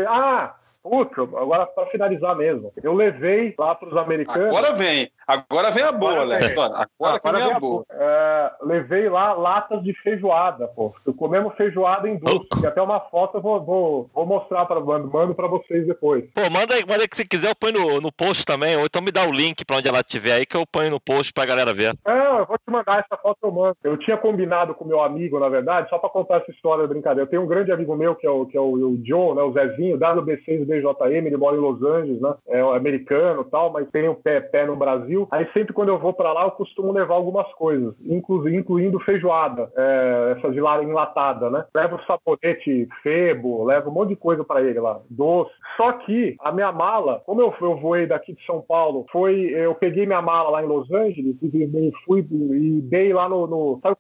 Ah, 0.05 0.53
Puta, 0.89 1.21
agora 1.21 1.65
para 1.65 1.87
finalizar 1.87 2.35
mesmo. 2.35 2.71
Eu 2.81 2.93
levei 2.93 3.53
lá 3.57 3.75
para 3.75 3.89
os 3.89 3.97
americanos. 3.97 4.47
Agora 4.47 4.73
vem. 4.73 5.11
Agora 5.27 5.71
vem 5.71 5.83
a 5.83 5.91
boa, 5.91 6.23
Léo. 6.23 6.51
Agora, 6.51 6.87
agora, 6.97 7.15
agora 7.17 7.37
vem 7.37 7.53
a 7.53 7.59
boa. 7.59 7.85
É, 7.91 8.51
levei 8.61 9.09
lá 9.09 9.33
latas 9.33 9.83
de 9.83 9.93
feijoada, 10.01 10.67
pô. 10.69 10.93
Eu 11.05 11.13
comemos 11.13 11.53
feijoada 11.55 12.07
em 12.07 12.13
indústria. 12.13 12.61
Oh. 12.63 12.67
Até 12.67 12.81
uma 12.81 13.01
foto 13.01 13.37
eu 13.37 13.41
vou, 13.41 13.61
vou, 13.61 14.09
vou 14.13 14.25
mostrar 14.25 14.65
para 14.65 14.79
mando, 14.79 15.11
mando 15.11 15.35
para 15.35 15.47
vocês 15.47 15.85
depois. 15.85 16.23
Pô, 16.33 16.49
manda 16.49 16.73
aí, 16.75 16.85
manda 16.87 17.01
aí 17.01 17.07
que 17.07 17.17
se 17.17 17.27
quiser 17.27 17.49
eu 17.49 17.55
ponho 17.55 17.73
no, 17.73 18.01
no 18.01 18.11
post 18.11 18.45
também, 18.45 18.77
ou 18.77 18.85
então 18.85 19.01
me 19.01 19.11
dá 19.11 19.25
o 19.27 19.31
link 19.31 19.65
para 19.65 19.77
onde 19.77 19.89
ela 19.89 19.99
estiver 19.99 20.33
aí 20.33 20.45
que 20.45 20.55
eu 20.55 20.65
ponho 20.65 20.91
no 20.91 20.99
post 20.99 21.33
pra 21.33 21.45
galera 21.45 21.73
ver. 21.73 21.93
Não, 22.05 22.39
eu 22.39 22.45
vou 22.45 22.57
te 22.57 22.71
mandar 22.71 22.99
essa 22.99 23.21
foto 23.21 23.37
eu 23.43 23.51
mando. 23.51 23.77
Eu 23.83 23.97
tinha 23.97 24.15
combinado 24.15 24.73
com 24.73 24.85
meu 24.85 25.01
amigo, 25.01 25.39
na 25.39 25.49
verdade, 25.49 25.89
só 25.89 25.97
para 25.97 26.09
contar 26.09 26.37
essa 26.37 26.51
história 26.51 26.83
da 26.83 26.87
brincadeira. 26.87 27.23
Eu 27.23 27.29
tenho 27.29 27.41
um 27.41 27.47
grande 27.47 27.71
amigo 27.71 27.95
meu 27.95 28.15
que 28.15 28.25
é 28.25 28.29
o, 28.29 28.45
que 28.45 28.57
é 28.57 28.61
o, 28.61 28.71
o 28.71 29.01
Joe, 29.03 29.35
né, 29.35 29.41
o 29.41 29.51
Zezinho, 29.51 29.99
WB6 29.99 30.65
BJM, 30.81 31.27
ele 31.27 31.37
mora 31.37 31.55
em 31.55 31.59
Los 31.59 31.81
Angeles, 31.81 32.21
né? 32.21 32.33
É 32.47 32.61
americano 32.61 33.43
tal, 33.43 33.71
mas 33.71 33.89
tem 33.89 34.09
um 34.09 34.15
pé, 34.15 34.39
pé 34.39 34.65
no 34.65 34.75
Brasil. 34.75 35.27
Aí 35.31 35.47
sempre 35.53 35.73
quando 35.73 35.89
eu 35.89 35.99
vou 35.99 36.13
para 36.13 36.33
lá, 36.33 36.43
eu 36.43 36.51
costumo 36.51 36.91
levar 36.91 37.15
algumas 37.15 37.51
coisas, 37.53 37.93
incluindo 38.05 38.99
feijoada, 39.01 39.71
é, 39.75 40.35
essa 40.37 40.51
de 40.51 40.59
lá 40.59 40.81
enlatada, 40.83 41.49
né? 41.49 41.65
Levo 41.75 41.99
sabonete 42.05 42.87
febo, 43.01 43.63
levo 43.63 43.89
um 43.89 43.93
monte 43.93 44.09
de 44.09 44.15
coisa 44.15 44.43
para 44.43 44.61
ele 44.61 44.79
lá, 44.79 44.99
doce. 45.09 45.51
Só 45.75 45.91
que 45.93 46.35
a 46.39 46.51
minha 46.51 46.71
mala, 46.71 47.21
como 47.25 47.41
eu, 47.41 47.53
eu 47.61 47.77
voei 47.77 48.05
daqui 48.05 48.33
de 48.33 48.45
São 48.45 48.61
Paulo, 48.61 49.05
foi 49.11 49.47
eu 49.53 49.75
peguei 49.75 50.05
minha 50.05 50.21
mala 50.21 50.49
lá 50.49 50.63
em 50.63 50.67
Los 50.67 50.89
Angeles 50.91 51.35
e 51.41 51.91
fui 52.05 52.19
e 52.19 52.81
dei 52.81 53.13
lá 53.13 53.29
no, 53.29 53.47
no 53.47 53.79
sabe 53.81 53.97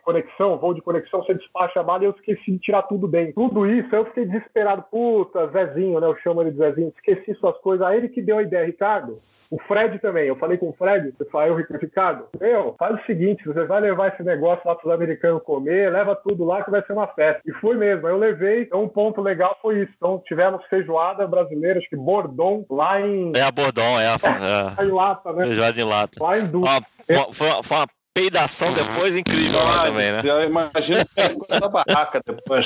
conexão, 0.00 0.58
voo 0.58 0.74
de 0.74 0.82
conexão, 0.82 1.22
você 1.22 1.34
despacha 1.34 1.80
a 1.80 1.82
mala 1.82 2.04
e 2.04 2.06
eu 2.06 2.10
esqueci 2.12 2.52
de 2.52 2.58
tirar 2.58 2.82
tudo 2.82 3.06
bem. 3.06 3.32
Tudo 3.32 3.66
isso, 3.66 3.94
eu 3.94 4.04
fiquei 4.06 4.26
desesperado. 4.26 4.84
Puta, 4.90 5.48
Zezinho, 5.48 6.00
né? 6.00 6.06
Eu 6.06 6.16
chamo 6.18 6.42
ele 6.42 6.50
de 6.50 6.58
Zezinho. 6.58 6.92
Esqueci 6.96 7.34
suas 7.38 7.56
coisas. 7.58 7.86
Aí 7.86 7.98
ele 7.98 8.08
que 8.08 8.22
deu 8.22 8.38
a 8.38 8.42
ideia, 8.42 8.66
Ricardo. 8.66 9.20
O 9.50 9.58
Fred 9.68 9.98
também. 9.98 10.26
Eu 10.26 10.36
falei 10.36 10.58
com 10.58 10.70
o 10.70 10.72
Fred, 10.72 11.14
eu 11.18 11.26
falei, 11.26 11.64
Ricardo, 11.80 12.26
meu, 12.40 12.74
faz 12.78 13.00
o 13.00 13.06
seguinte, 13.06 13.44
você 13.44 13.64
vai 13.64 13.80
levar 13.80 14.08
esse 14.08 14.22
negócio 14.22 14.62
lá 14.66 14.74
para 14.74 14.88
os 14.88 14.94
americanos 14.94 15.42
comer, 15.42 15.92
leva 15.92 16.16
tudo 16.16 16.44
lá 16.44 16.62
que 16.62 16.70
vai 16.70 16.82
ser 16.82 16.92
uma 16.92 17.06
festa. 17.06 17.40
E 17.46 17.52
fui 17.52 17.76
mesmo. 17.76 18.08
Eu 18.08 18.18
levei, 18.18 18.62
então 18.62 18.82
um 18.82 18.88
ponto 18.88 19.20
legal 19.20 19.56
foi 19.60 19.82
isso. 19.82 19.92
Então 19.96 20.22
tivemos 20.26 20.64
feijoada 20.66 21.26
brasileira, 21.26 21.78
acho 21.78 21.88
que 21.88 21.96
Bordon, 21.96 22.64
lá 22.70 23.00
em... 23.00 23.32
É 23.36 23.42
a 23.42 23.50
Bordon, 23.50 24.00
é 24.00 24.08
a... 24.08 24.80
É. 24.80 24.84
em 24.84 24.90
lata, 24.90 25.32
né? 25.32 25.44
Feijoada 25.44 25.80
em 25.80 25.84
lata. 25.84 26.24
Lá 26.24 26.38
em 26.38 26.48
Uma, 26.48 26.76
uma, 26.78 27.32
foi, 27.32 27.62
foi 27.62 27.76
uma 27.76 27.86
peidação 28.14 28.72
depois 28.72 29.16
incrível 29.16 29.62
lá 29.64 29.82
também, 29.84 30.12
né? 30.12 30.20
Eu 30.24 30.44
imagino 30.44 31.04
que 31.04 31.28
ficou 31.28 31.46
essa 31.50 31.68
barraca 31.68 32.22
depois. 32.24 32.64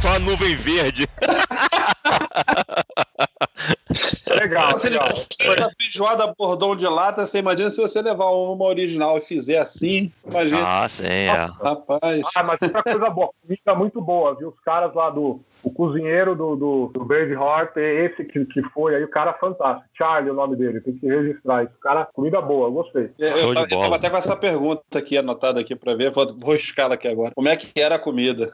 Só 0.00 0.08
uma 0.08 0.18
nuvem 0.18 0.56
verde. 0.56 1.08
Legal. 4.38 4.78
Se 4.78 4.88
legal. 4.88 5.08
ele 5.08 5.74
feijoada 5.80 6.34
bordão 6.36 6.74
de 6.74 6.86
lata, 6.86 7.26
você 7.26 7.38
imagina 7.38 7.70
se 7.70 7.80
você 7.80 8.00
levar 8.00 8.30
uma 8.30 8.64
original 8.64 9.18
e 9.18 9.20
fizer 9.20 9.58
assim, 9.58 10.10
imagina. 10.26 10.62
Ah, 10.64 10.88
sim, 10.88 11.04
é. 11.04 11.30
Rapaz. 11.30 12.22
Ah, 12.34 12.42
mas 12.42 12.62
outra 12.62 12.82
coisa 12.82 13.10
boa, 13.10 13.30
comida 13.42 13.74
muito 13.74 14.00
boa, 14.00 14.34
viu? 14.34 14.48
Os 14.48 14.60
caras 14.64 14.94
lá 14.94 15.10
do, 15.10 15.40
o 15.62 15.70
cozinheiro 15.70 16.34
do, 16.34 16.56
do, 16.56 16.90
do 16.92 17.04
Braveheart, 17.04 17.76
é 17.76 18.06
esse 18.06 18.24
que, 18.24 18.44
que 18.46 18.62
foi 18.74 18.94
aí, 18.94 19.04
o 19.04 19.08
cara 19.08 19.32
fantástico. 19.34 19.88
Charlie, 19.96 20.30
o 20.30 20.34
nome 20.34 20.56
dele, 20.56 20.80
tem 20.80 20.96
que 20.96 21.06
registrar 21.06 21.64
isso. 21.64 21.74
Cara, 21.80 22.08
comida 22.12 22.40
boa, 22.40 22.70
gostei. 22.70 23.10
Eu, 23.18 23.28
eu, 23.28 23.54
eu 23.54 23.68
tava 23.68 23.96
até 23.96 24.10
com 24.10 24.16
essa 24.16 24.36
pergunta 24.36 24.82
aqui 24.98 25.16
anotada 25.16 25.60
aqui 25.60 25.74
para 25.76 25.94
ver, 25.94 26.10
vou, 26.10 26.26
vou 26.38 26.54
escalar 26.54 26.92
aqui 26.92 27.08
agora. 27.08 27.32
Como 27.34 27.48
é 27.48 27.56
que 27.56 27.80
era 27.80 27.96
a 27.96 27.98
comida? 27.98 28.52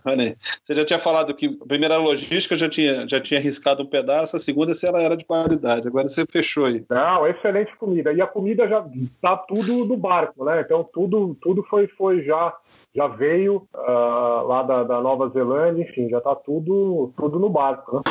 Você 0.62 0.74
já 0.74 0.84
tinha 0.84 0.98
falado 0.98 1.34
que 1.34 1.58
a 1.60 1.66
primeira 1.66 1.96
logística 1.96 2.56
já 2.56 2.68
tinha, 2.68 3.08
já 3.08 3.20
tinha 3.20 3.40
riscado 3.40 3.82
um 3.82 3.86
pedaço, 3.86 4.36
a 4.36 4.40
segunda 4.40 4.74
se 4.74 4.86
ela 4.86 4.97
era 5.00 5.16
de 5.16 5.24
qualidade. 5.24 5.88
Agora 5.88 6.08
você 6.08 6.26
fechou 6.26 6.66
aí. 6.66 6.84
Não, 6.88 7.26
excelente 7.26 7.74
comida. 7.76 8.12
E 8.12 8.20
a 8.20 8.26
comida 8.26 8.68
já 8.68 8.84
tá 9.20 9.36
tudo 9.36 9.84
no 9.84 9.96
barco, 9.96 10.44
né? 10.44 10.60
Então 10.60 10.84
tudo, 10.92 11.36
tudo 11.40 11.62
foi, 11.64 11.86
foi 11.88 12.22
já 12.22 12.54
já 12.94 13.06
veio 13.06 13.68
uh, 13.74 14.46
lá 14.46 14.62
da, 14.62 14.82
da, 14.82 15.00
Nova 15.00 15.28
Zelândia, 15.28 15.82
enfim, 15.82 16.08
já 16.08 16.18
está 16.18 16.34
tudo, 16.34 17.12
tudo 17.16 17.38
no 17.38 17.48
barco. 17.48 17.96
Né? 17.96 18.02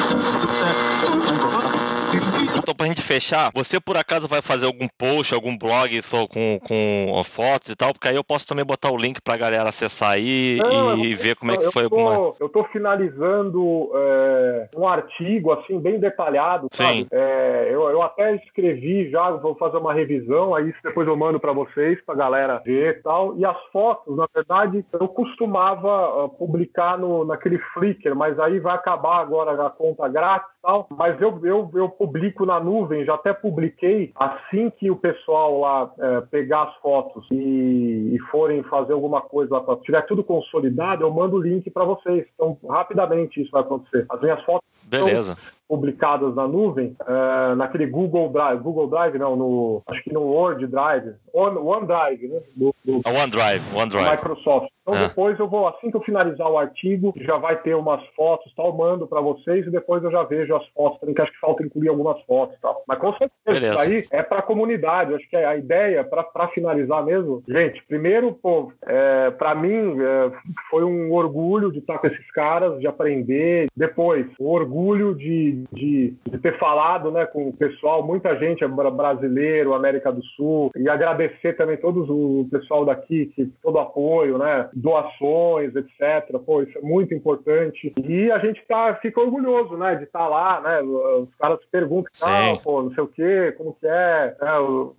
Então, 2.55 2.74
pra 2.76 2.88
gente 2.88 3.01
fechar, 3.01 3.51
você 3.53 3.80
por 3.80 3.97
acaso 3.97 4.28
vai 4.28 4.41
fazer 4.41 4.66
algum 4.66 4.88
post, 4.97 5.34
algum 5.34 5.58
blog 5.58 6.01
com, 6.32 6.60
com 6.60 7.24
fotos 7.24 7.70
e 7.70 7.76
tal? 7.76 7.93
Porque 7.93 8.08
aí 8.08 8.16
eu 8.16 8.24
posso 8.24 8.47
também 8.47 8.66
botar 8.66 8.91
o 8.91 8.97
link 8.97 9.22
pra 9.22 9.38
galera 9.38 9.70
acessar 9.70 10.12
aí 10.12 10.58
Não, 10.58 10.97
e 10.97 11.14
ver 11.14 11.36
como 11.36 11.51
é 11.51 11.58
que 11.58 11.72
foi 11.72 11.88
tô, 11.89 11.95
alguma. 11.95 12.36
Eu 12.39 12.49
tô 12.49 12.64
finalizando 12.66 13.91
é, 13.93 14.70
um 14.76 14.88
artigo, 14.88 15.51
assim, 15.51 15.80
bem 15.80 15.99
detalhado, 15.99 16.68
Sim. 16.72 16.84
sabe? 16.84 17.08
É, 17.12 17.68
eu, 17.70 17.89
eu 17.89 18.01
até 18.01 18.36
escrevi 18.36 19.10
já, 19.10 19.32
vou 19.32 19.55
fazer 19.55 19.78
uma 19.78 19.93
revisão, 19.93 20.55
aí 20.55 20.74
depois 20.84 21.08
eu 21.08 21.16
mando 21.16 21.39
pra 21.39 21.51
vocês, 21.51 21.99
pra 22.05 22.16
galera 22.16 22.62
ver 22.66 22.97
e 22.97 23.01
tal. 23.01 23.38
E 23.38 23.45
as 23.45 23.58
fotos, 23.72 24.16
na 24.16 24.28
verdade, 24.34 24.86
eu 24.93 25.08
costumava 25.08 26.26
uh, 26.26 26.30
publicar 26.30 26.97
no, 26.97 27.26
naquele 27.26 27.60
Flickr, 27.74 28.16
mas 28.16 28.39
aí 28.39 28.60
vai 28.60 28.76
acabar 28.76 29.18
agora 29.18 29.66
a 29.66 29.70
conta 29.70 30.08
grátis 30.08 30.49
e 30.49 30.62
tal. 30.62 30.88
Mas 30.89 31.20
eu, 31.22 31.39
eu, 31.43 31.70
eu 31.74 31.89
publico 31.97 32.45
na 32.45 32.59
nuvem, 32.59 33.05
já 33.05 33.15
até 33.15 33.33
publiquei 33.33 34.11
assim 34.15 34.69
que 34.69 34.91
o 34.91 34.95
pessoal 34.95 35.59
lá 35.59 35.91
é, 35.99 36.21
pegar 36.21 36.63
as 36.63 36.75
fotos 36.77 37.25
e, 37.31 38.15
e, 38.15 38.19
forem 38.31 38.63
fazer 38.63 38.93
alguma 38.93 39.21
coisa 39.21 39.57
lá, 39.57 39.75
tiver 39.77 40.01
tudo 40.03 40.23
consolidado, 40.23 41.03
eu 41.03 41.11
mando 41.11 41.37
o 41.37 41.41
link 41.41 41.69
para 41.69 41.85
vocês. 41.85 42.25
Então, 42.33 42.57
rapidamente 42.69 43.41
isso 43.41 43.51
vai 43.51 43.61
acontecer. 43.61 44.05
As 44.09 44.21
minhas 44.21 44.41
fotos 44.43 44.67
Beleza. 44.87 45.35
Publicadas 45.68 46.34
na 46.36 46.47
nuvem, 46.47 46.95
uh, 47.01 47.55
naquele 47.55 47.86
Google 47.86 48.30
Drive, 48.30 48.61
Google 48.61 48.88
Drive 48.88 49.18
não, 49.18 49.36
no, 49.36 49.84
acho 49.88 50.03
que 50.03 50.13
no 50.13 50.22
Word 50.22 50.65
Drive, 50.68 51.13
One, 51.34 51.57
OneDrive, 51.57 52.28
né? 52.28 52.39
Do, 52.55 52.74
do 52.84 53.01
OneDrive, 53.05 53.63
OneDrive. 53.76 54.09
Microsoft. 54.09 54.70
Então 54.88 55.03
é. 55.03 55.07
depois 55.09 55.38
eu 55.38 55.49
vou, 55.49 55.68
assim 55.68 55.91
que 55.91 55.97
eu 55.97 56.01
finalizar 56.01 56.49
o 56.49 56.57
artigo, 56.57 57.13
já 57.18 57.36
vai 57.38 57.57
ter 57.57 57.76
umas 57.76 58.01
fotos, 58.15 58.51
tal, 58.55 58.76
mando 58.76 59.05
para 59.05 59.20
vocês 59.20 59.68
e 59.68 59.70
depois 59.70 60.01
eu 60.01 60.09
já 60.09 60.24
vejo 60.24 60.55
as 60.55 60.65
fotos 60.70 60.97
também, 60.99 61.13
que 61.13 61.22
acho 61.22 61.32
que 61.34 61.39
falta 61.39 61.61
incluir 61.61 61.89
algumas 61.89 62.22
fotos, 62.22 62.57
tal. 62.61 62.84
Mas 62.88 62.97
com 62.97 63.11
certeza 63.11 63.34
Beleza. 63.45 63.74
isso 63.74 63.82
aí 63.82 64.20
é 64.20 64.24
para 64.24 64.39
a 64.39 64.43
comunidade. 64.43 65.13
Acho 65.13 65.30
que 65.30 65.36
a 65.36 65.57
ideia 65.57 66.05
para 66.05 66.47
finalizar 66.49 67.03
mesmo, 67.03 67.43
gente, 67.47 67.84
primeiro, 67.86 68.32
pô, 68.32 68.72
é, 68.86 69.30
para 69.32 69.53
mim 69.53 69.97
é, 70.01 70.32
foi 70.70 70.86
um 70.86 71.11
orgulho 71.11 71.70
de 71.70 71.80
estar 71.80 71.97
com 71.97 72.07
esses 72.07 72.32
caras, 72.32 72.80
de 72.80 72.88
aprender. 72.88 73.68
Depois, 73.76 74.26
o 74.39 74.49
orgulho 74.49 75.13
de, 75.13 75.51
de, 75.72 76.14
de 76.26 76.38
ter 76.39 76.58
falado, 76.58 77.12
né, 77.12 77.26
com 77.26 77.49
o 77.49 77.53
pessoal, 77.53 78.05
muita 78.05 78.38
gente 78.38 78.64
é 78.64 78.68
brasileiro, 78.68 79.74
América 79.74 80.12
do 80.12 80.24
Sul, 80.24 80.72
e 80.76 80.89
agradecer 80.89 81.53
também 81.53 81.78
todos 81.78 82.10
o 82.10 82.47
pessoal 82.51 82.86
daqui 82.86 83.28
que 83.28 83.45
todo 83.62 83.76
o 83.76 83.80
apoio, 83.80 84.38
né? 84.38 84.70
doações, 84.74 85.76
etc. 85.76 86.38
Pô, 86.45 86.62
isso 86.62 86.78
é 86.78 86.82
muito 86.82 87.14
importante. 87.14 87.93
E 88.03 88.32
a 88.32 88.39
gente 88.39 88.64
tá, 88.68 88.95
fica 88.95 89.22
orgulhoso, 89.22 89.76
né, 89.78 89.95
de 89.95 90.03
estar 90.03 90.20
tá 90.20 90.28
lá, 90.28 90.62
né? 90.62 90.82
Os 90.82 91.34
caras 91.36 91.60
perguntam, 91.72 92.12
ah, 92.22 92.58
pô, 92.64 92.84
não 92.84 92.93
sei 92.93 93.03
o 93.03 93.08
quê, 93.08 93.53
como 93.58 93.74
que 93.74 93.88
é, 93.88 94.36
é 94.39 94.47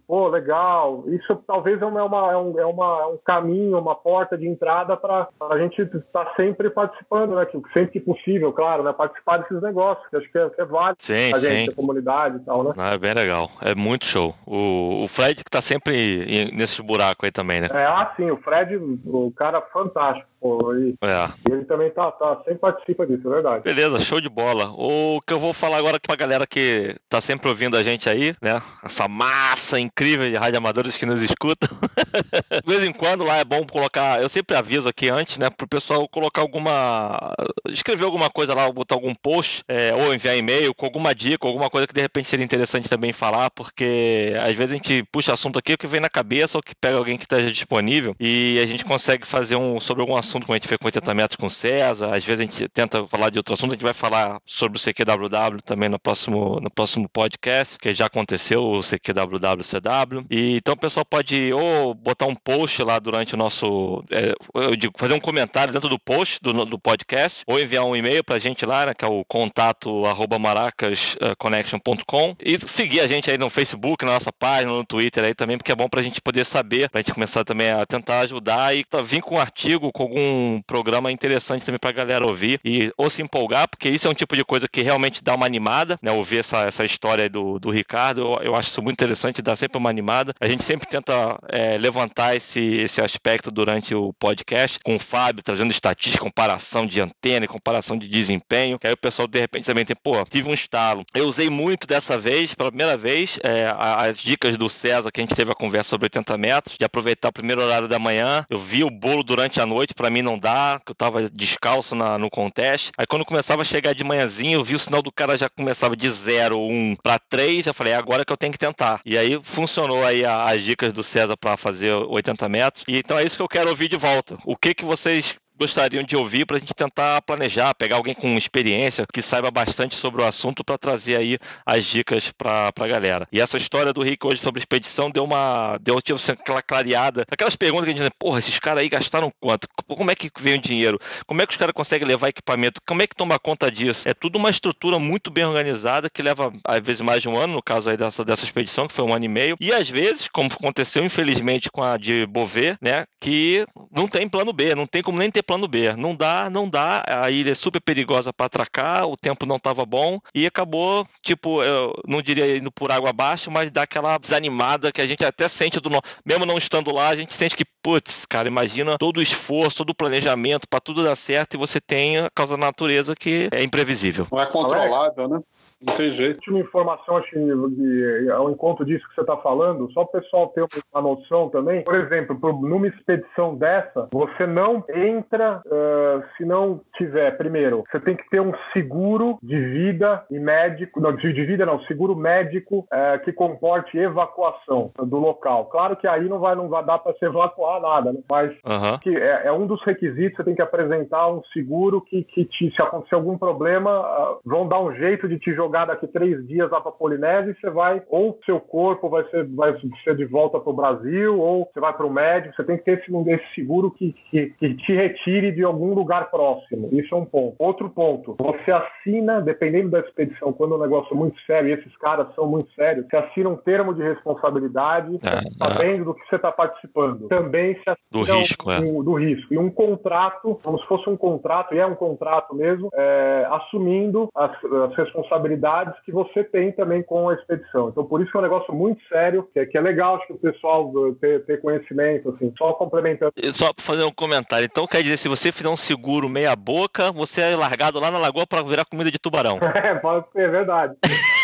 pô, 0.07 0.29
legal. 0.29 1.05
Isso 1.09 1.37
talvez 1.47 1.81
é, 1.81 1.85
uma, 1.85 2.01
é, 2.33 2.37
um, 2.37 2.59
é 2.59 2.67
uma, 2.67 3.03
é 3.03 3.07
um 3.07 3.19
caminho, 3.25 3.79
uma 3.79 3.95
porta 3.95 4.37
de 4.37 4.47
entrada 4.47 4.97
para 4.97 5.29
a 5.41 5.59
gente 5.59 5.81
estar 5.83 6.25
tá 6.25 6.35
sempre 6.37 6.71
participando, 6.71 7.35
né? 7.35 7.47
Sempre 7.73 7.93
que 7.93 8.01
possível, 8.01 8.53
claro, 8.53 8.83
né? 8.83 8.93
Participar 8.93 9.39
desses 9.39 9.63
negócios, 9.63 10.07
que 10.09 10.17
acho 10.17 10.31
que 10.31 10.39
é, 10.39 10.48
que 10.51 10.61
é 10.61 10.65
válido 10.65 10.99
sim, 11.01 11.33
a 11.35 11.39
gente, 11.39 11.67
sim. 11.67 11.73
a 11.73 11.75
comunidade 11.75 12.37
e 12.37 12.41
tal, 12.41 12.65
né? 12.65 12.73
Ah, 12.77 12.95
é 12.95 12.99
bem 12.99 13.15
legal. 13.15 13.51
É 13.61 13.75
muito 13.75 14.05
show. 14.07 14.35
O, 14.47 15.05
o 15.05 15.09
Fred 15.09 15.43
que 15.43 15.51
tá 15.51 15.61
sempre 15.61 16.51
nesse 16.53 16.83
buraco 16.83 17.25
aí 17.25 17.33
também, 17.33 17.61
né? 17.61 17.69
É, 17.71 17.85
ah, 17.85 18.13
sim, 18.17 18.31
o 18.31 18.37
Fred, 18.37 18.77
o 18.77 19.33
cara 19.37 19.61
fantástico. 19.61 20.29
Pô, 20.41 20.73
e, 20.77 20.95
é. 21.03 21.53
ele 21.53 21.65
também 21.65 21.91
tá, 21.91 22.13
tá, 22.13 22.37
sempre 22.45 22.59
participa 22.59 23.05
disso, 23.05 23.27
é 23.27 23.31
verdade. 23.31 23.65
Beleza, 23.65 23.99
show 23.99 24.21
de 24.21 24.29
bola. 24.29 24.71
O 24.73 25.21
que 25.21 25.33
eu 25.33 25.41
vou 25.41 25.53
falar 25.53 25.79
agora 25.79 25.97
aqui 25.97 26.07
pra 26.07 26.15
galera 26.15 26.47
que 26.47 26.95
tá 27.09 27.21
sempre 27.21 27.49
ouvindo 27.49 27.77
a 27.77 27.83
gente 27.83 28.09
aí, 28.09 28.35
né? 28.41 28.63
Essa 28.85 29.09
massa 29.09 29.81
incrível 29.81 30.31
de 30.31 30.37
radioamadores 30.37 30.97
que 30.97 31.05
nos 31.05 31.23
escutam. 31.23 31.69
de 32.65 32.73
vez 32.73 32.85
em 32.85 32.93
quando 32.93 33.25
lá 33.25 33.39
é 33.39 33.45
bom 33.45 33.67
colocar, 33.67 34.23
eu 34.23 34.29
sempre 34.29 34.57
aviso 34.57 34.89
aqui 34.89 35.09
antes, 35.09 35.39
né, 35.39 35.51
pro 35.51 35.67
pessoal 35.67 36.09
colocar 36.09 36.41
alguma. 36.41 37.35
escrever 37.71 38.05
alguma 38.05 38.31
coisa 38.31 38.55
lá, 38.55 38.71
botar 38.71 38.95
algum 38.95 39.15
post, 39.15 39.65
é, 39.67 39.93
ou 39.93 40.15
enviar 40.15 40.38
e-mail 40.39 40.75
com 40.75 40.87
alguma 40.87 41.15
dica, 41.15 41.47
alguma 41.47 41.71
coisa 41.71 41.87
que 41.87 41.95
de 41.95 42.01
repente 42.01 42.29
seria 42.29 42.45
interessante 42.45 42.89
também 42.89 43.13
falar, 43.13 43.51
porque 43.51 44.33
às 44.43 44.55
vezes 44.55 44.73
a 44.73 44.77
gente 44.77 45.05
puxa 45.13 45.33
assunto 45.33 45.59
aqui 45.59 45.75
o 45.75 45.79
que 45.79 45.87
vem 45.87 46.01
na 46.01 46.09
cabeça 46.09 46.59
ou 46.59 46.63
que 46.63 46.75
pega 46.75 46.97
alguém 46.97 47.17
que 47.17 47.25
esteja 47.25 47.51
disponível 47.51 48.15
e 48.19 48.59
a 48.63 48.67
gente 48.67 48.85
consegue 48.85 49.27
fazer 49.27 49.57
um 49.57 49.81
sobre 49.81 50.03
algum 50.03 50.17
assunto, 50.17 50.47
como 50.47 50.55
a 50.55 50.59
gente 50.59 50.69
fez 50.69 50.79
com 50.79 50.87
80 50.87 51.15
metros 51.15 51.37
com 51.37 51.47
o 51.47 51.51
César, 51.51 52.15
às 52.15 52.25
vezes 52.25 52.41
a 52.41 52.45
gente 52.45 52.69
tenta 52.69 53.07
falar 53.07 53.31
de 53.31 53.39
outro 53.39 53.55
assunto, 53.55 53.73
a 53.73 53.75
gente 53.75 53.85
vai 53.85 53.95
falar 53.95 54.41
sobre 54.47 54.79
o 54.79 54.81
CQWW 54.81 55.63
também 55.65 55.89
no 55.89 55.99
próximo, 55.99 56.61
no 56.61 56.71
próximo 56.71 57.09
podcast, 57.09 57.79
que 57.79 57.93
já 57.93 58.07
aconteceu 58.07 58.63
o 58.63 58.81
CQWWCW. 58.81 60.25
E 60.31 60.57
então 60.57 60.75
o 60.75 60.79
pessoal 60.79 61.05
pode 61.05 61.53
ou 61.53 61.95
botar 61.95 62.27
um 62.27 62.35
post 62.35 62.83
lá 62.83 62.99
durante 62.99 63.35
o 63.35 63.37
nosso. 63.37 64.05
É, 64.11 64.35
eu 64.55 64.77
digo, 64.77 64.95
fazer 64.97 65.15
um 65.15 65.21
comentário 65.21 65.73
dentro 65.73 65.89
do 65.89 65.99
post 65.99 66.41
do, 66.43 66.65
do 66.65 66.79
podcast, 66.79 67.43
ou 67.47 67.61
enviar 67.61 67.85
um 67.85 67.97
e-mail 67.97 68.23
pra 68.25 68.39
gente 68.39 68.65
lá, 68.65 68.87
né, 68.87 68.95
que 68.95 69.05
é 69.05 69.09
o 69.09 69.25
contato 69.25 70.07
maracasconnection.com 70.37 72.35
e 72.41 72.59
seguir 72.59 73.01
a 73.01 73.07
gente 73.07 73.31
aí 73.31 73.39
no 73.39 73.49
Facebook, 73.49 74.05
na 74.05 74.15
nossa 74.15 74.33
página, 74.33 74.73
no 74.73 74.85
Twitter 74.85 75.23
aí 75.25 75.35
também, 75.35 75.57
porque 75.57 75.71
é 75.71 75.77
bom 75.77 75.89
pra 75.89 76.03
gente 76.03 76.21
poder 76.21 76.45
saber, 76.45 76.91
pra 76.91 77.01
gente 77.01 77.15
começar 77.15 77.45
também 77.45 77.71
a 77.71 77.87
tentar 77.87 78.21
ajudar 78.21 78.75
e 78.75 78.85
tá, 78.85 79.01
vir 79.03 79.23
com 79.23 79.37
um 79.37 79.41
artigo, 79.41 79.93
com 79.93 80.03
algum 80.03 80.61
programa 80.63 81.13
interessante 81.13 81.65
também 81.65 81.79
pra 81.79 81.93
galera 81.93 82.27
ouvir 82.27 82.61
e 82.65 82.93
ou 82.97 83.09
se 83.09 83.23
empolgar, 83.23 83.69
porque 83.69 83.89
isso 83.89 84.07
é 84.07 84.11
um 84.11 84.15
tipo 84.15 84.37
de 84.37 84.45
coisa 84.45 84.67
que 84.69 84.83
realmente 84.83 85.23
dá 85.23 85.35
uma 85.35 85.47
animada, 85.47 85.99
né? 86.03 86.11
Ouvir 86.13 86.39
essa, 86.39 86.65
essa 86.65 86.85
história 86.85 87.29
do, 87.29 87.59
do 87.59 87.71
Ricardo, 87.71 88.21
eu, 88.21 88.39
eu 88.43 88.57
acho 88.57 88.71
isso 88.71 88.83
muito 88.83 88.95
interessante, 88.97 89.43
dá 89.43 89.55
sempre 89.55 89.79
uma 89.79 89.91
animada. 89.91 90.35
A 90.41 90.49
gente 90.49 90.65
sempre 90.65 90.89
tenta 90.89 91.39
é, 91.49 91.79
levantar 91.79 92.35
esse, 92.35 92.61
esse 92.61 93.01
aspecto 93.01 93.51
durante 93.51 93.95
o 93.95 94.13
podcast, 94.15 94.79
com 94.85 94.97
o 94.97 94.99
Fábio 94.99 95.43
trazendo 95.43 95.71
estatística, 95.71 96.25
comparação 96.25 96.87
de 96.87 97.01
antena 97.01 97.47
comparação 97.49 97.99
de 97.99 98.09
desempenho, 98.09 98.79
que 98.79 98.87
aí 98.87 98.93
o 98.93 98.97
pessoal 98.97 99.27
de 99.27 99.39
repente 99.39 99.67
também 99.67 99.85
tem, 99.85 99.97
pô, 99.97 100.18
tive 100.25 100.49
um 100.49 100.55
estalo. 100.55 101.05
Eu 101.15 101.27
usei 101.27 101.51
muito 101.51 101.87
dessa 101.87 102.19
vez, 102.19 102.55
pela 102.55 102.71
primeira 102.71 102.97
vez, 102.97 103.39
é, 103.43 103.73
as 103.77 104.19
dicas 104.19 104.57
do 104.57 104.69
César, 104.69 105.11
que 105.11 105.21
a 105.21 105.25
gente 105.25 105.35
teve 105.35 105.51
a 105.51 105.55
conversa 105.55 105.91
sobre 105.91 106.07
80 106.07 106.39
metros, 106.39 106.77
de 106.79 106.85
aproveitar 106.85 107.29
o 107.29 107.33
primeiro 107.33 107.63
horário 107.63 107.89
da 107.89 107.99
manhã. 107.99 108.45
Eu 108.49 108.59
vi 108.59 108.85
o 108.85 108.91
bolo 108.91 109.23
durante 109.23 109.61
a 109.61 109.67
noite, 109.67 109.95
para 109.95 110.11
mim 110.11 110.23
não 110.23 110.39
dá, 110.39 110.81
que 110.85 110.93
eu 110.93 110.95
tava 110.95 111.29
descalço 111.29 111.95
na, 111.95 112.19
no 112.19 112.31
contest. 112.31 112.91
Aí 112.97 113.07
quando 113.07 113.25
começava 113.25 113.63
a 113.63 113.65
chegar 113.65 113.95
de 113.95 114.05
manhãzinho, 114.05 114.59
eu 114.59 114.65
vi 114.65 114.75
o 114.75 114.79
sinal 114.79 115.03
do 115.03 115.13
cara 115.13 115.37
já 115.37 115.49
começava 115.49 115.97
de 115.97 116.09
0, 116.09 116.59
1 116.59 116.97
para 117.03 117.19
3, 117.19 117.67
eu 117.67 117.75
falei, 117.75 117.93
é 117.93 117.97
agora 117.97 118.25
que 118.25 118.33
eu 118.33 118.37
tenho 118.37 118.53
que 118.53 118.59
tentar. 118.59 119.01
E 119.05 119.17
aí 119.17 119.39
funcionou 119.43 120.05
aí 120.05 120.25
as 120.25 120.63
dicas 120.63 120.93
do 120.93 121.03
César 121.03 121.37
para 121.37 121.57
fazer 121.57 121.93
80 121.93 122.49
metros. 122.49 122.85
E 122.87 122.99
então 122.99 123.19
é 123.19 123.25
isso 123.25 123.37
que 123.37 123.43
eu 123.43 123.49
quero 123.49 123.71
ouvir 123.71 123.89
de 123.89 123.97
volta. 123.97 124.37
O 124.45 124.57
que 124.57 124.75
que 124.75 124.85
vocês 124.85 125.37
gostariam 125.59 126.03
de 126.03 126.17
ouvir 126.17 126.47
para 126.47 126.57
a 126.57 126.61
gente 126.61 126.75
tentar 126.75 127.21
planejar, 127.23 127.75
pegar 127.75 127.97
alguém 127.97 128.15
com 128.15 128.37
experiência 128.37 129.07
que 129.13 129.21
saiba 129.21 129.51
bastante 129.51 129.95
sobre 129.95 130.23
o 130.23 130.25
assunto 130.25 130.65
para 130.65 130.79
trazer 130.79 131.17
aí 131.17 131.39
as 131.67 131.85
dicas 131.85 132.31
para 132.31 132.73
a 132.75 132.87
galera. 132.87 133.27
E 133.33 133.41
essa 133.41 133.57
história 133.57 133.93
do 133.93 134.03
Rick 134.03 134.27
hoje 134.27 134.41
sobre 134.41 134.61
expedição 134.61 135.11
deu 135.11 135.25
uma 135.25 135.79
deu 135.79 136.01
tipo, 136.01 136.17
assim, 136.17 136.33
aquela 136.33 136.63
clareada, 136.63 137.25
aquelas 137.31 137.57
perguntas 137.57 137.87
que 137.87 137.91
a 137.91 137.97
gente 137.97 138.03
diz, 138.03 138.17
porra, 138.19 138.39
esses 138.39 138.59
caras 138.59 138.83
aí 138.83 138.89
gastaram 138.89 139.33
quanto? 139.41 139.69
Como 139.87 140.11
é 140.11 140.15
que 140.15 140.31
vem 140.41 140.55
o 140.55 140.61
dinheiro? 140.61 140.99
Como 141.27 141.43
é 141.43 141.47
que 141.47 141.53
os 141.53 141.57
caras 141.57 141.75
conseguem 141.75 142.07
levar 142.07 142.29
equipamento? 142.29 142.81
Como 142.87 143.03
é 143.03 143.07
que 143.07 143.15
toma 143.15 143.39
conta 143.39 143.71
disso? 143.71 144.09
É 144.09 144.15
tudo 144.15 144.37
uma 144.37 144.51
estrutura 144.51 144.99
muito 144.99 145.31
bem 145.31 145.45
organizada 145.45 146.09
que 146.09 146.23
leva 146.23 146.53
às 146.65 146.83
vezes 146.83 147.01
mais 147.01 147.23
de 147.23 147.29
um 147.29 147.37
ano, 147.37 147.55
no 147.55 147.63
caso 147.63 147.91
aí 147.91 147.97
dessa, 147.97 148.25
dessa 148.25 148.45
expedição, 148.45 148.87
que 148.87 148.95
foi 148.95 149.05
um 149.05 149.15
ano 149.15 149.25
e 149.25 149.29
meio, 149.29 149.57
e 149.61 149.73
às 149.73 149.89
vezes, 149.89 150.29
como 150.29 150.49
aconteceu 150.53 151.05
infelizmente 151.05 151.71
com 151.71 151.83
a 151.83 151.97
de 151.97 152.27
Bové, 152.27 152.77
né, 152.81 153.05
que 153.21 153.67
não 153.91 154.07
tem 154.07 154.29
plano 154.29 154.53
B, 154.53 154.75
não 154.75 154.87
tem 154.87 155.03
como 155.03 155.19
nem 155.19 155.31
ter 155.31 155.43
plano 155.49 155.67
B. 155.67 155.97
Não 155.97 156.15
dá, 156.15 156.51
não 156.51 156.69
dá. 156.69 157.03
A 157.07 157.31
ilha 157.31 157.53
é 157.53 157.55
super 157.55 157.81
perigosa 157.81 158.35
para 158.35 158.45
atracar, 158.45 159.09
o 159.09 159.17
tempo 159.17 159.47
não 159.47 159.57
estava 159.57 159.87
bom 159.87 160.21
e 160.35 160.47
acabou, 160.47 161.07
tipo, 161.23 161.63
eu 161.63 161.95
não 162.07 162.21
diria 162.21 162.59
indo 162.59 162.71
por 162.71 162.93
água 162.93 163.09
abaixo, 163.09 163.51
mas 163.51 163.71
dá 163.71 163.83
aquela 163.83 164.19
desanimada 164.19 164.93
que 164.93 165.01
a 165.01 165.07
gente 165.07 165.25
até 165.25 165.49
sente 165.49 165.81
do 165.81 165.89
mesmo 166.25 166.45
não 166.45 166.59
estando 166.59 166.93
lá, 166.93 167.09
a 167.09 167.17
gente 167.17 167.35
sente 167.35 167.57
que, 167.57 167.65
putz, 167.83 168.27
cara, 168.27 168.47
imagina 168.47 168.99
todo 168.99 169.17
o 169.17 169.23
esforço, 169.23 169.79
todo 169.79 169.91
o 169.91 169.95
planejamento 169.95 170.69
para 170.69 170.81
tudo 170.81 171.03
dar 171.03 171.17
certo 171.17 171.55
e 171.55 171.57
você 171.57 171.81
tem 171.81 172.19
a 172.19 172.29
causa 172.35 172.57
da 172.57 172.67
natureza 172.67 173.17
que 173.17 173.49
é 173.51 173.63
imprevisível. 173.63 174.27
Não 174.31 174.41
é 174.41 174.47
controlável, 174.47 175.29
né? 175.29 175.41
Não 175.87 175.95
tem 175.95 176.11
jeito. 176.13 176.41
Uma 176.49 176.61
informação, 176.61 177.17
acho 177.17 177.31
que 177.31 178.31
ao 178.31 178.51
encontro 178.51 178.85
disso 178.85 179.07
que 179.09 179.15
você 179.15 179.21
está 179.21 179.37
falando, 179.37 179.91
só 179.93 180.03
o 180.03 180.07
pessoal 180.07 180.49
ter 180.49 180.65
uma 180.93 181.03
noção 181.03 181.49
também. 181.49 181.85
Por 181.85 181.95
exemplo, 181.95 182.37
numa 182.61 182.89
expedição 182.89 183.55
dessa, 183.55 184.09
você 184.13 184.47
não 184.47 184.85
entra 184.93 185.63
uh, 185.65 186.25
se 186.37 186.45
não 186.45 186.81
tiver, 186.97 187.31
primeiro, 187.37 187.85
você 187.91 188.01
tem 188.01 188.17
que 188.17 188.29
ter 188.29 188.41
um 188.41 188.53
seguro 188.73 189.39
de 189.43 189.59
vida 189.59 190.25
e 190.31 190.39
médico, 190.39 191.01
não, 191.01 191.15
de 191.15 191.33
vida 191.33 191.65
não, 191.65 191.81
seguro 191.85 192.17
médico 192.17 192.79
uh, 192.81 193.23
que 193.25 193.33
comporte 193.33 193.97
evacuação 193.97 194.91
do 194.99 195.19
local. 195.19 195.67
Claro 195.67 195.97
que 195.97 196.09
aí 196.09 196.29
não 196.29 196.41
vai, 196.41 196.57
não 196.57 196.69
vai 196.69 196.85
dar 196.85 196.99
para 196.99 197.15
se 197.15 197.25
evacuar 197.25 197.81
nada, 197.81 198.13
né? 198.13 198.21
mas 198.31 198.51
uhum. 198.51 198.99
que 198.99 199.17
é, 199.17 199.47
é, 199.47 199.53
um 199.53 199.67
dos 199.67 199.83
requisitos, 199.85 200.37
você 200.37 200.45
tem 200.45 200.55
que 200.55 200.63
apresentar 200.63 201.29
um 201.29 201.43
seguro 201.53 202.01
que, 202.01 202.25
que 202.25 202.45
te, 202.45 202.71
se 202.75 202.83
acontecer 202.83 203.15
algum 203.15 203.39
problema, 203.39 204.01
uh, 204.01 204.41
vão 204.45 204.67
dar 204.67 204.81
um 204.81 204.93
jeito 204.95 205.29
de 205.29 205.39
te 205.39 205.55
jogar 205.55 205.68
jogar 205.69 205.85
daqui 205.85 206.07
três 206.07 206.47
dias 206.47 206.71
lá 206.71 206.81
para 206.81 206.91
Polinésia 206.91 207.51
e 207.51 207.61
você 207.61 207.71
vai, 207.71 208.03
ou 208.09 208.39
seu 208.47 208.59
corpo 208.59 209.11
vai 209.11 209.25
ser, 209.29 209.47
vai 209.49 209.79
ser 210.03 210.17
de 210.17 210.25
volta 210.25 210.59
para 210.59 210.71
o 210.71 210.77
Brasil, 210.77 211.39
ou 211.39 211.69
você 211.71 211.79
vai 211.79 211.93
para 211.93 212.07
o 212.07 212.11
médico. 212.11 212.55
Você 212.57 212.65
tem 212.65 212.79
que 212.79 212.85
ter 212.85 212.99
esse, 213.01 213.31
esse 213.31 213.55
seguro 213.55 213.91
que, 213.91 214.15
que, 214.31 214.47
que, 214.59 214.75
te 214.75 214.95
retire 214.95 215.53
de 215.53 215.63
algum 215.63 215.93
lugar 215.93 216.31
próximo. 216.31 216.89
Isso 216.93 217.15
é 217.15 217.19
um 217.19 217.25
ponto. 217.25 217.55
Outro 217.59 217.91
ponto, 217.91 218.35
você 218.39 218.73
assina, 218.73 219.43
dependendo 219.43 219.91
da 219.91 220.01
expedição, 220.01 220.53
quando 220.53 220.75
o 220.75 220.79
negócio 220.79 221.13
é 221.15 221.17
muito 221.17 221.39
sério, 221.43 221.69
e 221.69 221.73
esses 221.73 221.95
caras 221.99 222.35
são 222.35 222.47
muito 222.47 222.73
sérios, 222.73 223.07
você 223.11 223.17
assina 223.17 223.51
um 223.51 223.57
termo 223.57 223.93
de 223.93 224.03
responsabilidade, 224.03 225.19
é, 225.25 225.65
sabendo 225.65 226.03
é. 226.03 226.05
do 226.05 226.15
que 226.15 226.27
você 226.29 226.37
está 226.37 226.51
participando. 226.51 227.29
Também 227.29 227.75
se 227.75 227.81
assina 227.81 227.99
do 228.11 228.23
risco, 228.23 228.71
é. 228.71 228.81
um, 228.81 229.01
é. 229.01 229.05
do 229.05 229.15
risco. 229.15 229.53
E 229.53 229.59
um 229.59 229.71
contrato, 229.71 230.59
como 230.63 230.79
se 230.79 230.87
fosse 230.87 231.11
um 231.11 231.17
contrato, 231.17 231.75
e 231.75 231.79
é 231.79 231.87
um 231.87 231.95
contrato 231.95 232.55
mesmo, 232.55 232.89
é, 232.95 233.47
assumindo 233.51 234.29
as, 234.35 234.53
as 234.65 234.97
responsabilidades 234.97 235.58
que 236.05 236.13
você 236.13 236.45
tem 236.45 236.73
também 236.73 237.03
com 237.03 237.29
a 237.29 237.35
expedição. 237.35 237.89
Então, 237.89 238.05
por 238.05 238.21
isso 238.21 238.31
que 238.31 238.37
é 238.37 238.41
um 238.41 238.43
negócio 238.43 238.75
muito 238.75 239.01
sério, 239.09 239.49
que 239.53 239.61
é, 239.61 239.67
que 239.67 239.77
é 239.77 239.81
legal 239.81 240.17
acho 240.17 240.27
que 240.27 240.33
o 240.35 240.39
pessoal 240.39 240.93
ter, 241.21 241.45
ter 241.45 241.61
conhecimento, 241.61 242.31
assim, 242.31 242.53
só 242.57 242.73
complementando. 242.73 243.33
Só 243.53 243.73
para 243.73 243.85
fazer 243.85 244.05
um 244.05 244.13
comentário. 244.13 244.65
Então, 244.65 244.87
quer 244.87 245.03
dizer, 245.03 245.17
se 245.17 245.29
você 245.29 245.53
fizer 245.53 245.69
um 245.69 245.77
seguro 245.77 246.29
meia 246.29 246.55
boca, 246.55 247.13
você 247.13 247.41
é 247.41 247.57
largado 247.57 248.01
lá 248.01 248.11
na 248.11 248.19
lagoa 248.19 248.47
para 248.47 248.63
virar 248.63 248.85
comida 248.85 249.11
de 249.11 249.19
tubarão. 249.19 249.59
É, 249.79 249.95
pode 249.95 250.27
ser, 250.33 250.43
é 250.43 250.49
verdade. 250.49 250.97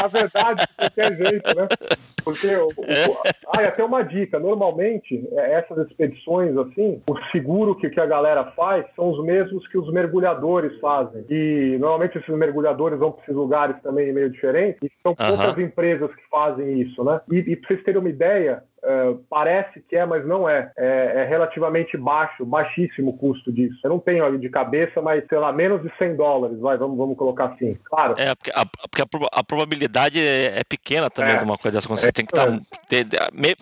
na 0.00 0.08
verdade, 0.08 0.62
de 0.66 0.74
qualquer 0.76 1.16
jeito, 1.16 1.56
né? 1.56 1.68
Porque 2.24 2.48
o, 2.56 2.66
o, 2.66 2.84
é. 2.84 3.30
ah, 3.56 3.62
e 3.62 3.66
até 3.66 3.84
uma 3.84 4.02
dica, 4.02 4.40
normalmente 4.40 5.28
é, 5.32 5.52
essas 5.52 5.86
expedições 5.86 6.56
assim, 6.56 7.00
o 7.08 7.16
seguro 7.30 7.76
que, 7.76 7.88
que 7.88 8.00
a 8.00 8.06
galera 8.06 8.44
faz 8.56 8.84
são 8.96 9.10
os 9.10 9.24
mesmos 9.24 9.66
que 9.68 9.78
os 9.78 9.92
mergulhadores 9.92 10.78
fazem. 10.80 11.24
E 11.30 11.76
normalmente 11.78 12.18
esses 12.18 12.34
mergulhadores 12.36 12.98
vão 12.98 13.12
para 13.12 13.22
esses 13.22 13.34
lugares 13.36 13.76
também 13.82 14.12
meio 14.12 14.30
diferentes, 14.30 14.82
e 14.82 14.90
são 15.02 15.14
poucas 15.14 15.56
empresas 15.58 16.12
que 16.14 16.22
fazem 16.28 16.80
isso, 16.80 17.04
né? 17.04 17.20
E, 17.30 17.36
e 17.38 17.56
para 17.56 17.68
vocês 17.68 17.84
terem 17.84 18.00
uma 18.00 18.10
ideia, 18.10 18.62
Uh, 18.82 19.24
parece 19.28 19.80
que 19.80 19.96
é, 19.96 20.06
mas 20.06 20.24
não 20.24 20.48
é. 20.48 20.70
é. 20.76 21.22
é. 21.22 21.24
relativamente 21.24 21.96
baixo, 21.96 22.44
baixíssimo 22.44 23.10
o 23.10 23.16
custo 23.16 23.52
disso. 23.52 23.78
Eu 23.82 23.90
não 23.90 23.98
tenho 23.98 24.24
ali 24.24 24.38
de 24.38 24.48
cabeça, 24.48 25.02
mas 25.02 25.26
sei 25.28 25.38
lá, 25.38 25.52
menos 25.52 25.82
de 25.82 25.90
100 25.98 26.16
dólares, 26.16 26.58
vai, 26.60 26.76
vamos, 26.76 26.96
vamos 26.96 27.16
colocar 27.16 27.46
assim. 27.46 27.76
Claro. 27.84 28.14
É, 28.18 28.34
porque 28.34 28.52
a, 28.54 28.66
porque 28.66 29.02
a, 29.02 29.06
a 29.32 29.42
probabilidade 29.42 30.20
é, 30.20 30.58
é, 30.58 30.64
pequena 30.64 31.10
também 31.10 31.34
é. 31.34 31.38
de 31.38 31.44
uma 31.44 31.58
coisa 31.58 31.78
dessa. 31.80 32.06
É, 32.06 32.12
tem 32.12 32.24
que. 32.24 32.32
Tá, 32.32 32.46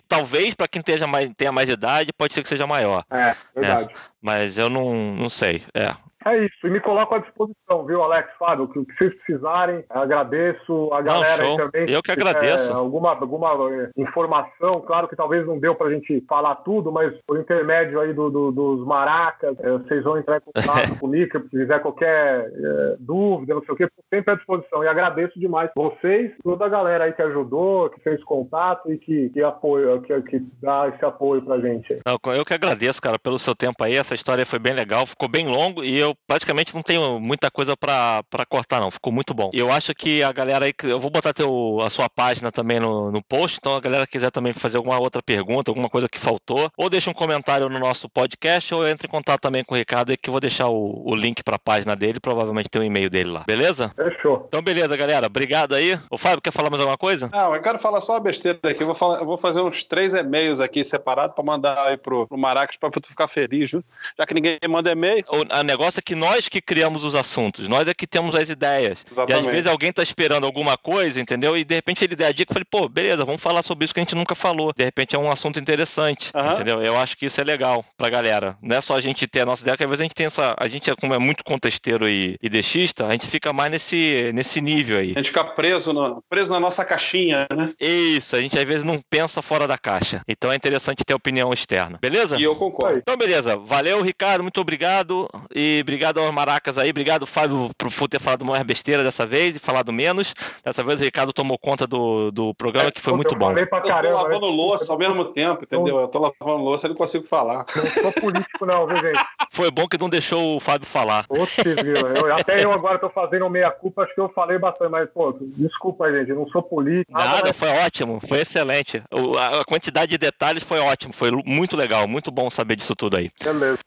talvez 0.07 0.53
para 0.53 0.67
quem 0.67 0.81
tenha 0.81 1.07
mais, 1.07 1.33
tenha 1.33 1.51
mais 1.51 1.69
idade, 1.69 2.13
pode 2.13 2.33
ser 2.33 2.43
que 2.43 2.49
seja 2.49 2.67
maior. 2.67 3.03
É, 3.09 3.35
verdade. 3.55 3.93
Mas 4.21 4.57
eu 4.57 4.69
não, 4.69 4.93
não 4.93 5.29
sei. 5.29 5.63
É. 5.73 5.95
É 6.27 6.43
isso, 6.43 6.65
e 6.65 6.71
me 6.71 6.79
coloco 6.79 7.13
à 7.13 7.19
disposição, 7.19 7.85
viu, 7.85 8.01
Alex, 8.01 8.29
Fábio? 8.39 8.65
O 8.65 8.67
que 8.67 8.95
vocês 8.97 9.13
precisarem, 9.13 9.85
agradeço 9.87 10.91
a 10.91 10.99
galera 10.99 11.43
não, 11.43 11.57
também. 11.57 11.85
Eu 11.87 12.01
que 12.01 12.11
agradeço. 12.11 12.73
alguma, 12.73 13.11
alguma 13.11 13.51
eh, 13.71 13.91
informação, 13.95 14.71
claro 14.87 15.07
que 15.07 15.15
talvez 15.15 15.45
não 15.45 15.59
deu 15.59 15.75
pra 15.75 15.91
gente 15.91 16.25
falar 16.27 16.55
tudo, 16.55 16.91
mas 16.91 17.13
por 17.27 17.39
intermédio 17.39 17.99
aí 17.99 18.11
do, 18.11 18.31
do, 18.31 18.51
dos 18.51 18.87
maracas, 18.87 19.55
é, 19.59 19.69
vocês 19.69 20.03
vão 20.03 20.17
entrar 20.17 20.37
em 20.37 20.41
contato 20.41 20.97
comigo, 20.99 21.39
se 21.43 21.49
quiser 21.49 21.79
qualquer 21.79 22.51
é, 22.51 22.95
dúvida, 22.99 23.53
não 23.53 23.63
sei 23.63 23.75
o 23.75 23.77
que, 23.77 23.87
sempre 24.11 24.33
à 24.33 24.35
disposição. 24.35 24.83
E 24.83 24.87
agradeço 24.87 25.39
demais 25.39 25.69
vocês, 25.75 26.31
toda 26.41 26.65
a 26.65 26.69
galera 26.69 27.03
aí 27.03 27.13
que 27.13 27.21
ajudou, 27.21 27.91
que 27.91 27.99
fez 28.01 28.23
contato 28.23 28.91
e 28.91 28.97
que, 28.97 29.29
que 29.29 29.43
apoio, 29.43 30.01
que, 30.01 30.19
que 30.23 30.39
dá 30.59 30.87
esse 30.87 31.05
apoio 31.05 31.43
pra 31.43 31.59
gente. 31.59 31.99
Não, 32.03 32.17
eu 32.33 32.43
que 32.43 32.53
agradeço, 32.55 32.99
cara, 32.99 33.19
pelo 33.19 33.37
seu 33.37 33.53
tempo 33.53 33.83
aí. 33.83 33.95
Essa 33.95 34.15
história 34.15 34.43
foi 34.43 34.57
bem 34.57 34.73
legal, 34.73 35.05
ficou 35.05 35.29
bem 35.29 35.47
longo 35.47 35.83
e 35.83 35.99
eu 35.99 36.14
eu 36.15 36.17
praticamente 36.25 36.73
não 36.73 36.81
tenho 36.81 37.19
muita 37.19 37.51
coisa 37.51 37.75
para 37.75 38.23
cortar, 38.47 38.79
não. 38.79 38.89
Ficou 38.89 39.11
muito 39.11 39.33
bom. 39.33 39.49
Eu 39.53 39.71
acho 39.71 39.93
que 39.93 40.23
a 40.23 40.31
galera 40.31 40.65
aí. 40.65 40.73
Eu 40.83 40.99
vou 40.99 41.11
botar 41.11 41.33
teu, 41.33 41.79
a 41.81 41.89
sua 41.89 42.09
página 42.09 42.51
também 42.51 42.79
no, 42.79 43.11
no 43.11 43.21
post, 43.21 43.57
então 43.59 43.75
a 43.75 43.81
galera 43.81 44.07
quiser 44.07 44.31
também 44.31 44.53
fazer 44.53 44.77
alguma 44.77 44.97
outra 44.99 45.21
pergunta, 45.21 45.71
alguma 45.71 45.89
coisa 45.89 46.07
que 46.07 46.17
faltou, 46.17 46.69
ou 46.77 46.89
deixa 46.89 47.09
um 47.09 47.13
comentário 47.13 47.67
no 47.67 47.79
nosso 47.79 48.07
podcast, 48.09 48.73
ou 48.73 48.87
entre 48.87 49.07
em 49.07 49.11
contato 49.11 49.41
também 49.41 49.63
com 49.63 49.75
o 49.75 49.77
Ricardo, 49.77 50.15
que 50.17 50.29
eu 50.29 50.31
vou 50.31 50.39
deixar 50.39 50.69
o, 50.69 51.03
o 51.05 51.15
link 51.15 51.43
para 51.43 51.55
a 51.55 51.59
página 51.59 51.95
dele, 51.95 52.19
provavelmente 52.19 52.69
tem 52.69 52.81
o 52.81 52.83
um 52.83 52.87
e-mail 52.87 53.09
dele 53.09 53.31
lá. 53.31 53.43
Beleza? 53.45 53.91
Fechou. 53.95 54.45
Então, 54.47 54.61
beleza, 54.61 54.95
galera. 54.95 55.27
Obrigado 55.27 55.75
aí. 55.75 55.99
O 56.09 56.17
Fábio, 56.17 56.41
quer 56.41 56.51
falar 56.51 56.69
mais 56.69 56.81
alguma 56.81 56.97
coisa? 56.97 57.29
Não, 57.31 57.55
eu 57.55 57.61
quero 57.61 57.79
falar 57.79 58.01
só 58.01 58.13
uma 58.13 58.19
besteira 58.19 58.59
aqui. 58.63 58.81
Eu 58.81 58.87
vou, 58.87 58.95
falar, 58.95 59.19
eu 59.19 59.25
vou 59.25 59.37
fazer 59.37 59.61
uns 59.61 59.83
três 59.83 60.13
e-mails 60.13 60.59
aqui 60.59 60.83
separados 60.83 61.35
para 61.35 61.43
mandar 61.43 61.87
aí 61.87 61.97
pro, 61.97 62.27
pro 62.27 62.37
Maracas 62.37 62.77
para 62.77 62.89
tu 62.91 63.07
ficar 63.07 63.27
feliz, 63.27 63.71
viu? 63.71 63.83
Já 64.17 64.25
que 64.25 64.33
ninguém 64.33 64.57
manda 64.69 64.91
e-mail. 64.91 65.23
O, 65.29 65.59
o 65.59 65.63
negócio 65.63 65.99
é 65.99 66.01
que 66.05 66.15
nós 66.15 66.47
que 66.47 66.61
criamos 66.61 67.03
os 67.03 67.15
assuntos, 67.15 67.67
nós 67.67 67.87
é 67.87 67.93
que 67.93 68.05
temos 68.05 68.35
as 68.35 68.49
ideias. 68.49 69.05
Exatamente. 69.11 69.43
E 69.43 69.47
às 69.47 69.51
vezes 69.51 69.67
alguém 69.67 69.91
tá 69.91 70.03
esperando 70.03 70.45
alguma 70.45 70.77
coisa, 70.77 71.19
entendeu? 71.19 71.57
E 71.57 71.63
de 71.63 71.75
repente 71.75 72.03
ele 72.03 72.15
der 72.15 72.27
a 72.27 72.31
dica, 72.31 72.51
eu 72.51 72.53
falei, 72.53 72.67
pô, 72.69 72.87
beleza, 72.87 73.25
vamos 73.25 73.41
falar 73.41 73.63
sobre 73.63 73.85
isso 73.85 73.93
que 73.93 73.99
a 73.99 74.03
gente 74.03 74.15
nunca 74.15 74.35
falou. 74.35 74.71
De 74.75 74.83
repente 74.83 75.15
é 75.15 75.19
um 75.19 75.31
assunto 75.31 75.59
interessante, 75.59 76.31
uhum. 76.35 76.53
entendeu? 76.53 76.81
Eu 76.81 76.97
acho 76.97 77.17
que 77.17 77.25
isso 77.25 77.41
é 77.41 77.43
legal 77.43 77.83
pra 77.97 78.09
galera. 78.09 78.57
Não 78.61 78.75
é 78.75 78.81
só 78.81 78.95
a 78.95 79.01
gente 79.01 79.27
ter 79.27 79.41
a 79.41 79.45
nossa 79.45 79.63
ideia, 79.63 79.77
que 79.77 79.83
às 79.83 79.89
vezes 79.89 80.01
a 80.01 80.03
gente 80.03 80.15
tem 80.15 80.27
essa. 80.27 80.55
A 80.57 80.67
gente, 80.67 80.93
como 80.95 81.13
é 81.13 81.19
muito 81.19 81.43
contesteiro 81.43 82.07
e, 82.07 82.37
e 82.41 82.49
deixista, 82.49 83.07
a 83.07 83.11
gente 83.11 83.27
fica 83.27 83.51
mais 83.51 83.71
nesse, 83.71 84.31
nesse 84.33 84.61
nível 84.61 84.99
aí. 84.99 85.11
A 85.11 85.19
gente 85.19 85.27
fica 85.27 85.43
preso, 85.43 85.91
no, 85.93 86.23
preso 86.29 86.53
na 86.53 86.59
nossa 86.59 86.85
caixinha, 86.85 87.47
né? 87.55 87.73
Isso, 87.79 88.35
a 88.35 88.41
gente 88.41 88.57
às 88.57 88.65
vezes 88.65 88.83
não 88.83 88.99
pensa 89.09 89.41
fora 89.41 89.67
da 89.67 89.77
caixa. 89.77 90.21
Então 90.27 90.51
é 90.51 90.55
interessante 90.55 91.03
ter 91.05 91.13
opinião 91.13 91.51
externa. 91.53 91.97
Beleza? 92.01 92.37
E 92.37 92.43
eu 92.43 92.55
concordo. 92.55 92.99
Então, 92.99 93.17
beleza. 93.17 93.57
Valeu, 93.57 94.01
Ricardo. 94.01 94.43
Muito 94.43 94.61
obrigado. 94.61 95.27
E 95.53 95.83
obrigado 95.85 96.19
aos 96.19 96.33
maracas 96.33 96.77
aí. 96.77 96.89
Obrigado, 96.89 97.25
Fábio, 97.27 97.69
por 97.77 98.07
ter 98.09 98.19
falado 98.19 98.43
mais 98.43 98.63
besteira 98.63 99.03
dessa 99.03 99.25
vez 99.25 99.55
e 99.55 99.59
falado 99.59 99.93
menos. 99.93 100.33
Dessa 100.63 100.83
vez 100.83 100.99
o 100.99 101.03
Ricardo 101.03 101.31
tomou 101.31 101.57
conta 101.57 101.85
do, 101.85 102.31
do 102.31 102.53
programa, 102.55 102.89
é, 102.89 102.91
que 102.91 103.01
foi 103.01 103.13
muito 103.13 103.35
bom. 103.35 103.51
Eu 103.51 103.67
tô 103.67 104.11
lavando 104.11 104.47
louça 104.47 104.91
ao 104.91 104.97
mesmo 104.97 105.25
tempo, 105.25 105.63
entendeu? 105.63 105.99
Eu 105.99 106.07
tô 106.07 106.19
lavando 106.19 106.63
louça 106.63 106.87
e 106.87 106.89
não 106.89 106.95
consigo 106.95 107.25
falar. 107.25 107.65
Não 107.75 108.03
sou 108.03 108.11
político, 108.13 108.65
não, 108.65 108.87
viu, 108.87 108.97
gente? 108.97 109.19
Foi 109.51 109.69
bom 109.69 109.87
que 109.87 109.97
não 109.97 110.09
deixou 110.09 110.57
o 110.57 110.59
Fábio 110.59 110.87
falar. 110.87 111.25
Oxe, 111.29 111.61
viu? 111.63 111.95
Eu, 111.95 112.33
até 112.33 112.63
eu 112.63 112.71
agora 112.71 112.97
tô 112.97 113.09
fazendo 113.09 113.49
meia-culpa, 113.49 114.03
acho 114.03 114.15
que 114.15 114.21
eu 114.21 114.29
falei 114.29 114.57
bastante, 114.57 114.89
mas, 114.89 115.09
pô, 115.09 115.35
desculpa, 115.39 116.11
gente, 116.11 116.29
eu 116.29 116.35
não 116.35 116.47
sou 116.49 116.63
político. 116.63 117.11
Nada, 117.11 117.41
mas... 117.45 117.57
foi 117.57 117.69
ótimo, 117.69 118.19
foi 118.27 118.41
excelente. 118.41 119.03
O, 119.11 119.37
a, 119.37 119.61
a, 119.61 119.65
quantidade 119.65 120.11
de 120.11 120.17
detalhes 120.17 120.63
foi 120.63 120.79
ótimo, 120.79 121.13
foi 121.13 121.31
muito 121.45 121.75
legal, 121.75 122.07
muito 122.07 122.31
bom 122.31 122.49
saber 122.49 122.75
disso 122.75 122.95
tudo 122.95 123.17
aí. 123.17 123.29
Beleza. 123.43 123.79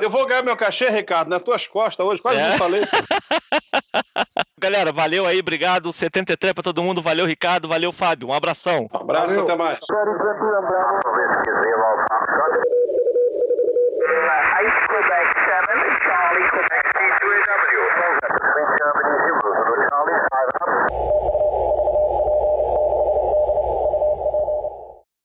Eu 0.00 0.10
vou 0.10 0.26
ganhar 0.26 0.42
meu 0.42 0.56
cachê, 0.56 0.88
Ricardo, 0.88 1.30
nas 1.36 1.42
tuas 1.42 1.66
costas 1.66 2.04
hoje, 2.04 2.20
quase 2.20 2.40
é. 2.40 2.50
não 2.50 2.58
falei. 2.58 2.82
Galera, 4.58 4.90
valeu 4.90 5.26
aí, 5.26 5.38
obrigado. 5.38 5.92
73 5.92 6.54
pra 6.54 6.62
todo 6.62 6.82
mundo, 6.82 7.02
valeu, 7.02 7.26
Ricardo, 7.26 7.68
valeu, 7.68 7.92
Fábio. 7.92 8.28
Um 8.28 8.32
abração. 8.32 8.88
Um 8.92 8.96
abraço, 8.96 9.34
valeu. 9.36 9.44
até 9.44 9.56
mais. 9.56 9.78